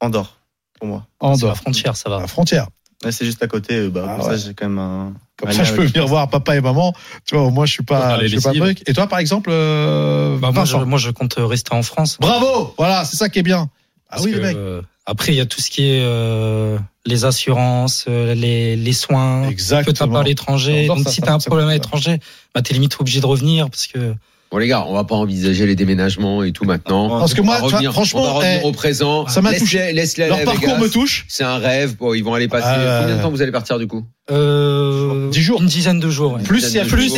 Andorre, 0.00 0.38
pour 0.78 0.86
moi. 0.88 1.06
En 1.20 1.34
C'est 1.34 1.46
la 1.46 1.54
frontière, 1.54 1.96
ça 1.96 2.08
va. 2.10 2.20
la 2.20 2.26
frontière. 2.26 2.66
Là, 3.04 3.12
c'est 3.12 3.26
juste 3.26 3.42
à 3.42 3.46
côté, 3.46 3.74
euh, 3.74 3.90
bah, 3.90 4.04
Ah 4.08 4.16
comme 4.16 4.26
ouais. 4.30 4.38
ça, 4.38 4.46
j'ai 4.46 4.54
quand 4.54 4.68
même 4.68 4.78
un. 4.78 5.12
Comme 5.36 5.52
ça, 5.52 5.64
je 5.64 5.74
peux 5.74 5.84
venir 5.84 6.06
voir 6.06 6.28
papa 6.30 6.56
et 6.56 6.60
maman. 6.62 6.94
Tu 7.26 7.34
vois, 7.36 7.44
au 7.44 7.50
moins, 7.50 7.66
je 7.66 7.72
suis 7.72 7.82
pas, 7.82 8.20
je 8.22 8.26
suis 8.28 8.40
pas 8.40 8.54
truc. 8.54 8.82
Et 8.88 8.94
toi, 8.94 9.06
par 9.06 9.18
exemple, 9.18 9.50
euh, 9.52 10.38
Bah, 10.38 10.50
moi, 10.50 10.64
je, 10.64 10.76
moi, 10.78 10.98
je 10.98 11.10
compte 11.10 11.34
rester 11.38 11.74
en 11.74 11.82
France. 11.82 12.16
Bravo! 12.20 12.74
Voilà, 12.78 13.04
c'est 13.04 13.16
ça 13.16 13.28
qui 13.28 13.38
est 13.40 13.42
bien. 13.42 13.68
Ah 14.08 14.16
oui, 14.22 14.22
Parce 14.22 14.24
les 14.26 14.32
que, 14.32 14.38
mecs. 14.46 14.56
euh, 14.56 14.82
après, 15.04 15.32
il 15.32 15.36
y 15.36 15.40
a 15.40 15.46
tout 15.46 15.60
ce 15.60 15.68
qui 15.70 15.82
est 15.82 16.00
euh, 16.02 16.78
les 17.04 17.26
assurances, 17.26 18.06
les, 18.08 18.76
les 18.76 18.92
soins 18.94 19.42
que 19.42 19.46
tu 19.48 19.52
Exactement. 19.52 20.14
pas 20.14 20.20
à 20.20 20.24
l'étranger. 20.24 20.86
Donc, 20.86 21.00
ça, 21.04 21.10
si 21.10 21.16
ça- 21.20 21.26
tu 21.26 21.28
as 21.28 21.34
un 21.34 21.38
problème 21.38 21.68
à 21.68 21.74
l'étranger, 21.74 22.18
bah, 22.54 22.62
tu 22.62 22.70
es 22.72 22.74
limite 22.74 22.96
obligé 22.98 23.20
de 23.20 23.26
revenir 23.26 23.68
parce 23.68 23.86
que 23.88 24.14
Bon 24.52 24.58
les 24.58 24.68
gars, 24.68 24.84
on 24.86 24.94
va 24.94 25.02
pas 25.02 25.16
envisager 25.16 25.66
les 25.66 25.74
déménagements 25.74 26.44
et 26.44 26.52
tout 26.52 26.64
maintenant. 26.64 27.08
Parce 27.18 27.34
que 27.34 27.40
moi, 27.40 27.56
on 27.56 27.60
va 27.62 27.64
revenir, 27.66 27.92
franchement, 27.92 28.20
on 28.22 28.24
va 28.26 28.32
revenir 28.34 28.60
eh, 28.62 28.66
au 28.66 28.72
présent. 28.72 29.26
ça 29.26 29.42
m'a 29.42 29.52
touché. 29.54 29.80
Aller 29.80 30.04
Leur 30.18 30.44
parcours 30.44 30.68
Vegas. 30.74 30.78
me 30.78 30.88
touche. 30.88 31.24
C'est 31.28 31.42
un 31.42 31.58
rêve. 31.58 31.96
Bon, 31.96 32.14
ils 32.14 32.22
vont 32.22 32.32
aller 32.34 32.46
passer. 32.46 32.66
Ah, 32.68 33.00
Combien 33.00 33.16
de 33.16 33.22
temps 33.22 33.30
vous 33.30 33.42
allez 33.42 33.50
partir 33.52 33.78
du 33.78 33.88
coup 33.88 34.04
euh, 34.30 35.30
10 35.30 35.42
jours. 35.42 35.60
une 35.62 35.68
dizaine 35.68 35.98
de 36.00 36.10
jours. 36.10 36.34
ouais. 36.34 36.42
Plus 36.42 36.64
il 36.70 36.76
y 36.76 36.78
a 36.80 36.84
Plus, 36.84 37.08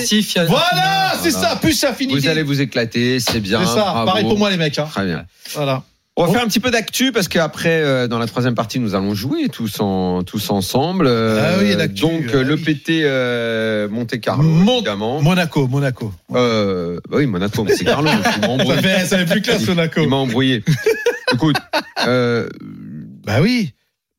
Voilà, 0.48 1.12
c'est 1.22 1.30
Voilà. 1.30 1.48
ça. 1.50 1.56
Plus 1.56 1.74
c'est 1.74 1.86
affinité. 1.86 2.18
Vous 2.20 2.28
allez 2.28 2.42
vous 2.42 2.60
éclater, 2.60 3.20
c'est 3.20 3.40
bien. 3.40 3.60
C'est 3.60 3.74
ça. 3.74 3.82
bravo. 3.82 4.06
Pareil 4.06 4.24
pour 4.24 4.38
moi, 4.38 4.50
les 4.50 4.56
mecs. 4.56 4.78
Hein. 4.78 4.88
Très 4.90 5.04
bien. 5.04 5.24
Voilà. 5.54 5.82
On 6.20 6.22
va 6.22 6.26
Bon. 6.26 6.32
faire 6.34 6.42
un 6.42 6.48
petit 6.48 6.58
peu 6.58 6.72
d'actu 6.72 7.12
parce 7.12 7.28
qu'après, 7.28 7.80
euh, 7.80 8.08
dans 8.08 8.18
la 8.18 8.26
troisième 8.26 8.56
partie, 8.56 8.80
nous 8.80 8.96
allons 8.96 9.14
jouer 9.14 9.48
tous 9.48 9.78
en 9.78 10.24
tous 10.24 10.50
ensemble. 10.50 11.06
Euh, 11.06 11.40
Ah 11.40 11.58
oui, 11.62 11.76
l'actu, 11.76 12.00
donc 12.02 12.24
ah 12.32 12.38
euh, 12.38 12.42
le 12.42 12.54
oui. 12.54 12.74
PT 12.74 13.02
euh, 13.04 13.88
Monte 13.88 14.18
Carlo, 14.20 14.42
Mon- 14.42 14.74
évidemment. 14.78 15.22
Monaco, 15.22 15.68
Monaco. 15.68 16.12
Euh, 16.34 16.98
bah 17.08 17.18
oui, 17.18 17.26
Monaco, 17.26 17.62
mais 17.62 17.76
c'est 17.76 17.84
Carlo. 17.84 18.10
il 18.10 18.66
Ça 18.66 18.82
fait, 18.82 19.04
ça 19.06 19.18
fait 19.18 19.26
plus 19.26 19.42
classe, 19.42 19.68
Monaco. 19.68 20.00
Il 20.02 20.08
m'a 20.08 20.16
embrouillé. 20.16 20.64
Écoute, 21.32 21.56
euh, 22.08 22.48
Bah 23.24 23.36
oui. 23.40 23.72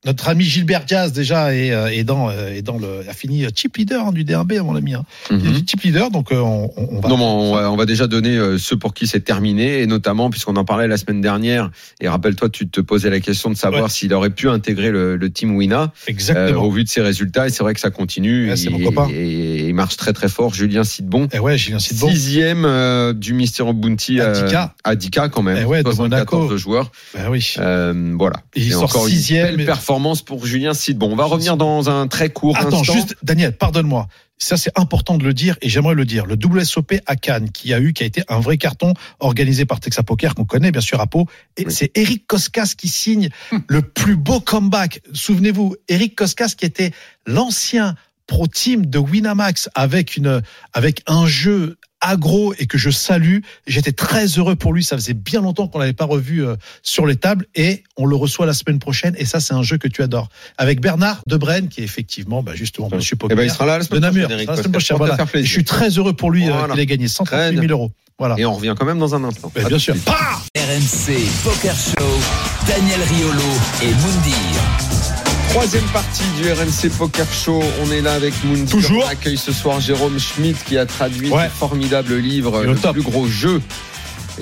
Notre 0.05 0.29
ami 0.29 0.45
Gilbert 0.45 0.85
Diaz 0.85 1.11
déjà 1.11 1.53
est, 1.53 1.71
euh, 1.71 1.87
est 1.91 2.05
dans, 2.05 2.29
euh, 2.29 2.53
est 2.55 2.61
dans 2.61 2.77
le, 2.77 3.01
a 3.09 3.13
fini 3.13 3.43
euh, 3.43 3.49
chip 3.53 3.75
leader 3.75 4.07
hein, 4.07 4.11
du 4.13 4.23
DRB, 4.23 4.53
mon 4.63 4.75
ami. 4.77 4.93
Hein. 4.93 5.03
Il 5.29 5.37
mhm. 5.37 5.67
chip 5.67 5.81
leader, 5.81 6.09
donc 6.09 6.29
on, 6.31 6.69
va. 7.01 7.09
Non, 7.09 7.17
mais 7.17 7.23
on 7.25 7.53
va, 7.55 7.69
on 7.69 7.75
va 7.75 7.85
déjà 7.85 8.07
donner 8.07 8.39
ceux 8.57 8.77
pour 8.77 8.93
qui 8.93 9.07
c'est 9.07 9.19
terminé, 9.19 9.81
et 9.81 9.87
notamment 9.87 10.29
puisqu'on 10.29 10.55
en 10.55 10.63
parlait 10.63 10.87
la 10.87 10.95
semaine 10.95 11.19
dernière. 11.19 11.69
Et 11.99 12.07
rappelle-toi, 12.07 12.47
tu 12.47 12.69
te 12.69 12.79
posais 12.79 13.09
la 13.09 13.19
question 13.19 13.49
de 13.49 13.55
savoir 13.57 13.83
Ouais. 13.83 13.89
s'il 13.89 14.13
aurait 14.13 14.29
pu 14.29 14.47
intégrer 14.49 14.89
le, 14.89 15.17
le 15.17 15.29
team 15.29 15.55
Wina 15.55 15.81
euh, 15.81 15.87
Exactement. 16.07 16.63
au 16.63 16.71
vu 16.71 16.85
de 16.85 16.89
ses 16.89 17.01
résultats. 17.01 17.47
Et 17.47 17.49
c'est 17.49 17.63
vrai 17.63 17.73
que 17.73 17.79
ça 17.81 17.91
continue. 17.91 18.49
Ouais, 18.49 18.55
c'est 18.55 18.67
et, 18.67 18.69
mon 18.69 19.09
et- 19.09 19.15
et 19.15 19.67
il 19.67 19.75
marche 19.75 19.97
très 19.97 20.13
très 20.13 20.29
fort. 20.29 20.53
Julien 20.53 20.85
Sidbon, 20.85 21.27
Et 21.33 21.39
ouais, 21.39 21.57
Julien 21.57 21.79
Sidbon. 21.79 22.09
sixième 22.09 22.63
euh, 22.65 23.11
du 23.13 23.33
Mysterio 23.33 23.73
Bounty 23.73 24.21
À 24.21 24.31
10K. 24.31 24.69
à 24.85 24.95
10K 24.95 25.29
quand 25.29 25.43
même. 25.43 25.57
Eh 25.61 25.65
ouais, 25.65 25.83
de 25.83 25.91
74 25.91 26.41
Monaco. 26.43 26.57
joueurs. 26.57 26.91
Bah 27.13 27.27
oui. 27.29 27.53
Euh, 27.59 28.15
voilà. 28.17 28.37
Et 28.55 28.61
il 28.61 28.67
Et 28.67 28.71
sort 28.71 28.91
sixième, 29.07 29.57
performance 29.89 30.21
pour 30.21 30.45
Julien 30.45 30.75
Sidbon. 30.75 31.11
On 31.11 31.15
va 31.15 31.25
revenir 31.25 31.57
dans 31.57 31.89
un 31.89 32.07
très 32.07 32.29
court 32.29 32.55
Attends, 32.55 32.81
instant. 32.81 32.93
juste, 32.93 33.15
Daniel, 33.23 33.57
pardonne-moi. 33.57 34.07
Ça, 34.37 34.55
c'est 34.55 34.71
important 34.77 35.17
de 35.17 35.23
le 35.23 35.33
dire 35.33 35.57
et 35.63 35.67
j'aimerais 35.67 35.95
le 35.95 36.05
dire. 36.05 36.27
Le 36.27 36.35
WSOP 36.35 36.93
à 37.07 37.15
Cannes, 37.15 37.49
qui 37.49 37.73
a 37.73 37.79
eu, 37.79 37.91
qui 37.91 38.03
a 38.03 38.05
été 38.05 38.21
un 38.29 38.39
vrai 38.39 38.57
carton 38.57 38.93
organisé 39.19 39.65
par 39.65 39.79
Texas 39.79 40.05
Poker, 40.05 40.35
qu'on 40.35 40.45
connaît 40.45 40.71
bien 40.71 40.79
sûr 40.79 41.01
à 41.01 41.07
Pau. 41.07 41.25
Et 41.57 41.65
Oui. 41.65 41.73
c'est 41.73 41.89
Eric 41.97 42.27
Koskas 42.27 42.73
qui 42.77 42.87
signe 42.87 43.29
le 43.67 43.81
plus 43.81 44.15
beau 44.15 44.39
comeback. 44.39 45.01
Souvenez-vous, 45.11 45.75
Eric 45.87 46.15
Koskas 46.15 46.53
qui 46.55 46.65
était 46.65 46.91
l'ancien 47.25 47.95
pro 48.27 48.45
team 48.45 48.85
de 48.85 48.99
Winamax 48.99 49.69
avec 49.73 50.17
une, 50.17 50.43
avec 50.71 51.01
un 51.07 51.25
jeu 51.25 51.77
agro 52.01 52.53
et 52.57 52.65
que 52.65 52.77
je 52.77 52.89
salue. 52.89 53.39
J'étais 53.67 53.91
très 53.91 54.25
heureux 54.25 54.55
pour 54.55 54.73
lui. 54.73 54.83
Ça 54.83 54.95
faisait 54.95 55.13
bien 55.13 55.41
longtemps 55.41 55.67
qu'on 55.67 55.79
l'avait 55.79 55.93
pas 55.93 56.05
revu 56.05 56.45
euh, 56.45 56.55
sur 56.81 57.05
les 57.05 57.15
tables 57.15 57.45
et 57.55 57.83
on 57.97 58.05
le 58.05 58.15
reçoit 58.15 58.45
la 58.45 58.53
semaine 58.53 58.79
prochaine. 58.79 59.15
Et 59.17 59.25
ça, 59.25 59.39
c'est 59.39 59.53
un 59.53 59.63
jeu 59.63 59.77
que 59.77 59.87
tu 59.87 60.01
adores. 60.01 60.29
Avec 60.57 60.81
Bernard 60.81 61.21
Debrenne, 61.27 61.67
qui 61.69 61.81
est 61.81 61.83
effectivement, 61.83 62.41
bah, 62.43 62.53
justement, 62.55 62.89
monsieur 62.91 63.15
Eh 63.15 63.19
Poker. 63.19 63.37
ben, 63.37 63.43
il 63.43 63.51
sera 63.51 63.65
là 63.65 63.73
la 63.73 63.79
de 63.79 63.83
semaine 63.83 64.01
Namur, 64.01 64.27
prochaine, 64.27 64.47
la 64.47 64.55
semaine 64.55 64.97
voilà. 64.97 65.17
Je 65.33 65.41
suis 65.43 65.63
très 65.63 65.89
heureux 65.89 66.13
pour 66.13 66.31
lui 66.31 66.47
euh, 66.49 66.53
Voilà. 66.53 66.73
qu'il 66.73 66.81
ait 66.81 66.85
gagné 66.85 67.07
138 67.07 67.49
000 67.55 67.57
Très 67.57 67.67
euros. 67.67 67.91
Voilà. 68.17 68.35
Et 68.37 68.45
on 68.45 68.53
revient 68.53 68.75
quand 68.77 68.85
même 68.85 68.99
dans 68.99 69.15
un 69.15 69.23
instant. 69.23 69.51
Ben, 69.55 69.65
bien 69.67 69.79
sûr. 69.79 69.93
suite. 69.95 70.09
RMC 70.57 71.15
Poker 71.43 71.75
Show, 71.75 72.19
Daniel 72.67 72.99
Riolo 73.01 73.41
et 73.81 73.87
Moundir. 73.93 75.28
Troisième 75.49 75.83
partie 75.85 76.23
du 76.37 76.51
RMC 76.51 76.89
Poker 76.97 77.25
Show. 77.31 77.61
On 77.83 77.91
est 77.91 78.01
là 78.01 78.13
avec 78.13 78.33
Moon. 78.43 78.65
Toujours. 78.65 79.03
On 79.05 79.09
accueille 79.09 79.37
ce 79.37 79.51
soir 79.51 79.79
Jérôme 79.79 80.19
Schmidt 80.19 80.59
qui 80.65 80.77
a 80.77 80.85
traduit 80.85 81.29
Ouais. 81.31 81.45
ce 81.51 81.57
formidable 81.57 82.15
livre, 82.15 82.63
le 82.63 82.75
plus 82.75 83.01
gros 83.01 83.27
jeu. 83.27 83.61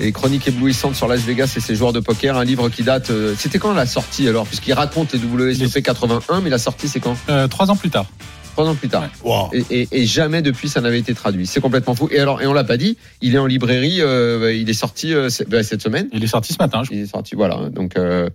Et 0.00 0.12
chronique 0.12 0.46
éblouissante 0.46 0.94
sur 0.94 1.08
Las 1.08 1.20
Vegas 1.22 1.52
et 1.56 1.60
ses 1.60 1.74
joueurs 1.74 1.92
de 1.92 1.98
poker, 2.00 2.36
un 2.36 2.44
livre 2.44 2.68
qui 2.68 2.84
date. 2.84 3.10
euh, 3.10 3.34
C'était 3.36 3.58
quand 3.58 3.72
la 3.72 3.84
sortie 3.86 4.28
alors? 4.28 4.46
Puisqu'il 4.46 4.72
raconte 4.74 5.12
les 5.12 5.18
WSOP 5.18 5.82
81, 5.82 6.40
mais 6.40 6.50
la 6.50 6.58
sortie 6.58 6.86
c'est 6.88 7.00
quand? 7.00 7.16
Euh, 7.28 7.48
trois 7.48 7.68
ans 7.70 7.76
plus 7.76 7.90
tard. 7.90 8.06
Trois 8.58 8.68
ans 8.72 8.74
plus 8.74 8.88
tard. 8.88 9.08
Wow. 9.22 9.50
Et, 9.52 9.64
et- 9.70 9.88
et 9.92 10.04
jamais 10.04 10.42
depuis 10.42 10.68
ça 10.68 10.80
n'avait 10.80 10.98
été 10.98 11.14
traduit. 11.14 11.46
C'est 11.46 11.60
complètement 11.60 11.94
fou. 11.94 12.08
Et 12.10 12.18
alors, 12.18 12.42
et 12.42 12.46
on 12.48 12.52
l'a 12.52 12.64
pas 12.64 12.76
dit, 12.76 12.96
il 13.22 13.36
est 13.36 13.38
en 13.38 13.46
librairie. 13.46 13.98
euh, 14.00 14.52
il 14.52 14.68
est 14.68 14.72
sorti 14.72 15.14
euh, 15.14 15.28
bah, 15.46 15.62
cette 15.62 15.80
semaine. 15.80 16.08
Il 16.12 16.24
est 16.24 16.26
sorti 16.26 16.54
ce 16.54 16.58
matin. 16.58 16.82
Je... 16.82 16.92
Il 16.92 17.02
est 17.02 17.06
sorti, 17.06 17.36
voilà. 17.36 17.68
Donc, 17.70 17.96
euh, 17.96 18.28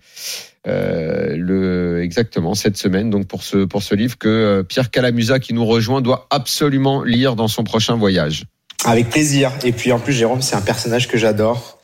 euh, 0.66 1.36
le, 1.36 2.02
exactement, 2.04 2.56
cette 2.56 2.78
semaine, 2.78 3.10
donc 3.10 3.28
pour 3.28 3.44
ce, 3.44 3.66
pour 3.66 3.84
ce 3.84 3.96
livre 3.96 4.18
que 4.18 4.30
euh, 4.30 4.64
Pierre 4.64 4.92
Calamusa, 4.92 5.40
qui 5.40 5.54
nous 5.54 5.66
rejoint, 5.66 6.00
doit 6.00 6.26
absolument 6.30 7.04
lire 7.04 7.36
dans 7.36 7.50
son 7.50 7.66
prochain 7.66 7.98
voyage. 7.98 8.46
Avec 8.86 9.10
plaisir. 9.10 9.52
Et 9.66 9.74
puis 9.74 9.92
en 9.92 10.00
plus, 10.00 10.14
Jérôme, 10.14 10.42
c'est 10.42 10.56
un 10.56 10.62
personnage 10.62 11.10
que 11.10 11.18
j'adore. 11.18 11.82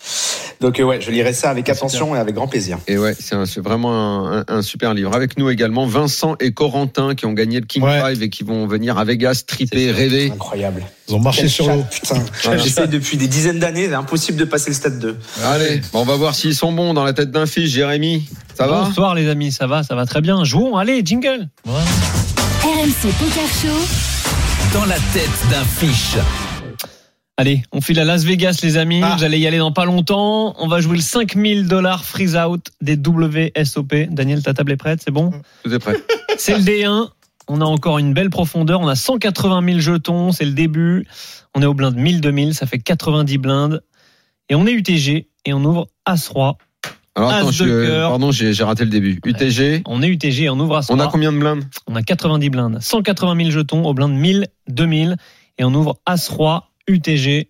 Donc 0.61 0.77
euh, 0.79 0.83
ouais, 0.83 0.99
je 0.99 1.09
lirai 1.09 1.31
ça 1.33 1.49
avec 1.49 1.69
attention 1.69 2.15
et 2.15 2.19
avec 2.19 2.35
grand 2.35 2.47
plaisir. 2.47 2.79
Et 2.87 2.97
ouais, 2.97 3.15
c'est 3.17 3.59
vraiment 3.61 3.93
un, 4.27 4.39
un- 4.39 4.45
un 4.49 4.61
super 4.61 4.93
livre. 4.93 5.15
Avec 5.15 5.37
nous 5.37 5.49
également 5.49 5.85
Vincent 5.85 6.35
et 6.41 6.51
Corentin 6.51 7.15
qui 7.15 7.25
ont 7.25 7.31
gagné 7.33 7.59
le 7.61 7.65
King 7.65 7.81
Ouais. 7.83 8.01
Five 8.01 8.21
et 8.23 8.29
qui 8.29 8.43
vont 8.43 8.67
venir 8.67 8.97
à 8.97 9.05
Vegas 9.05 9.43
triper, 9.47 9.91
rêver. 9.91 10.31
Incroyable. 10.33 10.83
Ils 11.07 11.15
ont 11.15 11.19
marché 11.19 11.41
Quel 11.43 11.49
sur 11.49 11.67
l'eau. 11.73 11.85
Putain, 11.89 12.23
Voilà. 12.43 12.57
j'essaie 12.61 12.87
depuis 12.87 13.15
des 13.15 13.27
dizaines 13.27 13.59
d'années, 13.59 13.87
c'est 13.87 13.93
impossible 13.93 14.37
de 14.37 14.43
passer 14.45 14.69
le 14.71 14.75
stade 14.75 14.99
2. 14.99 15.17
Allez, 15.45 15.81
bon, 15.93 16.01
on 16.01 16.05
va 16.05 16.15
voir 16.17 16.35
s'ils 16.35 16.53
sont 16.55 16.73
bons 16.73 16.93
dans 16.93 17.05
la 17.05 17.13
tête 17.13 17.31
d'un 17.31 17.45
fils, 17.45 17.69
Jérémy. 17.71 18.27
Ça 18.57 18.67
va 18.67 18.83
Bonsoir 18.83 19.15
les 19.15 19.29
amis, 19.29 19.51
ça 19.53 19.65
va, 19.65 19.83
ça 19.83 19.95
va 19.95 20.05
très 20.05 20.19
bien. 20.21 20.43
Jouons, 20.43 20.75
allez, 20.75 21.01
jingle. 21.05 21.47
RMC 21.65 23.13
Poker 23.17 23.47
Show. 23.61 24.77
Dans 24.77 24.85
la 24.85 24.97
tête 25.13 25.29
d'un 25.49 25.63
fiche. 25.63 26.15
Allez, 27.39 27.61
on 27.71 27.79
file 27.79 27.97
à 28.01 28.03
Las 28.03 28.25
Vegas 28.25 28.59
les 28.63 28.75
amis, 28.75 28.99
Ah. 29.01 29.15
vous 29.17 29.23
allez 29.23 29.39
y 29.39 29.47
aller 29.47 29.59
dans 29.59 29.71
pas 29.71 29.85
longtemps. 29.85 30.55
On 30.59 30.67
va 30.67 30.81
jouer 30.81 30.97
le 30.97 31.01
5000 31.01 31.69
dollars 31.69 32.03
freeze 32.03 32.35
out 32.35 32.65
des 32.81 32.97
WSOP. 32.97 34.07
Daniel, 34.11 34.43
ta 34.43 34.53
table 34.53 34.73
est 34.73 34.75
prête, 34.75 34.99
c'est 35.01 35.11
bon 35.11 35.31
Tout 35.63 35.73
est 35.73 35.79
prêt. 35.79 35.95
C'est 36.37 36.57
le 36.57 36.63
D1. 36.63 37.07
On 37.47 37.61
a 37.61 37.63
encore 37.65 37.97
une 37.97 38.13
belle 38.13 38.29
profondeur. 38.29 38.81
On 38.81 38.89
a 38.89 38.95
180 38.95 39.63
000 39.65 39.79
jetons. 39.79 40.33
C'est 40.33 40.43
le 40.43 40.51
début. 40.51 41.07
On 41.55 41.61
est 41.61 41.65
au 41.65 41.73
blind 41.73 41.95
1000, 41.95 42.19
2000. 42.19 42.53
Ça 42.55 42.65
fait 42.65 42.77
90 42.79 43.37
blindes. 43.37 43.81
Et 44.49 44.55
on 44.55 44.67
est 44.67 44.71
UTG. 44.73 45.29
Et 45.45 45.53
on 45.53 45.63
ouvre 45.63 45.87
As-Roi. 46.05 46.57
Alors, 47.15 47.31
attends, 47.31 47.47
As 47.47 47.51
je, 47.51 48.01
pardon, 48.07 48.31
j'ai 48.31 48.51
raté 48.65 48.83
le 48.83 48.89
début. 48.89 49.19
UTG, 49.25 49.81
On 49.85 50.01
est 50.01 50.07
UTG 50.07 50.43
et 50.43 50.49
on 50.49 50.59
ouvre 50.59 50.75
As-Roi. 50.77 50.95
on 50.97 50.99
a 50.99 51.07
combien 51.07 51.31
de 51.31 51.37
blindes? 51.39 51.63
On 51.87 51.95
a 51.95 52.03
90 52.03 52.49
blindes. 52.49 52.79
180 52.81 53.35
000 53.37 53.49
jetons 53.51 53.85
au 53.85 53.93
blind 53.93 54.13
1000, 54.13 54.47
2000. 54.67 55.15
Et 55.57 55.63
on 55.63 55.73
ouvre 55.73 55.97
As-Roi, 56.05 56.68
UTG. 56.89 57.49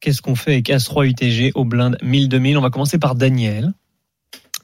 Qu'est-ce 0.00 0.20
qu'on 0.20 0.34
fait 0.34 0.52
avec 0.54 0.70
As-Roi, 0.70 1.06
UTG 1.06 1.52
au 1.54 1.64
blind 1.64 1.96
1000, 2.02 2.28
2000 2.28 2.58
On 2.58 2.60
va 2.60 2.70
commencer 2.70 2.98
par 2.98 3.14
Daniel. 3.14 3.72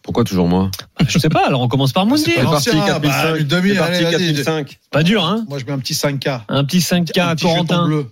Pourquoi 0.03 0.25
toujours 0.25 0.49
moi? 0.49 0.71
Je 1.09 1.19
sais 1.19 1.29
pas, 1.29 1.47
alors 1.47 1.61
on 1.61 1.69
commence 1.69 1.93
par 1.93 2.07
Moundir. 2.07 2.25
C'est 2.37 2.43
pas- 2.45 2.51
parti, 2.51 2.71
Ancien, 2.71 2.87
4005. 2.87 3.33
bah, 3.33 3.43
2000, 3.45 3.73
C'est 3.73 3.79
parti, 3.79 3.93
allez, 3.93 4.05
vas-y. 4.05 4.35
4005. 4.45 4.79
Pas 4.91 5.03
dur, 5.03 5.25
hein? 5.25 5.45
Moi, 5.49 5.59
je 5.59 5.65
mets 5.67 5.73
un 5.73 5.79
petit 5.79 5.95
5K. 5.95 6.41
Un 6.49 6.65
petit 6.65 6.81
5K 6.81 7.21
Un 7.21 7.29
à 7.29 7.37
Corentin. 7.37 7.87
bleu. 7.87 8.07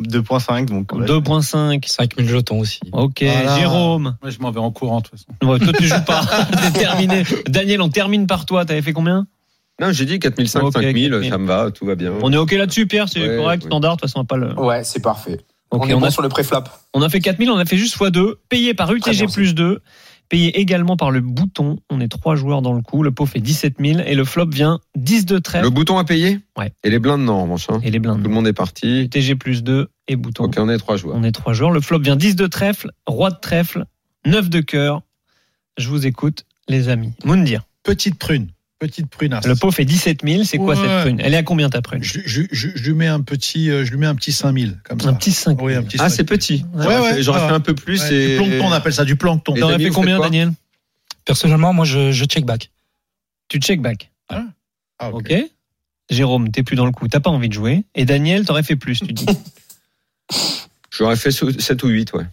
2.5 0.00 0.66
donc. 0.66 0.92
ouais. 0.92 1.06
2.5. 1.06 1.86
5000 1.88 2.28
jetons 2.28 2.60
aussi. 2.60 2.80
Ok, 2.92 3.22
Voilà. 3.22 3.58
Jérôme. 3.58 4.16
Moi, 4.22 4.30
je 4.30 4.38
m'en 4.40 4.50
vais 4.50 4.60
en 4.60 4.70
courant 4.70 5.00
de 5.00 5.06
toute 5.08 5.18
façon. 5.18 5.50
Ouais, 5.50 5.58
toi, 5.58 5.72
tu 5.72 5.86
joues 5.86 6.04
pas. 6.06 6.22
T'es 6.72 6.78
terminé. 6.80 7.22
Daniel, 7.48 7.80
on 7.80 7.88
termine 7.88 8.26
par 8.26 8.44
toi. 8.46 8.64
T'avais 8.64 8.82
fait 8.82 8.92
combien? 8.92 9.26
Non, 9.80 9.92
j'ai 9.92 10.06
dit 10.06 10.18
4005, 10.18 10.62
Ok, 10.62 10.72
5000, 10.74 11.10
4000. 11.10 11.30
ça 11.30 11.38
me 11.38 11.46
va, 11.46 11.70
tout 11.70 11.84
va 11.84 11.94
bien. 11.96 12.12
On 12.22 12.32
est 12.32 12.36
ok 12.38 12.52
là-dessus, 12.52 12.86
Pierre 12.86 13.08
C'est 13.08 13.20
Ouais, 13.28 13.36
correct, 13.36 13.62
ouais. 13.64 13.68
standard. 13.68 13.96
De 13.96 14.00
toute 14.00 14.08
façon, 14.08 14.20
on 14.20 14.22
va 14.22 14.26
pas 14.26 14.36
le. 14.36 14.58
Ouais, 14.58 14.84
c'est 14.84 15.02
parfait. 15.02 15.38
Ok, 15.70 15.82
on 15.84 15.88
est 15.88 15.94
on, 15.94 16.00
bon 16.00 16.06
a, 16.06 16.10
sur 16.10 16.22
le 16.22 16.28
préflop. 16.28 16.64
on 16.94 17.02
a 17.02 17.08
fait 17.08 17.20
4000, 17.20 17.50
on 17.50 17.56
a 17.58 17.64
fait 17.64 17.76
juste 17.76 17.96
x2. 17.96 18.34
Payé 18.48 18.72
par 18.74 18.92
UTG 18.92 19.10
bien, 19.12 19.26
plus 19.26 19.54
2. 19.54 19.80
Payé 20.28 20.58
également 20.58 20.96
par 20.96 21.10
le 21.12 21.20
bouton. 21.20 21.78
On 21.90 22.00
est 22.00 22.08
trois 22.08 22.34
joueurs 22.36 22.62
dans 22.62 22.72
le 22.72 22.82
coup. 22.82 23.02
Le 23.02 23.10
pot 23.12 23.26
fait 23.26 23.38
17 23.40 23.74
000 23.78 24.00
et 24.00 24.14
le 24.14 24.24
flop 24.24 24.46
vient 24.48 24.80
10 24.96 25.24
de 25.26 25.38
trèfle. 25.38 25.64
Le 25.64 25.70
bouton 25.70 25.98
à 25.98 26.04
payer 26.04 26.40
Ouais. 26.58 26.72
Et 26.82 26.90
les 26.90 26.98
blindes, 26.98 27.20
non, 27.22 27.34
en 27.34 27.42
revanche. 27.42 27.66
hein. 27.70 27.78
Et 27.84 27.90
les 27.90 27.98
blindes. 28.00 28.22
Tout 28.22 28.28
le 28.28 28.34
monde 28.34 28.46
est 28.48 28.52
parti. 28.52 29.02
UTG 29.02 29.36
plus 29.36 29.62
2 29.62 29.88
et 30.08 30.16
bouton. 30.16 30.44
Ok, 30.44 30.54
on 30.58 30.68
est 30.68 30.78
trois 30.78 30.96
joueurs. 30.96 31.16
On 31.16 31.22
est 31.22 31.32
trois 31.32 31.52
joueurs. 31.52 31.70
Le 31.70 31.80
flop 31.80 32.00
vient 32.00 32.16
10 32.16 32.34
de 32.34 32.46
trèfle, 32.48 32.90
roi 33.06 33.30
de 33.30 33.36
trèfle, 33.40 33.84
9 34.24 34.48
de 34.50 34.60
cœur. 34.60 35.02
Je 35.78 35.88
vous 35.90 36.06
écoute, 36.06 36.44
les 36.68 36.88
amis. 36.88 37.12
Moundir. 37.24 37.62
Petite 37.84 38.18
prune. 38.18 38.48
Petite 38.78 39.06
prunasse. 39.08 39.46
Le 39.46 39.54
pot 39.56 39.70
fait 39.70 39.86
17 39.86 40.20
000. 40.22 40.44
C'est 40.44 40.58
quoi 40.58 40.74
Ouais. 40.74 40.82
cette 40.86 41.00
prune? 41.00 41.20
Elle 41.20 41.32
est 41.32 41.38
à 41.38 41.42
combien 41.42 41.70
ta 41.70 41.80
prune? 41.80 42.02
Je, 42.02 42.20
je, 42.26 42.42
je, 42.52 42.68
je 42.74 42.82
lui 42.84 42.92
mets 42.92 43.06
un 43.06 43.20
petit, 43.22 43.70
euh, 43.70 43.84
je 43.86 43.90
lui 43.90 43.96
mets 43.96 44.06
un 44.06 44.14
petit 44.14 44.32
5000 44.32 44.78
comme 44.84 45.00
ça. 45.00 45.08
Un 45.08 45.14
petit 45.14 45.32
5 45.32 45.60
Oui, 45.62 45.74
un 45.74 45.82
petit 45.82 45.96
Ah, 45.98 46.10
5 46.10 46.16
c'est 46.16 46.24
petit. 46.24 46.64
Ouais, 46.74 46.82
J'aurais 46.84 47.00
ouais, 47.00 47.14
fait- 47.14 47.22
J'aurais 47.22 47.40
ouais. 47.40 47.48
fait 47.48 47.54
un 47.54 47.60
peu 47.60 47.74
plus. 47.74 48.02
Ouais, 48.02 48.14
et... 48.14 48.28
Du 48.38 48.44
plancton, 48.44 48.66
on 48.66 48.72
appelle 48.72 48.92
ça 48.92 49.04
du 49.06 49.16
plancton. 49.16 49.54
T'aurais 49.54 49.72
Daniel, 49.72 49.88
fait 49.88 49.94
combien, 49.94 50.20
Daniel? 50.20 50.52
Personnellement, 51.24 51.72
moi, 51.72 51.86
je, 51.86 52.12
je 52.12 52.24
check 52.26 52.44
back. 52.44 52.70
Tu 53.48 53.58
check 53.60 53.80
back. 53.80 54.10
Ah, 54.28 55.10
Ok. 55.12 55.32
Jérôme, 56.10 56.50
t'es 56.52 56.62
plus 56.62 56.76
dans 56.76 56.86
le 56.86 56.92
coup, 56.92 57.08
t'as 57.08 57.18
pas 57.20 57.30
envie 57.30 57.48
de 57.48 57.54
jouer. 57.54 57.84
Et 57.96 58.04
Daniel, 58.04 58.44
t'aurais 58.44 58.62
fait 58.62 58.76
plus, 58.76 59.00
tu 59.00 59.12
dis. 59.12 59.26
J'aurais 60.90 61.16
fait 61.16 61.30
7 61.30 61.82
ou 61.82 61.88
8, 61.88 62.12
ouais. 62.12 62.24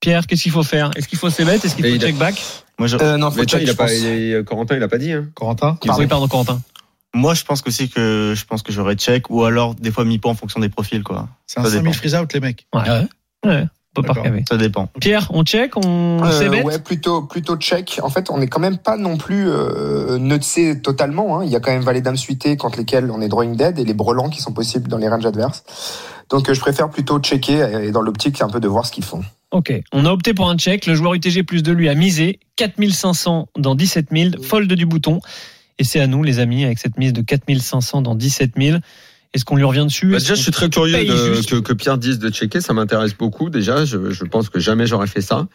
Pierre, 0.00 0.26
qu'est-ce 0.26 0.44
qu'il 0.44 0.52
faut 0.52 0.62
faire? 0.62 0.90
Est-ce 0.96 1.08
qu'il 1.08 1.18
faut 1.18 1.28
se 1.30 1.42
mettre? 1.42 1.64
Est-ce 1.64 1.74
qu'il 1.74 1.84
faut 1.90 1.98
check 1.98 2.16
back? 2.16 2.40
Moi, 2.78 2.86
je, 2.88 2.96
Euh, 2.96 3.16
non, 3.16 3.30
Mais 3.36 3.44
tiens, 3.46 3.58
il 3.60 3.68
a 3.70 3.74
pas, 3.74 3.84
pense. 3.84 3.92
il 3.94 4.06
est- 4.06 4.44
Corentin, 4.44 4.76
il 4.76 4.82
a 4.82 4.88
pas 4.88 4.98
dit. 4.98 5.12
Hein. 5.12 5.26
Corentin 5.34 5.76
Oui, 5.98 6.06
pardon, 6.06 6.28
Corentin. 6.28 6.60
moi, 7.14 7.34
je 7.34 7.44
pense 7.44 7.60
que 7.62 7.70
c'est 7.70 7.88
que 7.88 8.34
je 8.36 8.44
pense 8.44 8.62
que 8.62 8.72
j'aurais 8.72 8.94
check 8.94 9.30
ou 9.30 9.44
alors 9.44 9.74
des 9.74 9.90
fois 9.90 10.04
mi-pot 10.04 10.28
en 10.30 10.34
fonction 10.34 10.60
des 10.60 10.68
profils, 10.68 11.02
quoi. 11.02 11.28
C'est 11.46 11.58
un 11.60 11.64
Ça 11.64 11.70
5000 11.70 11.82
dépend. 11.90 11.92
freeze 11.98 12.14
out, 12.14 12.32
les 12.32 12.40
mecs. 12.40 12.66
Ouais. 12.74 12.82
Ouais, 13.46 13.66
recaver. 13.96 14.44
Ça 14.48 14.56
dépend. 14.56 14.88
Pierre, 15.00 15.26
on 15.34 15.42
check, 15.42 15.72
on 15.76 16.22
Euh, 16.22 16.62
ouais, 16.62 16.78
plutôt 16.78 17.22
plutôt 17.22 17.56
check. 17.56 17.98
En 18.04 18.10
fait, 18.10 18.30
on 18.30 18.38
n'est 18.38 18.46
quand 18.46 18.60
même 18.60 18.78
pas 18.78 18.96
non 18.96 19.16
plus 19.16 19.48
euh, 19.48 20.18
nutsé 20.18 20.80
totalement. 20.80 21.40
Hein. 21.40 21.44
Il 21.44 21.50
y 21.50 21.56
a 21.56 21.60
quand 21.60 21.72
même 21.72 21.82
valet 21.82 22.00
dame 22.00 22.16
suité 22.16 22.56
contre 22.56 22.78
lesquels 22.78 23.10
on 23.10 23.20
est 23.20 23.28
drawing 23.28 23.56
dead 23.56 23.76
et 23.80 23.84
les 23.84 23.94
brelans 23.94 24.28
qui 24.28 24.40
sont 24.40 24.52
possibles 24.52 24.88
dans 24.88 24.98
les 24.98 25.08
ranges 25.08 25.26
adverses. 25.26 25.64
Donc, 26.30 26.48
euh, 26.48 26.54
je 26.54 26.60
préfère 26.60 26.90
plutôt 26.90 27.18
checker 27.18 27.66
et 27.82 27.90
dans 27.90 28.02
l'optique 28.02 28.40
un 28.40 28.48
peu 28.48 28.60
de 28.60 28.68
voir 28.68 28.86
ce 28.86 28.92
qu'ils 28.92 29.04
font. 29.04 29.24
Ok, 29.50 29.72
on 29.92 30.04
a 30.04 30.10
opté 30.12 30.34
pour 30.34 30.50
un 30.50 30.56
check. 30.58 30.84
Le 30.86 30.94
joueur 30.94 31.14
UTG 31.14 31.42
plus 31.42 31.62
de 31.62 31.72
lui 31.72 31.88
a 31.88 31.94
misé 31.94 32.38
4500 32.56 33.48
dans 33.58 33.74
17 33.74 34.08
000, 34.12 34.42
fold 34.42 34.70
du 34.72 34.84
bouton. 34.86 35.20
Et 35.78 35.84
c'est 35.84 36.00
à 36.00 36.06
nous, 36.06 36.22
les 36.22 36.38
amis, 36.38 36.64
avec 36.64 36.78
cette 36.78 36.98
mise 36.98 37.12
de 37.12 37.22
4500 37.22 38.02
dans 38.02 38.14
17 38.14 38.52
000. 38.60 38.78
Est-ce 39.32 39.44
qu'on 39.44 39.56
lui 39.56 39.64
revient 39.64 39.84
dessus? 39.84 40.10
Bah, 40.10 40.18
déjà, 40.18 40.34
je 40.34 40.42
suis 40.42 40.50
très 40.52 40.68
curieux 40.68 40.92
de- 41.04 41.46
que, 41.48 41.56
que 41.60 41.72
Pierre 41.72 41.98
dise 41.98 42.18
de 42.18 42.28
checker. 42.30 42.60
Ça 42.60 42.72
m'intéresse 42.74 43.14
beaucoup. 43.16 43.48
Déjà, 43.48 43.84
je, 43.84 44.10
je 44.10 44.24
pense 44.24 44.48
que 44.50 44.58
jamais 44.60 44.86
j'aurais 44.86 45.06
fait 45.06 45.20
ça. 45.22 45.46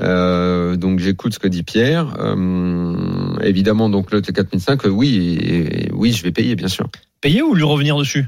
Euh, 0.00 0.76
donc 0.76 0.98
j'écoute 0.98 1.34
ce 1.34 1.38
que 1.38 1.48
dit 1.48 1.62
Pierre. 1.62 2.14
Euh, 2.18 3.38
évidemment, 3.42 3.88
donc 3.88 4.10
le 4.10 4.20
T4005, 4.20 4.86
euh, 4.86 4.90
oui, 4.90 5.16
et- 5.40 5.86
et- 5.86 5.92
oui, 5.92 6.12
je 6.12 6.22
vais 6.22 6.32
payer, 6.32 6.54
bien 6.56 6.68
sûr. 6.68 6.88
payer 7.20 7.42
ou 7.42 7.54
lui 7.54 7.62
revenir 7.64 7.96
dessus? 7.96 8.26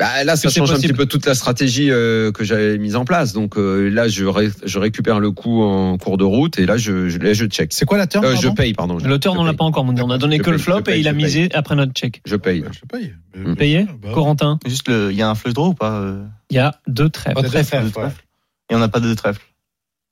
Bah, 0.00 0.24
là, 0.24 0.34
ça 0.34 0.48
change 0.48 0.72
un 0.72 0.76
petit 0.76 0.92
peu 0.94 1.04
toute 1.06 1.26
la 1.26 1.34
stratégie 1.34 1.90
euh, 1.90 2.32
que 2.32 2.42
j'avais 2.42 2.78
mise 2.78 2.96
en 2.96 3.04
place. 3.04 3.32
Donc 3.34 3.56
euh, 3.58 3.88
là, 3.90 4.08
je, 4.08 4.24
ré- 4.24 4.50
je 4.64 4.78
récupère 4.78 5.20
le 5.20 5.30
coup 5.30 5.62
en 5.62 5.98
cours 5.98 6.16
de 6.16 6.24
route 6.24 6.58
et 6.58 6.64
là, 6.64 6.76
je, 6.78 7.08
je, 7.10 7.18
là, 7.18 7.34
je 7.34 7.44
check. 7.44 7.72
C'est 7.74 7.84
quoi 7.84 7.98
la 7.98 8.06
turn 8.06 8.24
Euh, 8.24 8.34
je 8.34 8.48
paye, 8.48 8.72
pardon. 8.72 8.98
Je, 8.98 9.06
L'auteur, 9.06 9.34
je 9.34 9.38
on 9.38 9.44
l'a 9.44 9.52
pas 9.52 9.64
encore. 9.64 9.84
On 9.84 10.10
a 10.10 10.16
donné 10.18 10.38
Je 10.38 10.42
que 10.42 10.50
le 10.50 10.56
flop 10.58 10.80
paye, 10.80 10.96
et 10.96 11.00
il 11.00 11.06
a 11.08 11.12
paye. 11.12 11.22
misé 11.24 11.48
après 11.54 11.76
notre 11.76 11.92
check. 11.92 12.22
Je 12.24 12.36
paye. 12.36 12.64
Je 12.72 12.80
paye. 12.86 13.12
Mm. 13.36 13.54
Payé 13.56 13.86
Bah, 14.02 14.08
Corentin, 14.14 14.58
Juste, 14.66 14.88
le- 14.88 15.10
il 15.12 15.16
y 15.18 15.22
a 15.22 15.28
un 15.28 15.34
flush 15.34 15.52
draw 15.54 15.68
ou 15.68 15.74
pas 15.74 15.92
euh 16.00 16.24
il 16.50 16.56
y 16.56 16.58
a 16.58 16.74
deux 16.88 17.10
trèfles. 17.10 17.34
Pas 17.36 17.42
de 17.42 17.48
trèfle, 17.48 17.78
Deux 17.80 17.84
ouais. 17.86 17.92
trèfles. 17.92 18.24
Et 18.70 18.74
on 18.74 18.78
n'a 18.78 18.88
pas 18.88 19.00
de 19.00 19.14
trèfle. 19.14 19.42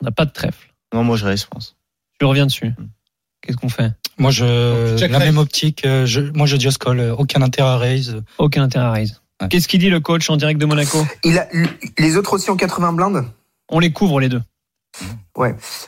On 0.02 0.04
n'a 0.04 0.12
pas 0.12 0.24
de 0.26 0.30
trèfle. 0.32 0.68
Non, 0.94 1.02
moi, 1.02 1.16
je 1.16 1.24
reste, 1.24 1.44
je 1.44 1.48
pense. 1.48 1.76
Tu 2.20 2.26
reviens 2.26 2.46
dessus. 2.46 2.72
Qu'est-ce 3.40 3.56
qu'on 3.56 3.68
fait? 3.70 3.92
Moi, 4.18 4.30
je, 4.32 5.04
la 5.06 5.18
même 5.18 5.38
optique. 5.38 5.84
euh, 5.86 6.04
Je, 6.06 6.20
moi, 6.20 6.46
je 6.46 6.56
just 6.58 6.76
call. 6.78 7.00
euh, 7.00 7.14
Aucun 7.16 7.40
intérêt 7.42 7.68
à 7.70 7.78
raise. 7.78 8.20
Aucun 8.36 8.62
intérêt 8.64 8.84
à 8.84 8.92
raise. 8.92 9.20
Ouais. 9.40 9.48
Qu'est-ce 9.48 9.68
qu'il 9.68 9.80
dit 9.80 9.90
le 9.90 10.00
coach 10.00 10.28
en 10.30 10.36
direct 10.36 10.60
de 10.60 10.66
Monaco? 10.66 11.04
Il 11.24 11.38
a, 11.38 11.46
les 11.98 12.16
autres 12.16 12.34
aussi 12.34 12.50
en 12.50 12.56
80 12.56 12.92
blindes 12.92 13.24
On 13.68 13.78
les 13.78 13.92
couvre 13.92 14.18
les 14.20 14.28
deux. 14.28 14.42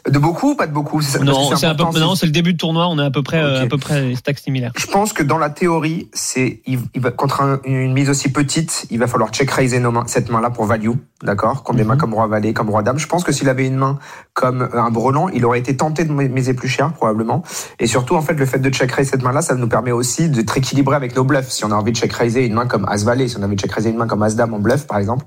De 0.09 0.19
beaucoup 0.21 0.51
ou 0.53 0.55
pas 0.55 0.69
de 0.69 0.73
beaucoup? 0.73 1.01
Ça- 1.03 1.19
Non, 1.19 2.15
c'est 2.15 2.27
le 2.27 2.33
début 2.33 2.53
de 2.53 2.59
tournoi. 2.59 2.87
On 2.89 2.99
est 3.01 3.05
à 3.05 3.11
peu 3.11 3.23
près, 3.25 3.43
euh, 3.43 3.63
à 3.63 3.67
peu 3.67 3.79
près 3.79 4.15
stacks 4.15 4.39
similaires. 4.39 4.71
Je 4.77 4.87
pense 4.87 5.13
que 5.13 5.25
dans 5.25 5.39
la 5.39 5.51
théorie, 5.51 6.09
c'est 6.13 6.61
il, 6.67 6.79
il 6.95 7.01
va 7.01 7.11
contre 7.11 7.41
un- 7.41 7.61
une 7.65 7.93
mise 7.93 8.09
aussi 8.09 8.31
petite, 8.31 8.87
il 8.91 8.99
va 9.01 9.09
falloir 9.09 9.31
check 9.31 9.51
mains, 9.91 10.05
cette 10.07 10.31
main-là 10.31 10.51
pour 10.51 10.67
value, 10.67 10.91
d'accord, 11.23 11.63
contre 11.63 11.79
des 11.79 11.85
mains 11.85 11.97
comme 11.97 12.15
roi 12.15 12.27
valet, 12.27 12.53
comme 12.53 12.71
roi 12.71 12.83
dame. 12.83 12.99
Je 12.99 13.07
pense 13.07 13.25
que 13.25 13.33
s'il 13.33 13.49
avait 13.49 13.67
une 13.67 13.77
main 13.77 13.99
comme 14.33 14.69
un 14.73 14.91
brelan, 14.91 15.29
il 15.29 15.45
aurait 15.45 15.59
été 15.59 15.77
tenté 15.77 16.05
de 16.05 16.13
miser 16.13 16.55
plus 16.55 16.69
cher 16.69 16.93
probablement. 16.93 17.43
Et 17.79 17.87
surtout, 17.87 18.17
en 18.17 18.23
fait, 18.23 18.35
le 18.35 18.47
fait 18.47 18.59
de 18.59 18.71
check 18.71 18.91
raise 18.93 19.11
cette 19.11 19.23
main-là, 19.23 19.43
ça 19.43 19.55
nous 19.55 19.69
permet 19.69 19.93
aussi 19.93 20.29
d'être 20.29 20.57
équilibré 20.57 20.97
avec 20.97 21.15
nos 21.15 21.25
bluffs. 21.25 21.51
Si 21.51 21.65
on 21.65 21.71
a 21.71 21.75
envie 21.75 21.93
de 21.93 21.97
check 21.97 22.13
raiser 22.13 22.47
une 22.47 22.55
main 22.55 22.67
comme 22.67 22.87
as 22.89 23.05
valet, 23.05 23.29
si 23.29 23.37
on 23.37 23.43
a 23.43 23.47
envie 23.47 23.57
de 23.57 23.61
check 23.61 23.73
raiser 23.73 23.91
une 23.91 23.97
main 23.97 24.07
comme 24.07 24.23
as 24.23 24.35
dame 24.35 24.55
en 24.55 24.59
bluff, 24.59 24.87
par 24.87 24.99
exemple. 24.99 25.27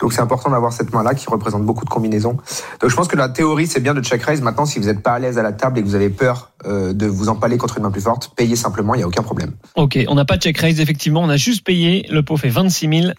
Donc 0.00 0.12
c'est 0.12 0.20
important 0.20 0.50
d'avoir 0.50 0.72
cette 0.72 0.92
main-là 0.92 1.14
qui 1.14 1.26
représente 1.28 1.64
beaucoup 1.64 1.84
de 1.84 1.90
combinaisons. 1.90 2.36
Donc 2.80 2.90
je 2.90 2.96
pense 2.96 3.08
que 3.08 3.16
la 3.16 3.28
théorie, 3.28 3.66
c'est 3.66 3.80
bien 3.80 3.94
de 3.94 4.02
check 4.02 4.22
raise. 4.22 4.42
Maintenant, 4.42 4.66
si 4.66 4.78
vous 4.78 4.86
n'êtes 4.86 5.02
pas 5.02 5.12
à 5.12 5.18
l'aise 5.18 5.38
à 5.38 5.42
la 5.42 5.52
table 5.52 5.78
et 5.78 5.82
que 5.82 5.86
vous 5.86 5.94
avez 5.94 6.10
peur 6.10 6.50
euh, 6.66 6.92
de 6.92 7.06
vous 7.06 7.28
empaler 7.28 7.56
contre 7.56 7.78
une 7.78 7.84
main 7.84 7.90
plus 7.90 8.02
forte, 8.02 8.32
payez 8.36 8.56
simplement, 8.56 8.94
il 8.94 8.98
n'y 8.98 9.04
a 9.04 9.08
aucun 9.08 9.22
problème. 9.22 9.52
Ok, 9.76 9.98
on 10.08 10.14
n'a 10.14 10.24
pas 10.24 10.36
de 10.36 10.42
check 10.42 10.58
raise, 10.58 10.80
effectivement. 10.80 11.22
On 11.22 11.28
a 11.28 11.36
juste 11.36 11.64
payé. 11.64 12.06
Le 12.10 12.22
pot 12.22 12.36
fait 12.36 12.50
26 12.50 13.02
000. 13.02 13.12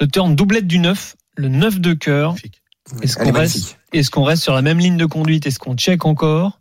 Le 0.00 0.06
turn 0.06 0.34
doublette 0.34 0.66
du 0.66 0.78
9. 0.78 1.16
Le 1.36 1.48
9 1.48 1.80
de 1.80 1.92
cœur. 1.94 2.34
Est-ce 3.02 4.10
qu'on 4.10 4.22
reste, 4.24 4.42
sur 4.42 4.54
la 4.54 4.62
même 4.62 4.78
ligne 4.78 4.96
de 4.96 5.06
conduite? 5.06 5.46
Est-ce 5.46 5.58
qu'on 5.58 5.76
check 5.76 6.04
encore? 6.06 6.60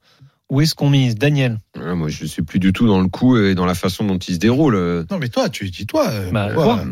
Ou 0.51 0.61
est-ce 0.61 0.76
qu'on 0.76 0.89
mise? 0.89 1.15
Daniel 1.15 1.59
Ah, 1.80 1.95
moi, 1.95 2.09
je 2.09 2.26
suis 2.26 2.41
plus 2.43 2.59
du 2.59 2.71
tout 2.73 2.88
dans 2.88 3.01
le 3.01 3.07
coup 3.07 3.38
et 3.38 3.55
dans 3.55 3.65
la 3.65 3.73
façon 3.76 4.03
dont 4.05 4.17
il 4.17 4.34
se 4.36 4.39
déroule. 4.39 4.76
Euh, 4.76 5.03
Non, 5.09 5.17
mais 5.17 5.30
toi, 5.30 5.49
tu 5.49 5.69
dis-toi. 5.69 6.07
euh, 6.09 6.32
Bah, 6.32 6.51
quoi 6.53 6.63
quoi 6.63 6.86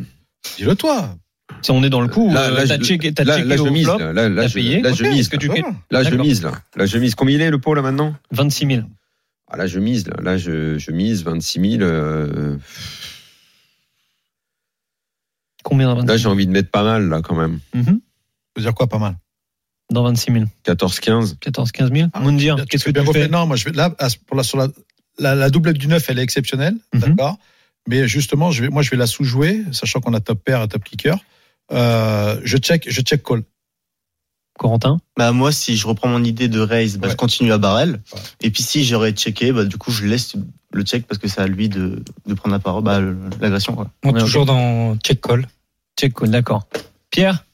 Dis-le 0.57 0.75
toi. 0.75 1.15
Si 1.61 1.71
on 1.71 1.83
est 1.83 1.89
dans 1.89 2.01
le 2.01 2.07
coup, 2.07 2.31
Là, 2.33 2.45
euh, 2.49 2.55
là, 2.55 2.67
t'as 2.67 2.77
je- 2.77 2.83
checké, 2.83 3.13
t'as 3.13 3.23
là, 3.25 3.35
checké 3.37 3.47
là, 3.49 3.55
je 3.57 3.61
au 3.61 3.69
mise. 3.71 3.85
flop, 3.85 3.99
Là, 3.99 4.47
je, 4.47 4.53
payé. 4.53 4.81
là, 4.81 4.91
je 4.91 5.03
mise. 5.03 5.19
est-ce 5.19 5.29
que 5.29 5.37
tu 5.37 5.47
va. 5.49 5.55
Là, 5.91 6.03
je 6.03 6.15
mise. 6.15 6.41
Là, 6.43 6.51
là, 6.75 6.85
je 6.85 6.97
mise. 6.97 7.15
Combien 7.15 7.35
il 7.35 7.41
est 7.41 7.51
le 7.51 7.59
pot 7.59 7.73
là 7.75 7.81
maintenant? 7.83 8.15
26 8.31 8.65
000. 8.67 8.81
ah, 9.49 9.57
Là, 9.57 9.67
je 9.67 9.79
mise. 9.79 10.07
Là, 10.07 10.15
Là, 10.21 10.37
je, 10.37 10.77
je 10.79 10.91
mise 10.91 11.23
26 11.23 11.59
000. 11.77 11.83
euh, 11.83 12.57
Combien 15.63 15.87
dans 15.87 15.95
26 15.95 16.07
Là, 16.07 16.17
000 16.17 16.23
j'ai 16.23 16.29
envie 16.29 16.45
de 16.47 16.51
mettre 16.51 16.69
pas 16.69 16.83
mal 16.83 17.07
là 17.09 17.21
quand 17.21 17.35
même. 17.35 17.59
Ça 17.73 17.79
veut 18.57 18.61
dire 18.61 18.73
quoi, 18.75 18.87
pas 18.87 18.99
mal 18.99 19.15
Dans 19.91 20.03
26 20.03 20.31
000. 20.31 20.45
14, 20.63 20.99
15. 20.99 21.37
14, 21.39 21.71
15 21.71 21.91
000. 21.91 22.09
Ah, 22.13 22.19
Moundir, 22.19 22.57
qu'est-ce 22.69 22.85
que 22.85 22.91
tu 22.91 23.11
fais. 23.13 23.27
Non, 23.27 23.45
moi, 23.47 23.55
je 23.55 23.65
vais 23.65 23.71
là, 23.71 23.89
pour 24.27 24.35
la, 24.37 24.43
sur 24.43 24.57
la, 24.57 24.67
la, 25.19 25.35
la 25.35 25.49
doublette 25.49 25.77
du 25.77 25.87
9, 25.87 26.09
elle 26.09 26.19
est 26.19 26.23
exceptionnelle, 26.23 26.75
Mhm. 26.93 26.99
d'accord. 27.01 27.37
Mais 27.87 28.07
justement, 28.07 28.51
je 28.51 28.61
vais, 28.63 28.69
moi, 28.69 28.81
je 28.81 28.89
vais 28.91 28.97
la 28.97 29.07
sous-jouer, 29.07 29.63
sachant 29.71 29.99
qu'on 29.99 30.13
a 30.13 30.19
top 30.21 30.43
pair 30.43 30.61
et 30.63 30.67
top 30.67 30.83
kicker. 30.83 31.17
Euh, 31.71 32.39
je 32.43 32.57
check, 32.57 32.85
je 32.89 33.01
check 33.01 33.23
call. 33.23 33.43
Corentin 34.59 34.99
Bah, 35.17 35.31
moi, 35.31 35.51
si 35.51 35.75
je 35.75 35.87
reprends 35.87 36.07
mon 36.07 36.23
idée 36.23 36.47
de 36.47 36.59
raise, 36.59 36.97
bah, 36.97 37.07
Ouais. 37.07 37.11
je 37.13 37.17
continue 37.17 37.51
à 37.51 37.57
barrel. 37.57 38.01
Ouais. 38.13 38.19
Et 38.41 38.51
puis, 38.51 38.61
si 38.63 38.83
j'aurais 38.85 39.11
checké, 39.11 39.51
bah, 39.51 39.65
du 39.65 39.77
coup, 39.77 39.91
je 39.91 40.05
laisse 40.05 40.35
le 40.73 40.83
check 40.83 41.07
parce 41.07 41.19
que 41.19 41.27
c'est 41.27 41.41
à 41.41 41.47
lui 41.47 41.69
de, 41.69 42.03
de 42.25 42.33
prendre 42.33 42.53
la 42.53 42.59
parole, 42.59 42.83
bah, 42.83 42.99
l'agression, 43.39 43.89
toujours 44.17 44.45
dans 44.45 44.95
check 44.97 45.21
call. 45.21 45.47
Check 45.99 46.13
call, 46.13 46.31
d'accord. 46.31 46.67
Pierre? 47.09 47.45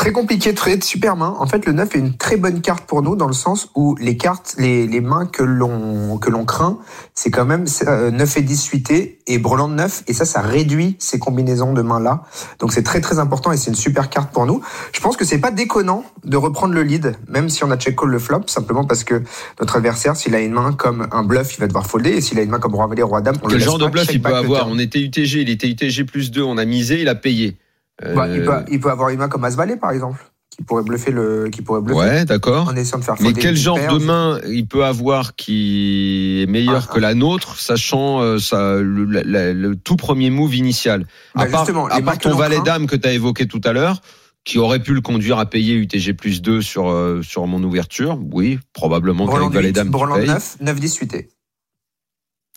Très 0.00 0.12
compliqué 0.12 0.52
de 0.52 0.56
trade, 0.56 0.82
super 0.82 1.14
main. 1.14 1.36
En 1.40 1.46
fait, 1.46 1.66
le 1.66 1.72
9 1.72 1.94
est 1.94 1.98
une 1.98 2.16
très 2.16 2.38
bonne 2.38 2.62
carte 2.62 2.86
pour 2.86 3.02
nous 3.02 3.16
dans 3.16 3.26
le 3.26 3.34
sens 3.34 3.68
où 3.74 3.96
les 3.96 4.16
cartes, 4.16 4.54
les, 4.56 4.86
les 4.86 5.02
mains 5.02 5.26
que 5.26 5.42
l'on 5.42 6.16
que 6.16 6.30
l'on 6.30 6.46
craint, 6.46 6.78
c'est 7.12 7.30
quand 7.30 7.44
même 7.44 7.66
euh, 7.86 8.10
9 8.10 8.36
et 8.38 8.40
10 8.40 8.56
suités 8.56 9.18
et 9.26 9.36
brelan 9.36 9.68
de 9.68 9.74
9 9.74 10.04
et 10.06 10.14
ça, 10.14 10.24
ça 10.24 10.40
réduit 10.40 10.96
ces 10.98 11.18
combinaisons 11.18 11.74
de 11.74 11.82
mains 11.82 12.00
là. 12.00 12.22
Donc 12.60 12.72
c'est 12.72 12.82
très 12.82 13.02
très 13.02 13.18
important 13.18 13.52
et 13.52 13.58
c'est 13.58 13.68
une 13.68 13.76
super 13.76 14.08
carte 14.08 14.32
pour 14.32 14.46
nous. 14.46 14.62
Je 14.94 15.00
pense 15.00 15.18
que 15.18 15.26
c'est 15.26 15.36
pas 15.36 15.50
déconnant 15.50 16.02
de 16.24 16.38
reprendre 16.38 16.72
le 16.72 16.82
lead, 16.82 17.16
même 17.28 17.50
si 17.50 17.62
on 17.62 17.70
a 17.70 17.76
check 17.76 17.94
call 17.94 18.08
le 18.08 18.18
flop, 18.18 18.44
simplement 18.46 18.86
parce 18.86 19.04
que 19.04 19.22
notre 19.60 19.76
adversaire, 19.76 20.16
s'il 20.16 20.34
a 20.34 20.40
une 20.40 20.52
main 20.52 20.72
comme 20.72 21.08
un 21.12 21.24
bluff, 21.24 21.58
il 21.58 21.60
va 21.60 21.66
devoir 21.66 21.86
folder 21.86 22.12
et 22.12 22.22
s'il 22.22 22.38
a 22.38 22.42
une 22.42 22.48
main 22.48 22.58
comme 22.58 22.74
roi 22.74 22.86
valet, 22.86 23.02
roi 23.02 23.20
dame, 23.20 23.36
on 23.42 23.48
le 23.48 23.50
Quel 23.50 23.58
laisse 23.58 23.66
genre 23.66 23.76
de 23.76 23.86
bluff 23.88 24.06
il 24.10 24.22
peut 24.22 24.30
le 24.30 24.36
avoir. 24.36 24.66
On 24.66 24.78
était 24.78 25.02
UTG, 25.02 25.42
il 25.42 25.50
était 25.50 25.68
UTG 25.68 26.04
plus 26.04 26.30
2, 26.30 26.40
on 26.40 26.56
a 26.56 26.64
misé, 26.64 27.02
il 27.02 27.08
a 27.10 27.14
payé. 27.14 27.58
Euh, 28.04 28.14
Bah, 28.14 28.28
il, 28.28 28.44
peut, 28.44 28.64
il 28.70 28.80
peut 28.80 28.90
avoir 28.90 29.10
une 29.10 29.18
main 29.18 29.28
comme 29.28 29.44
as 29.44 29.54
valet 29.56 29.76
par 29.76 29.90
exemple, 29.90 30.24
qui 30.50 30.62
pourrait 30.62 30.82
bluffer 30.82 31.10
le, 31.10 31.48
qui 31.50 31.62
pourrait 31.62 31.80
bluffer. 31.82 32.00
Ouais, 32.00 32.24
d'accord. 32.24 32.68
en 32.68 32.74
essayant 32.76 32.98
de 32.98 33.04
faire 33.04 33.14
Mais 33.20 33.32
quel 33.32 33.56
genre 33.56 33.76
de 33.78 33.98
main 34.04 34.40
il 34.48 34.66
peut 34.66 34.84
avoir 34.84 35.34
qui 35.36 36.42
est 36.42 36.46
meilleur 36.50 36.86
Ah, 36.90 36.94
que 36.94 36.98
la 36.98 37.14
nôtre, 37.14 37.58
sachant 37.58 38.20
euh, 38.20 38.38
ça, 38.38 38.76
le, 38.80 39.04
la- 39.04 39.22
la- 39.22 39.52
le 39.52 39.76
tout 39.76 39.96
premier 39.96 40.30
move 40.30 40.54
initial? 40.54 41.06
Bah, 41.34 41.42
À 41.42 41.46
part, 41.46 41.60
justement, 41.60 41.86
à 41.86 42.00
part 42.00 42.18
ton 42.18 42.34
valet 42.34 42.60
dame 42.64 42.86
que 42.86 42.96
tu 42.96 43.06
as 43.08 43.12
évoqué 43.12 43.46
tout 43.46 43.60
à 43.64 43.72
l'heure, 43.72 44.00
qui 44.44 44.58
aurait 44.58 44.82
pu 44.82 44.94
le 44.94 45.02
conduire 45.02 45.38
à 45.38 45.44
payer 45.44 45.74
UTG 45.74 46.14
plus 46.14 46.40
2 46.40 46.62
sur, 46.62 46.88
euh, 46.88 47.20
sur 47.22 47.46
mon 47.46 47.62
ouverture, 47.62 48.18
oui, 48.32 48.58
probablement 48.72 49.26
qu'avec 49.26 49.50
valet 49.52 49.66
8, 49.68 49.72
dame 49.74 49.86
tu 49.88 49.90
Brelan 49.92 50.14
payes. 50.16 50.26
9, 50.28 50.56
9 50.62 50.80
10 50.80 50.88
suité. 50.88 51.28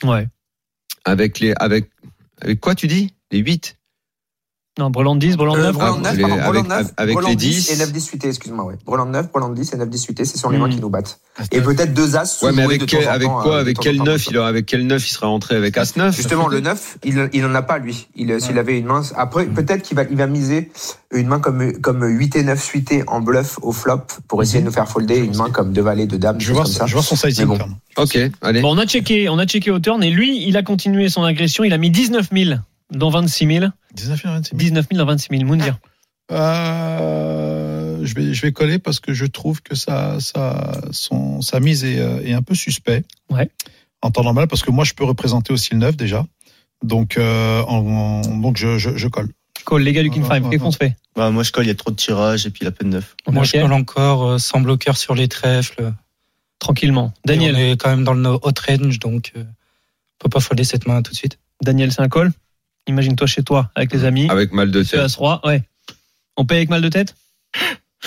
Ouais. 0.04 0.28
Avec, 1.06 1.40
les, 1.40 1.54
avec, 1.58 1.90
avec 2.42 2.60
quoi 2.62 2.76
tu 2.76 2.88
dis? 2.88 3.14
Les 3.32 3.40
8 3.40 3.78
Non, 4.80 4.90
Breland 4.90 5.18
10, 5.18 5.38
Breland 5.38 5.56
Euh, 5.56 5.64
9. 5.66 5.74
Brelan 5.76 5.96
Ah, 5.98 6.02
9, 6.02 6.16
les- 6.16 6.22
pardon, 6.24 6.36
Brelan 6.38 6.50
avec- 6.62 6.68
9, 6.70 6.92
avec 6.98 7.14
Brelan 7.14 7.30
les 7.30 7.36
10 7.36 7.48
10. 7.68 7.72
et 7.72 7.78
9 7.78 7.92
10 7.92 8.02
suité, 8.02 8.28
excuse-moi, 8.30 8.66
ouais. 8.66 8.74
Brelan 8.88 9.06
9, 9.06 9.32
Brelan 9.32 9.50
10 9.50 9.72
et 9.72 9.78
9 9.78 9.88
10 9.88 10.00
suité, 10.00 10.26
ce 10.26 10.36
sont 10.40 10.50
les 10.50 10.58
Hmm. 10.58 10.62
mains 10.62 10.70
qui 10.70 10.82
nous 10.82 10.90
battent. 10.90 11.20
Et 11.52 11.62
peut-être 11.62 11.94
deux 11.94 12.16
as 12.16 12.40
Ouais, 12.42 12.52
mais 12.54 12.64
avec, 12.64 12.80
de 12.82 12.86
quel, 12.86 13.08
avec 13.08 13.28
quoi 13.28 13.58
euh, 13.58 13.60
Avec 13.62 13.78
quel 13.80 13.98
temps, 13.98 14.04
9 14.04 14.26
comme 14.26 14.34
il, 14.36 14.40
avec 14.40 14.66
quel 14.66 14.88
9 14.88 15.08
il 15.08 15.12
serait 15.12 15.28
rentré 15.28 15.56
Avec 15.58 15.78
As 15.78 15.96
9 15.96 16.16
Justement, 16.16 16.48
le 16.48 16.60
9, 16.60 16.98
il, 17.04 17.30
il 17.34 17.46
en 17.46 17.54
a 17.54 17.62
pas, 17.62 17.78
lui. 17.78 18.08
Il, 18.16 18.42
s'il 18.42 18.58
avait 18.58 18.80
une 18.80 18.86
main, 18.88 19.04
après, 19.16 19.46
peut-être 19.46 19.84
qu'il 19.84 19.96
va, 19.96 20.06
il 20.10 20.18
va 20.18 20.26
miser 20.26 20.72
une 21.14 21.28
main 21.28 21.40
comme, 21.40 21.74
comme 21.74 22.04
8 22.04 22.36
et 22.36 22.44
9 22.44 22.64
suité 22.64 23.04
en 23.06 23.22
bluff 23.22 23.60
au 23.62 23.74
flop 23.74 24.02
pour 24.28 24.42
essayer 24.42 24.62
de 24.62 24.66
nous 24.66 24.72
faire 24.74 24.88
folder 24.90 25.18
une 25.20 25.36
main 25.38 25.52
comme 25.52 25.72
deux 25.72 25.84
valets, 25.84 26.08
deux 26.08 26.18
dames, 26.18 26.40
Je 26.40 26.52
voir 26.52 26.66
son 26.68 27.16
sizing. 27.16 27.48
Ok, 27.98 28.18
allez. 28.42 28.62
Bon, 28.62 28.76
on 28.76 28.80
a 28.80 28.88
checké, 28.88 29.30
on 29.30 29.38
a 29.38 29.46
checké 29.46 29.70
au 29.70 29.80
turn 29.80 30.02
et 30.04 30.10
lui, 30.10 30.48
il 30.48 30.58
a 30.58 30.64
continué 30.64 31.10
son 31.10 31.22
agression. 31.22 31.64
Il 31.64 31.74
a 31.74 31.78
mis 31.78 31.92
19 31.92 32.30
000 32.34 32.56
dans 32.94 33.10
26 33.10 33.48
000. 33.48 33.66
19 33.94 34.22
000, 34.22 34.34
26 34.34 34.50
000. 34.52 34.58
19 34.60 34.88
000 34.92 34.98
dans 35.00 35.06
26 35.12 35.28
000. 35.38 35.44
Moundir. 35.46 35.78
Euh, 36.32 38.00
je 38.04 38.14
vais, 38.16 38.34
je 38.34 38.42
vais 38.42 38.52
coller 38.52 38.80
parce 38.80 39.00
que 39.00 39.14
je 39.14 39.26
trouve 39.26 39.62
que 39.62 39.76
ça, 39.76 40.20
ça, 40.20 40.82
son, 40.92 41.42
sa 41.42 41.60
mise 41.60 41.84
est, 41.84 42.00
euh, 42.00 42.22
est 42.26 42.34
un 42.34 42.42
peu 42.42 42.56
suspect. 42.56 43.04
Ouais. 43.30 43.50
En 44.02 44.12
temps 44.12 44.24
normal, 44.24 44.48
parce 44.48 44.62
que 44.64 44.72
moi, 44.72 44.84
je 44.84 44.94
peux 44.94 45.06
représenter 45.06 45.54
aussi 45.54 45.70
le 45.74 45.80
9 45.80 45.96
déjà. 45.96 46.26
Donc, 46.84 47.18
euh, 47.18 47.62
en- 47.64 47.86
en- 47.88 48.38
donc 48.38 48.58
je, 48.58 48.78
je, 48.78 48.96
je 48.98 49.08
colle. 49.08 49.30
Call, 49.66 49.82
les 49.84 49.94
gars 49.94 50.04
du 50.04 50.10
King 50.10 50.24
Ouais, 50.24 50.28
5, 50.30 50.44
ouais, 50.44 50.50
qu'est-ce 50.52 50.64
qu'on 50.64 50.72
se 50.72 50.78
fait 50.78 50.98
Bah, 51.16 51.30
moi, 51.32 51.44
je 51.44 51.52
colle, 51.54 51.64
il 51.66 51.70
y 51.70 51.72
a 51.72 51.76
trop 51.76 51.92
de 51.92 51.96
tirages 51.96 52.46
et 52.46 52.50
puis 52.50 52.66
la 52.66 52.72
peine 52.72 52.90
neuf. 52.90 53.16
Moi, 53.30 53.44
Ok. 53.44 53.50
je 53.54 53.62
colle 53.62 53.72
encore 53.74 54.24
euh, 54.32 54.38
sans 54.38 54.60
bloqueur 54.60 54.98
sur 54.98 55.16
les 55.16 55.28
trèfles. 55.30 55.94
Tranquillement. 56.60 57.14
Et 57.26 57.28
Daniel, 57.30 57.56
On 57.56 57.60
est 57.60 57.78
quand 57.78 57.90
même 57.90 58.04
dans 58.04 58.14
le 58.14 58.30
hot 58.30 58.52
range, 58.68 59.00
donc 59.00 59.32
euh, 59.38 59.44
on 59.44 60.18
peut 60.20 60.30
pas 60.30 60.40
folder 60.40 60.64
cette 60.64 60.86
main 60.88 61.02
tout 61.02 61.12
de 61.12 61.16
suite. 61.18 61.38
Daniel, 61.62 61.92
c'est 61.92 62.02
un 62.02 62.10
call 62.10 62.32
Imagine-toi 62.88 63.28
chez 63.28 63.44
toi 63.44 63.70
avec 63.76 63.94
les 63.94 64.04
amis. 64.06 64.30
Avec 64.30 64.52
mal 64.52 64.72
de 64.72 64.84
tête. 64.84 65.00
As-Roi, 65.00 65.42
ouais. 65.46 65.64
On 66.38 66.46
paye 66.46 66.58
avec 66.58 66.70
mal 66.70 66.82
de 66.82 66.90
tête? 66.90 67.16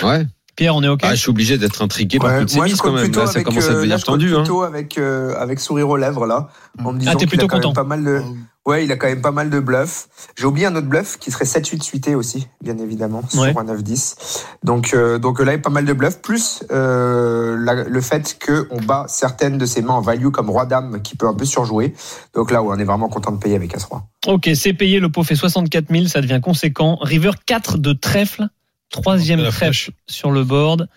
Ouais. 0.03 0.27
Pierre, 0.57 0.75
on 0.75 0.83
est 0.83 0.89
OK? 0.89 1.01
Ah, 1.03 1.15
je 1.15 1.21
suis 1.21 1.31
obligé 1.31 1.59
d'être 1.59 1.83
intrigué 1.83 2.19
par 2.19 2.31
Ouais, 2.31 2.41
toutes 2.41 2.51
ces 2.51 2.61
mises 2.61 2.81
quand 2.81 2.93
même. 2.93 3.13
Là, 3.13 3.27
ça 3.27 3.33
avec, 3.33 3.45
commence 3.47 3.65
à 3.65 3.73
euh, 3.73 3.75
devenir 3.75 3.91
là, 3.91 3.97
je 3.99 4.05
tendu. 4.05 4.35
Hein. 4.35 4.39
plutôt 4.39 4.63
avec, 4.63 4.97
euh, 4.99 5.35
avec 5.37 5.61
sourire 5.61 5.89
aux 5.89 5.97
lèvres, 5.97 6.27
là. 6.27 6.49
En 6.83 6.93
me 6.93 6.99
disant 6.99 7.13
Ah, 7.13 7.15
t'es 7.15 7.27
qu'il 7.27 7.29
a 7.29 7.31
plutôt 7.31 7.47
quand 7.47 7.57
même 7.57 7.63
content. 7.63 7.75
Pas 7.75 7.85
mal 7.85 8.03
de... 8.05 8.23
Ouais, 8.67 8.85
il 8.85 8.91
a 8.91 8.97
quand 8.97 9.07
même 9.07 9.23
pas 9.23 9.31
mal 9.31 9.49
de 9.49 9.61
bluffs. 9.61 10.09
J'ai 10.37 10.45
oublié 10.45 10.67
un 10.67 10.75
autre 10.75 10.89
bluff 10.89 11.19
qui 11.19 11.31
serait 11.31 11.45
7-8 11.45 11.83
suité 11.85 12.15
aussi, 12.17 12.49
bien 12.63 12.77
évidemment, 12.79 13.23
Ouais. 13.35 13.51
sur 13.53 13.59
un 13.61 13.65
9-10. 13.65 14.17
Donc, 14.65 14.93
euh, 14.93 15.19
donc 15.21 15.39
là, 15.39 15.53
il 15.53 15.57
y 15.57 15.59
a 15.59 15.63
pas 15.63 15.71
mal 15.71 15.85
de 15.85 15.93
bluffs, 15.93 16.21
plus 16.21 16.65
euh, 16.73 17.57
la- 17.61 17.85
le 17.85 18.01
fait 18.01 18.37
qu'on 18.45 18.79
bat 18.83 19.07
certaines 19.09 19.57
de 19.57 19.67
ses 19.67 19.83
mains 19.83 19.95
en 19.95 20.01
value 20.01 20.29
comme 20.31 20.51
Roi-Dame 20.51 21.01
qui 21.03 21.15
peut 21.17 21.29
un 21.29 21.35
peu 21.35 21.45
surjouer. 21.45 21.95
Donc 22.35 22.51
là, 22.51 22.61
ouais, 22.63 22.75
on 22.77 22.79
est 22.81 22.85
vraiment 22.85 23.09
content 23.09 23.31
de 23.31 23.39
payer 23.39 23.55
avec 23.55 23.73
As-Roi. 23.75 24.05
Ok, 24.27 24.51
c'est 24.57 24.73
payé, 24.73 24.99
le 24.99 25.11
pot 25.11 25.23
fait 25.23 25.37
64 25.37 25.87
000, 25.93 26.07
ça 26.07 26.21
devient 26.21 26.41
conséquent. 26.43 26.99
River 27.01 27.31
4 27.47 27.79
de 27.79 27.93
trèfle, 27.93 28.49
troisième 28.91 29.41
trèfle 29.43 29.57
flèche. 29.59 29.91
sur 30.09 30.33
le 30.33 30.43
board. 30.43 30.89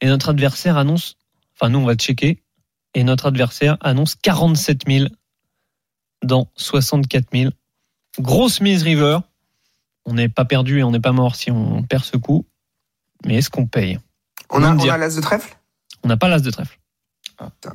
Et 0.00 0.06
notre 0.06 0.30
adversaire 0.30 0.78
annonce, 0.78 1.16
enfin 1.54 1.70
nous 1.70 1.78
on 1.80 1.84
va 1.84 1.94
checker, 1.96 2.42
et 2.94 3.04
notre 3.04 3.26
adversaire 3.26 3.76
annonce 3.82 4.14
47 4.14 4.82
000 4.88 5.06
dans 6.24 6.48
64 6.56 7.26
000. 7.32 7.50
Grosse 8.18 8.60
mise 8.60 8.82
River. 8.82 9.18
On 10.06 10.14
n'est 10.14 10.28
pas 10.28 10.44
perdu 10.44 10.80
et 10.80 10.82
on 10.82 10.90
n'est 10.90 11.00
pas 11.00 11.12
mort 11.12 11.34
si 11.36 11.50
on 11.50 11.82
perd 11.82 12.04
ce 12.04 12.16
coup. 12.16 12.46
Mais 13.24 13.36
est-ce 13.36 13.50
qu'on 13.50 13.66
paye? 13.66 13.98
On 14.50 14.62
a, 14.62 14.74
on 14.74 14.88
a 14.88 14.98
l'as 14.98 15.16
de 15.16 15.20
trèfle? 15.20 15.56
On 16.02 16.08
n'a 16.08 16.16
pas 16.16 16.28
l'as 16.28 16.40
de 16.40 16.50
trèfle. 16.50 16.78
putain. 17.38 17.72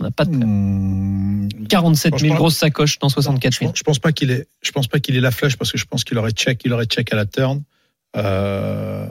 On 0.00 0.04
n'a 0.04 0.10
pas 0.10 0.24
de 0.24 0.30
trèfle. 0.32 0.46
Hmm, 0.46 1.48
47 1.68 2.02
000 2.02 2.18
franchement, 2.18 2.34
grosses 2.36 2.56
sacoches 2.56 2.98
dans 2.98 3.08
64 3.08 3.52
je, 3.52 3.58
000. 3.60 3.70
pense- 3.70 3.78
je 3.78 3.82
pense 3.82 3.98
pas 3.98 4.12
qu'il 4.12 4.30
ait, 4.30 4.46
je 4.62 4.70
pense 4.72 4.88
pas 4.88 5.00
qu'il 5.00 5.16
ait 5.16 5.20
la 5.20 5.30
flèche 5.30 5.56
parce 5.56 5.70
que 5.72 5.78
je 5.78 5.84
pense 5.84 6.04
qu'il 6.04 6.16
aurait 6.18 6.30
check, 6.32 6.62
il 6.64 6.72
aurait 6.72 6.86
check 6.86 7.12
à 7.12 7.16
la 7.16 7.26
turn. 7.26 7.62
Euh, 8.16 9.06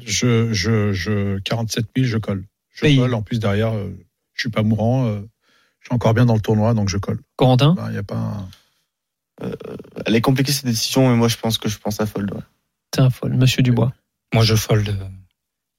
je, 0.00 0.52
je, 0.52 0.92
je, 0.92 1.38
47 1.40 1.86
000, 1.96 2.06
je 2.08 2.18
colle. 2.18 2.44
Je 2.70 2.82
Paye. 2.82 2.96
colle. 2.96 3.14
En 3.14 3.22
plus 3.22 3.38
derrière, 3.40 3.72
euh, 3.74 3.96
je 4.34 4.40
suis 4.42 4.50
pas 4.50 4.62
mourant. 4.62 5.06
Euh, 5.84 5.86
je 5.86 5.88
suis 5.88 5.94
encore 5.94 6.14
bien 6.14 6.24
dans 6.26 6.34
le 6.34 6.40
tournoi, 6.40 6.74
donc 6.74 6.88
je 6.88 6.98
colle. 6.98 7.20
Corentin 7.36 7.74
Il 7.88 7.94
y 7.94 7.98
a 7.98 8.02
pas. 8.02 8.16
un- 8.16 8.48
Elle 10.06 10.14
est 10.14 10.20
compliquée 10.20 10.52
cette 10.52 10.66
décision, 10.66 11.08
mais 11.10 11.16
moi, 11.16 11.28
je 11.28 11.36
pense 11.36 11.58
que 11.58 11.68
je 11.68 11.78
pense 11.78 12.00
à 12.00 12.06
fold. 12.06 12.32
ouais. 12.32 12.40
C'est 12.94 13.00
un 13.00 13.10
folle, 13.10 13.34
monsieur 13.34 13.62
Dubois. 13.62 13.92
Moi, 14.32 14.44
je 14.44 14.54
fold. 14.54 14.96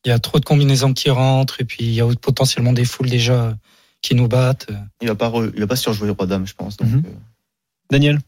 Il 0.06 0.10
y 0.10 0.12
a 0.12 0.20
trop 0.20 0.39
de 0.39 0.45
combinaisons 0.45 0.93
qui 0.93 1.10
rentrent 1.10 1.62
et 1.62 1.66
puis 1.66 1.84
il 1.86 1.93
y 1.93 2.01
a 2.01 2.08
potentiellement 2.22 2.74
des 2.74 2.86
foules 2.86 3.10
déjà 3.10 3.58
qui 4.01 4.14
nous 4.14 4.28
battent. 4.28 4.68
Il 5.01 5.08
va 5.08 5.16
pas, 5.16 5.30
re- 5.30 5.51
il 5.53 5.60
va 5.62 5.68
pas 5.68 5.76
surjouer 5.76 6.10
Roi-Dame, 6.12 6.45
je 6.45 6.53
pense. 6.53 6.78
Donc, 6.78 6.89
Mhm. 6.89 7.03
euh, 7.06 7.10
Daniel 7.89 8.20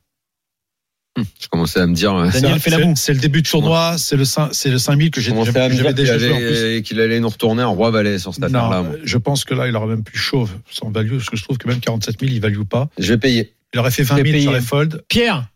Je 1.39 1.47
commençais 1.47 1.79
à 1.79 1.87
me 1.87 1.93
dire. 1.95 2.13
euh, 2.15 2.29
Daniel 2.29 2.53
C'est- 2.53 2.59
fait 2.59 2.69
la 2.69 2.77
c'est- 2.77 2.83
boue. 2.85 2.93
C'est 2.95 3.13
le 3.13 3.19
début 3.19 3.41
de 3.41 3.49
tournoi, 3.49 3.97
c'est 3.97 4.15
le 4.15 4.25
5, 4.25 4.49
c'est 4.53 4.69
le 4.69 4.77
5000 4.77 5.09
que 5.11 5.19
j'ai 5.19 5.31
déjà, 5.31 5.67
qu'il 5.71 5.93
déjà 5.95 6.17
joué 6.19 6.29
plus. 6.75 6.81
qu'il 6.83 7.01
allait 7.01 7.19
nous 7.19 7.29
retourner 7.29 7.63
en 7.63 7.73
roi 7.73 7.89
valet 7.91 8.19
sur 8.19 8.33
cette 8.33 8.43
affaire-là. 8.43 8.83
Je 9.03 9.17
pense 9.17 9.43
que 9.45 9.53
là, 9.53 9.67
il 9.67 9.75
aurait 9.75 9.87
même 9.87 10.03
pu 10.03 10.17
chauve 10.17 10.51
sans 10.69 10.89
value, 10.91 11.17
parce 11.17 11.29
que 11.29 11.35
je 11.37 11.43
trouve 11.43 11.57
que 11.57 11.67
même 11.67 11.79
47 11.79 12.19
000, 12.19 12.31
il 12.31 12.39
value 12.41 12.61
pas. 12.63 12.87
Je 12.99 13.09
vais 13.13 13.17
payer. 13.17 13.53
Il 13.73 13.79
aurait 13.79 13.91
fait 13.91 14.03
20 14.03 14.15
C'est 14.17 14.21
000 14.23 14.31
payé. 14.33 14.61
sur 14.61 14.79
les. 14.83 14.89
Pierre 15.09 15.47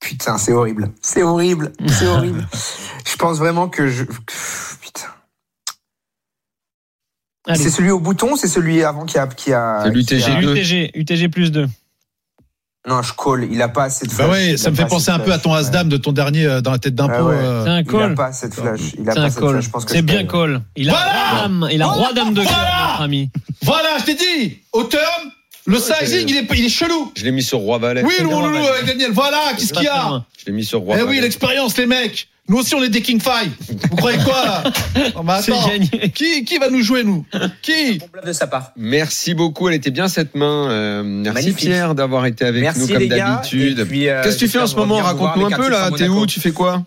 Putain, 0.00 0.38
c'est 0.38 0.52
horrible. 0.52 0.90
C'est 1.02 1.22
horrible. 1.22 1.72
C'est 1.88 2.06
horrible. 2.06 2.46
Je 3.06 3.16
pense 3.16 3.38
vraiment 3.38 3.68
que 3.68 3.88
je. 3.88 4.04
Putain. 4.04 5.08
C'est 7.56 7.70
celui 7.70 7.90
au 7.90 7.98
bouton, 8.00 8.36
c'est 8.36 8.48
celui 8.48 8.82
avant 8.84 9.04
qui 9.04 9.18
a. 9.18 9.26
Qui 9.26 9.52
a 9.52 9.82
C'est 9.84 9.90
l'UTG. 9.90 10.40
deux. 10.40 10.52
UTG, 10.56 10.90
UTG 10.94 11.28
plus 11.28 11.50
2. 11.50 11.66
Non, 12.88 13.02
je 13.02 13.12
call. 13.12 13.46
Il 13.52 13.60
a 13.60 13.68
pas 13.68 13.84
assez 13.84 14.06
de 14.06 14.10
Bah 14.10 14.16
flash. 14.24 14.30
ouais, 14.30 14.50
Il 14.52 14.58
ça 14.58 14.70
me 14.70 14.76
fait 14.76 14.86
penser 14.86 15.10
assez 15.10 15.16
un 15.16 15.18
de 15.18 15.24
peu 15.24 15.32
à 15.32 15.38
ton 15.38 15.52
As-Dame 15.52 15.88
de 15.90 15.98
ton 15.98 16.12
dernier 16.12 16.46
euh, 16.46 16.60
dans 16.62 16.70
la 16.70 16.78
tête 16.78 16.94
d'impôt. 16.94 17.12
Ah 17.14 17.24
ouais. 17.24 17.34
euh, 17.34 17.64
C'est 17.64 17.70
un 17.70 17.80
Il 17.82 17.88
a 17.88 17.92
call. 18.06 18.14
pas 18.14 18.32
cette 18.32 18.54
flash. 18.54 18.80
Il 18.98 19.10
a 19.10 19.14
pas 19.14 19.20
un 19.20 19.30
cette 19.30 19.40
call. 19.40 19.50
flash. 19.50 19.64
Je 19.64 19.70
pense 19.70 19.84
que 19.84 19.90
C'est 19.92 20.02
bien 20.02 20.24
call. 20.24 20.62
Il 20.76 20.88
a 20.88 20.92
Voilà 20.92 21.42
dame, 21.42 21.68
il 21.70 21.82
a 21.82 21.86
Voilà 21.86 21.98
roi 22.06 22.12
dame 22.14 22.32
de 22.34 22.42
cœur, 22.42 22.52
Voilà 22.52 22.88
notre 22.90 23.02
ami. 23.02 23.30
Voilà, 23.62 23.88
je 23.98 24.04
t'ai 24.06 24.14
dit 24.14 24.58
Au 24.72 24.84
turn, 24.84 25.02
le 25.66 25.78
sizing, 25.78 26.28
il 26.28 26.36
est, 26.36 26.46
il 26.56 26.64
est 26.64 26.68
chelou 26.68 27.12
Je 27.16 27.24
l'ai 27.24 27.32
mis 27.32 27.42
sur 27.42 27.58
roi 27.58 27.78
valet. 27.78 28.02
Oui, 28.04 28.14
loulou, 28.20 28.56
Daniel, 28.86 29.12
voilà, 29.12 29.52
qu'est-ce 29.56 29.72
qu'il 29.72 29.84
y 29.84 29.88
a. 29.88 30.24
Je 30.38 30.46
l'ai 30.46 30.52
mis 30.52 30.64
sur 30.64 30.80
roi 30.80 30.96
Eh 30.98 31.02
oui, 31.02 31.20
l'expérience, 31.20 31.76
les 31.76 31.86
mecs 31.86 32.28
Nous 32.48 32.58
aussi, 32.58 32.74
on 32.74 32.82
est 32.82 32.88
des 32.88 33.02
King 33.02 33.20
Five 33.20 33.52
Vous 33.90 33.96
croyez 33.96 34.18
quoi, 34.24 34.64
là 34.94 35.34
attends, 35.34 35.68
gagné. 35.68 35.88
qui, 36.14 36.44
qui 36.44 36.58
va 36.58 36.70
nous 36.70 36.82
jouer, 36.82 37.04
nous 37.04 37.24
Qui 37.62 38.00
de 38.26 38.32
sa 38.32 38.46
part. 38.46 38.72
Merci 38.76 39.34
beaucoup, 39.34 39.68
elle 39.68 39.74
était 39.74 39.90
bien 39.90 40.08
cette 40.08 40.34
main. 40.34 40.70
Euh, 40.70 41.02
merci 41.04 41.34
Magnifique. 41.34 41.68
Pierre 41.68 41.94
d'avoir 41.94 42.24
été 42.26 42.44
avec 42.46 42.62
Merci 42.62 42.80
nous 42.80 42.88
comme 42.88 42.98
les 42.98 43.08
gars. 43.08 43.36
d'habitude. 43.36 43.78
Et 43.80 43.84
puis, 43.84 44.08
euh, 44.08 44.22
Qu'est-ce 44.22 44.36
que 44.36 44.40
tu 44.40 44.48
fais 44.48 44.58
en 44.60 44.66
ce 44.66 44.76
moment 44.76 44.96
Raconte-nous 44.96 45.46
un 45.46 45.50
peu 45.50 45.68
là. 45.68 45.90
T'es 45.96 46.08
où 46.08 46.26
Tu 46.26 46.40
fais 46.40 46.52
quoi 46.52 46.82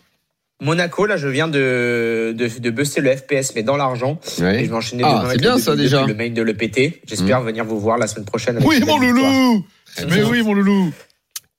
Monaco, 0.63 1.05
là, 1.05 1.17
je 1.17 1.27
viens 1.27 1.47
de, 1.47 2.33
de, 2.35 2.47
de 2.59 2.69
buster 2.69 3.01
le 3.01 3.15
FPS, 3.15 3.53
mais 3.55 3.63
dans 3.63 3.77
l'argent. 3.77 4.19
Et 4.39 4.41
je 4.65 4.69
vais 4.69 4.71
enchaîner 4.73 5.03
Ah, 5.05 5.19
c'est 5.23 5.29
avec 5.29 5.41
bien, 5.41 5.55
le, 5.55 5.61
ça, 5.61 5.75
déjà. 5.75 6.05
le 6.05 6.13
mail 6.13 6.33
de 6.33 6.41
l'EPT. 6.41 7.01
J'espère 7.07 7.41
venir 7.41 7.65
vous 7.65 7.79
voir 7.79 7.97
la 7.97 8.07
semaine 8.07 8.25
prochaine. 8.25 8.55
avec 8.57 8.67
Oui, 8.67 8.79
mon 8.85 8.97
loulou 8.97 9.65
Mais 9.99 10.05
bien. 10.15 10.29
oui, 10.29 10.41
mon 10.41 10.53
loulou 10.53 10.91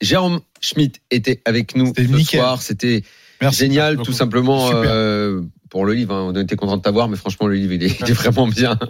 Jérôme 0.01 0.41
Schmitt 0.61 1.01
était 1.11 1.41
avec 1.45 1.77
nous 1.77 1.87
C'était 1.87 2.05
ce 2.05 2.09
nickel. 2.13 2.41
soir. 2.41 2.61
C'était 2.63 3.03
Merci. 3.41 3.59
génial, 3.61 3.97
tout 3.99 4.13
simplement. 4.13 4.67
Super. 4.67 4.83
euh, 4.87 5.41
pour 5.75 5.87
le 5.87 5.93
livre, 5.93 6.15
hein. 6.15 6.31
on 6.33 6.41
était 6.41 6.55
content 6.55 6.77
de 6.77 6.83
t'avoir, 6.83 7.09
mais 7.09 7.17
franchement, 7.17 7.49
le 7.49 7.57
livre, 7.57 7.73
il 7.73 7.83
est, 7.83 7.99
il 8.01 8.09
est 8.09 8.13
vraiment 8.13 8.47
bien. 8.47 8.79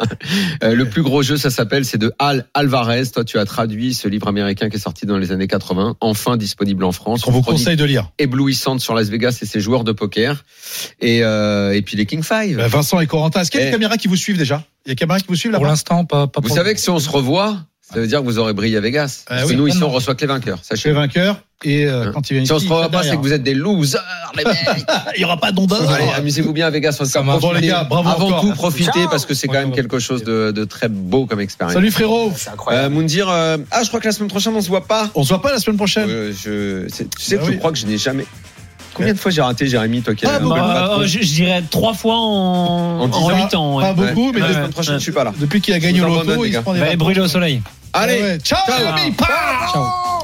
Euh, 0.62 0.74
le 0.74 0.86
plus 0.88 1.02
gros 1.02 1.22
jeu, 1.22 1.36
ça 1.38 1.48
s'appelle, 1.50 1.84
c'est 1.86 1.96
de 1.98 2.12
Al 2.18 2.46
Alvarez. 2.54 3.06
Toi, 3.12 3.24
tu 3.24 3.38
as 3.38 3.44
traduit 3.46 3.94
ce 3.94 4.06
livre 4.08 4.28
américain 4.28 4.68
qui 4.68 4.76
est 4.76 4.80
sorti 4.80 5.06
dans 5.06 5.16
les 5.16 5.32
années 5.32 5.46
80, 5.46 5.96
enfin 6.00 6.36
disponible 6.36 6.84
en 6.84 6.92
France. 6.92 7.26
On 7.26 7.30
vous 7.30 7.40
conseille 7.42 7.76
de 7.76 7.84
lire. 7.84 8.10
éblouissante 8.18 8.80
sur 8.80 8.94
Las 8.94 9.08
Vegas 9.08 9.38
et 9.40 9.46
ses 9.46 9.60
joueurs 9.60 9.82
de 9.84 9.92
poker. 9.92 10.44
Et, 11.00 11.24
euh, 11.24 11.72
et 11.74 11.80
puis 11.82 11.96
les 11.96 12.04
King 12.04 12.22
Five. 12.22 12.58
Bah, 12.58 12.68
Vincent 12.68 13.00
et 13.00 13.06
Corentin, 13.06 13.40
est-ce 13.40 13.50
qu'il 13.50 13.60
y 13.60 13.62
a 13.62 13.66
Eh. 13.66 13.70
des 13.70 13.72
caméras 13.76 13.96
qui 13.96 14.08
vous 14.08 14.16
suivent 14.16 14.38
déjà? 14.38 14.62
Il 14.84 14.90
y 14.90 14.92
a 14.92 14.94
des 14.94 14.98
caméras 14.98 15.20
qui 15.20 15.26
vous 15.28 15.36
suivent 15.36 15.52
là 15.52 15.58
Pour 15.58 15.66
l'instant, 15.66 16.04
pas, 16.04 16.26
pas 16.26 16.40
Vous 16.42 16.48
pour- 16.48 16.56
savez 16.56 16.74
que 16.74 16.80
si 16.80 16.90
on 16.90 16.98
se 16.98 17.08
revoit, 17.08 17.56
ça 17.80 17.98
veut 18.00 18.06
dire 18.06 18.20
que 18.20 18.24
vous 18.26 18.38
aurez 18.38 18.52
brillé 18.52 18.76
à 18.76 18.80
Vegas. 18.80 19.24
Ah 19.28 19.46
oui, 19.46 19.56
nous, 19.56 19.66
ici, 19.66 19.76
on 19.78 19.80
vraiment. 19.80 19.94
reçoit 19.94 20.14
que 20.14 20.20
les 20.20 20.26
vainqueurs. 20.26 20.58
Je 20.70 20.76
suis 20.76 20.90
Sachez. 20.92 21.32
Et 21.64 21.86
euh, 21.86 22.04
Hein. 22.06 22.10
quand 22.14 22.30
il 22.30 22.34
vient 22.36 22.44
Si 22.44 22.52
on 22.52 22.56
ici, 22.56 22.66
se 22.66 22.70
il 22.70 22.72
revoit 22.72 22.84
tape 22.88 22.92
pas, 22.92 23.02
c'est 23.02 23.16
que 23.16 23.22
vous 23.22 23.32
êtes 23.32 23.42
des 23.42 23.54
losers, 23.54 24.00
les 24.36 24.44
mecs. 24.44 24.56
Il 25.16 25.20
y 25.22 25.24
aura 25.24 25.36
pas 25.38 25.50
d'onde 25.52 25.72
Allez, 25.72 26.04
amusez-vous 26.16 26.52
bien 26.52 26.66
à 26.66 26.70
Vegas. 26.70 26.98
Bon, 27.40 27.52
les 27.52 27.66
gars, 27.66 27.84
bravo 27.84 28.08
Avant 28.08 28.26
encore. 28.28 28.40
tout, 28.42 28.52
profitez 28.52 28.90
Ciao. 29.00 29.08
parce 29.08 29.26
que 29.26 29.34
c'est 29.34 29.48
quand 29.48 29.54
même 29.54 29.72
quelque 29.72 29.98
chose 29.98 30.22
de, 30.24 30.50
de 30.50 30.64
très 30.64 30.88
beau 30.88 31.26
comme 31.26 31.40
expérience. 31.40 31.74
Salut 31.74 31.90
frérot 31.90 32.32
C'est 32.36 32.50
Euh, 32.50 32.52
incroyable. 32.52 32.94
Moundir, 32.94 33.28
euh, 33.28 33.56
ah, 33.70 33.82
je 33.82 33.88
crois 33.88 34.00
que 34.00 34.06
la 34.06 34.12
semaine 34.12 34.28
prochaine, 34.30 34.54
on 34.54 34.60
se 34.60 34.68
voit 34.68 34.86
pas. 34.86 35.08
On 35.14 35.22
se 35.22 35.28
voit 35.30 35.42
pas 35.42 35.52
la 35.52 35.58
semaine 35.58 35.76
prochaine 35.76 36.08
Euh, 36.08 36.32
je, 36.32 36.86
c'est- 36.94 37.08
tu 37.14 37.22
sais 37.22 37.36
Bah 37.36 37.42
que 37.42 37.46
oui. 37.48 37.52
je 37.54 37.58
crois 37.58 37.72
que 37.72 37.78
je 37.78 37.86
n'ai 37.86 37.98
jamais. 37.98 38.26
Combien 38.92 39.12
de 39.12 39.18
fois 39.18 39.32
j'ai 39.32 39.42
raté, 39.42 39.66
Jérémy, 39.66 40.02
toi 40.02 40.14
qui 40.14 40.24
Ah, 40.24 40.36
as 40.36 40.38
bon, 40.38 40.54
le 40.54 40.60
Bah, 40.60 40.98
euh, 41.00 41.06
je, 41.06 41.20
je 41.20 41.32
dirais 41.34 41.64
trois 41.68 41.94
fois 41.94 42.14
en, 42.16 43.00
En 43.00 43.08
dix 43.08 43.16
en 43.18 43.30
ans. 43.32 43.36
8 43.36 43.54
ans. 43.56 43.76
ouais. 43.78 43.82
Pas 43.84 43.92
beaucoup, 43.92 44.26
mais 44.26 44.32
Mais 44.34 44.40
la 44.40 44.46
Ouais. 44.46 44.54
semaine 44.54 44.70
prochaine, 44.70 44.94
je 44.94 45.02
suis 45.02 45.10
pas 45.12 45.24
là. 45.24 45.32
depuis 45.36 45.60
qu'il 45.60 45.74
a 45.74 45.80
gagné 45.80 45.98
Je 45.98 46.04
au 46.04 46.08
vous 46.08 46.14
abandonne, 46.14 46.30
loto, 46.36 46.42
les 46.44 46.48
il 46.50 46.52
se 46.52 46.58
gars. 46.58 46.62
prend 46.62 46.74
des 46.74 46.78
vacances. 46.80 46.96
brûler 46.96 47.20
au 47.20 47.26
soleil. 47.28 47.60
Allez, 47.92 48.22
Ouais, 48.22 48.38
Ciao, 48.38 48.58
Ciao. 48.66 48.76
Ciao. 49.72 50.23